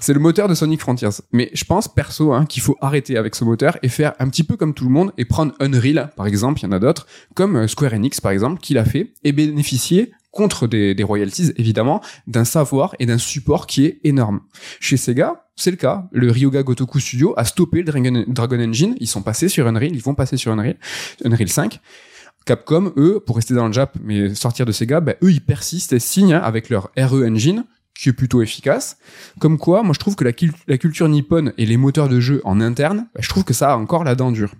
C'est 0.00 0.12
le 0.12 0.20
moteur 0.20 0.48
de 0.48 0.54
Sonic 0.54 0.80
Frontiers. 0.80 1.08
Mais 1.32 1.50
je 1.54 1.64
pense, 1.64 1.88
perso, 1.88 2.32
hein, 2.32 2.46
qu'il 2.46 2.62
faut 2.62 2.76
arrêter 2.80 3.16
avec 3.16 3.34
ce 3.34 3.44
moteur 3.44 3.78
et 3.82 3.88
faire 3.88 4.12
un 4.18 4.28
petit 4.28 4.44
peu 4.44 4.56
comme 4.56 4.74
tout 4.74 4.84
le 4.84 4.90
monde 4.90 5.12
et 5.18 5.24
prendre 5.24 5.52
Unreal, 5.60 6.10
par 6.16 6.26
exemple, 6.26 6.60
il 6.60 6.64
y 6.64 6.66
en 6.66 6.72
a 6.72 6.78
d'autres, 6.78 7.06
comme 7.34 7.56
euh, 7.56 7.68
Square 7.68 7.94
Enix, 7.94 8.20
par 8.20 8.32
exemple, 8.32 8.60
qui 8.60 8.74
l'a 8.74 8.84
fait, 8.84 9.12
et 9.24 9.32
bénéficier 9.32 10.12
contre 10.32 10.66
des, 10.66 10.96
royalties, 11.02 11.52
évidemment, 11.56 12.00
d'un 12.26 12.44
savoir 12.44 12.96
et 12.98 13.06
d'un 13.06 13.18
support 13.18 13.66
qui 13.66 13.84
est 13.84 14.00
énorme. 14.02 14.40
Chez 14.80 14.96
Sega, 14.96 15.44
c'est 15.54 15.70
le 15.70 15.76
cas. 15.76 16.08
Le 16.10 16.30
Ryoga 16.30 16.62
Gotoku 16.62 16.98
Studio 16.98 17.34
a 17.36 17.44
stoppé 17.44 17.82
le 17.82 18.24
Dragon, 18.32 18.60
Engine. 18.60 18.96
Ils 18.98 19.06
sont 19.06 19.22
passés 19.22 19.48
sur 19.48 19.66
Unreal. 19.66 19.94
Ils 19.94 20.02
vont 20.02 20.14
passer 20.14 20.38
sur 20.38 20.50
Unreal, 20.52 20.76
Unreal 21.24 21.48
5. 21.48 21.80
Capcom, 22.46 22.92
eux, 22.96 23.22
pour 23.24 23.36
rester 23.36 23.54
dans 23.54 23.66
le 23.66 23.72
Jap, 23.72 23.96
mais 24.02 24.34
sortir 24.34 24.66
de 24.66 24.72
Sega, 24.72 25.00
bah, 25.00 25.14
eux, 25.22 25.30
ils 25.30 25.44
persistent 25.44 25.92
et 25.92 26.00
signent 26.00 26.34
avec 26.34 26.70
leur 26.70 26.90
RE 26.96 27.24
Engine, 27.24 27.64
qui 27.94 28.08
est 28.08 28.12
plutôt 28.12 28.42
efficace. 28.42 28.96
Comme 29.38 29.58
quoi, 29.58 29.82
moi, 29.82 29.92
je 29.94 29.98
trouve 29.98 30.16
que 30.16 30.24
la, 30.24 30.32
la 30.68 30.78
culture 30.78 31.08
nippone 31.08 31.52
et 31.58 31.66
les 31.66 31.76
moteurs 31.76 32.08
de 32.08 32.20
jeu 32.20 32.40
en 32.44 32.60
interne, 32.60 33.06
bah, 33.14 33.20
je 33.22 33.28
trouve 33.28 33.44
que 33.44 33.54
ça 33.54 33.72
a 33.72 33.76
encore 33.76 34.04
la 34.04 34.14
dent 34.14 34.32
dure. 34.32 34.52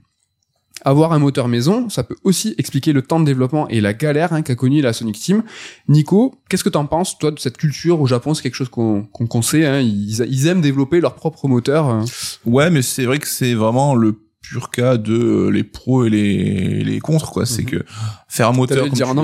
Avoir 0.84 1.12
un 1.12 1.20
moteur 1.20 1.46
maison, 1.46 1.88
ça 1.90 2.02
peut 2.02 2.16
aussi 2.24 2.54
expliquer 2.58 2.92
le 2.92 3.02
temps 3.02 3.20
de 3.20 3.24
développement 3.24 3.68
et 3.68 3.80
la 3.80 3.92
galère 3.94 4.32
hein, 4.32 4.42
qu'a 4.42 4.56
connu 4.56 4.80
la 4.80 4.92
Sonic 4.92 5.16
Team. 5.20 5.44
Nico, 5.86 6.34
qu'est-ce 6.48 6.64
que 6.64 6.68
t'en 6.70 6.86
penses, 6.86 7.18
toi, 7.18 7.30
de 7.30 7.38
cette 7.38 7.56
culture 7.56 8.00
au 8.00 8.06
Japon? 8.08 8.34
C'est 8.34 8.42
quelque 8.42 8.56
chose 8.56 8.68
qu'on 8.70 9.04
qu'on 9.04 9.42
sait, 9.42 9.64
hein, 9.64 9.80
ils, 9.80 10.20
ils 10.28 10.46
aiment 10.48 10.60
développer 10.62 11.00
leur 11.00 11.14
propre 11.14 11.46
moteur. 11.46 11.88
euh. 11.88 12.04
Ouais, 12.46 12.68
mais 12.70 12.82
c'est 12.82 13.04
vrai 13.04 13.18
que 13.20 13.28
c'est 13.28 13.54
vraiment 13.54 13.94
le 13.94 14.18
pur 14.40 14.70
cas 14.70 14.96
de 14.96 15.14
euh, 15.14 15.48
les 15.50 15.62
pros 15.62 16.04
et 16.04 16.10
les, 16.10 16.82
les 16.82 16.98
contre, 16.98 17.30
quoi. 17.30 17.46
C'est 17.46 17.62
Mhm. 17.62 17.68
que 17.68 17.84
faire 18.34 18.48
un 18.48 18.52
moteur, 18.52 18.78
comme 18.88 18.94
dire 18.94 19.04
tu 19.06 19.10
en 19.12 19.14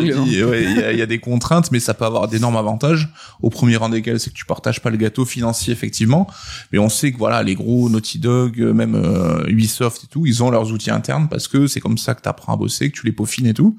ouais, 0.44 0.64
il 0.64 0.76
y, 0.76 0.82
a, 0.82 0.92
il 0.92 0.98
y 0.98 1.02
a 1.02 1.06
des 1.06 1.18
contraintes, 1.18 1.70
mais 1.72 1.80
ça 1.80 1.94
peut 1.94 2.04
avoir 2.04 2.28
d'énormes 2.28 2.58
avantages. 2.58 3.08
Au 3.40 3.48
premier 3.48 3.76
rang 3.76 3.88
desquels, 3.88 4.20
c'est 4.20 4.28
que 4.28 4.34
tu 4.34 4.44
partages 4.44 4.82
pas 4.82 4.90
le 4.90 4.98
gâteau 4.98 5.24
financier, 5.24 5.72
effectivement. 5.72 6.26
Mais 6.72 6.78
on 6.78 6.90
sait 6.90 7.10
que 7.10 7.16
voilà, 7.16 7.42
les 7.42 7.54
gros 7.54 7.88
Naughty 7.88 8.18
Dog, 8.18 8.60
euh, 8.60 8.74
même 8.74 8.94
euh, 8.94 9.46
Ubisoft 9.48 10.04
et 10.04 10.06
tout, 10.08 10.26
ils 10.26 10.42
ont 10.42 10.50
leurs 10.50 10.70
outils 10.72 10.90
internes 10.90 11.28
parce 11.30 11.48
que 11.48 11.66
c'est 11.66 11.80
comme 11.80 11.96
ça 11.96 12.14
que 12.14 12.20
t'apprends 12.20 12.52
à 12.52 12.56
bosser, 12.58 12.90
que 12.90 12.98
tu 12.98 13.06
les 13.06 13.12
peaufines 13.12 13.46
et 13.46 13.54
tout. 13.54 13.76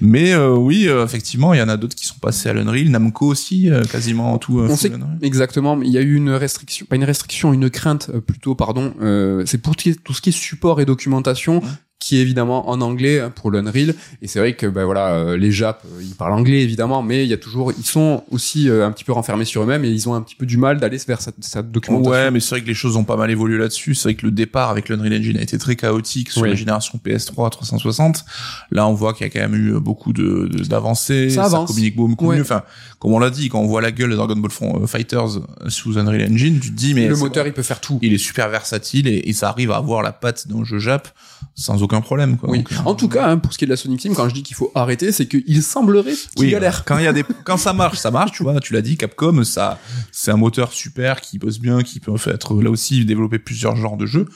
Mais 0.00 0.32
euh, 0.32 0.54
oui, 0.54 0.88
euh, 0.88 1.04
effectivement, 1.04 1.52
il 1.52 1.58
y 1.58 1.62
en 1.62 1.68
a 1.68 1.76
d'autres 1.76 1.94
qui 1.96 2.06
sont 2.06 2.18
passés 2.18 2.48
à 2.48 2.54
l'Unreal, 2.54 2.88
Namco 2.88 3.26
aussi, 3.26 3.70
euh, 3.70 3.84
quasiment 3.84 4.38
tout. 4.38 4.58
On 4.60 4.74
sait. 4.76 4.90
Exactement, 5.22 5.78
il 5.82 5.90
y 5.90 5.98
a 5.98 6.02
eu 6.02 6.14
une 6.14 6.30
restriction, 6.30 6.86
pas 6.86 6.96
une 6.96 7.04
restriction, 7.04 7.52
une 7.52 7.68
crainte 7.68 8.10
euh, 8.14 8.20
plutôt, 8.20 8.54
pardon. 8.54 8.94
euh, 9.02 9.42
c'est 9.46 9.58
pour 9.58 9.76
tout 9.76 9.80
ce 9.80 9.84
qui 9.84 9.90
est- 9.90 10.02
tout 10.02 10.14
ce 10.14 10.22
qui 10.22 10.30
est 10.30 10.32
support 10.32 10.80
et 10.80 10.84
documentation, 10.86 11.60
qui 11.98 12.18
est 12.18 12.20
évidemment 12.20 12.68
en 12.68 12.80
anglais 12.82 13.20
pour 13.34 13.50
l'Unreal. 13.50 13.94
Et 14.22 14.28
c'est 14.28 14.38
vrai 14.38 14.54
que 14.54 14.66
ben 14.66 14.84
voilà, 14.84 15.14
euh, 15.14 15.36
les 15.36 15.50
Japs, 15.50 15.82
euh, 15.86 16.02
ils 16.02 16.14
parlent 16.14 16.34
anglais 16.34 16.62
évidemment, 16.62 17.02
mais 17.02 17.24
il 17.24 17.28
y 17.28 17.32
a 17.32 17.36
toujours, 17.36 17.72
ils 17.76 17.84
sont 17.86 18.22
aussi 18.30 18.68
euh, 18.68 18.86
un 18.86 18.92
petit 18.92 19.02
peu 19.02 19.12
renfermés 19.12 19.44
sur 19.46 19.62
eux-mêmes 19.62 19.84
et 19.84 19.88
ils 19.88 20.08
ont 20.08 20.14
un 20.14 20.20
petit 20.20 20.36
peu 20.36 20.46
du 20.46 20.56
mal 20.56 20.78
d'aller 20.78 20.98
vers 21.08 21.20
cette, 21.20 21.36
cette 21.40 21.72
documentation. 21.72 22.10
Ouais, 22.12 22.30
mais 22.30 22.38
c'est 22.38 22.50
vrai 22.50 22.60
que 22.62 22.66
les 22.66 22.74
choses 22.74 22.96
ont 22.96 23.02
pas 23.04 23.16
mal 23.16 23.30
évolué 23.30 23.58
là-dessus. 23.58 23.94
C'est 23.94 24.04
vrai 24.10 24.14
que 24.14 24.26
le 24.26 24.30
départ 24.30 24.70
avec 24.70 24.88
l'Unreal 24.88 25.14
Engine 25.18 25.36
a 25.38 25.42
été 25.42 25.58
très 25.58 25.74
chaotique 25.74 26.30
sur 26.30 26.42
Oui. 26.42 26.50
la 26.50 26.54
génération 26.54 27.00
PS3 27.04 27.50
360. 27.50 28.24
Là, 28.70 28.86
on 28.86 28.92
voit 28.94 29.12
qu'il 29.14 29.26
y 29.26 29.30
a 29.30 29.32
quand 29.32 29.40
même 29.40 29.54
eu 29.56 29.80
beaucoup 29.80 30.12
de 30.12 30.48
de- 30.52 30.64
d'avancées. 30.64 31.30
Ça 31.30 31.44
avance. 31.44 31.68
communique 31.68 31.96
beaucoup 31.96 32.26
Ouais. 32.28 32.36
mieux. 32.36 32.42
Enfin, 32.42 32.62
comme 33.00 33.12
on 33.14 33.18
l'a 33.18 33.30
dit, 33.30 33.48
quand 33.48 33.60
on 33.60 33.66
voit 33.66 33.80
la 33.80 33.90
gueule 33.90 34.10
de 34.10 34.16
Dragon 34.16 34.36
Ball 34.36 34.50
Fighters 34.86 35.40
sous 35.68 35.98
Unreal 35.98 36.30
Engine, 36.30 36.60
tu 36.60 36.70
te 36.70 36.76
dis 36.76 36.94
mais 36.94 37.08
le 37.08 37.16
moteur, 37.16 37.46
il 37.46 37.52
peut 37.52 37.62
faire 37.62 37.80
tout. 37.80 37.98
il 38.02 38.12
est 38.12 38.18
super 38.18 38.48
versatile 38.48 39.08
et, 39.08 39.22
et 39.28 39.32
ça 39.32 39.48
arrive 39.48 39.70
à 39.72 39.76
avoir 39.76 40.02
la 40.02 40.12
patte 40.12 40.46
d'un 40.46 40.62
jeu 40.62 40.78
Jap 40.78 41.08
sans 41.54 41.82
aucun 41.86 42.00
problème. 42.02 42.36
Quoi. 42.36 42.50
Oui. 42.50 42.58
Donc, 42.58 42.72
euh, 42.72 42.76
En 42.84 42.94
tout 42.94 43.08
cas, 43.08 43.28
hein, 43.30 43.38
pour 43.38 43.52
ce 43.52 43.58
qui 43.58 43.64
est 43.64 43.66
de 43.66 43.72
la 43.72 43.76
Sonic 43.76 44.00
Team, 44.00 44.14
quand 44.14 44.28
je 44.28 44.34
dis 44.34 44.42
qu'il 44.42 44.54
faut 44.56 44.70
arrêter, 44.74 45.10
c'est 45.12 45.26
qu'il 45.26 45.62
semblerait 45.62 46.12
qu'il 46.12 46.44
Oui, 46.44 46.50
galère. 46.50 46.84
quand 46.84 46.98
il 46.98 47.04
y 47.04 47.08
a 47.08 47.12
des, 47.12 47.24
quand 47.44 47.56
ça 47.56 47.72
marche, 47.72 47.98
ça 47.98 48.10
marche, 48.10 48.32
tu 48.32 48.42
vois. 48.42 48.60
Tu 48.60 48.72
l'as 48.74 48.82
dit, 48.82 48.96
Capcom, 48.96 49.42
ça, 49.44 49.78
c'est 50.12 50.30
un 50.30 50.36
moteur 50.36 50.72
super 50.72 51.20
qui 51.20 51.38
bosse 51.38 51.58
bien, 51.58 51.82
qui 51.82 52.00
peut 52.00 52.12
être 52.26 52.60
là 52.62 52.70
aussi 52.70 53.04
développer 53.04 53.38
plusieurs 53.38 53.76
genres 53.76 53.96
de 53.96 54.06
jeux. 54.06 54.26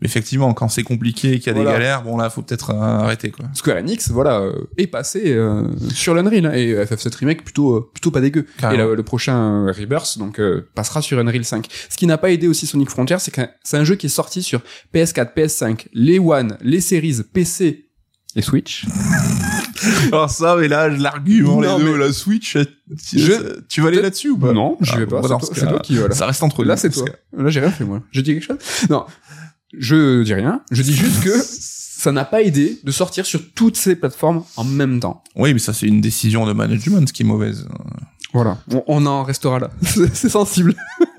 Mais 0.00 0.06
effectivement, 0.06 0.52
quand 0.54 0.68
c'est 0.68 0.82
compliqué, 0.82 1.38
qu'il 1.38 1.48
y 1.48 1.50
a 1.50 1.52
Voilà. 1.52 1.70
des 1.72 1.76
galères, 1.78 2.02
bon 2.02 2.16
là, 2.16 2.30
faut 2.30 2.40
peut-être 2.42 2.70
euh, 2.70 2.74
arrêter 2.80 3.30
quoi. 3.30 3.44
Square 3.54 3.76
Enix, 3.78 4.10
voilà, 4.10 4.40
euh, 4.40 4.52
est 4.78 4.86
passé 4.86 5.32
euh, 5.34 5.64
sur 5.92 6.14
l'Unreal 6.14 6.46
hein, 6.46 6.52
et 6.54 6.74
FF7 6.84 7.14
Remake 7.16 7.44
plutôt 7.44 7.76
euh, 7.76 7.90
plutôt 7.92 8.10
pas 8.10 8.20
dégueu. 8.20 8.46
Carrément. 8.58 8.82
Et 8.82 8.86
le, 8.86 8.94
le 8.94 9.02
prochain 9.02 9.66
Rebirth 9.70 10.18
donc 10.18 10.40
euh, 10.40 10.68
passera 10.74 11.02
sur 11.02 11.18
Unreal 11.18 11.44
5. 11.44 11.66
Ce 11.90 11.96
qui 11.96 12.06
n'a 12.06 12.16
pas 12.18 12.30
aidé 12.30 12.48
aussi 12.48 12.66
Sonic 12.66 12.88
Frontier, 12.88 13.16
c'est 13.18 13.30
que 13.30 13.42
c'est 13.62 13.76
un 13.76 13.84
jeu 13.84 13.94
qui 13.96 14.06
est 14.06 14.10
sorti 14.10 14.42
sur 14.42 14.62
PS4, 14.94 15.34
PS5, 15.34 15.86
les 15.92 16.18
One, 16.18 16.56
les 16.62 16.80
Series, 16.80 17.18
PC 17.32 17.86
et 18.36 18.42
Switch. 18.42 18.86
Alors 20.12 20.30
ça, 20.30 20.56
mais 20.58 20.68
là, 20.68 20.88
l'argument, 20.88 21.60
les 21.60 21.68
deux, 21.78 21.96
la 21.96 22.12
Switch, 22.12 22.56
tu, 23.08 23.18
Je- 23.18 23.60
tu 23.68 23.80
vas 23.80 23.88
aller 23.88 24.00
là-dessus 24.02 24.30
ou 24.30 24.38
pas? 24.38 24.52
Non, 24.52 24.76
Ah, 24.88 24.96
vais 24.98 25.06
pas. 25.06 25.20
bon, 25.20 25.28
dans 25.28 25.40
c'est 25.40 25.58
ce 25.58 25.64
toi, 25.66 25.80
qui 25.80 25.96
vas 25.96 26.08
là. 26.08 26.14
Ça 26.14 26.26
reste 26.26 26.42
entre 26.42 26.64
Là, 26.64 26.76
c'est 26.76 26.88
parce 26.90 27.02
toi. 27.02 27.08
que- 27.10 27.42
Là, 27.42 27.50
j'ai 27.50 27.60
rien 27.60 27.70
fait 27.70 27.84
moi. 27.84 28.02
Je 28.12 28.20
dis 28.20 28.34
quelque 28.34 28.44
chose? 28.44 28.58
Non, 28.90 29.04
je 29.76 30.22
dis 30.22 30.34
rien. 30.34 30.62
Je 30.70 30.82
dis 30.82 30.94
juste 30.94 31.22
que 31.22 31.30
ça 31.42 32.12
n'a 32.12 32.24
pas 32.24 32.42
aidé 32.42 32.80
de 32.82 32.90
sortir 32.90 33.26
sur 33.26 33.52
toutes 33.52 33.76
ces 33.76 33.96
plateformes 33.96 34.44
en 34.56 34.64
même 34.64 35.00
temps. 35.00 35.22
Oui, 35.36 35.52
mais 35.52 35.58
ça, 35.58 35.72
c'est 35.72 35.86
une 35.86 36.00
décision 36.00 36.46
de 36.46 36.52
management 36.52 37.10
qui 37.12 37.22
est 37.22 37.26
mauvaise. 37.26 37.68
Voilà, 38.32 38.58
on, 38.86 39.06
en 39.06 39.24
restera 39.24 39.58
là. 39.58 39.70
C'est 39.82 40.14
c'est 40.14 40.28
sensible. 40.28 40.74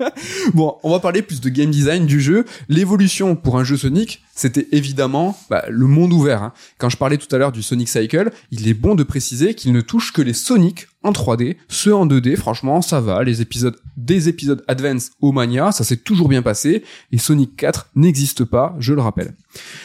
bon, 0.54 0.76
on 0.82 0.90
va 0.90 0.98
parler 0.98 1.20
plus 1.22 1.40
de 1.40 1.48
game 1.50 1.70
design 1.70 2.06
du 2.06 2.20
jeu. 2.20 2.44
L'évolution 2.68 3.36
pour 3.36 3.58
un 3.58 3.64
jeu 3.64 3.76
Sonic, 3.76 4.22
c'était 4.34 4.66
évidemment 4.72 5.38
bah, 5.50 5.64
le 5.68 5.86
monde 5.86 6.12
ouvert. 6.12 6.42
hein. 6.42 6.52
Quand 6.78 6.88
je 6.88 6.96
parlais 6.96 7.18
tout 7.18 7.32
à 7.34 7.38
l'heure 7.38 7.52
du 7.52 7.62
Sonic 7.62 7.88
Cycle, 7.88 8.30
il 8.50 8.66
est 8.66 8.74
bon 8.74 8.94
de 8.94 9.02
préciser 9.02 9.54
qu'il 9.54 9.72
ne 9.72 9.80
touche 9.82 10.12
que 10.12 10.22
les 10.22 10.32
Sonic 10.32 10.86
en 11.02 11.12
3D. 11.12 11.56
Ceux 11.68 11.94
en 11.94 12.06
2D, 12.06 12.36
franchement, 12.36 12.80
ça 12.80 13.00
va. 13.00 13.22
Les 13.24 13.42
épisodes, 13.42 13.76
des 13.96 14.28
épisodes 14.28 14.64
Advance 14.66 15.10
au 15.20 15.32
Mania, 15.32 15.70
ça 15.72 15.84
s'est 15.84 15.96
toujours 15.98 16.28
bien 16.28 16.42
passé. 16.42 16.82
Et 17.10 17.18
Sonic 17.18 17.56
4 17.56 17.90
n'existe 17.94 18.44
pas, 18.44 18.74
je 18.78 18.94
le 18.94 19.02
rappelle. 19.02 19.34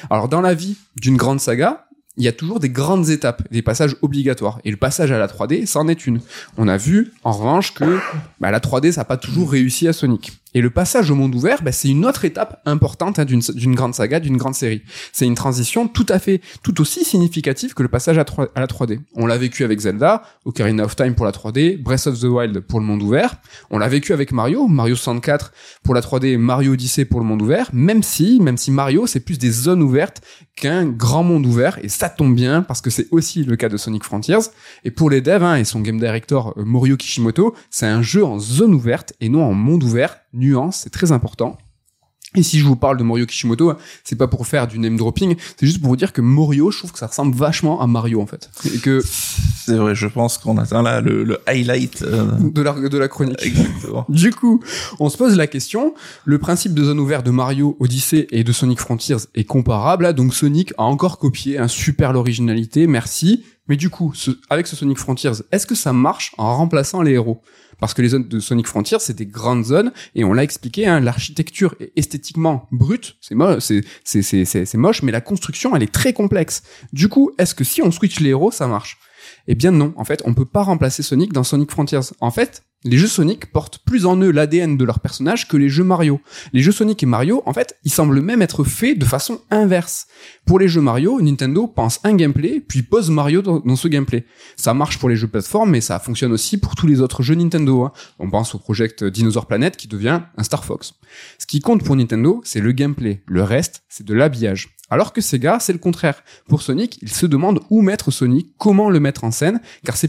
Alors, 0.09 0.29
dans 0.29 0.41
la 0.41 0.53
vie 0.53 0.77
d'une 0.95 1.17
grande 1.17 1.41
saga, 1.41 1.86
il 2.17 2.23
y 2.23 2.27
a 2.27 2.31
toujours 2.31 2.59
des 2.59 2.69
grandes 2.69 3.09
étapes, 3.09 3.43
des 3.51 3.61
passages 3.61 3.95
obligatoires. 4.01 4.59
Et 4.65 4.71
le 4.71 4.77
passage 4.77 5.11
à 5.11 5.19
la 5.19 5.27
3D, 5.27 5.65
ça 5.65 5.79
en 5.79 5.87
est 5.87 6.07
une. 6.07 6.19
On 6.57 6.67
a 6.67 6.77
vu, 6.77 7.13
en 7.23 7.31
revanche, 7.31 7.73
que 7.73 7.99
bah, 8.39 8.51
la 8.51 8.59
3D, 8.59 8.91
ça 8.91 9.01
n'a 9.01 9.05
pas 9.05 9.17
toujours 9.17 9.51
réussi 9.51 9.87
à 9.87 9.93
Sonic. 9.93 10.33
Et 10.57 10.61
le 10.61 10.71
passage 10.71 11.11
au 11.11 11.15
monde 11.15 11.35
ouvert, 11.35 11.61
bah, 11.61 11.71
c'est 11.71 11.87
une 11.87 12.03
autre 12.03 12.25
étape 12.25 12.63
importante 12.65 13.19
hein, 13.19 13.25
d'une 13.25 13.75
grande 13.75 13.93
saga, 13.93 14.19
d'une 14.19 14.37
grande 14.37 14.55
série. 14.55 14.81
C'est 15.13 15.27
une 15.27 15.35
transition 15.35 15.87
tout 15.87 16.07
à 16.09 16.17
fait, 16.17 16.41
tout 16.63 16.81
aussi 16.81 17.05
significative 17.05 17.75
que 17.75 17.83
le 17.83 17.89
passage 17.89 18.17
à, 18.17 18.23
3 18.25 18.47
à 18.55 18.59
la 18.59 18.65
3D. 18.65 19.01
On 19.13 19.27
l'a 19.27 19.37
vécu 19.37 19.63
avec 19.63 19.79
Zelda, 19.79 20.23
Ocarina 20.45 20.83
of 20.83 20.95
Time 20.95 21.13
pour 21.13 21.25
la 21.27 21.31
3D, 21.31 21.79
Breath 21.79 22.07
of 22.07 22.19
the 22.19 22.23
Wild 22.23 22.61
pour 22.61 22.79
le 22.79 22.87
monde 22.87 23.03
ouvert. 23.03 23.35
On 23.69 23.77
l'a 23.77 23.87
vécu 23.87 24.13
avec 24.13 24.31
Mario, 24.31 24.67
Mario 24.67 24.95
64 24.95 25.51
pour 25.83 25.93
la 25.93 26.01
3D, 26.01 26.39
Mario 26.39 26.73
Odyssey 26.73 27.05
pour 27.05 27.19
le 27.19 27.27
monde 27.27 27.43
ouvert. 27.43 27.69
Même 27.71 28.01
si, 28.01 28.39
même 28.41 28.57
si 28.57 28.71
Mario, 28.71 29.05
c'est 29.05 29.19
plus 29.19 29.37
des 29.37 29.51
zones 29.51 29.83
ouvertes 29.83 30.23
qu'un 30.55 30.87
grand 30.87 31.21
monde 31.21 31.45
ouvert. 31.45 31.77
Et 31.83 31.87
ça 31.87 32.09
tombe 32.09 32.33
bien 32.33 32.63
parce 32.63 32.81
que 32.81 32.89
c'est 32.89 33.07
aussi 33.11 33.43
le 33.43 33.55
cas 33.57 33.69
de 33.69 33.77
Sonic 33.77 34.03
Frontiers. 34.03 34.49
Et 34.83 34.89
pour 34.89 35.11
les 35.11 35.21
devs 35.21 35.43
hein, 35.43 35.55
et 35.55 35.65
son 35.65 35.81
game 35.81 35.99
director 35.99 36.55
euh, 36.57 36.65
Morio 36.65 36.97
Kishimoto, 36.97 37.53
c'est 37.69 37.85
un 37.85 38.01
jeu 38.01 38.25
en 38.25 38.39
zone 38.39 38.73
ouverte 38.73 39.13
et 39.21 39.29
non 39.29 39.43
en 39.43 39.53
monde 39.53 39.83
ouvert. 39.83 40.17
Nuance, 40.37 40.81
c'est 40.83 40.89
très 40.91 41.11
important. 41.11 41.57
Et 42.35 42.43
si 42.43 42.59
je 42.59 42.65
vous 42.65 42.75
parle 42.75 42.97
de 42.97 43.03
Morio 43.03 43.25
Kishimoto, 43.25 43.73
c'est 44.03 44.17
pas 44.17 44.27
pour 44.27 44.45
faire 44.45 44.67
du 44.67 44.77
name 44.79 44.97
dropping, 44.97 45.35
c'est 45.57 45.65
juste 45.65 45.79
pour 45.79 45.89
vous 45.89 45.95
dire 45.95 46.11
que 46.11 46.19
Morio, 46.21 46.69
je 46.71 46.77
trouve 46.77 46.91
que 46.91 46.99
ça 46.99 47.07
ressemble 47.07 47.33
vachement 47.35 47.81
à 47.81 47.87
Mario 47.87 48.21
en 48.21 48.25
fait. 48.27 48.49
Et 48.65 48.77
que 48.79 49.01
C'est 49.01 49.75
vrai, 49.77 49.95
je 49.95 50.07
pense 50.07 50.37
qu'on 50.37 50.57
atteint 50.57 50.83
là 50.83 50.99
le, 50.99 51.23
le 51.23 51.39
highlight. 51.47 52.01
euh, 52.03 52.25
de 52.37 52.61
la, 52.61 52.73
de 52.73 52.97
la 52.97 53.07
chronique. 53.07 53.43
Exactement. 53.43 54.05
Du 54.09 54.31
coup, 54.31 54.61
on 54.99 55.09
se 55.09 55.17
pose 55.17 55.35
la 55.37 55.47
question, 55.47 55.95
le 56.25 56.37
principe 56.37 56.73
de 56.73 56.83
zone 56.83 56.99
ouverte 56.99 57.25
de 57.25 57.31
Mario 57.31 57.77
Odyssey 57.79 58.27
et 58.31 58.43
de 58.43 58.51
Sonic 58.51 58.79
Frontiers 58.81 59.17
est 59.33 59.45
comparable, 59.45 60.03
là, 60.03 60.11
donc 60.13 60.35
Sonic 60.35 60.73
a 60.77 60.83
encore 60.83 61.17
copié 61.19 61.57
un 61.57 61.69
super 61.69 62.11
l'originalité, 62.13 62.87
merci. 62.87 63.45
Mais 63.69 63.77
du 63.77 63.89
coup, 63.89 64.11
ce- 64.13 64.31
avec 64.49 64.67
ce 64.67 64.75
Sonic 64.75 64.97
Frontiers, 64.97 65.31
est-ce 65.51 65.65
que 65.65 65.75
ça 65.75 65.91
marche 65.93 66.33
en 66.37 66.55
remplaçant 66.57 67.01
les 67.01 67.13
héros? 67.13 67.41
Parce 67.79 67.93
que 67.93 68.01
les 68.01 68.09
zones 68.09 68.27
de 68.27 68.39
Sonic 68.39 68.67
Frontiers, 68.67 68.99
c'est 68.99 69.15
des 69.15 69.25
grandes 69.27 69.65
zones, 69.65 69.91
et 70.15 70.23
on 70.23 70.33
l'a 70.33 70.43
expliqué, 70.43 70.87
hein, 70.87 70.99
l'architecture 70.99 71.75
est 71.79 71.91
esthétiquement 71.95 72.67
brute, 72.71 73.17
c'est 73.21 73.35
mo- 73.35 73.59
moche, 74.77 75.03
mais 75.03 75.11
la 75.11 75.21
construction, 75.21 75.75
elle 75.75 75.83
est 75.83 75.91
très 75.91 76.13
complexe. 76.13 76.63
Du 76.93 77.07
coup, 77.09 77.31
est-ce 77.37 77.53
que 77.53 77.63
si 77.63 77.81
on 77.81 77.91
switch 77.91 78.19
les 78.19 78.29
héros, 78.29 78.51
ça 78.51 78.67
marche? 78.67 78.97
Eh 79.47 79.55
bien 79.55 79.71
non, 79.71 79.93
en 79.97 80.05
fait, 80.05 80.21
on 80.25 80.33
peut 80.33 80.45
pas 80.45 80.63
remplacer 80.63 81.03
Sonic 81.03 81.33
dans 81.33 81.43
Sonic 81.43 81.69
Frontiers. 81.71 81.99
En 82.19 82.31
fait, 82.31 82.63
les 82.87 82.97
jeux 82.97 83.07
Sonic 83.07 83.51
portent 83.51 83.79
plus 83.79 84.05
en 84.05 84.17
eux 84.17 84.31
l'ADN 84.31 84.77
de 84.77 84.85
leurs 84.85 84.99
personnages 84.99 85.47
que 85.47 85.57
les 85.57 85.69
jeux 85.69 85.83
Mario. 85.83 86.21
Les 86.53 86.61
jeux 86.61 86.71
Sonic 86.71 87.03
et 87.03 87.05
Mario, 87.05 87.43
en 87.45 87.53
fait, 87.53 87.75
ils 87.83 87.91
semblent 87.91 88.21
même 88.21 88.41
être 88.41 88.63
faits 88.63 88.97
de 88.97 89.05
façon 89.05 89.41
inverse. 89.51 90.07
Pour 90.45 90.59
les 90.59 90.67
jeux 90.67 90.81
Mario, 90.81 91.21
Nintendo 91.21 91.67
pense 91.67 91.99
un 92.03 92.15
gameplay, 92.15 92.61
puis 92.65 92.81
pose 92.83 93.09
Mario 93.09 93.41
dans, 93.41 93.75
ce 93.75 93.87
gameplay. 93.87 94.25
Ça 94.55 94.73
marche 94.73 94.97
pour 94.99 95.09
les 95.09 95.15
jeux 95.15 95.27
plateforme, 95.27 95.71
mais 95.71 95.81
ça 95.81 95.99
fonctionne 95.99 96.31
aussi 96.31 96.57
pour 96.57 96.75
tous 96.75 96.87
les 96.87 97.01
autres 97.01 97.23
jeux 97.23 97.35
Nintendo. 97.35 97.83
hein. 97.83 97.91
On 98.19 98.29
pense 98.29 98.55
au 98.55 98.59
Project 98.59 99.03
Dinosaur 99.03 99.45
Planet 99.45 99.75
qui 99.75 99.87
devient 99.87 100.21
un 100.37 100.43
Star 100.43 100.65
Fox. 100.65 100.93
Ce 101.37 101.45
qui 101.45 101.59
compte 101.59 101.83
pour 101.83 101.95
Nintendo, 101.95 102.41
c'est 102.43 102.61
le 102.61 102.71
gameplay. 102.71 103.21
Le 103.27 103.43
reste, 103.43 103.83
c'est 103.89 104.05
de 104.05 104.13
l'habillage. 104.13 104.69
Alors 104.89 105.11
que 105.11 105.19
Sega, 105.19 105.59
c'est 105.59 105.73
le 105.73 105.79
contraire. 105.79 106.23
Pour 106.47 106.61
Sonic, 106.61 106.97
il 107.01 107.11
se 107.11 107.25
demande 107.25 107.59
où 107.69 107.81
mettre 107.81 108.09
Sonic, 108.09 108.53
comment 108.57 108.89
le 108.89 109.01
mettre 109.01 109.25
en 109.25 109.31
scène, 109.31 109.59
car 109.83 109.97
ses, 109.97 110.07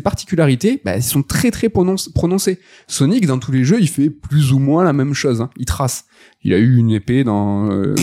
particularités, 0.00 0.80
bah, 0.84 0.92
elles 0.92 1.02
sont 1.02 1.24
très 1.24 1.50
très 1.50 1.68
prononc- 1.68 2.12
Sonic, 2.86 3.26
dans 3.26 3.38
tous 3.38 3.52
les 3.52 3.64
jeux, 3.64 3.80
il 3.80 3.88
fait 3.88 4.10
plus 4.10 4.52
ou 4.52 4.58
moins 4.58 4.84
la 4.84 4.92
même 4.92 5.14
chose. 5.14 5.40
hein. 5.40 5.50
Il 5.56 5.64
trace. 5.66 6.04
Il 6.42 6.54
a 6.54 6.58
eu 6.58 6.76
une 6.76 6.90
épée 6.90 7.24
dans... 7.24 7.70
euh. 7.70 7.94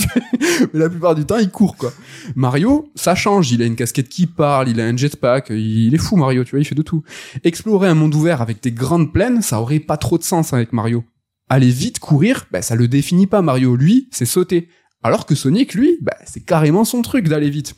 Mais 0.72 0.80
la 0.80 0.88
plupart 0.90 1.14
du 1.14 1.24
temps, 1.24 1.38
il 1.38 1.50
court, 1.50 1.76
quoi. 1.76 1.92
Mario, 2.36 2.90
ça 2.94 3.14
change. 3.14 3.50
Il 3.52 3.62
a 3.62 3.66
une 3.66 3.76
casquette 3.76 4.08
qui 4.08 4.26
parle, 4.26 4.68
il 4.68 4.80
a 4.80 4.86
un 4.86 4.96
jetpack. 4.96 5.50
Il 5.50 5.94
est 5.94 5.98
fou, 5.98 6.16
Mario, 6.16 6.44
tu 6.44 6.50
vois, 6.50 6.60
il 6.60 6.64
fait 6.64 6.74
de 6.74 6.82
tout. 6.82 7.02
Explorer 7.44 7.88
un 7.88 7.94
monde 7.94 8.14
ouvert 8.14 8.42
avec 8.42 8.62
des 8.62 8.72
grandes 8.72 9.12
plaines, 9.12 9.42
ça 9.42 9.60
aurait 9.60 9.80
pas 9.80 9.96
trop 9.96 10.18
de 10.18 10.22
sens 10.22 10.52
avec 10.52 10.72
Mario. 10.72 11.04
Aller 11.48 11.70
vite, 11.70 11.98
courir, 11.98 12.46
bah, 12.52 12.62
ça 12.62 12.76
le 12.76 12.86
définit 12.88 13.26
pas, 13.26 13.42
Mario. 13.42 13.74
Lui, 13.76 14.08
c'est 14.12 14.26
sauter. 14.26 14.68
Alors 15.02 15.26
que 15.26 15.34
Sonic, 15.34 15.74
lui, 15.74 15.96
bah, 16.02 16.16
c'est 16.26 16.44
carrément 16.44 16.84
son 16.84 17.02
truc 17.02 17.28
d'aller 17.28 17.50
vite. 17.50 17.74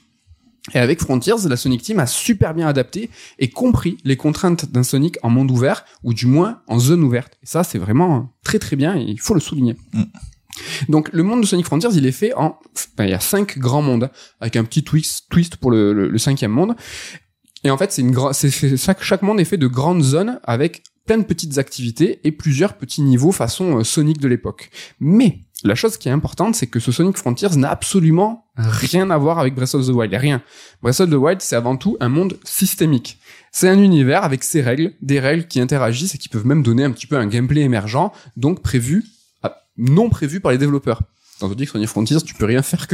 Et 0.75 0.79
avec 0.79 1.01
Frontiers, 1.01 1.35
la 1.49 1.57
Sonic 1.57 1.83
Team 1.83 1.99
a 1.99 2.07
super 2.07 2.55
bien 2.55 2.69
adapté 2.69 3.11
et 3.41 3.49
compris 3.51 3.97
les 4.05 4.17
contraintes 4.17 4.71
d'un 4.71 4.85
Sonic 4.85 5.17
en 5.23 5.31
monde 5.31 5.51
ouvert, 5.51 5.85
ou 6.05 6.15
du 6.15 6.27
moins 6.27 6.61
en 6.69 6.79
zone 6.79 7.03
ouverte. 7.03 7.37
Et 7.43 7.47
ça, 7.47 7.65
c'est 7.65 7.79
vraiment 7.79 8.33
très 8.45 8.59
très 8.61 8.77
bien 8.77 8.97
et 8.97 9.03
il 9.03 9.21
faut 9.21 9.35
le 9.35 9.41
souligner. 9.41 9.77
Mm. 9.93 10.03
Donc 10.89 11.11
le 11.13 11.23
monde 11.23 11.41
de 11.41 11.47
Sonic 11.47 11.67
Frontiers, 11.67 11.89
il 11.95 12.07
est 12.07 12.13
fait 12.13 12.33
en... 12.35 12.59
enfin, 12.77 13.05
il 13.05 13.11
y 13.11 13.15
a 13.15 13.21
cinq 13.21 13.59
grands 13.59 13.83
mondes, 13.83 14.11
avec 14.41 14.55
un 14.57 14.65
petit 14.65 14.85
twist, 14.85 15.27
twist 15.31 15.57
pour 15.57 15.71
le, 15.71 15.93
le- 15.93 16.09
le 16.09 16.19
cinquième 16.19 16.53
monde. 16.53 16.77
Et 17.65 17.71
en 17.71 17.77
fait, 17.79 17.91
c'est 17.91 18.03
une 18.03 18.17
c'est- 18.33 18.77
chaque, 18.77 19.03
chaque 19.03 19.23
monde 19.23 19.41
est 19.41 19.45
fait 19.45 19.57
de 19.57 19.67
grandes 19.67 20.03
zones 20.03 20.39
avec 20.45 20.85
plein 21.07 21.19
de 21.19 21.25
petites 21.25 21.59
activités 21.59 22.21
et 22.23 22.31
plusieurs 22.31 22.75
petits 22.75 23.03
niveaux 23.03 23.33
façon 23.33 23.79
euh, 23.79 23.85
Sonic 23.85 24.19
de 24.19 24.29
l'époque. 24.29 24.71
Mais 25.01 25.41
la 25.65 25.75
chose 25.75 25.97
qui 25.97 26.09
est 26.09 26.13
importante, 26.13 26.55
c'est 26.55 26.67
que 26.67 26.81
ce 26.81 26.93
Sonic 26.93 27.17
Frontiers 27.17 27.57
n'a 27.57 27.71
absolument 27.71 28.47
rien 28.57 29.11
à 29.11 29.19
voir 29.19 29.39
avec 29.39 29.55
Breath 29.55 29.75
of 29.75 29.87
the 29.87 29.91
Wild. 29.91 30.13
Rien. 30.15 30.43
Breath 30.83 31.01
of 31.01 31.11
the 31.11 31.15
Wild, 31.15 31.41
c'est 31.41 31.57
avant 31.57 31.77
tout 31.77 31.97
un 32.01 32.09
monde 32.09 32.39
systémique. 32.45 33.19
C'est 33.51 33.69
un 33.69 33.79
univers 33.79 34.25
avec 34.25 34.45
ses 34.45 34.63
règles, 34.63 34.95
des 35.03 35.21
règles 35.21 35.47
qui 35.47 35.61
interagissent 35.61 36.15
et 36.15 36.19
qui 36.19 36.29
peuvent 36.29 36.47
même 36.47 36.63
donner 36.63 36.85
un 36.85 36.91
petit 36.91 37.07
peu 37.07 37.17
un 37.17 37.27
gameplay 37.27 37.61
émergent, 37.61 38.11
donc 38.37 38.63
prévu, 38.63 39.05
ah, 39.43 39.63
non 39.77 40.09
prévu 40.09 40.41
par 40.41 40.53
les 40.53 40.59
développeurs. 40.59 41.03
Tandis 41.39 41.65
que 41.67 41.73
Sonic 41.73 41.89
Frontiers, 41.89 42.21
tu 42.25 42.35
peux 42.35 42.45
rien 42.45 42.63
faire 42.63 42.87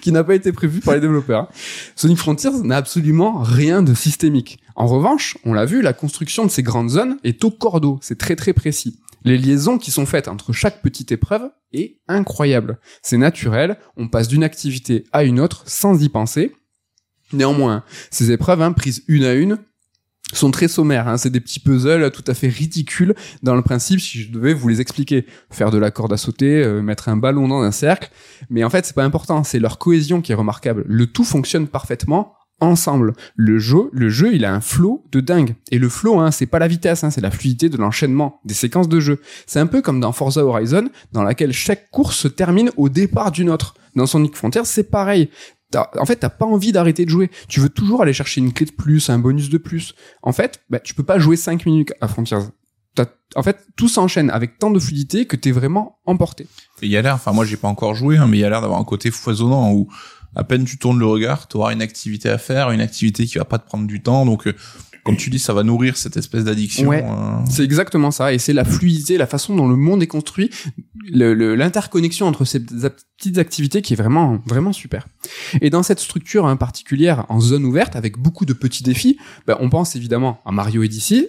qui 0.00 0.10
n'a 0.10 0.24
pas 0.24 0.34
été 0.34 0.50
prévu 0.52 0.80
par 0.80 0.94
les 0.94 1.00
développeurs. 1.00 1.42
hein. 1.42 1.48
Sonic 1.94 2.18
Frontiers 2.18 2.50
n'a 2.64 2.76
absolument 2.76 3.38
rien 3.42 3.82
de 3.82 3.94
systémique. 3.94 4.58
En 4.74 4.86
revanche, 4.86 5.38
on 5.44 5.52
l'a 5.52 5.64
vu, 5.64 5.82
la 5.82 5.92
construction 5.92 6.44
de 6.44 6.50
ces 6.50 6.62
grandes 6.62 6.90
zones 6.90 7.18
est 7.22 7.44
au 7.44 7.50
cordeau, 7.50 7.98
c'est 8.02 8.18
très 8.18 8.34
très 8.34 8.52
précis. 8.52 8.98
Les 9.24 9.38
liaisons 9.38 9.78
qui 9.78 9.90
sont 9.90 10.06
faites 10.06 10.28
entre 10.28 10.52
chaque 10.52 10.82
petite 10.82 11.12
épreuve 11.12 11.50
est 11.72 12.00
incroyable. 12.08 12.78
C'est 13.02 13.16
naturel, 13.16 13.78
on 13.96 14.08
passe 14.08 14.28
d'une 14.28 14.44
activité 14.44 15.04
à 15.12 15.24
une 15.24 15.40
autre 15.40 15.62
sans 15.66 16.02
y 16.02 16.08
penser. 16.08 16.54
Néanmoins, 17.32 17.84
ces 18.10 18.30
épreuves, 18.30 18.60
hein, 18.60 18.72
prises 18.72 19.04
une 19.08 19.24
à 19.24 19.34
une, 19.34 19.58
sont 20.32 20.50
très 20.50 20.68
sommaires. 20.68 21.08
Hein. 21.08 21.16
C'est 21.16 21.30
des 21.30 21.40
petits 21.40 21.60
puzzles 21.60 22.10
tout 22.10 22.24
à 22.26 22.34
fait 22.34 22.48
ridicules 22.48 23.14
dans 23.42 23.54
le 23.54 23.62
principe, 23.62 24.00
si 24.00 24.22
je 24.22 24.32
devais 24.32 24.54
vous 24.54 24.68
les 24.68 24.80
expliquer. 24.80 25.26
Faire 25.50 25.70
de 25.70 25.78
la 25.78 25.90
corde 25.90 26.12
à 26.12 26.16
sauter, 26.16 26.62
euh, 26.62 26.82
mettre 26.82 27.08
un 27.08 27.16
ballon 27.16 27.48
dans 27.48 27.62
un 27.62 27.70
cercle. 27.70 28.10
Mais 28.50 28.64
en 28.64 28.70
fait, 28.70 28.86
c'est 28.86 28.94
pas 28.94 29.04
important. 29.04 29.44
C'est 29.44 29.58
leur 29.58 29.78
cohésion 29.78 30.20
qui 30.20 30.32
est 30.32 30.36
remarquable. 30.36 30.84
Le 30.86 31.06
tout 31.06 31.24
fonctionne 31.24 31.68
parfaitement 31.68 32.34
ensemble. 32.62 33.12
Le 33.36 33.58
jeu, 33.58 33.90
le 33.92 34.08
jeu, 34.08 34.34
il 34.34 34.44
a 34.44 34.54
un 34.54 34.60
flow 34.60 35.04
de 35.12 35.20
dingue. 35.20 35.56
Et 35.70 35.78
le 35.78 35.88
flow, 35.88 36.20
hein, 36.20 36.30
c'est 36.30 36.46
pas 36.46 36.58
la 36.58 36.68
vitesse, 36.68 37.04
hein, 37.04 37.10
c'est 37.10 37.20
la 37.20 37.30
fluidité 37.30 37.68
de 37.68 37.76
l'enchaînement 37.76 38.40
des 38.44 38.54
séquences 38.54 38.88
de 38.88 39.00
jeu. 39.00 39.20
C'est 39.46 39.60
un 39.60 39.66
peu 39.66 39.82
comme 39.82 40.00
dans 40.00 40.12
Forza 40.12 40.44
Horizon, 40.44 40.88
dans 41.12 41.22
laquelle 41.22 41.52
chaque 41.52 41.90
course 41.90 42.16
se 42.16 42.28
termine 42.28 42.70
au 42.76 42.88
départ 42.88 43.32
d'une 43.32 43.50
autre. 43.50 43.74
Dans 43.94 44.06
Sonic 44.06 44.36
Frontiers, 44.36 44.64
c'est 44.64 44.90
pareil. 44.90 45.28
En 45.98 46.04
fait, 46.04 46.16
t'as 46.16 46.28
pas 46.28 46.46
envie 46.46 46.72
d'arrêter 46.72 47.04
de 47.04 47.10
jouer. 47.10 47.30
Tu 47.48 47.60
veux 47.60 47.70
toujours 47.70 48.02
aller 48.02 48.12
chercher 48.12 48.40
une 48.40 48.52
clé 48.52 48.66
de 48.66 48.72
plus, 48.72 49.10
un 49.10 49.18
bonus 49.18 49.48
de 49.48 49.58
plus. 49.58 49.94
En 50.22 50.32
fait, 50.32 50.60
bah, 50.70 50.80
tu 50.80 50.94
peux 50.94 51.02
pas 51.02 51.18
jouer 51.18 51.36
5 51.36 51.66
minutes 51.66 51.92
à 52.00 52.08
Frontiers. 52.08 52.38
En 53.34 53.42
fait, 53.42 53.64
tout 53.76 53.88
s'enchaîne 53.88 54.28
avec 54.30 54.58
tant 54.58 54.70
de 54.70 54.78
fluidité 54.78 55.26
que 55.26 55.36
t'es 55.36 55.52
vraiment 55.52 55.98
emporté. 56.04 56.46
Il 56.82 56.90
y 56.90 56.96
a 56.96 57.02
l'air, 57.02 57.14
enfin 57.14 57.32
moi 57.32 57.46
j'ai 57.46 57.56
pas 57.56 57.68
encore 57.68 57.94
joué, 57.94 58.18
hein, 58.18 58.26
mais 58.26 58.36
il 58.36 58.40
y 58.40 58.44
a 58.44 58.50
l'air 58.50 58.60
d'avoir 58.60 58.78
un 58.78 58.84
côté 58.84 59.10
foisonnant 59.10 59.72
où 59.72 59.88
à 60.34 60.44
peine 60.44 60.64
tu 60.64 60.78
tournes 60.78 60.98
le 60.98 61.06
regard, 61.06 61.48
tu 61.48 61.56
auras 61.56 61.72
une 61.72 61.82
activité 61.82 62.28
à 62.28 62.38
faire, 62.38 62.70
une 62.70 62.80
activité 62.80 63.26
qui 63.26 63.38
va 63.38 63.44
pas 63.44 63.58
te 63.58 63.66
prendre 63.66 63.86
du 63.86 64.02
temps, 64.02 64.24
donc 64.26 64.46
euh, 64.46 64.54
comme 65.04 65.16
tu 65.16 65.30
dis, 65.30 65.40
ça 65.40 65.52
va 65.52 65.64
nourrir 65.64 65.96
cette 65.96 66.16
espèce 66.16 66.44
d'addiction. 66.44 66.88
Ouais. 66.88 67.04
euh. 67.04 67.44
C'est 67.50 67.64
exactement 67.64 68.10
ça, 68.10 68.32
et 68.32 68.38
c'est 68.38 68.52
la 68.52 68.64
fluidité, 68.64 69.18
la 69.18 69.26
façon 69.26 69.56
dont 69.56 69.68
le 69.68 69.76
monde 69.76 70.02
est 70.02 70.06
construit, 70.06 70.50
l'interconnexion 71.10 72.26
entre 72.26 72.44
ces 72.44 72.60
petites 72.60 73.38
activités 73.38 73.82
qui 73.82 73.94
est 73.94 73.96
vraiment 73.96 74.38
vraiment 74.46 74.72
super. 74.72 75.08
Et 75.60 75.70
dans 75.70 75.82
cette 75.82 75.98
structure 75.98 76.46
hein, 76.46 76.56
particulière 76.56 77.26
en 77.28 77.40
zone 77.40 77.64
ouverte 77.64 77.96
avec 77.96 78.16
beaucoup 78.16 78.44
de 78.44 78.52
petits 78.52 78.84
défis, 78.84 79.18
bah, 79.46 79.58
on 79.60 79.70
pense 79.70 79.96
évidemment 79.96 80.40
à 80.44 80.52
Mario 80.52 80.82
Odyssey. 80.82 81.28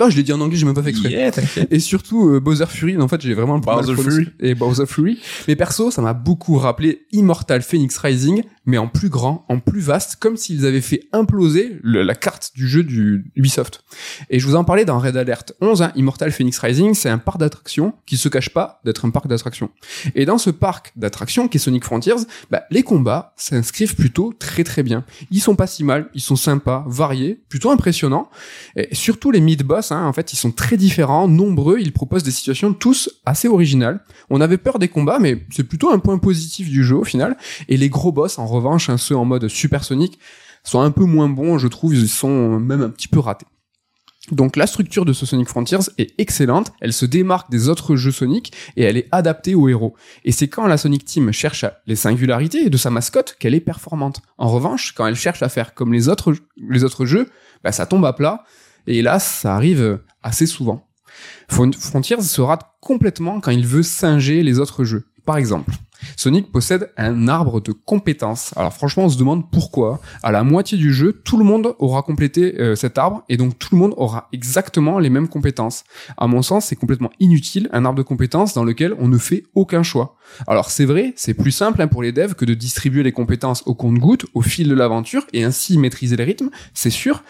Non, 0.00 0.10
je 0.10 0.16
l'ai 0.16 0.24
dit 0.24 0.32
en 0.32 0.40
anglais, 0.40 0.56
j'ai 0.56 0.66
même 0.66 0.74
pas 0.74 0.82
fait 0.82 0.90
exprès. 0.90 1.10
Yeah. 1.10 1.30
Et 1.70 1.78
surtout 1.78 2.28
euh, 2.28 2.40
Bowser 2.40 2.66
Fury, 2.66 2.96
en 3.00 3.06
fait 3.06 3.20
j'ai 3.20 3.32
vraiment 3.32 3.54
le 3.54 3.60
Bowser. 3.60 3.94
Fury. 3.94 4.28
et 4.40 4.54
Bowser 4.56 4.86
Fury. 4.86 5.20
Mais 5.46 5.54
perso, 5.54 5.90
ça 5.92 6.02
m'a 6.02 6.14
beaucoup 6.14 6.58
rappelé 6.58 7.06
Immortal 7.12 7.62
Phoenix 7.62 7.96
Rising, 7.98 8.42
mais 8.66 8.76
en 8.76 8.88
plus 8.88 9.08
grand, 9.08 9.44
en 9.48 9.60
plus 9.60 9.80
vaste, 9.80 10.16
comme 10.18 10.36
s'ils 10.36 10.66
avaient 10.66 10.80
fait 10.80 11.02
imploser 11.12 11.78
le- 11.82 12.02
la 12.02 12.16
carte 12.16 12.50
du 12.56 12.66
jeu 12.66 12.82
du 12.82 13.30
Ubisoft. 13.36 13.84
Et 14.30 14.40
je 14.40 14.46
vous 14.48 14.56
en 14.56 14.64
parlais 14.64 14.84
dans 14.84 14.98
Red 14.98 15.16
Alert 15.16 15.52
11, 15.60 15.82
hein, 15.82 15.92
Immortal 15.94 16.32
Phoenix 16.32 16.58
Rising, 16.58 16.94
c'est 16.94 17.08
un 17.10 17.18
parc 17.18 17.38
d'attractions 17.38 17.94
qui 18.04 18.16
se 18.16 18.28
cache 18.28 18.50
pas 18.50 18.80
d'être 18.84 19.04
un 19.04 19.10
parc 19.10 19.28
d'attractions. 19.28 19.70
Et 20.16 20.24
dans 20.24 20.38
ce 20.38 20.50
parc 20.50 20.92
d'attractions 20.96 21.46
qui 21.46 21.58
est 21.58 21.60
Sonic 21.60 21.84
Frontiers, 21.84 22.14
bah, 22.50 22.64
les 22.72 22.82
combats 22.82 23.32
s'inscrivent 23.36 23.94
plutôt 23.94 24.32
très 24.36 24.64
très 24.64 24.82
bien. 24.82 25.04
Ils 25.30 25.40
sont 25.40 25.54
pas 25.54 25.68
si 25.68 25.84
mal, 25.84 26.08
ils 26.14 26.20
sont 26.20 26.34
sympas, 26.36 26.84
variés, 26.88 27.40
plutôt 27.48 27.70
impressionnants. 27.70 28.28
Et 28.76 28.88
surtout 28.92 29.30
les 29.30 29.40
hein, 29.90 30.06
en 30.06 30.12
fait, 30.12 30.32
ils 30.32 30.36
sont 30.36 30.52
très 30.52 30.76
différents, 30.76 31.28
nombreux, 31.28 31.78
ils 31.80 31.92
proposent 31.92 32.22
des 32.22 32.30
situations 32.30 32.72
tous 32.72 33.10
assez 33.26 33.48
originales. 33.48 34.00
On 34.30 34.40
avait 34.40 34.58
peur 34.58 34.78
des 34.78 34.88
combats, 34.88 35.18
mais 35.18 35.44
c'est 35.50 35.64
plutôt 35.64 35.90
un 35.90 35.98
point 35.98 36.18
positif 36.18 36.68
du 36.68 36.84
jeu 36.84 36.96
au 36.96 37.04
final. 37.04 37.36
Et 37.68 37.76
les 37.76 37.88
gros 37.88 38.12
boss, 38.12 38.38
en 38.38 38.46
revanche, 38.46 38.88
hein, 38.88 38.96
ceux 38.96 39.16
en 39.16 39.24
mode 39.24 39.48
supersonique, 39.48 40.18
sont 40.62 40.80
un 40.80 40.90
peu 40.90 41.04
moins 41.04 41.28
bons, 41.28 41.58
je 41.58 41.68
trouve, 41.68 41.94
ils 41.94 42.08
sont 42.08 42.58
même 42.58 42.82
un 42.82 42.90
petit 42.90 43.08
peu 43.08 43.18
ratés. 43.18 43.46
Donc 44.30 44.56
la 44.56 44.66
structure 44.66 45.04
de 45.04 45.12
ce 45.12 45.26
Sonic 45.26 45.48
Frontiers 45.48 45.90
est 45.98 46.18
excellente, 46.18 46.72
elle 46.80 46.94
se 46.94 47.04
démarque 47.04 47.50
des 47.50 47.68
autres 47.68 47.94
jeux 47.94 48.10
Sonic 48.10 48.52
et 48.76 48.82
elle 48.82 48.96
est 48.96 49.08
adaptée 49.12 49.54
aux 49.54 49.68
héros. 49.68 49.94
Et 50.24 50.32
c'est 50.32 50.48
quand 50.48 50.66
la 50.66 50.78
Sonic 50.78 51.04
Team 51.04 51.30
cherche 51.30 51.66
les 51.86 51.96
singularités 51.96 52.70
de 52.70 52.76
sa 52.78 52.88
mascotte 52.88 53.36
qu'elle 53.38 53.54
est 53.54 53.60
performante. 53.60 54.22
En 54.38 54.48
revanche, 54.48 54.94
quand 54.96 55.06
elle 55.06 55.16
cherche 55.16 55.42
à 55.42 55.50
faire 55.50 55.74
comme 55.74 55.92
les 55.92 56.08
autres, 56.08 56.34
les 56.56 56.84
autres 56.84 57.04
jeux, 57.04 57.28
bah, 57.62 57.72
ça 57.72 57.84
tombe 57.84 58.04
à 58.06 58.14
plat. 58.14 58.44
Et 58.86 58.98
hélas, 58.98 59.24
ça 59.24 59.54
arrive 59.54 60.00
assez 60.22 60.46
souvent. 60.46 60.86
Fron- 61.48 61.72
Frontiers 61.78 62.20
se 62.22 62.40
rate 62.40 62.62
complètement 62.80 63.40
quand 63.40 63.50
il 63.52 63.66
veut 63.66 63.82
singer 63.82 64.42
les 64.42 64.58
autres 64.58 64.84
jeux. 64.84 65.06
Par 65.24 65.38
exemple, 65.38 65.72
Sonic 66.18 66.52
possède 66.52 66.90
un 66.98 67.28
arbre 67.28 67.62
de 67.62 67.72
compétences. 67.72 68.52
Alors 68.56 68.74
franchement, 68.74 69.04
on 69.04 69.08
se 69.08 69.16
demande 69.16 69.50
pourquoi. 69.50 70.00
À 70.22 70.32
la 70.32 70.42
moitié 70.44 70.76
du 70.76 70.92
jeu, 70.92 71.14
tout 71.24 71.38
le 71.38 71.44
monde 71.44 71.74
aura 71.78 72.02
complété 72.02 72.60
euh, 72.60 72.74
cet 72.74 72.98
arbre 72.98 73.24
et 73.30 73.38
donc 73.38 73.58
tout 73.58 73.70
le 73.72 73.78
monde 73.78 73.94
aura 73.96 74.28
exactement 74.32 74.98
les 74.98 75.08
mêmes 75.08 75.28
compétences. 75.28 75.84
À 76.18 76.26
mon 76.26 76.42
sens, 76.42 76.66
c'est 76.66 76.76
complètement 76.76 77.10
inutile 77.20 77.70
un 77.72 77.86
arbre 77.86 77.96
de 77.96 78.02
compétences 78.02 78.52
dans 78.52 78.64
lequel 78.64 78.94
on 78.98 79.08
ne 79.08 79.16
fait 79.16 79.44
aucun 79.54 79.82
choix. 79.82 80.14
Alors 80.46 80.70
c'est 80.70 80.84
vrai, 80.84 81.12
c'est 81.16 81.34
plus 81.34 81.52
simple 81.52 81.80
hein, 81.82 81.86
pour 81.86 82.02
les 82.02 82.12
devs 82.12 82.34
que 82.34 82.44
de 82.44 82.54
distribuer 82.54 83.02
les 83.02 83.12
compétences 83.12 83.62
au 83.66 83.74
compte-goutte, 83.74 84.26
au 84.34 84.42
fil 84.42 84.68
de 84.68 84.74
l'aventure, 84.74 85.24
et 85.32 85.44
ainsi 85.44 85.78
maîtriser 85.78 86.16
les 86.16 86.24
rythmes, 86.24 86.50
c'est 86.74 86.90
sûr. 86.90 87.22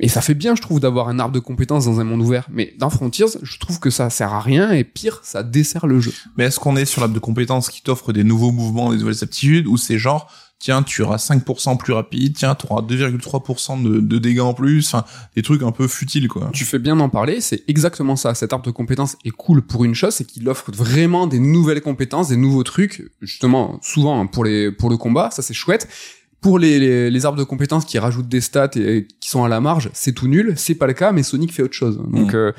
Et 0.00 0.08
ça 0.08 0.20
fait 0.20 0.34
bien, 0.34 0.54
je 0.54 0.62
trouve, 0.62 0.80
d'avoir 0.80 1.08
un 1.08 1.18
arbre 1.18 1.34
de 1.34 1.40
compétences 1.40 1.84
dans 1.84 2.00
un 2.00 2.04
monde 2.04 2.20
ouvert. 2.20 2.46
Mais 2.50 2.74
dans 2.78 2.90
Frontiers, 2.90 3.26
je 3.42 3.58
trouve 3.58 3.80
que 3.80 3.90
ça 3.90 4.10
sert 4.10 4.32
à 4.32 4.40
rien, 4.40 4.70
et 4.72 4.84
pire, 4.84 5.20
ça 5.22 5.42
dessert 5.42 5.86
le 5.86 6.00
jeu. 6.00 6.12
Mais 6.36 6.44
est-ce 6.44 6.60
qu'on 6.60 6.76
est 6.76 6.84
sur 6.84 7.00
l'arbre 7.00 7.14
de 7.14 7.20
compétences 7.20 7.68
qui 7.68 7.82
t'offre 7.82 8.12
des 8.12 8.24
nouveaux 8.24 8.52
mouvements, 8.52 8.92
des 8.92 8.98
nouvelles 8.98 9.22
aptitudes, 9.22 9.66
ou 9.66 9.76
c'est 9.76 9.98
genre 9.98 10.30
tiens, 10.62 10.84
tu 10.84 11.02
auras 11.02 11.16
5% 11.16 11.76
plus 11.76 11.92
rapide, 11.92 12.36
tiens, 12.36 12.54
tu 12.54 12.66
auras 12.70 12.82
2,3% 12.82 13.82
de, 13.82 13.98
de, 13.98 14.18
dégâts 14.18 14.40
en 14.40 14.54
plus, 14.54 14.86
enfin, 14.86 15.04
des 15.34 15.42
trucs 15.42 15.62
un 15.62 15.72
peu 15.72 15.88
futiles, 15.88 16.28
quoi. 16.28 16.50
Tu 16.52 16.64
fais 16.64 16.78
bien 16.78 16.94
d'en 16.94 17.08
parler, 17.08 17.40
c'est 17.40 17.64
exactement 17.66 18.14
ça. 18.14 18.32
Cet 18.36 18.52
arbre 18.52 18.64
de 18.64 18.70
compétences 18.70 19.16
est 19.24 19.30
cool 19.30 19.62
pour 19.62 19.84
une 19.84 19.96
chose, 19.96 20.14
c'est 20.14 20.24
qu'il 20.24 20.48
offre 20.48 20.70
vraiment 20.70 21.26
des 21.26 21.40
nouvelles 21.40 21.80
compétences, 21.80 22.28
des 22.28 22.36
nouveaux 22.36 22.62
trucs, 22.62 23.10
justement, 23.20 23.80
souvent 23.82 24.24
pour 24.28 24.44
les, 24.44 24.70
pour 24.70 24.88
le 24.88 24.96
combat, 24.96 25.32
ça 25.32 25.42
c'est 25.42 25.52
chouette. 25.52 25.88
Pour 26.40 26.60
les, 26.60 27.10
les, 27.10 27.26
arbres 27.26 27.38
de 27.38 27.44
compétences 27.44 27.84
qui 27.84 27.98
rajoutent 27.98 28.28
des 28.28 28.40
stats 28.40 28.70
et, 28.74 29.06
qui 29.20 29.30
sont 29.30 29.44
à 29.44 29.48
la 29.48 29.60
marge, 29.60 29.90
c'est 29.92 30.12
tout 30.12 30.26
nul. 30.26 30.54
C'est 30.56 30.74
pas 30.74 30.88
le 30.88 30.92
cas, 30.92 31.12
mais 31.12 31.22
Sonic 31.22 31.52
fait 31.52 31.62
autre 31.62 31.74
chose. 31.74 31.98
Donc, 31.98 32.32
mmh. 32.32 32.36
euh, 32.36 32.52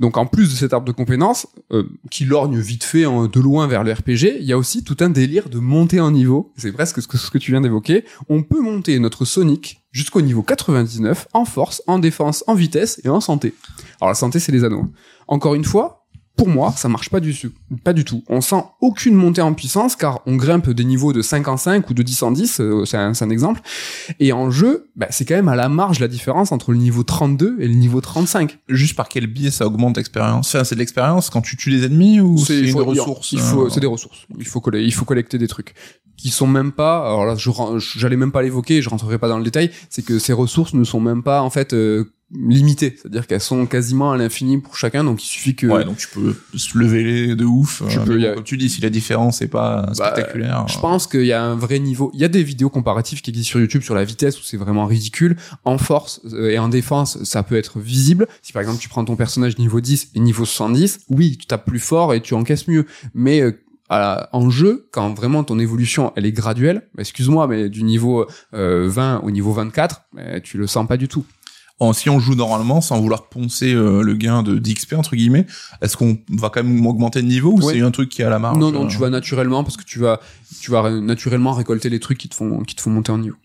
donc 0.00 0.16
en 0.16 0.26
plus 0.26 0.50
de 0.50 0.56
cet 0.56 0.72
arbre 0.72 0.86
de 0.86 0.92
compétences, 0.92 1.46
euh, 1.72 1.84
qui 2.10 2.24
lorgne 2.24 2.58
vite 2.58 2.84
fait 2.84 3.04
de 3.04 3.40
loin 3.40 3.66
vers 3.66 3.84
le 3.84 3.92
RPG, 3.92 4.38
il 4.40 4.44
y 4.44 4.52
a 4.52 4.58
aussi 4.58 4.84
tout 4.84 4.96
un 5.00 5.10
délire 5.10 5.48
de 5.48 5.58
monter 5.58 6.00
en 6.00 6.10
niveau. 6.10 6.52
C'est 6.56 6.72
presque 6.72 7.02
ce 7.02 7.08
que, 7.08 7.16
ce 7.16 7.30
que 7.30 7.38
tu 7.38 7.50
viens 7.50 7.60
d'évoquer. 7.60 8.04
On 8.28 8.42
peut 8.42 8.60
monter 8.60 8.98
notre 8.98 9.24
Sonic 9.24 9.84
jusqu'au 9.92 10.20
niveau 10.20 10.42
99 10.42 11.28
en 11.32 11.44
force, 11.44 11.82
en 11.86 11.98
défense, 11.98 12.44
en 12.46 12.54
vitesse 12.54 13.00
et 13.04 13.08
en 13.08 13.20
santé. 13.20 13.54
Alors 14.00 14.10
la 14.10 14.14
santé, 14.14 14.40
c'est 14.40 14.52
les 14.52 14.64
anneaux. 14.64 14.86
Encore 15.28 15.54
une 15.54 15.64
fois, 15.64 16.03
pour 16.36 16.48
moi, 16.48 16.72
ça 16.76 16.88
marche 16.88 17.10
pas 17.10 17.20
du 17.20 17.32
tout. 17.32 17.52
Pas 17.84 17.92
du 17.92 18.04
tout. 18.04 18.24
On 18.28 18.40
sent 18.40 18.62
aucune 18.80 19.14
montée 19.14 19.40
en 19.40 19.54
puissance 19.54 19.94
car 19.94 20.20
on 20.26 20.34
grimpe 20.34 20.68
des 20.70 20.84
niveaux 20.84 21.12
de 21.12 21.22
5 21.22 21.46
en 21.46 21.56
5 21.56 21.88
ou 21.88 21.94
de 21.94 22.02
10 22.02 22.22
en 22.24 22.32
10, 22.32 22.60
euh, 22.60 22.84
c'est 22.84 22.96
un, 22.96 23.12
un, 23.18 23.30
exemple. 23.30 23.60
Et 24.18 24.32
en 24.32 24.50
jeu, 24.50 24.90
bah, 24.96 25.06
c'est 25.10 25.24
quand 25.24 25.36
même 25.36 25.48
à 25.48 25.54
la 25.54 25.68
marge 25.68 26.00
la 26.00 26.08
différence 26.08 26.50
entre 26.50 26.72
le 26.72 26.78
niveau 26.78 27.04
32 27.04 27.58
et 27.60 27.68
le 27.68 27.74
niveau 27.74 28.00
35. 28.00 28.58
Juste 28.68 28.96
par 28.96 29.08
quel 29.08 29.28
biais 29.28 29.52
ça 29.52 29.66
augmente 29.66 29.96
l'expérience? 29.96 30.52
Enfin, 30.52 30.64
C'est 30.64 30.74
de 30.74 30.80
l'expérience 30.80 31.30
quand 31.30 31.40
tu 31.40 31.56
tues 31.56 31.70
les 31.70 31.84
ennemis 31.84 32.20
ou 32.20 32.36
c'est 32.38 32.62
des 32.62 32.72
ressources 32.72 33.30
Il 33.30 33.38
faut, 33.38 33.66
euh, 33.66 33.70
c'est 33.70 33.80
des 33.80 33.86
ressources. 33.86 34.26
Il 34.36 34.46
faut, 34.46 34.62
il 34.74 34.92
faut 34.92 35.04
collecter 35.04 35.38
des 35.38 35.48
trucs 35.48 35.74
qui 36.16 36.30
sont 36.30 36.46
même 36.46 36.72
pas 36.72 37.04
alors 37.04 37.26
là 37.26 37.34
j'allais 37.76 38.16
même 38.16 38.30
pas 38.30 38.42
l'évoquer 38.42 38.80
je 38.82 38.88
rentrerai 38.88 39.18
pas 39.18 39.26
dans 39.28 39.38
le 39.38 39.42
détail 39.42 39.72
c'est 39.90 40.04
que 40.04 40.20
ces 40.20 40.32
ressources 40.32 40.72
ne 40.72 40.84
sont 40.84 41.00
même 41.00 41.24
pas 41.24 41.42
en 41.42 41.50
fait 41.50 41.74
euh, 41.74 42.14
limitées, 42.38 42.96
c'est-à-dire 42.96 43.26
qu'elles 43.26 43.40
sont 43.40 43.66
quasiment 43.66 44.12
à 44.12 44.16
l'infini 44.16 44.58
pour 44.58 44.76
chacun, 44.76 45.04
donc 45.04 45.22
il 45.22 45.26
suffit 45.26 45.54
que. 45.54 45.66
Ouais, 45.66 45.84
donc 45.84 45.96
tu 45.96 46.08
peux 46.08 46.34
se 46.56 46.76
lever 46.76 47.36
de 47.36 47.44
ouf. 47.44 47.82
Tu 47.88 47.98
euh, 47.98 48.04
peux, 48.04 48.34
Comme 48.34 48.44
tu 48.44 48.56
dis, 48.56 48.68
si 48.68 48.80
la 48.80 48.90
différence 48.90 49.42
est 49.42 49.48
pas 49.48 49.82
bah, 49.82 49.94
spectaculaire. 49.94 50.66
Je 50.68 50.78
pense 50.78 51.06
qu'il 51.06 51.26
y 51.26 51.32
a 51.32 51.42
un 51.42 51.54
vrai 51.54 51.78
niveau. 51.78 52.10
Il 52.14 52.20
y 52.20 52.24
a 52.24 52.28
des 52.28 52.42
vidéos 52.42 52.70
comparatives 52.70 53.20
qui 53.20 53.30
existent 53.30 53.50
sur 53.50 53.60
YouTube 53.60 53.82
sur 53.82 53.94
la 53.94 54.04
vitesse 54.04 54.38
où 54.40 54.42
c'est 54.42 54.56
vraiment 54.56 54.86
ridicule. 54.86 55.36
En 55.64 55.78
force 55.78 56.20
euh, 56.32 56.50
et 56.50 56.58
en 56.58 56.68
défense, 56.68 57.22
ça 57.24 57.42
peut 57.42 57.56
être 57.56 57.78
visible. 57.78 58.26
Si 58.42 58.52
par 58.52 58.62
exemple 58.62 58.80
tu 58.80 58.88
prends 58.88 59.04
ton 59.04 59.16
personnage 59.16 59.58
niveau 59.58 59.80
10 59.80 60.10
et 60.14 60.20
niveau 60.20 60.44
70, 60.44 61.00
oui, 61.10 61.36
tu 61.38 61.46
tapes 61.46 61.66
plus 61.66 61.80
fort 61.80 62.14
et 62.14 62.20
tu 62.20 62.34
encaisses 62.34 62.68
mieux. 62.68 62.86
Mais 63.14 63.40
euh, 63.40 63.52
en 63.90 64.50
jeu, 64.50 64.88
quand 64.90 65.14
vraiment 65.14 65.44
ton 65.44 65.58
évolution 65.58 66.12
elle 66.16 66.26
est 66.26 66.32
graduelle, 66.32 66.88
excuse-moi, 66.98 67.46
mais 67.46 67.68
du 67.68 67.84
niveau 67.84 68.26
20 68.52 69.20
au 69.20 69.30
niveau 69.30 69.52
24, 69.52 70.02
bah, 70.12 70.40
tu 70.40 70.58
le 70.58 70.66
sens 70.66 70.88
pas 70.88 70.96
du 70.96 71.06
tout 71.06 71.24
si 71.92 72.08
on 72.08 72.18
joue 72.18 72.34
normalement 72.34 72.80
sans 72.80 73.00
vouloir 73.00 73.28
poncer 73.28 73.74
euh, 73.74 74.02
le 74.02 74.14
gain 74.14 74.42
de 74.42 74.58
d'XP 74.58 74.94
entre 74.94 75.16
guillemets, 75.16 75.46
est-ce 75.82 75.96
qu'on 75.96 76.18
va 76.30 76.48
quand 76.48 76.62
même 76.62 76.86
augmenter 76.86 77.20
de 77.20 77.26
niveau 77.26 77.52
ou 77.52 77.62
c'est 77.62 77.80
un 77.80 77.90
truc 77.90 78.08
qui 78.08 78.22
est 78.22 78.24
à 78.24 78.30
la 78.30 78.38
marge 78.38 78.58
Non 78.58 78.70
non, 78.70 78.86
tu 78.86 78.98
vas 78.98 79.10
naturellement 79.10 79.64
parce 79.64 79.76
que 79.76 79.84
tu 79.84 79.98
vas 79.98 80.20
tu 80.60 80.70
vas 80.70 80.90
naturellement 80.90 81.52
récolter 81.52 81.90
les 81.90 82.00
trucs 82.00 82.18
qui 82.18 82.28
te 82.28 82.34
font 82.34 82.60
qui 82.60 82.74
te 82.74 82.80
font 82.80 82.90
monter 82.90 83.12
en 83.12 83.18
niveau. 83.18 83.36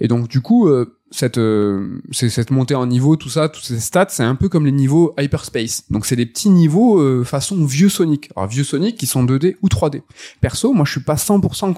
Et 0.00 0.08
donc 0.08 0.28
du 0.28 0.40
coup 0.40 0.68
euh, 0.68 0.96
cette 1.10 1.38
euh, 1.38 2.00
c'est 2.10 2.28
cette 2.28 2.50
montée 2.50 2.74
en 2.74 2.86
niveau, 2.86 3.16
tout 3.16 3.28
ça, 3.28 3.48
tous 3.48 3.60
ces 3.60 3.78
stats, 3.78 4.08
c'est 4.10 4.24
un 4.24 4.34
peu 4.34 4.48
comme 4.48 4.66
les 4.66 4.72
niveaux 4.72 5.14
hyperspace. 5.18 5.84
Donc 5.90 6.04
c'est 6.06 6.16
des 6.16 6.26
petits 6.26 6.50
niveaux 6.50 7.00
euh, 7.00 7.24
façon 7.24 7.64
vieux 7.64 7.88
Sonic. 7.88 8.30
Alors 8.36 8.48
vieux 8.48 8.64
Sonic 8.64 8.96
qui 8.96 9.06
sont 9.06 9.24
2D 9.24 9.56
ou 9.62 9.68
3D. 9.68 10.02
Perso, 10.40 10.72
moi 10.72 10.84
je 10.84 10.92
suis 10.92 11.00
pas 11.00 11.14
100% 11.14 11.74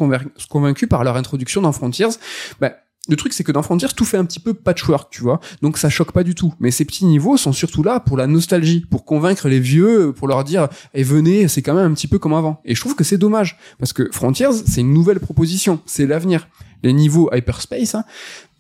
convaincu 0.49 0.87
par 0.87 1.05
leur 1.05 1.17
introduction 1.17 1.61
dans 1.61 1.73
Frontiers. 1.73 2.09
Ben, 2.61 2.73
le 3.09 3.17
truc, 3.17 3.33
c'est 3.33 3.45
que 3.45 3.53
dans 3.53 3.63
Frontiers, 3.63 3.89
tout 3.97 4.05
fait 4.05 4.19
un 4.19 4.25
petit 4.25 4.41
peu 4.41 4.55
patchwork, 4.55 5.11
tu 5.11 5.23
vois. 5.23 5.41
Donc 5.63 5.79
ça 5.79 5.89
choque 5.89 6.13
pas 6.13 6.23
du 6.23 6.35
tout. 6.35 6.53
Mais 6.61 6.71
ces 6.71 6.85
petits 6.85 7.07
niveaux 7.07 7.37
sont 7.37 7.53
surtout 7.53 7.83
là 7.83 8.01
pour 8.01 8.17
la 8.17 8.27
nostalgie, 8.27 8.85
pour 8.89 9.05
convaincre 9.05 9.49
les 9.49 9.61
vieux, 9.61 10.13
pour 10.13 10.29
leur 10.29 10.45
dire, 10.45 10.69
eh 10.95 11.03
venez, 11.03 11.49
c'est 11.49 11.63
quand 11.63 11.75
même 11.75 11.91
un 11.91 11.95
petit 11.95 12.07
peu 12.07 12.19
comme 12.19 12.35
avant. 12.35 12.61
Et 12.65 12.75
je 12.75 12.81
trouve 12.81 12.95
que 12.95 13.05
c'est 13.05 13.19
dommage. 13.19 13.59
Parce 13.79 13.93
que 13.93 14.09
Frontiers, 14.13 14.53
c'est 14.67 14.83
une 14.83 14.93
nouvelle 14.93 15.21
proposition. 15.21 15.81
C'est 15.87 16.07
l'avenir. 16.07 16.49
Les 16.83 16.93
niveaux 16.93 17.31
hyperspace, 17.33 17.95
hein, 17.95 18.05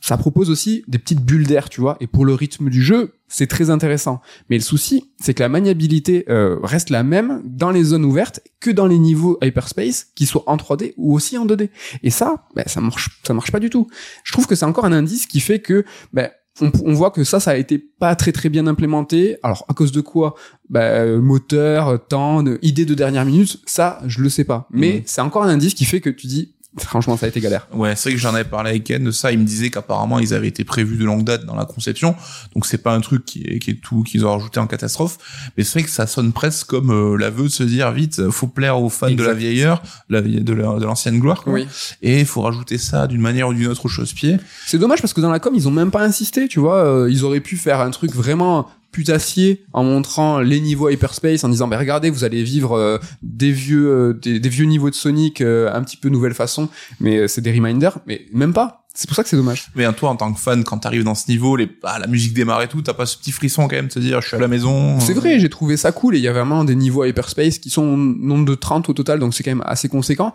ça 0.01 0.16
propose 0.16 0.51
aussi 0.51 0.85
des 0.87 0.99
petites 0.99 1.21
bulles 1.21 1.47
d'air, 1.47 1.69
tu 1.69 1.81
vois. 1.81 1.97
Et 2.01 2.07
pour 2.07 2.25
le 2.25 2.35
rythme 2.35 2.71
du 2.71 2.83
jeu, 2.83 3.14
c'est 3.27 3.47
très 3.47 3.69
intéressant. 3.71 4.21
Mais 4.49 4.57
le 4.57 4.62
souci, 4.62 5.11
c'est 5.21 5.35
que 5.35 5.43
la 5.43 5.49
maniabilité 5.49 6.25
euh, 6.29 6.59
reste 6.62 6.91
la 6.91 7.03
même 7.03 7.43
dans 7.45 7.71
les 7.71 7.85
zones 7.85 8.05
ouvertes 8.05 8.41
que 8.61 8.71
dans 8.71 8.87
les 8.87 8.99
niveaux 8.99 9.39
hyperspace, 9.43 10.07
qu'ils 10.14 10.27
soient 10.27 10.45
en 10.47 10.57
3D 10.57 10.95
ou 10.97 11.14
aussi 11.14 11.37
en 11.37 11.47
2D. 11.47 11.71
Et 12.03 12.11
ça, 12.11 12.47
ben, 12.55 12.64
ça 12.66 12.81
marche, 12.81 13.21
ça 13.27 13.35
marche 13.35 13.51
pas 13.51 13.61
du 13.61 13.71
tout. 13.71 13.89
Je 14.25 14.33
trouve 14.33 14.47
que 14.47 14.55
c'est 14.55 14.64
encore 14.64 14.85
un 14.85 14.93
indice 14.93 15.27
qui 15.27 15.41
fait 15.41 15.59
que, 15.59 15.85
ben, 16.12 16.31
on, 16.61 16.93
voit 16.93 17.12
que 17.12 17.23
ça, 17.23 17.39
ça 17.39 17.53
a 17.53 17.57
été 17.57 17.79
pas 17.79 18.16
très 18.16 18.33
très 18.33 18.49
bien 18.49 18.66
implémenté. 18.66 19.37
Alors 19.43 19.64
à 19.69 19.75
cause 19.75 19.93
de 19.93 20.01
quoi? 20.01 20.35
Ben, 20.71 21.19
Moteur, 21.21 22.05
temps, 22.07 22.45
idée 22.62 22.85
de 22.85 22.95
dernière 22.95 23.25
minute, 23.25 23.61
ça, 23.66 24.01
je 24.07 24.21
le 24.21 24.29
sais 24.29 24.45
pas. 24.45 24.66
Mais 24.71 24.99
mmh. 24.99 25.03
c'est 25.07 25.21
encore 25.21 25.43
un 25.43 25.49
indice 25.49 25.75
qui 25.75 25.85
fait 25.85 26.01
que 26.01 26.11
tu 26.11 26.27
dis, 26.27 26.55
Franchement, 26.77 27.16
ça 27.16 27.27
a 27.27 27.29
été 27.31 27.41
galère. 27.41 27.66
Ouais, 27.73 27.97
c'est 27.97 28.11
vrai 28.11 28.16
que 28.16 28.21
j'en 28.21 28.35
avais 28.35 28.45
parlé 28.45 28.71
avec 28.71 28.85
Ken 28.85 29.03
de 29.03 29.11
ça. 29.11 29.33
Il 29.33 29.39
me 29.39 29.45
disait 29.45 29.71
qu'apparemment, 29.71 30.19
ils 30.19 30.35
avaient 30.35 30.49
été 30.49 30.64
prévus 30.64 30.97
de 30.97 31.05
longue 31.05 31.25
date 31.25 31.47
dans 31.47 31.57
la 31.57 31.64
conception. 31.64 32.14
Donc, 32.55 32.66
c'est 32.66 32.79
pas 32.79 32.95
un 32.95 33.01
truc 33.01 33.25
qui 33.25 33.43
est, 33.43 33.59
qui 33.59 33.71
est 33.71 33.81
tout, 33.81 34.03
qu'ils 34.03 34.27
ont 34.27 34.33
rajouté 34.33 34.61
en 34.61 34.66
catastrophe. 34.66 35.19
Mais 35.57 35.64
c'est 35.64 35.79
vrai 35.79 35.83
que 35.85 35.91
ça 35.91 36.07
sonne 36.07 36.33
presque 36.33 36.66
comme 36.66 36.91
euh, 36.91 37.16
l'aveu 37.16 37.45
de 37.45 37.49
se 37.49 37.62
dire, 37.62 37.91
vite, 37.91 38.31
faut 38.31 38.49
plaire 38.49 38.81
aux 38.81 38.91
fans 38.91 39.11
de 39.11 39.25
la 39.25 39.33
vieille 39.33 39.62
heure, 39.62 39.83
la, 40.11 40.21
de 40.21 40.53
l'ancienne 40.53 41.19
gloire, 41.19 41.43
quoi. 41.43 41.55
Oui. 41.55 41.66
Et 42.03 42.21
il 42.21 42.27
faut 42.27 42.43
rajouter 42.43 42.77
ça 42.77 43.07
d'une 43.07 43.23
manière 43.23 43.49
ou 43.49 43.55
d'une 43.55 43.69
autre 43.69 43.87
au 43.87 43.89
chausse-pied. 43.89 44.37
C'est 44.66 44.79
dommage 44.79 45.01
parce 45.01 45.14
que 45.14 45.23
dans 45.23 45.31
la 45.31 45.41
com, 45.41 45.55
ils 45.55 45.66
ont 45.69 45.73
même 45.73 45.91
pas 45.91 46.03
insisté, 46.03 46.49
tu 46.49 46.61
vois. 46.61 46.85
Euh, 46.85 47.11
ils 47.11 47.25
auraient 47.25 47.41
pu 47.41 47.57
faire 47.57 47.81
un 47.81 47.91
truc 47.91 48.14
vraiment 48.14 48.69
putassier 48.99 49.64
en 49.72 49.84
montrant 49.84 50.40
les 50.40 50.61
niveaux 50.61 50.88
hyperspace 50.88 51.44
en 51.44 51.49
disant 51.49 51.68
bah 51.68 51.78
regardez 51.78 52.11
vous 52.11 52.24
allez 52.24 52.42
vivre 52.42 52.76
euh, 52.76 52.99
des 53.22 53.53
vieux 53.53 53.88
euh, 53.88 54.12
des, 54.12 54.49
vieux 54.49 54.64
niveaux 54.64 54.90
de 54.90 54.94
Sonic 54.96 55.40
euh, 55.40 55.72
un 55.72 55.84
petit 55.84 55.96
peu 55.96 56.09
nouvelle 56.09 56.34
façon. 56.34 56.68
Mais 56.99 57.28
c'est 57.28 57.40
des 57.40 57.53
reminders. 57.53 57.99
Mais 58.09 58.26
même 58.32 58.53
pas. 58.53 58.86
C'est 58.94 59.07
pour 59.07 59.14
ça 59.14 59.22
que 59.22 59.28
c'est 59.28 59.36
dommage. 59.36 59.68
Mais 59.76 59.84
toi 59.92 60.11
en 60.11 60.16
tant 60.16 60.32
que 60.32 60.40
fan 60.40 60.64
quand 60.64 60.78
t'arrives 60.78 61.05
dans 61.05 61.14
ce 61.14 61.30
niveau 61.30 61.55
les 61.55 61.66
bah, 61.66 62.01
la 62.01 62.09
musique 62.09 62.34
démarre 62.34 62.62
et 62.62 62.66
tout 62.66 62.82
t'as 62.82 62.94
pas 62.94 63.07
ce 63.07 63.16
petit 63.16 63.30
frisson 63.30 63.68
quand 63.68 63.76
même 63.76 63.86
de 63.86 63.92
te 63.92 64.01
dire 64.01 64.20
je 64.20 64.26
suis 64.26 64.36
à 64.36 64.40
la 64.40 64.49
maison 64.49 64.99
c'est 64.99 65.12
vrai 65.12 65.38
j'ai 65.38 65.49
trouvé 65.49 65.76
ça 65.76 65.92
cool. 65.92 66.16
Et 66.16 66.18
il 66.18 66.24
y 66.24 66.28
a 66.28 66.32
vraiment 66.32 66.64
des 66.64 66.74
niveaux 66.74 67.05
hyperspace 67.05 67.59
qui 67.59 67.70
sont 67.70 67.96
nombre 67.96 68.46
de 68.46 68.57
30 68.57 68.88
au 68.88 68.94
total 68.94 69.20
donc 69.20 69.32
c'est 69.32 69.44
quand 69.44 69.53
même 69.53 69.64
assez 69.64 69.88
conséquent. 69.88 70.34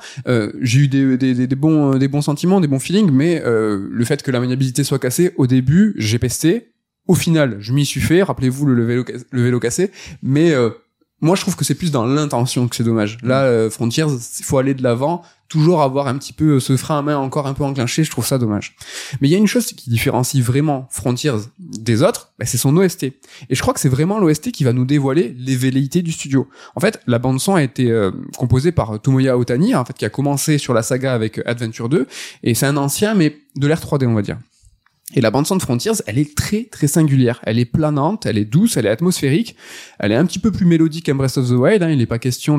J'ai 0.62 0.80
eu 0.80 0.88
des, 0.88 1.18
des, 1.18 1.48
des, 1.48 1.56
bons 1.58 1.98
des 1.98 2.08
bons 2.08 2.22
sentiments 2.22 2.62
des 2.62 2.70
bons 2.70 2.80
feelings 2.80 3.12
mais 3.12 3.44
le 3.44 4.06
fait 4.06 4.24
que 4.24 4.32
la 4.32 4.40
maniabilité 4.40 4.86
soit 4.86 5.00
cassée 5.00 5.34
au 5.36 5.48
début 5.48 5.94
j'ai 5.98 6.18
pesté 6.18 6.73
au 7.08 7.16
final, 7.16 7.58
je 7.60 7.74
m'y 7.74 7.86
suis 7.86 8.02
fait, 8.02 8.24
rappelez-vous 8.24 8.66
le, 8.66 8.86
vélo, 8.86 9.04
le 9.32 9.44
vélo 9.44 9.60
cassé, 9.60 9.92
mais 10.22 10.52
euh, 10.52 10.70
moi 11.20 11.36
je 11.36 11.42
trouve 11.42 11.56
que 11.56 11.66
c'est 11.66 11.76
plus 11.76 11.92
dans 11.92 12.06
l'intention 12.06 12.68
que 12.68 12.76
c'est 12.76 12.84
dommage. 12.84 13.18
Là, 13.24 13.44
euh, 13.44 13.70
Frontiers, 13.70 14.06
il 14.40 14.46
faut 14.46 14.58
aller 14.58 14.74
de 14.74 14.82
l'avant, 14.84 15.22
toujours 15.50 15.82
avoir 15.82 16.08
un 16.08 16.18
petit 16.18 16.32
peu 16.32 16.56
euh, 16.56 16.60
ce 16.62 16.78
frein 16.78 17.00
à 17.00 17.02
main 17.02 17.18
encore 17.18 17.46
un 17.46 17.54
peu 17.54 17.66
enclenché, 17.66 18.06
je 18.06 18.10
trouve 18.10 18.26
ça 18.26 18.38
dommage. 18.38 18.78
Mais 19.20 19.28
il 19.28 19.32
y 19.32 19.36
a 19.36 19.38
une 19.38 19.48
chose 19.48 19.66
qui 19.74 19.90
différencie 19.90 20.42
vraiment 20.42 20.88
Frontiers 20.92 21.34
des 21.60 22.04
autres, 22.04 22.32
bah, 22.40 22.46
c'est 22.46 22.58
son 22.58 22.76
OST. 22.78 23.04
Et 23.04 23.16
je 23.50 23.62
crois 23.62 23.74
que 23.74 23.82
c'est 23.82 23.90
vraiment 23.90 24.18
l'OST 24.18 24.54
qui 24.54 24.64
va 24.64 24.72
nous 24.72 24.86
dévoiler 24.86 25.36
les 25.38 25.58
velléités 25.58 26.04
du 26.04 26.14
studio. 26.14 26.48
En 26.76 26.80
fait, 26.80 27.02
la 27.06 27.20
bande 27.20 27.42
son 27.42 27.56
a 27.56 27.64
été 27.64 27.94
composée 28.38 28.72
par 28.72 29.02
Tomoya 29.02 29.38
Otani, 29.38 29.76
en 29.76 29.84
fait, 29.84 29.94
qui 29.94 30.06
a 30.06 30.10
commencé 30.10 30.58
sur 30.58 30.74
la 30.74 30.84
saga 30.84 31.14
avec 31.14 31.42
Adventure 31.46 31.90
2, 31.90 32.08
et 32.44 32.56
c'est 32.56 32.66
un 32.66 32.78
ancien, 32.78 33.14
mais 33.14 33.40
de 33.58 33.68
l'ère 33.68 33.82
3D, 33.82 34.06
on 34.08 34.14
va 34.14 34.22
dire. 34.22 34.38
Et 35.14 35.22
la 35.22 35.32
bande 35.32 35.46
son 35.46 35.56
de 35.56 35.62
Frontiers, 35.62 35.92
elle 36.08 36.18
est 36.18 36.36
très 36.36 36.64
très 36.64 36.88
singulière. 36.88 37.40
Elle 37.44 37.60
est 37.60 37.66
planante, 37.66 38.26
elle 38.26 38.38
est 38.38 38.46
douce, 38.46 38.78
elle 38.78 38.86
est 38.86 38.90
atmosphérique. 38.90 39.56
Elle 40.00 40.12
est 40.12 40.16
un 40.16 40.26
petit 40.26 40.40
peu 40.40 40.52
plus 40.52 40.66
mélodique 40.66 41.06
qu'un 41.06 41.16
Breath 41.16 41.38
of 41.38 41.48
the 41.48 41.52
Wild. 41.52 41.84
Hein. 41.84 41.90
Il 41.90 41.98
n'est 41.98 42.06
pas 42.06 42.20
question 42.20 42.58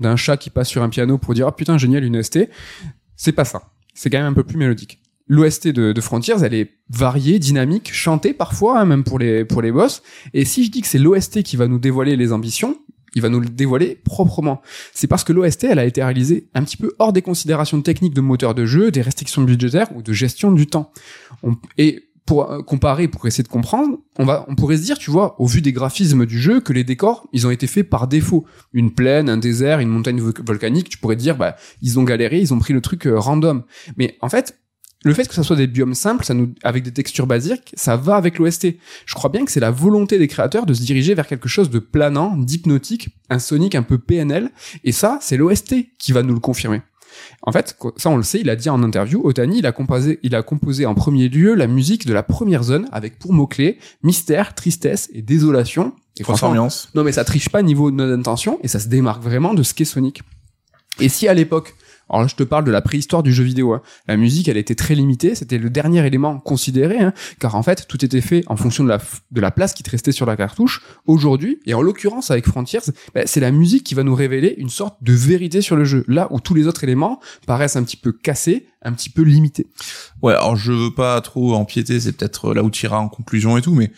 d'un 0.00 0.16
chat 0.16 0.36
qui 0.36 0.50
passe 0.50 0.68
sur 0.68 0.82
un 0.82 0.88
piano 0.88 1.18
pour 1.18 1.34
dire 1.34 1.46
ah 1.46 1.54
putain 1.54 1.78
génial 1.78 2.04
une 2.04 2.16
OST. 2.16 2.48
C'est 3.16 3.32
pas 3.32 3.44
ça. 3.44 3.70
C'est 3.94 4.10
quand 4.10 4.18
même 4.18 4.26
un 4.26 4.34
peu 4.34 4.44
plus 4.44 4.58
mélodique. 4.58 5.00
L'OST 5.28 5.68
de, 5.68 5.92
de, 5.92 6.00
Frontiers, 6.00 6.36
elle 6.44 6.54
est 6.54 6.74
variée, 6.88 7.40
dynamique, 7.40 7.92
chantée 7.92 8.32
parfois, 8.32 8.78
hein, 8.78 8.84
même 8.84 9.02
pour 9.02 9.18
les 9.18 9.44
pour 9.44 9.60
les 9.60 9.72
boss. 9.72 10.02
Et 10.34 10.44
si 10.44 10.64
je 10.64 10.70
dis 10.70 10.82
que 10.82 10.86
c'est 10.86 11.00
l'OST 11.00 11.42
qui 11.42 11.56
va 11.56 11.66
nous 11.66 11.80
dévoiler 11.80 12.14
les 12.14 12.32
ambitions, 12.32 12.78
il 13.14 13.22
va 13.22 13.28
nous 13.28 13.40
le 13.40 13.48
dévoiler 13.48 13.98
proprement. 14.04 14.60
C'est 14.92 15.06
parce 15.06 15.24
que 15.24 15.32
l'OST, 15.32 15.64
elle 15.64 15.78
a 15.78 15.84
été 15.86 16.02
réalisée 16.02 16.48
un 16.54 16.62
petit 16.64 16.76
peu 16.76 16.92
hors 16.98 17.12
des 17.12 17.22
considérations 17.22 17.80
techniques 17.80 18.14
de 18.14 18.20
moteur 18.20 18.54
de 18.54 18.66
jeu, 18.66 18.90
des 18.90 19.02
restrictions 19.02 19.42
budgétaires 19.42 19.88
ou 19.96 20.02
de 20.02 20.12
gestion 20.12 20.52
du 20.52 20.66
temps. 20.66 20.92
Et 21.78 22.02
pour 22.26 22.50
euh, 22.50 22.60
comparer, 22.62 23.06
pour 23.06 23.24
essayer 23.26 23.44
de 23.44 23.48
comprendre, 23.48 23.98
on 24.18 24.24
va, 24.24 24.44
on 24.48 24.56
pourrait 24.56 24.76
se 24.78 24.82
dire, 24.82 24.98
tu 24.98 25.12
vois, 25.12 25.40
au 25.40 25.46
vu 25.46 25.62
des 25.62 25.72
graphismes 25.72 26.26
du 26.26 26.40
jeu, 26.40 26.60
que 26.60 26.72
les 26.72 26.82
décors, 26.82 27.28
ils 27.32 27.46
ont 27.46 27.50
été 27.50 27.68
faits 27.68 27.88
par 27.88 28.08
défaut. 28.08 28.44
Une 28.72 28.90
plaine, 28.92 29.28
un 29.28 29.36
désert, 29.36 29.78
une 29.78 29.88
montagne 29.88 30.20
vo- 30.20 30.32
volcanique, 30.44 30.88
tu 30.88 30.98
pourrais 30.98 31.14
dire, 31.14 31.36
bah, 31.36 31.54
ils 31.82 32.00
ont 32.00 32.02
galéré, 32.02 32.40
ils 32.40 32.52
ont 32.52 32.58
pris 32.58 32.74
le 32.74 32.80
truc 32.80 33.06
euh, 33.06 33.16
random. 33.16 33.62
Mais 33.96 34.16
en 34.22 34.28
fait, 34.28 34.58
le 35.06 35.14
fait 35.14 35.28
que 35.28 35.34
ça 35.34 35.44
soit 35.44 35.54
des 35.54 35.68
biomes 35.68 35.94
simples, 35.94 36.24
ça 36.24 36.34
nous, 36.34 36.52
avec 36.64 36.82
des 36.82 36.92
textures 36.92 37.28
basiques, 37.28 37.72
ça 37.74 37.96
va 37.96 38.16
avec 38.16 38.38
l'OST. 38.38 38.74
Je 39.06 39.14
crois 39.14 39.30
bien 39.30 39.44
que 39.44 39.52
c'est 39.52 39.60
la 39.60 39.70
volonté 39.70 40.18
des 40.18 40.26
créateurs 40.26 40.66
de 40.66 40.74
se 40.74 40.82
diriger 40.82 41.14
vers 41.14 41.28
quelque 41.28 41.48
chose 41.48 41.70
de 41.70 41.78
planant, 41.78 42.36
d'hypnotique, 42.36 43.10
un 43.30 43.38
Sonic 43.38 43.76
un 43.76 43.84
peu 43.84 43.98
PNL, 43.98 44.50
et 44.82 44.90
ça, 44.90 45.18
c'est 45.22 45.36
l'OST 45.36 45.76
qui 45.98 46.10
va 46.10 46.24
nous 46.24 46.34
le 46.34 46.40
confirmer. 46.40 46.82
En 47.42 47.52
fait, 47.52 47.78
ça 47.96 48.10
on 48.10 48.16
le 48.16 48.24
sait, 48.24 48.40
il 48.40 48.50
a 48.50 48.56
dit 48.56 48.68
en 48.68 48.82
interview, 48.82 49.20
Otani, 49.22 49.58
il 49.58 49.66
a 49.66 49.72
composé, 49.72 50.18
il 50.24 50.34
a 50.34 50.42
composé 50.42 50.86
en 50.86 50.94
premier 50.94 51.28
lieu 51.28 51.54
la 51.54 51.68
musique 51.68 52.04
de 52.04 52.12
la 52.12 52.24
première 52.24 52.64
zone 52.64 52.88
avec 52.90 53.20
pour 53.20 53.32
mots-clés 53.32 53.78
mystère, 54.02 54.56
tristesse 54.56 55.08
et 55.14 55.22
désolation. 55.22 55.94
Et 56.18 56.24
ambiance. 56.42 56.88
non 56.94 57.04
mais 57.04 57.12
ça 57.12 57.24
triche 57.24 57.50
pas 57.50 57.62
niveau 57.62 57.90
de 57.90 57.96
notre 57.96 58.18
intention 58.18 58.58
et 58.62 58.68
ça 58.68 58.80
se 58.80 58.88
démarque 58.88 59.22
vraiment 59.22 59.54
de 59.54 59.62
ce 59.62 59.72
qu'est 59.72 59.84
Sonic. 59.84 60.22
Et 60.98 61.08
si 61.08 61.28
à 61.28 61.34
l'époque, 61.34 61.74
alors 62.08 62.22
là 62.22 62.28
je 62.28 62.34
te 62.34 62.42
parle 62.42 62.64
de 62.64 62.70
la 62.70 62.80
préhistoire 62.80 63.22
du 63.22 63.32
jeu 63.32 63.44
vidéo, 63.44 63.74
hein, 63.74 63.82
la 64.08 64.16
musique 64.16 64.48
elle 64.48 64.56
était 64.56 64.74
très 64.74 64.94
limitée, 64.94 65.34
c'était 65.34 65.58
le 65.58 65.70
dernier 65.70 66.06
élément 66.06 66.38
considéré, 66.38 66.98
hein, 66.98 67.12
car 67.40 67.54
en 67.54 67.62
fait 67.62 67.86
tout 67.88 68.04
était 68.04 68.20
fait 68.20 68.42
en 68.46 68.56
fonction 68.56 68.84
de 68.84 68.88
la, 68.88 68.98
de 69.30 69.40
la 69.40 69.50
place 69.50 69.74
qui 69.74 69.82
te 69.82 69.90
restait 69.90 70.12
sur 70.12 70.26
la 70.26 70.36
cartouche. 70.36 70.82
Aujourd'hui, 71.06 71.58
et 71.66 71.74
en 71.74 71.82
l'occurrence 71.82 72.30
avec 72.30 72.46
Frontiers, 72.46 72.80
bah, 73.14 73.22
c'est 73.26 73.40
la 73.40 73.50
musique 73.50 73.84
qui 73.84 73.94
va 73.94 74.02
nous 74.02 74.14
révéler 74.14 74.54
une 74.58 74.68
sorte 74.68 75.02
de 75.02 75.12
vérité 75.12 75.60
sur 75.60 75.76
le 75.76 75.84
jeu, 75.84 76.04
là 76.08 76.28
où 76.30 76.40
tous 76.40 76.54
les 76.54 76.66
autres 76.66 76.84
éléments 76.84 77.20
paraissent 77.46 77.76
un 77.76 77.82
petit 77.82 77.96
peu 77.96 78.12
cassés, 78.12 78.66
un 78.82 78.92
petit 78.92 79.10
peu 79.10 79.22
limités. 79.22 79.66
Ouais, 80.22 80.32
alors 80.32 80.56
je 80.56 80.72
veux 80.72 80.94
pas 80.94 81.20
trop 81.20 81.54
empiéter, 81.54 82.00
c'est 82.00 82.12
peut-être 82.12 82.54
là 82.54 82.62
où 82.62 82.70
tu 82.70 82.86
iras 82.86 82.98
en 82.98 83.08
conclusion 83.08 83.56
et 83.56 83.62
tout, 83.62 83.74
mais 83.74 83.90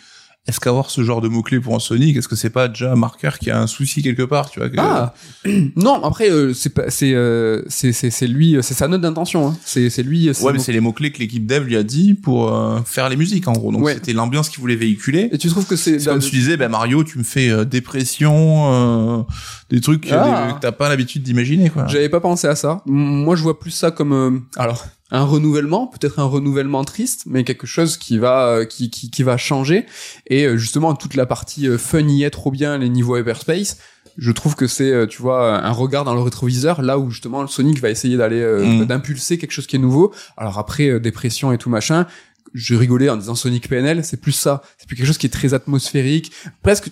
est-ce 0.49 0.59
qu'avoir 0.61 0.91
ce 0.91 1.03
genre 1.05 1.21
de 1.21 1.29
mots-clés 1.29 1.61
pour 1.61 1.75
un 1.77 1.79
Sonic, 1.79 2.17
est-ce 2.17 2.27
que 2.27 2.35
c'est 2.37 2.51
pas 2.51 2.69
déjà 2.69 2.91
un 2.93 2.97
marqueur 2.97 3.39
qui 3.39 3.51
a 3.51 3.61
un 3.61 3.67
souci 3.67 4.03
quelque 4.03 4.23
part, 4.23 4.51
tu 4.51 4.59
vois 4.61 4.69
que- 4.71 4.77
Ah 4.79 5.13
non, 5.77 6.03
après 6.05 6.31
euh, 6.31 6.53
c'est 6.55 6.73
c'est 6.91 7.13
euh, 7.15 7.63
c'est 7.69 7.93
c'est 7.93 8.27
lui, 8.27 8.57
c'est 8.63 8.75
sa 8.75 8.89
note 8.89 9.03
d'intention. 9.03 9.49
Hein. 9.49 9.57
C'est 9.65 9.91
c'est 9.91 10.03
lui. 10.03 10.31
Ouais, 10.41 10.53
mais 10.53 10.59
c'est 10.59 10.73
les 10.73 10.81
mots-clés 10.81 11.13
que 11.13 11.19
l'équipe 11.19 11.47
dev 11.47 11.65
lui 11.65 11.77
a 11.77 11.83
dit 11.83 12.15
pour 12.15 12.53
euh, 12.53 12.81
faire 12.85 13.09
les 13.09 13.17
musiques, 13.17 13.47
en 13.47 13.53
gros. 13.53 13.71
Donc 13.73 13.83
Ouais. 13.85 13.95
c'était 13.95 14.13
l'ambiance 14.15 14.49
qu'il 14.49 14.61
voulait 14.61 14.77
véhiculer. 14.77 15.29
Et 15.33 15.39
tu 15.39 15.49
trouves 15.49 15.67
que 15.67 15.77
c'est 15.77 16.03
comme 16.05 16.19
tu 16.21 16.31
disais, 16.31 16.57
ben 16.57 16.69
Mario, 16.71 17.05
tu 17.05 17.19
me 17.19 17.25
fais 17.25 17.51
euh, 17.51 17.65
dépression, 17.65 18.73
euh, 18.73 19.23
des 19.71 19.81
trucs 19.81 20.11
euh, 20.11 20.19
Ah. 20.19 20.47
des- 20.49 20.55
que 20.55 20.61
t'as 20.61 20.73
pas 20.73 20.89
l'habitude 20.89 21.23
d'imaginer, 21.23 21.69
quoi. 21.71 21.87
J'avais 21.89 22.09
pas 22.09 22.21
pensé 22.21 22.47
à 22.47 22.55
ça. 22.57 22.83
Moi, 22.87 23.37
je 23.37 23.43
vois 23.43 23.59
plus 23.61 23.71
ça 23.71 23.91
comme 23.91 24.13
euh, 24.13 24.31
alors 24.57 24.87
un 25.11 25.25
renouvellement, 25.25 25.87
peut-être 25.87 26.19
un 26.19 26.25
renouvellement 26.25 26.85
triste, 26.85 27.23
mais 27.27 27.45
quelque 27.45 27.67
chose 27.67 27.97
qui 27.97 28.19
va 28.19 28.47
euh, 28.49 28.65
qui 28.65 28.91
qui 28.91 29.11
qui 29.11 29.23
va 29.23 29.37
changer. 29.37 29.87
Et 30.27 30.45
euh, 30.45 30.57
justement, 30.57 30.95
toute 30.95 31.15
la 31.15 31.27
partie 31.27 31.67
euh, 31.69 31.79
fun 31.79 32.01
y 32.01 32.25
est 32.25 32.31
trop 32.31 32.51
bien, 32.51 32.79
les 32.79 32.89
niveaux 32.89 33.17
hyperspace. 33.17 33.79
Je 34.17 34.33
trouve 34.33 34.57
que 34.57 34.67
c'est, 34.67 35.07
tu 35.07 35.23
vois, 35.23 35.65
un 35.65 35.71
regard 35.71 36.03
dans 36.03 36.13
le 36.13 36.21
rétroviseur, 36.21 36.83
là 36.83 36.99
où 36.99 37.09
justement 37.09 37.41
le 37.41 37.47
Sonic 37.47 37.81
va 37.81 37.89
essayer 37.89 38.17
d'aller, 38.17 38.43
Mm. 38.43 38.85
d'impulser 38.85 39.39
quelque 39.39 39.53
chose 39.53 39.69
qui 39.69 39.77
est 39.77 39.79
nouveau. 39.79 40.13
Alors 40.37 40.59
après, 40.59 40.99
dépression 40.99 41.53
et 41.53 41.59
tout 41.59 41.71
machin, 41.71 42.05
je 42.53 42.75
rigolais 42.75 43.09
en 43.11 43.17
disant 43.17 43.37
Sonic 43.37 43.69
PNL, 43.69 44.05
c'est 44.05 44.21
plus 44.21 44.33
ça. 44.33 44.63
C'est 44.77 44.89
plus 44.89 44.97
quelque 44.97 45.07
chose 45.07 45.19
qui 45.19 45.27
est 45.27 45.31
très 45.31 45.55
atmosphérique, 45.55 46.33
presque 46.65 46.91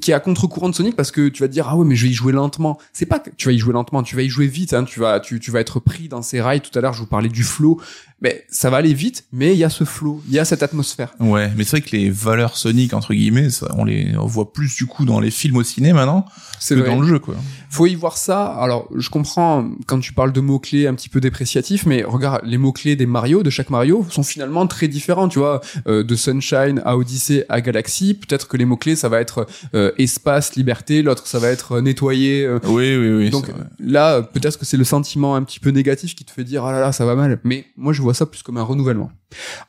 qui 0.00 0.10
est 0.10 0.14
à 0.14 0.20
contre-courant 0.20 0.68
de 0.68 0.74
Sonic 0.74 0.96
parce 0.96 1.10
que 1.10 1.28
tu 1.28 1.42
vas 1.42 1.48
te 1.48 1.52
dire 1.52 1.68
ah 1.68 1.76
ouais 1.76 1.84
mais 1.84 1.94
je 1.96 2.04
vais 2.06 2.10
y 2.10 2.14
jouer 2.14 2.32
lentement. 2.32 2.78
C'est 2.92 3.06
pas 3.06 3.18
que 3.18 3.30
tu 3.36 3.48
vas 3.48 3.52
y 3.52 3.58
jouer 3.58 3.72
lentement, 3.72 4.02
tu 4.02 4.16
vas 4.16 4.22
y 4.22 4.28
jouer 4.28 4.46
vite. 4.46 4.72
Hein, 4.74 4.84
tu 4.84 5.00
vas 5.00 5.20
tu, 5.20 5.38
tu 5.40 5.50
vas 5.50 5.60
être 5.60 5.80
pris 5.80 6.08
dans 6.08 6.22
ces 6.22 6.40
rails. 6.40 6.60
Tout 6.60 6.76
à 6.78 6.82
l'heure 6.82 6.92
je 6.94 7.00
vous 7.00 7.06
parlais 7.06 7.28
du 7.28 7.42
flow, 7.44 7.80
mais 8.20 8.44
ça 8.50 8.70
va 8.70 8.78
aller 8.78 8.94
vite. 8.94 9.24
Mais 9.32 9.52
il 9.52 9.58
y 9.58 9.64
a 9.64 9.70
ce 9.70 9.84
flow, 9.84 10.22
il 10.28 10.34
y 10.34 10.38
a 10.38 10.44
cette 10.44 10.62
atmosphère. 10.62 11.14
Ouais, 11.20 11.50
mais 11.56 11.64
c'est 11.64 11.78
vrai 11.78 11.80
que 11.82 11.94
les 11.96 12.10
valeurs 12.10 12.56
Sonic 12.56 12.94
entre 12.94 13.12
guillemets, 13.14 13.50
ça, 13.50 13.68
on 13.76 13.84
les 13.84 14.16
on 14.16 14.26
voit 14.26 14.52
plus 14.52 14.74
du 14.76 14.86
coup 14.86 15.04
dans 15.04 15.20
les 15.20 15.30
films 15.30 15.56
au 15.56 15.62
ciné 15.64 15.92
maintenant 15.92 16.24
C'est 16.58 16.74
que 16.74 16.80
vrai. 16.80 16.90
dans 16.90 17.00
le 17.00 17.06
jeu, 17.06 17.18
quoi. 17.18 17.34
Faut 17.72 17.86
y 17.86 17.94
voir 17.94 18.18
ça. 18.18 18.44
Alors, 18.44 18.86
je 18.94 19.08
comprends 19.08 19.66
quand 19.86 19.98
tu 19.98 20.12
parles 20.12 20.32
de 20.32 20.40
mots-clés 20.42 20.86
un 20.86 20.94
petit 20.94 21.08
peu 21.08 21.20
dépréciatifs, 21.20 21.86
mais 21.86 22.02
regarde, 22.02 22.42
les 22.44 22.58
mots-clés 22.58 22.96
des 22.96 23.06
Mario, 23.06 23.42
de 23.42 23.48
chaque 23.48 23.70
Mario, 23.70 24.04
sont 24.10 24.22
finalement 24.22 24.66
très 24.66 24.88
différents, 24.88 25.26
tu 25.26 25.38
vois. 25.38 25.62
Euh, 25.86 26.02
de 26.04 26.14
Sunshine 26.14 26.82
à 26.84 26.98
Odyssey 26.98 27.46
à 27.48 27.62
Galaxy, 27.62 28.12
peut-être 28.12 28.46
que 28.46 28.58
les 28.58 28.66
mots-clés, 28.66 28.94
ça 28.94 29.08
va 29.08 29.22
être 29.22 29.46
euh, 29.74 29.90
espace, 29.96 30.54
liberté, 30.54 31.00
l'autre, 31.00 31.26
ça 31.26 31.38
va 31.38 31.48
être 31.48 31.72
euh, 31.76 31.80
nettoyer. 31.80 32.44
euh, 32.44 32.58
Oui, 32.64 32.94
oui, 32.94 33.10
oui. 33.10 33.30
donc 33.30 33.50
là, 33.80 34.20
peut-être 34.20 34.58
que 34.58 34.66
c'est 34.66 34.76
le 34.76 34.84
sentiment 34.84 35.34
un 35.34 35.42
petit 35.42 35.58
peu 35.58 35.70
négatif 35.70 36.14
qui 36.14 36.26
te 36.26 36.30
fait 36.30 36.44
dire, 36.44 36.66
ah 36.66 36.72
là 36.72 36.80
là, 36.80 36.92
ça 36.92 37.06
va 37.06 37.14
mal. 37.14 37.40
Mais 37.42 37.64
moi, 37.78 37.94
je 37.94 38.02
vois 38.02 38.12
ça 38.12 38.26
plus 38.26 38.42
comme 38.42 38.58
un 38.58 38.62
renouvellement. 38.62 39.10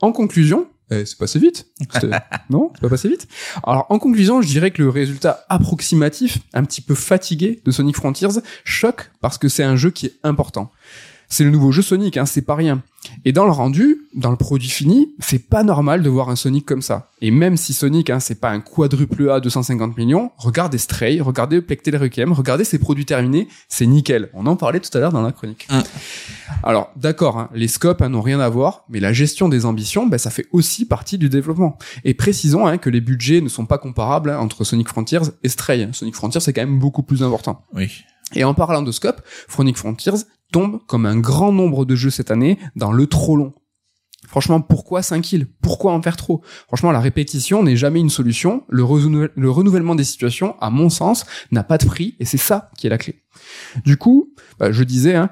En 0.01 0.11
conclusion, 0.11 0.67
eh, 1.01 1.05
c'est 1.05 1.17
passé 1.17 1.39
vite. 1.39 1.67
Non, 2.49 2.71
c'est 2.75 2.81
pas 2.81 2.89
passé 2.89 3.09
vite. 3.09 3.27
Alors, 3.63 3.85
en 3.89 3.99
conclusion, 3.99 4.41
je 4.41 4.47
dirais 4.47 4.71
que 4.71 4.81
le 4.81 4.89
résultat 4.89 5.45
approximatif, 5.49 6.39
un 6.53 6.63
petit 6.63 6.81
peu 6.81 6.95
fatigué 6.95 7.61
de 7.63 7.71
Sonic 7.71 7.95
Frontiers, 7.95 8.41
choque 8.63 9.11
parce 9.21 9.37
que 9.37 9.47
c'est 9.47 9.63
un 9.63 9.75
jeu 9.75 9.91
qui 9.91 10.07
est 10.07 10.15
important. 10.23 10.71
C'est 11.33 11.43
le 11.43 11.49
nouveau 11.49 11.71
jeu 11.71 11.81
Sonic, 11.81 12.17
hein, 12.17 12.27
c'est 12.27 12.43
pas 12.43 12.53
rien. 12.53 12.83
Et 13.25 13.31
dans 13.31 13.45
le 13.45 13.51
rendu, 13.51 14.03
dans 14.13 14.29
le 14.29 14.37
produit 14.37 14.69
fini, 14.69 15.15
c'est 15.17 15.49
pas 15.49 15.63
normal 15.63 16.03
de 16.03 16.09
voir 16.09 16.29
un 16.29 16.35
Sonic 16.35 16.63
comme 16.63 16.83
ça. 16.83 17.09
Et 17.21 17.31
même 17.31 17.57
si 17.57 17.73
Sonic, 17.73 18.11
hein, 18.11 18.19
c'est 18.19 18.39
pas 18.39 18.51
un 18.51 18.59
quadruple 18.59 19.31
A 19.31 19.39
250 19.39 19.97
millions, 19.97 20.29
regardez 20.37 20.77
Stray, 20.77 21.21
regardez 21.21 21.59
Plectel 21.63 21.97
Requiem, 21.97 22.33
regardez 22.33 22.63
ses 22.63 22.77
produits 22.77 23.05
terminés, 23.05 23.47
c'est 23.67 23.87
nickel. 23.87 24.29
On 24.35 24.45
en 24.45 24.55
parlait 24.55 24.79
tout 24.79 24.95
à 24.95 24.99
l'heure 24.99 25.11
dans 25.11 25.23
la 25.23 25.31
chronique. 25.31 25.67
Mm. 25.71 25.79
Alors, 26.61 26.91
d'accord, 26.97 27.39
hein, 27.39 27.49
les 27.55 27.67
scopes 27.67 28.03
hein, 28.03 28.09
n'ont 28.09 28.21
rien 28.21 28.39
à 28.39 28.47
voir, 28.47 28.85
mais 28.87 28.99
la 28.99 29.11
gestion 29.11 29.49
des 29.49 29.65
ambitions, 29.65 30.05
ben, 30.05 30.19
ça 30.19 30.29
fait 30.29 30.45
aussi 30.51 30.85
partie 30.85 31.17
du 31.17 31.29
développement. 31.29 31.79
Et 32.03 32.13
précisons 32.13 32.67
hein, 32.67 32.77
que 32.77 32.91
les 32.91 33.01
budgets 33.01 33.41
ne 33.41 33.49
sont 33.49 33.65
pas 33.65 33.79
comparables 33.79 34.29
hein, 34.29 34.37
entre 34.37 34.63
Sonic 34.63 34.87
Frontiers 34.87 35.31
et 35.41 35.49
Stray. 35.49 35.89
Sonic 35.93 36.13
Frontiers, 36.13 36.41
c'est 36.41 36.53
quand 36.53 36.61
même 36.61 36.77
beaucoup 36.77 37.01
plus 37.01 37.23
important. 37.23 37.65
Oui. 37.73 38.03
Et 38.35 38.43
en 38.43 38.53
parlant 38.53 38.81
de 38.81 38.91
scope, 38.91 39.21
Sonic 39.47 39.77
Frontiers 39.77 40.25
tombe 40.53 40.79
comme 40.87 41.05
un 41.05 41.19
grand 41.19 41.51
nombre 41.51 41.83
de 41.83 41.95
jeux 41.95 42.09
cette 42.11 42.31
année 42.31 42.57
dans 42.77 42.93
le 42.93 43.07
trop 43.07 43.35
long. 43.35 43.53
Franchement, 44.27 44.61
pourquoi 44.61 45.01
5 45.01 45.21
kills? 45.21 45.47
Pourquoi 45.61 45.91
en 45.91 46.01
faire 46.01 46.15
trop? 46.15 46.41
Franchement, 46.67 46.91
la 46.91 47.01
répétition 47.01 47.61
n'est 47.61 47.75
jamais 47.75 47.99
une 47.99 48.09
solution. 48.09 48.63
Le, 48.69 48.83
renouvel- 48.83 49.31
le 49.35 49.49
renouvellement 49.51 49.95
des 49.95 50.05
situations, 50.05 50.55
à 50.61 50.69
mon 50.69 50.89
sens, 50.89 51.25
n'a 51.51 51.63
pas 51.63 51.77
de 51.77 51.85
prix 51.85 52.15
et 52.19 52.25
c'est 52.25 52.37
ça 52.37 52.69
qui 52.77 52.87
est 52.87 52.89
la 52.89 52.97
clé. 52.97 53.21
Du 53.83 53.97
coup, 53.97 54.33
bah, 54.59 54.71
je 54.71 54.83
disais 54.85 55.15
hein, 55.15 55.29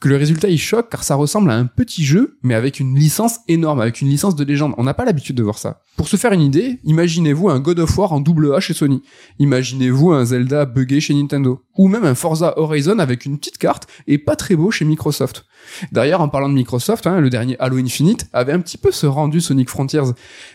que 0.00 0.08
le 0.08 0.16
résultat 0.16 0.48
il 0.48 0.58
choque 0.58 0.88
car 0.88 1.02
ça 1.02 1.16
ressemble 1.16 1.50
à 1.50 1.54
un 1.56 1.66
petit 1.66 2.04
jeu 2.04 2.38
mais 2.44 2.54
avec 2.54 2.78
une 2.78 2.94
licence 2.96 3.40
énorme, 3.48 3.80
avec 3.80 4.00
une 4.00 4.08
licence 4.08 4.36
de 4.36 4.44
légende. 4.44 4.72
On 4.78 4.84
n'a 4.84 4.94
pas 4.94 5.04
l'habitude 5.04 5.34
de 5.36 5.42
voir 5.42 5.58
ça. 5.58 5.80
Pour 5.96 6.06
se 6.06 6.16
faire 6.16 6.32
une 6.32 6.40
idée, 6.42 6.78
imaginez-vous 6.84 7.48
un 7.50 7.58
God 7.58 7.80
of 7.80 7.98
War 7.98 8.12
en 8.12 8.20
double 8.20 8.54
A 8.54 8.60
chez 8.60 8.72
Sony. 8.74 9.02
Imaginez-vous 9.40 10.12
un 10.12 10.24
Zelda 10.24 10.64
buggé 10.64 11.00
chez 11.00 11.14
Nintendo. 11.14 11.60
Ou 11.78 11.88
même 11.88 12.04
un 12.04 12.14
Forza 12.14 12.58
Horizon 12.58 12.98
avec 12.98 13.24
une 13.24 13.38
petite 13.38 13.56
carte 13.56 13.86
et 14.06 14.18
pas 14.18 14.36
très 14.36 14.56
beau 14.56 14.70
chez 14.70 14.84
Microsoft. 14.84 15.46
D'ailleurs, 15.92 16.20
en 16.20 16.28
parlant 16.28 16.48
de 16.48 16.54
Microsoft, 16.54 17.06
hein, 17.06 17.20
le 17.20 17.30
dernier 17.30 17.56
Halo 17.58 17.78
Infinite 17.78 18.26
avait 18.32 18.52
un 18.52 18.60
petit 18.60 18.76
peu 18.76 18.90
ce 18.90 19.06
rendu 19.06 19.40
Sonic 19.40 19.70
Frontiers. 19.70 20.02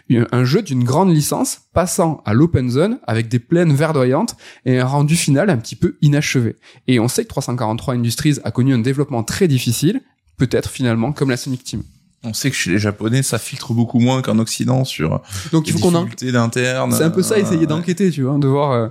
Un 0.09 0.43
jeu 0.43 0.61
d'une 0.61 0.84
grande 0.84 1.11
licence 1.11 1.61
passant 1.74 2.21
à 2.26 2.34
l'open 2.34 2.69
zone 2.69 2.99
avec 3.07 3.30
des 3.30 3.39
plaines 3.39 3.74
verdoyantes 3.74 4.36
et 4.65 4.80
un 4.80 4.86
rendu 4.86 5.15
final 5.15 5.49
un 5.49 5.57
petit 5.57 5.76
peu 5.76 5.97
inachevé. 6.01 6.57
Et 6.88 6.99
on 6.99 7.07
sait 7.07 7.24
que 7.24 7.30
343 7.30 7.95
Industries 7.95 8.38
a 8.43 8.51
connu 8.51 8.74
un 8.74 8.80
développement 8.80 9.24
très 9.24 9.47
difficile, 9.47 10.01
peut-être 10.38 10.69
finalement 10.69 11.13
comme 11.13 11.30
la 11.30 11.38
Sonic 11.38 11.63
Team. 11.63 11.84
On 12.26 12.34
sait 12.34 12.49
que 12.49 12.55
chez 12.55 12.71
les 12.71 12.80
Japonais, 12.80 13.21
ça 13.21 13.38
filtre 13.38 13.74
beaucoup 13.74 13.99
moins 13.99 14.21
qu'en 14.21 14.39
Occident 14.39 14.86
sur 14.86 15.21
Donc 15.51 15.67
il 15.67 15.74
faut 15.74 15.80
qu'on 15.80 15.91
difficultés 15.91 16.32
d'interne. 16.32 16.91
C'est 16.93 17.03
un 17.03 17.09
peu 17.09 17.21
ça, 17.21 17.38
essayer 17.38 17.63
Euh, 17.63 17.67
d'enquêter, 17.67 18.11
tu 18.11 18.24
vois, 18.24 18.38
de 18.38 18.47
voir. 18.47 18.71
euh, 18.71 18.88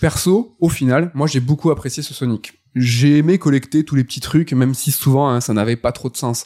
Perso, 0.00 0.56
au 0.60 0.68
final, 0.68 1.10
moi 1.14 1.26
j'ai 1.26 1.40
beaucoup 1.40 1.70
apprécié 1.70 2.02
ce 2.02 2.14
Sonic. 2.14 2.52
J'ai 2.78 3.16
aimé 3.16 3.38
collecter 3.38 3.84
tous 3.84 3.94
les 3.94 4.04
petits 4.04 4.20
trucs, 4.20 4.52
même 4.52 4.74
si 4.74 4.92
souvent 4.92 5.30
hein, 5.30 5.40
ça 5.40 5.54
n'avait 5.54 5.76
pas 5.76 5.92
trop 5.92 6.10
de 6.10 6.16
sens. 6.16 6.44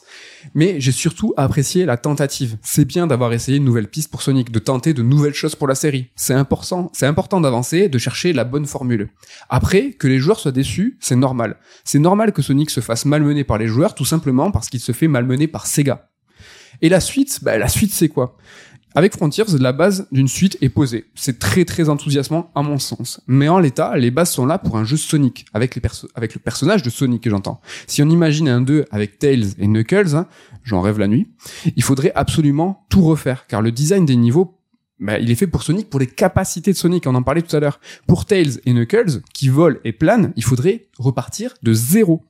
Mais 0.55 0.79
j'ai 0.79 0.93
surtout 0.93 1.33
apprécié 1.35 1.85
la 1.85 1.97
tentative. 1.97 2.55
C'est 2.63 2.85
bien 2.85 3.05
d'avoir 3.05 3.33
essayé 3.33 3.57
une 3.57 3.65
nouvelle 3.65 3.89
piste 3.89 4.09
pour 4.09 4.21
Sonic, 4.21 4.49
de 4.49 4.59
tenter 4.59 4.93
de 4.93 5.03
nouvelles 5.03 5.33
choses 5.33 5.55
pour 5.55 5.67
la 5.67 5.75
série. 5.75 6.07
C'est 6.15 6.33
important, 6.33 6.89
c'est 6.93 7.05
important 7.05 7.41
d'avancer, 7.41 7.89
de 7.89 7.97
chercher 7.97 8.31
la 8.31 8.45
bonne 8.45 8.65
formule. 8.65 9.09
Après, 9.49 9.91
que 9.91 10.07
les 10.07 10.19
joueurs 10.19 10.39
soient 10.39 10.53
déçus, 10.53 10.97
c'est 11.01 11.17
normal. 11.17 11.57
C'est 11.83 11.99
normal 11.99 12.31
que 12.31 12.41
Sonic 12.41 12.69
se 12.69 12.79
fasse 12.79 13.03
malmener 13.03 13.43
par 13.43 13.57
les 13.57 13.67
joueurs, 13.67 13.93
tout 13.93 14.05
simplement 14.05 14.51
parce 14.51 14.69
qu'il 14.69 14.79
se 14.79 14.93
fait 14.93 15.09
malmener 15.09 15.47
par 15.47 15.67
Sega. 15.67 16.07
Et 16.81 16.89
la 16.89 16.99
suite, 16.99 17.39
bah, 17.43 17.57
la 17.57 17.67
suite 17.67 17.91
c'est 17.91 18.09
quoi? 18.09 18.37
Avec 18.93 19.13
Frontiers, 19.13 19.45
la 19.57 19.71
base 19.71 20.07
d'une 20.11 20.27
suite 20.27 20.57
est 20.59 20.67
posée. 20.67 21.05
C'est 21.15 21.39
très 21.39 21.63
très 21.63 21.87
enthousiasmant 21.87 22.51
à 22.55 22.61
mon 22.61 22.77
sens. 22.77 23.21
Mais 23.25 23.47
en 23.47 23.57
l'état, 23.57 23.95
les 23.95 24.11
bases 24.11 24.31
sont 24.31 24.45
là 24.45 24.57
pour 24.57 24.75
un 24.75 24.83
jeu 24.83 24.97
Sonic, 24.97 25.45
avec, 25.53 25.75
le 25.75 26.39
personnage 26.39 26.83
de 26.83 26.89
Sonic 26.89 27.23
que 27.23 27.29
j'entends. 27.29 27.61
Si 27.87 28.03
on 28.03 28.09
imagine 28.09 28.49
un 28.49 28.59
2 28.59 28.85
avec 28.91 29.17
Tails 29.17 29.53
et 29.59 29.67
Knuckles, 29.67 30.13
hein, 30.13 30.27
j'en 30.63 30.81
rêve 30.81 30.99
la 30.99 31.07
nuit, 31.07 31.29
il 31.77 31.83
faudrait 31.83 32.11
absolument 32.15 32.85
tout 32.89 33.01
refaire, 33.01 33.47
car 33.47 33.61
le 33.61 33.71
design 33.71 34.05
des 34.05 34.17
niveaux 34.17 34.57
bah, 34.99 35.17
il 35.17 35.31
est 35.31 35.35
fait 35.35 35.47
pour 35.47 35.63
Sonic, 35.63 35.89
pour 35.89 35.99
les 35.99 36.05
capacités 36.05 36.71
de 36.71 36.77
Sonic, 36.77 37.07
on 37.07 37.15
en 37.15 37.23
parlait 37.23 37.41
tout 37.41 37.55
à 37.55 37.59
l'heure. 37.59 37.79
Pour 38.07 38.25
Tails 38.25 38.59
et 38.65 38.73
Knuckles, 38.73 39.21
qui 39.33 39.49
volent 39.49 39.79
et 39.83 39.93
planent, 39.93 40.31
il 40.35 40.43
faudrait 40.43 40.89
repartir 40.99 41.55
de 41.63 41.73
zéro. 41.73 42.23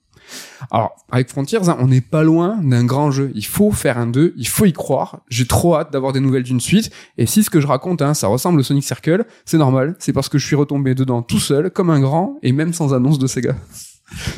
Alors, 0.70 0.96
avec 1.12 1.30
Frontiers, 1.30 1.70
hein, 1.70 1.78
on 1.80 1.88
n'est 1.88 2.02
pas 2.02 2.24
loin 2.24 2.60
d'un 2.62 2.84
grand 2.84 3.12
jeu. 3.12 3.32
Il 3.36 3.46
faut 3.46 3.72
faire 3.72 3.98
un 3.98 4.08
2, 4.08 4.34
il 4.38 4.48
faut 4.48 4.66
y 4.66 4.74
croire. 4.74 5.22
J'ai 5.30 5.46
trop 5.46 5.76
hâte 5.76 5.92
d'avoir 5.92 6.14
des 6.14 6.20
nouvelles 6.20 6.44
d'une 6.44 6.62
suite. 6.62 6.92
Et 7.18 7.26
si 7.26 7.44
ce 7.44 7.50
que 7.50 7.60
je 7.60 7.68
raconte, 7.68 8.02
hein, 8.02 8.14
ça 8.14 8.28
ressemble 8.28 8.60
au 8.60 8.64
Sonic 8.64 8.84
Circle, 8.84 9.26
c'est 9.46 9.58
normal. 9.58 9.96
C'est 10.00 10.14
parce 10.14 10.30
que 10.30 10.38
je 10.38 10.46
suis 10.46 10.56
retombé 10.56 10.96
dedans 10.96 11.22
tout 11.22 11.40
seul, 11.40 11.72
comme 11.72 11.90
un 11.90 12.00
grand, 12.00 12.38
et 12.44 12.52
même 12.52 12.74
sans 12.74 12.94
annonce 12.94 13.20
de 13.20 13.28
Sega. 13.28 13.56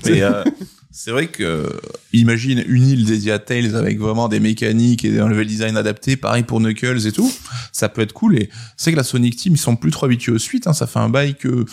Euh, 0.06 0.44
c'est 0.92 1.10
vrai 1.10 1.28
que 1.28 1.68
imagine 2.14 2.64
une 2.68 2.88
île 2.88 3.06
dédiée 3.06 3.32
à 3.32 3.40
Tails 3.40 3.76
avec 3.76 3.98
vraiment 3.98 4.28
des 4.30 4.40
mécaniques 4.40 5.04
et 5.04 5.20
un 5.20 5.28
level 5.28 5.48
design 5.48 5.76
adapté, 5.76 6.16
pareil 6.16 6.44
pour 6.44 6.60
Knuckles 6.60 7.08
et 7.08 7.12
tout, 7.12 7.32
ça 7.72 7.90
peut 7.90 8.02
être 8.02 8.14
cool. 8.14 8.38
Et 8.38 8.50
c'est 8.78 8.92
que 8.92 8.98
la 8.98 9.04
Sonic 9.04 9.36
Team 9.36 9.54
ils 9.54 9.58
sont 9.58 9.76
plus 9.76 9.90
trop 9.90 10.06
habitués 10.06 10.32
aux 10.32 10.38
suites. 10.38 10.68
Hein, 10.68 10.74
ça 10.74 10.86
fait 10.86 11.00
un 11.00 11.10
bail 11.10 11.36
que 11.36 11.66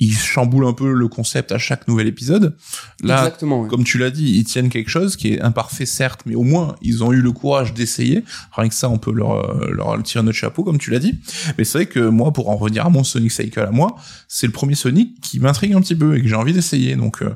ils 0.00 0.16
chamboulent 0.16 0.66
un 0.66 0.72
peu 0.72 0.92
le 0.92 1.08
concept 1.08 1.52
à 1.52 1.58
chaque 1.58 1.88
nouvel 1.88 2.06
épisode. 2.06 2.56
Là, 3.02 3.18
Exactement, 3.18 3.62
ouais. 3.62 3.68
comme 3.68 3.84
tu 3.84 3.98
l'as 3.98 4.10
dit, 4.10 4.36
ils 4.36 4.44
tiennent 4.44 4.68
quelque 4.68 4.90
chose 4.90 5.16
qui 5.16 5.34
est 5.34 5.40
imparfait 5.40 5.86
certes, 5.86 6.20
mais 6.26 6.34
au 6.34 6.42
moins 6.42 6.76
ils 6.82 7.02
ont 7.02 7.12
eu 7.12 7.20
le 7.20 7.32
courage 7.32 7.74
d'essayer. 7.74 8.24
Rien 8.52 8.68
que 8.68 8.74
ça, 8.74 8.88
on 8.88 8.98
peut 8.98 9.12
leur, 9.12 9.32
euh, 9.32 9.70
leur 9.72 10.00
tirer 10.02 10.22
notre 10.24 10.38
chapeau, 10.38 10.62
comme 10.64 10.78
tu 10.78 10.90
l'as 10.90 10.98
dit. 10.98 11.18
Mais 11.56 11.64
c'est 11.64 11.78
vrai 11.78 11.86
que 11.86 12.00
moi, 12.00 12.32
pour 12.32 12.48
en 12.50 12.56
revenir 12.56 12.86
à 12.86 12.90
mon 12.90 13.04
Sonic 13.04 13.32
Cycle 13.32 13.60
à 13.60 13.70
moi, 13.70 13.96
c'est 14.28 14.46
le 14.46 14.52
premier 14.52 14.74
Sonic 14.74 15.20
qui 15.20 15.40
m'intrigue 15.40 15.74
un 15.74 15.80
petit 15.80 15.94
peu 15.96 16.16
et 16.16 16.22
que 16.22 16.28
j'ai 16.28 16.34
envie 16.36 16.52
d'essayer. 16.52 16.96
Donc, 16.96 17.22
euh, 17.22 17.30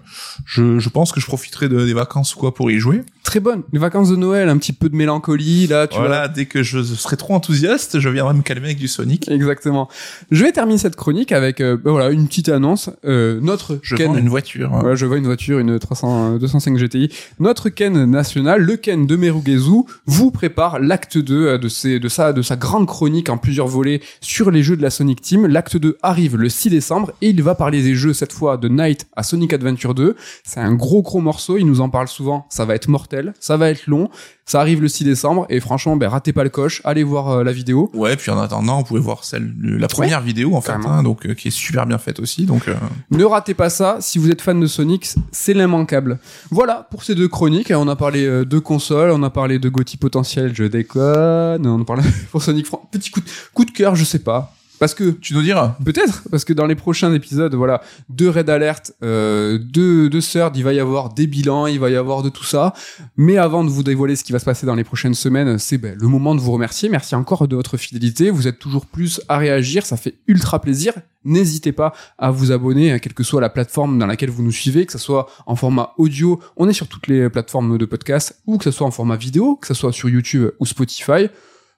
je, 0.44 0.78
je 0.78 0.88
pense 0.88 1.12
que 1.12 1.20
je 1.20 1.26
profiterai 1.26 1.68
de, 1.68 1.84
des 1.84 1.94
vacances 1.94 2.34
ou 2.34 2.38
quoi 2.38 2.54
pour 2.54 2.70
y 2.70 2.78
jouer. 2.78 3.02
Très 3.22 3.40
bonne. 3.40 3.62
Les 3.72 3.78
vacances 3.78 4.10
de 4.10 4.16
Noël, 4.16 4.48
un 4.48 4.58
petit 4.58 4.72
peu 4.72 4.88
de 4.88 4.96
mélancolie, 4.96 5.66
là, 5.66 5.86
tu 5.86 5.98
voilà, 5.98 6.28
dès 6.28 6.46
que 6.46 6.62
je 6.62 6.82
serai 6.82 7.16
trop 7.16 7.34
enthousiaste, 7.34 8.00
je 8.00 8.08
viendrai 8.08 8.34
me 8.34 8.42
calmer 8.42 8.66
avec 8.66 8.78
du 8.78 8.88
Sonic. 8.88 9.28
Exactement. 9.28 9.88
Je 10.30 10.44
vais 10.44 10.52
terminer 10.52 10.78
cette 10.78 10.96
chronique 10.96 11.32
avec 11.32 11.60
euh, 11.60 11.76
ben 11.76 11.92
voilà 11.92 12.10
une 12.10 12.26
petite 12.26 12.48
annonce. 12.52 12.90
Euh, 13.04 13.40
notre 13.40 13.78
Je 13.82 13.96
Ken, 13.96 14.08
vends 14.12 14.16
une 14.18 14.28
voiture. 14.28 14.72
hein. 14.74 14.94
Je 14.94 15.06
vois 15.06 15.16
une 15.18 15.24
voiture, 15.24 15.58
une 15.58 15.78
300, 15.78 16.34
euh, 16.34 16.38
205 16.38 16.76
GTI. 16.76 17.10
Notre 17.40 17.68
Ken 17.68 18.04
national, 18.04 18.62
le 18.62 18.76
Ken 18.76 19.06
de 19.06 19.16
Merugezu, 19.16 19.82
vous 20.06 20.30
prépare 20.30 20.78
l'acte 20.78 21.18
2 21.18 21.46
euh, 21.46 21.58
de, 21.58 21.68
ses, 21.68 21.98
de, 21.98 22.08
sa, 22.08 22.32
de 22.32 22.42
sa 22.42 22.56
grande 22.56 22.86
chronique 22.86 23.28
en 23.30 23.38
plusieurs 23.38 23.66
volets 23.68 24.00
sur 24.20 24.50
les 24.50 24.62
jeux 24.62 24.76
de 24.76 24.82
la 24.82 24.90
Sonic 24.90 25.20
Team. 25.20 25.46
L'acte 25.46 25.76
2 25.76 25.98
arrive 26.02 26.36
le 26.36 26.48
6 26.48 26.70
décembre 26.70 27.12
et 27.22 27.30
il 27.30 27.42
va 27.42 27.54
parler 27.54 27.82
des 27.82 27.94
jeux 27.94 28.12
cette 28.12 28.32
fois 28.32 28.56
de 28.56 28.68
Night 28.68 29.06
à 29.16 29.22
Sonic 29.22 29.52
Adventure 29.52 29.94
2. 29.94 30.16
C'est 30.44 30.60
un 30.60 30.74
gros 30.74 31.02
gros 31.02 31.20
morceau, 31.20 31.56
il 31.56 31.64
nous 31.66 31.80
en 31.80 31.88
parle 31.88 32.08
souvent. 32.08 32.46
Ça 32.50 32.64
va 32.64 32.74
être 32.74 32.88
mortel, 32.88 33.34
ça 33.40 33.56
va 33.56 33.70
être 33.70 33.86
long. 33.86 34.08
Ça 34.44 34.60
arrive 34.60 34.82
le 34.82 34.88
6 34.88 35.04
décembre 35.04 35.46
et 35.48 35.60
franchement, 35.60 35.96
ben, 35.96 36.08
ratez 36.08 36.32
pas 36.32 36.42
le 36.42 36.50
coche, 36.50 36.82
allez 36.84 37.04
voir 37.04 37.28
euh, 37.28 37.44
la 37.44 37.52
vidéo. 37.52 37.90
Ouais, 37.94 38.16
puis 38.16 38.30
en 38.30 38.38
attendant, 38.38 38.78
vous 38.78 38.84
pouvez 38.84 39.00
voir 39.00 39.24
celle, 39.24 39.52
la 39.62 39.86
première 39.88 40.20
vidéo 40.20 40.56
en 40.56 40.60
fait, 40.60 40.72
hein, 40.72 41.02
donc 41.02 41.26
euh, 41.26 41.34
qui 41.34 41.48
est 41.48 41.52
super 41.52 41.86
bien 41.86 41.98
faite 41.98 42.18
aussi. 42.18 42.44
Donc 42.44 42.66
euh, 42.66 42.74
Ne 43.10 43.24
ratez 43.24 43.54
pas 43.54 43.70
ça, 43.70 43.98
si 44.00 44.18
vous 44.18 44.30
êtes 44.30 44.42
fan 44.42 44.58
de 44.58 44.66
Sonic, 44.66 45.08
c'est 45.30 45.54
l'immanquable. 45.54 46.18
Voilà 46.50 46.88
pour 46.90 47.04
ces 47.04 47.14
deux 47.14 47.28
chroniques, 47.28 47.72
on 47.74 47.88
a 47.88 47.96
parlé 47.96 48.26
de 48.26 48.58
consoles, 48.58 49.10
on 49.10 49.22
a 49.22 49.30
parlé 49.30 49.58
de 49.58 49.68
Gotti 49.68 49.96
potentiel, 49.96 50.52
je 50.54 50.64
déconne, 50.64 51.66
on 51.66 51.80
a 51.80 51.84
parlé 51.84 52.02
pour 52.30 52.42
Sonic 52.42 52.66
Petit 52.90 53.10
coup 53.10 53.20
de, 53.20 53.26
coup 53.54 53.64
de 53.64 53.70
cœur, 53.70 53.94
je 53.94 54.04
sais 54.04 54.18
pas. 54.18 54.52
Parce 54.82 54.94
que, 54.94 55.12
tu 55.12 55.34
nous 55.34 55.42
diras. 55.42 55.76
peut-être, 55.84 56.24
parce 56.28 56.44
que 56.44 56.52
dans 56.52 56.66
les 56.66 56.74
prochains 56.74 57.14
épisodes, 57.14 57.54
voilà, 57.54 57.82
deux 58.08 58.28
Red 58.28 58.50
Alert, 58.50 58.92
euh, 59.04 59.56
Third, 59.72 60.56
il 60.56 60.64
va 60.64 60.72
y 60.72 60.80
avoir 60.80 61.14
des 61.14 61.28
bilans, 61.28 61.68
il 61.68 61.78
va 61.78 61.88
y 61.88 61.94
avoir 61.94 62.24
de 62.24 62.28
tout 62.28 62.42
ça. 62.42 62.74
Mais 63.16 63.36
avant 63.36 63.62
de 63.62 63.70
vous 63.70 63.84
dévoiler 63.84 64.16
ce 64.16 64.24
qui 64.24 64.32
va 64.32 64.40
se 64.40 64.44
passer 64.44 64.66
dans 64.66 64.74
les 64.74 64.82
prochaines 64.82 65.14
semaines, 65.14 65.56
c'est 65.58 65.78
ben, 65.78 65.96
le 65.96 66.08
moment 66.08 66.34
de 66.34 66.40
vous 66.40 66.50
remercier. 66.50 66.88
Merci 66.88 67.14
encore 67.14 67.46
de 67.46 67.54
votre 67.54 67.76
fidélité. 67.76 68.30
Vous 68.30 68.48
êtes 68.48 68.58
toujours 68.58 68.86
plus 68.86 69.20
à 69.28 69.38
réagir, 69.38 69.86
ça 69.86 69.96
fait 69.96 70.16
ultra 70.26 70.60
plaisir. 70.60 70.94
N'hésitez 71.24 71.70
pas 71.70 71.92
à 72.18 72.32
vous 72.32 72.50
abonner, 72.50 72.90
hein, 72.90 72.98
quelle 72.98 73.14
que 73.14 73.22
soit 73.22 73.40
la 73.40 73.50
plateforme 73.50 74.00
dans 74.00 74.06
laquelle 74.06 74.30
vous 74.30 74.42
nous 74.42 74.50
suivez, 74.50 74.84
que 74.84 74.92
ce 74.92 74.98
soit 74.98 75.28
en 75.46 75.54
format 75.54 75.92
audio, 75.96 76.40
on 76.56 76.68
est 76.68 76.72
sur 76.72 76.88
toutes 76.88 77.06
les 77.06 77.30
plateformes 77.30 77.78
de 77.78 77.84
podcast, 77.84 78.42
ou 78.48 78.58
que 78.58 78.64
ce 78.64 78.72
soit 78.72 78.88
en 78.88 78.90
format 78.90 79.14
vidéo, 79.14 79.54
que 79.54 79.68
ce 79.68 79.74
soit 79.74 79.92
sur 79.92 80.08
YouTube 80.08 80.50
ou 80.58 80.66
Spotify. 80.66 81.28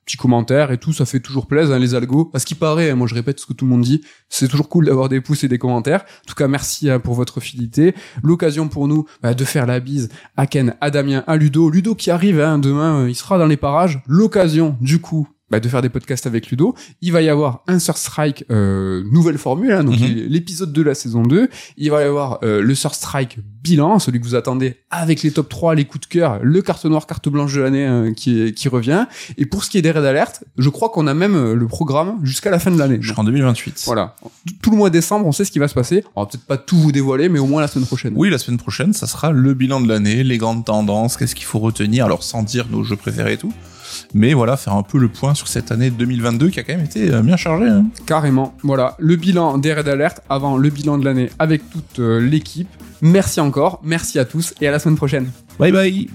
Petit 0.04 0.16
commentaire 0.16 0.70
et 0.70 0.78
tout, 0.78 0.92
ça 0.92 1.06
fait 1.06 1.20
toujours 1.20 1.46
plaisir, 1.46 1.74
hein, 1.74 1.78
les 1.78 1.94
algos. 1.94 2.30
À 2.34 2.38
ce 2.38 2.46
qui 2.46 2.54
paraît, 2.54 2.90
hein, 2.90 2.94
moi 2.94 3.06
je 3.06 3.14
répète 3.14 3.40
ce 3.40 3.46
que 3.46 3.52
tout 3.52 3.64
le 3.64 3.70
monde 3.70 3.82
dit, 3.82 4.02
c'est 4.28 4.48
toujours 4.48 4.68
cool 4.68 4.86
d'avoir 4.86 5.08
des 5.08 5.20
pouces 5.20 5.44
et 5.44 5.48
des 5.48 5.58
commentaires. 5.58 6.02
En 6.02 6.28
tout 6.28 6.34
cas, 6.34 6.48
merci 6.48 6.90
hein, 6.90 7.00
pour 7.00 7.14
votre 7.14 7.40
fidélité. 7.40 7.94
L'occasion 8.22 8.68
pour 8.68 8.88
nous 8.88 9.06
bah, 9.22 9.34
de 9.34 9.44
faire 9.44 9.66
la 9.66 9.80
bise 9.80 10.10
à 10.36 10.46
Ken, 10.46 10.74
à 10.80 10.90
Damien, 10.90 11.24
à 11.26 11.36
Ludo. 11.36 11.70
Ludo 11.70 11.94
qui 11.94 12.10
arrive 12.10 12.40
hein, 12.40 12.58
demain, 12.58 13.02
euh, 13.02 13.10
il 13.10 13.14
sera 13.14 13.38
dans 13.38 13.46
les 13.46 13.56
parages. 13.56 14.02
L'occasion, 14.06 14.76
du 14.80 15.00
coup, 15.00 15.28
bah, 15.54 15.60
de 15.60 15.68
faire 15.68 15.82
des 15.82 15.88
podcasts 15.88 16.26
avec 16.26 16.48
Ludo. 16.50 16.74
Il 17.00 17.12
va 17.12 17.22
y 17.22 17.28
avoir 17.28 17.62
un 17.68 17.78
Sur 17.78 17.96
Strike 17.96 18.44
euh, 18.50 19.02
nouvelle 19.12 19.38
formule, 19.38 19.72
hein, 19.72 19.84
donc 19.84 19.98
Mhm. 20.00 20.26
l'épisode 20.28 20.72
de 20.72 20.82
la 20.82 20.94
saison 20.94 21.22
2. 21.22 21.48
Il 21.76 21.90
va 21.90 22.02
y 22.02 22.04
avoir 22.04 22.38
euh, 22.42 22.60
le 22.60 22.74
Sur 22.74 22.94
Strike 22.94 23.38
bilan, 23.62 23.98
celui 23.98 24.20
que 24.20 24.24
vous 24.26 24.34
attendez 24.34 24.76
avec 24.90 25.22
les 25.22 25.30
top 25.30 25.48
3, 25.48 25.74
les 25.74 25.84
coups 25.84 26.06
de 26.08 26.12
cœur, 26.12 26.38
le 26.42 26.60
carte 26.60 26.84
noire, 26.86 27.06
carte 27.06 27.28
blanche 27.28 27.54
de 27.54 27.60
l'année 27.60 27.86
euh, 27.86 28.12
qui, 28.12 28.40
est- 28.42 28.52
qui 28.52 28.68
revient. 28.68 29.06
Et 29.38 29.46
pour 29.46 29.64
ce 29.64 29.70
qui 29.70 29.78
est 29.78 29.82
des 29.82 29.90
Red 29.90 30.04
Alert, 30.04 30.44
je 30.58 30.68
crois 30.68 30.88
qu'on 30.90 31.06
a 31.06 31.14
même 31.14 31.34
euh, 31.34 31.54
le 31.54 31.66
programme 31.66 32.18
jusqu'à 32.24 32.50
la 32.50 32.58
fin 32.58 32.70
de 32.70 32.78
l'année. 32.78 32.98
Jusqu'en 33.00 33.24
2028. 33.24 33.82
Voilà. 33.86 34.16
Tout 34.60 34.70
le 34.70 34.76
mois 34.76 34.90
de 34.90 34.94
décembre, 34.94 35.26
on 35.26 35.32
sait 35.32 35.44
ce 35.44 35.50
qui 35.52 35.58
va 35.60 35.68
se 35.68 35.74
passer. 35.74 36.04
On 36.16 36.22
va 36.22 36.26
peut-être 36.26 36.44
pas 36.46 36.58
tout 36.58 36.76
vous 36.76 36.92
dévoiler, 36.92 37.28
mais 37.28 37.38
au 37.38 37.46
moins 37.46 37.60
la 37.62 37.68
semaine 37.68 37.86
prochaine. 37.86 38.12
Oui, 38.16 38.28
la 38.28 38.38
semaine 38.38 38.58
prochaine, 38.58 38.92
ça 38.92 39.06
sera 39.06 39.30
le 39.30 39.54
bilan 39.54 39.80
de 39.80 39.88
l'année, 39.88 40.24
les 40.24 40.36
grandes 40.38 40.64
tendances, 40.64 41.16
qu'est-ce 41.16 41.34
qu'il 41.34 41.46
faut 41.46 41.58
retenir, 41.60 42.04
alors 42.04 42.22
sans 42.22 42.42
dire 42.42 42.66
nos 42.70 42.82
jeux 42.82 42.96
préférés 42.96 43.34
et 43.34 43.36
tout. 43.38 43.52
Mais 44.14 44.32
voilà, 44.32 44.56
faire 44.56 44.74
un 44.74 44.82
peu 44.82 44.98
le 44.98 45.08
point 45.08 45.34
sur 45.34 45.48
cette 45.48 45.72
année 45.72 45.90
2022 45.90 46.50
qui 46.50 46.60
a 46.60 46.62
quand 46.62 46.74
même 46.74 46.84
été 46.84 47.12
euh, 47.12 47.20
bien 47.20 47.36
chargée. 47.36 47.68
Hein. 47.68 47.86
Carrément. 48.06 48.54
Voilà. 48.62 48.94
Le 48.98 49.16
bilan 49.16 49.58
des 49.58 49.74
Red 49.74 49.88
Alert 49.88 50.20
avant 50.28 50.56
le 50.56 50.70
bilan 50.70 50.98
de 50.98 51.04
l'année 51.04 51.30
avec 51.38 51.68
toute 51.70 51.98
euh, 51.98 52.20
l'équipe. 52.20 52.68
Merci 53.02 53.40
encore. 53.40 53.80
Merci 53.82 54.18
à 54.18 54.24
tous 54.24 54.54
et 54.60 54.68
à 54.68 54.70
la 54.70 54.78
semaine 54.78 54.96
prochaine. 54.96 55.30
Bye 55.58 55.72
bye 55.72 56.08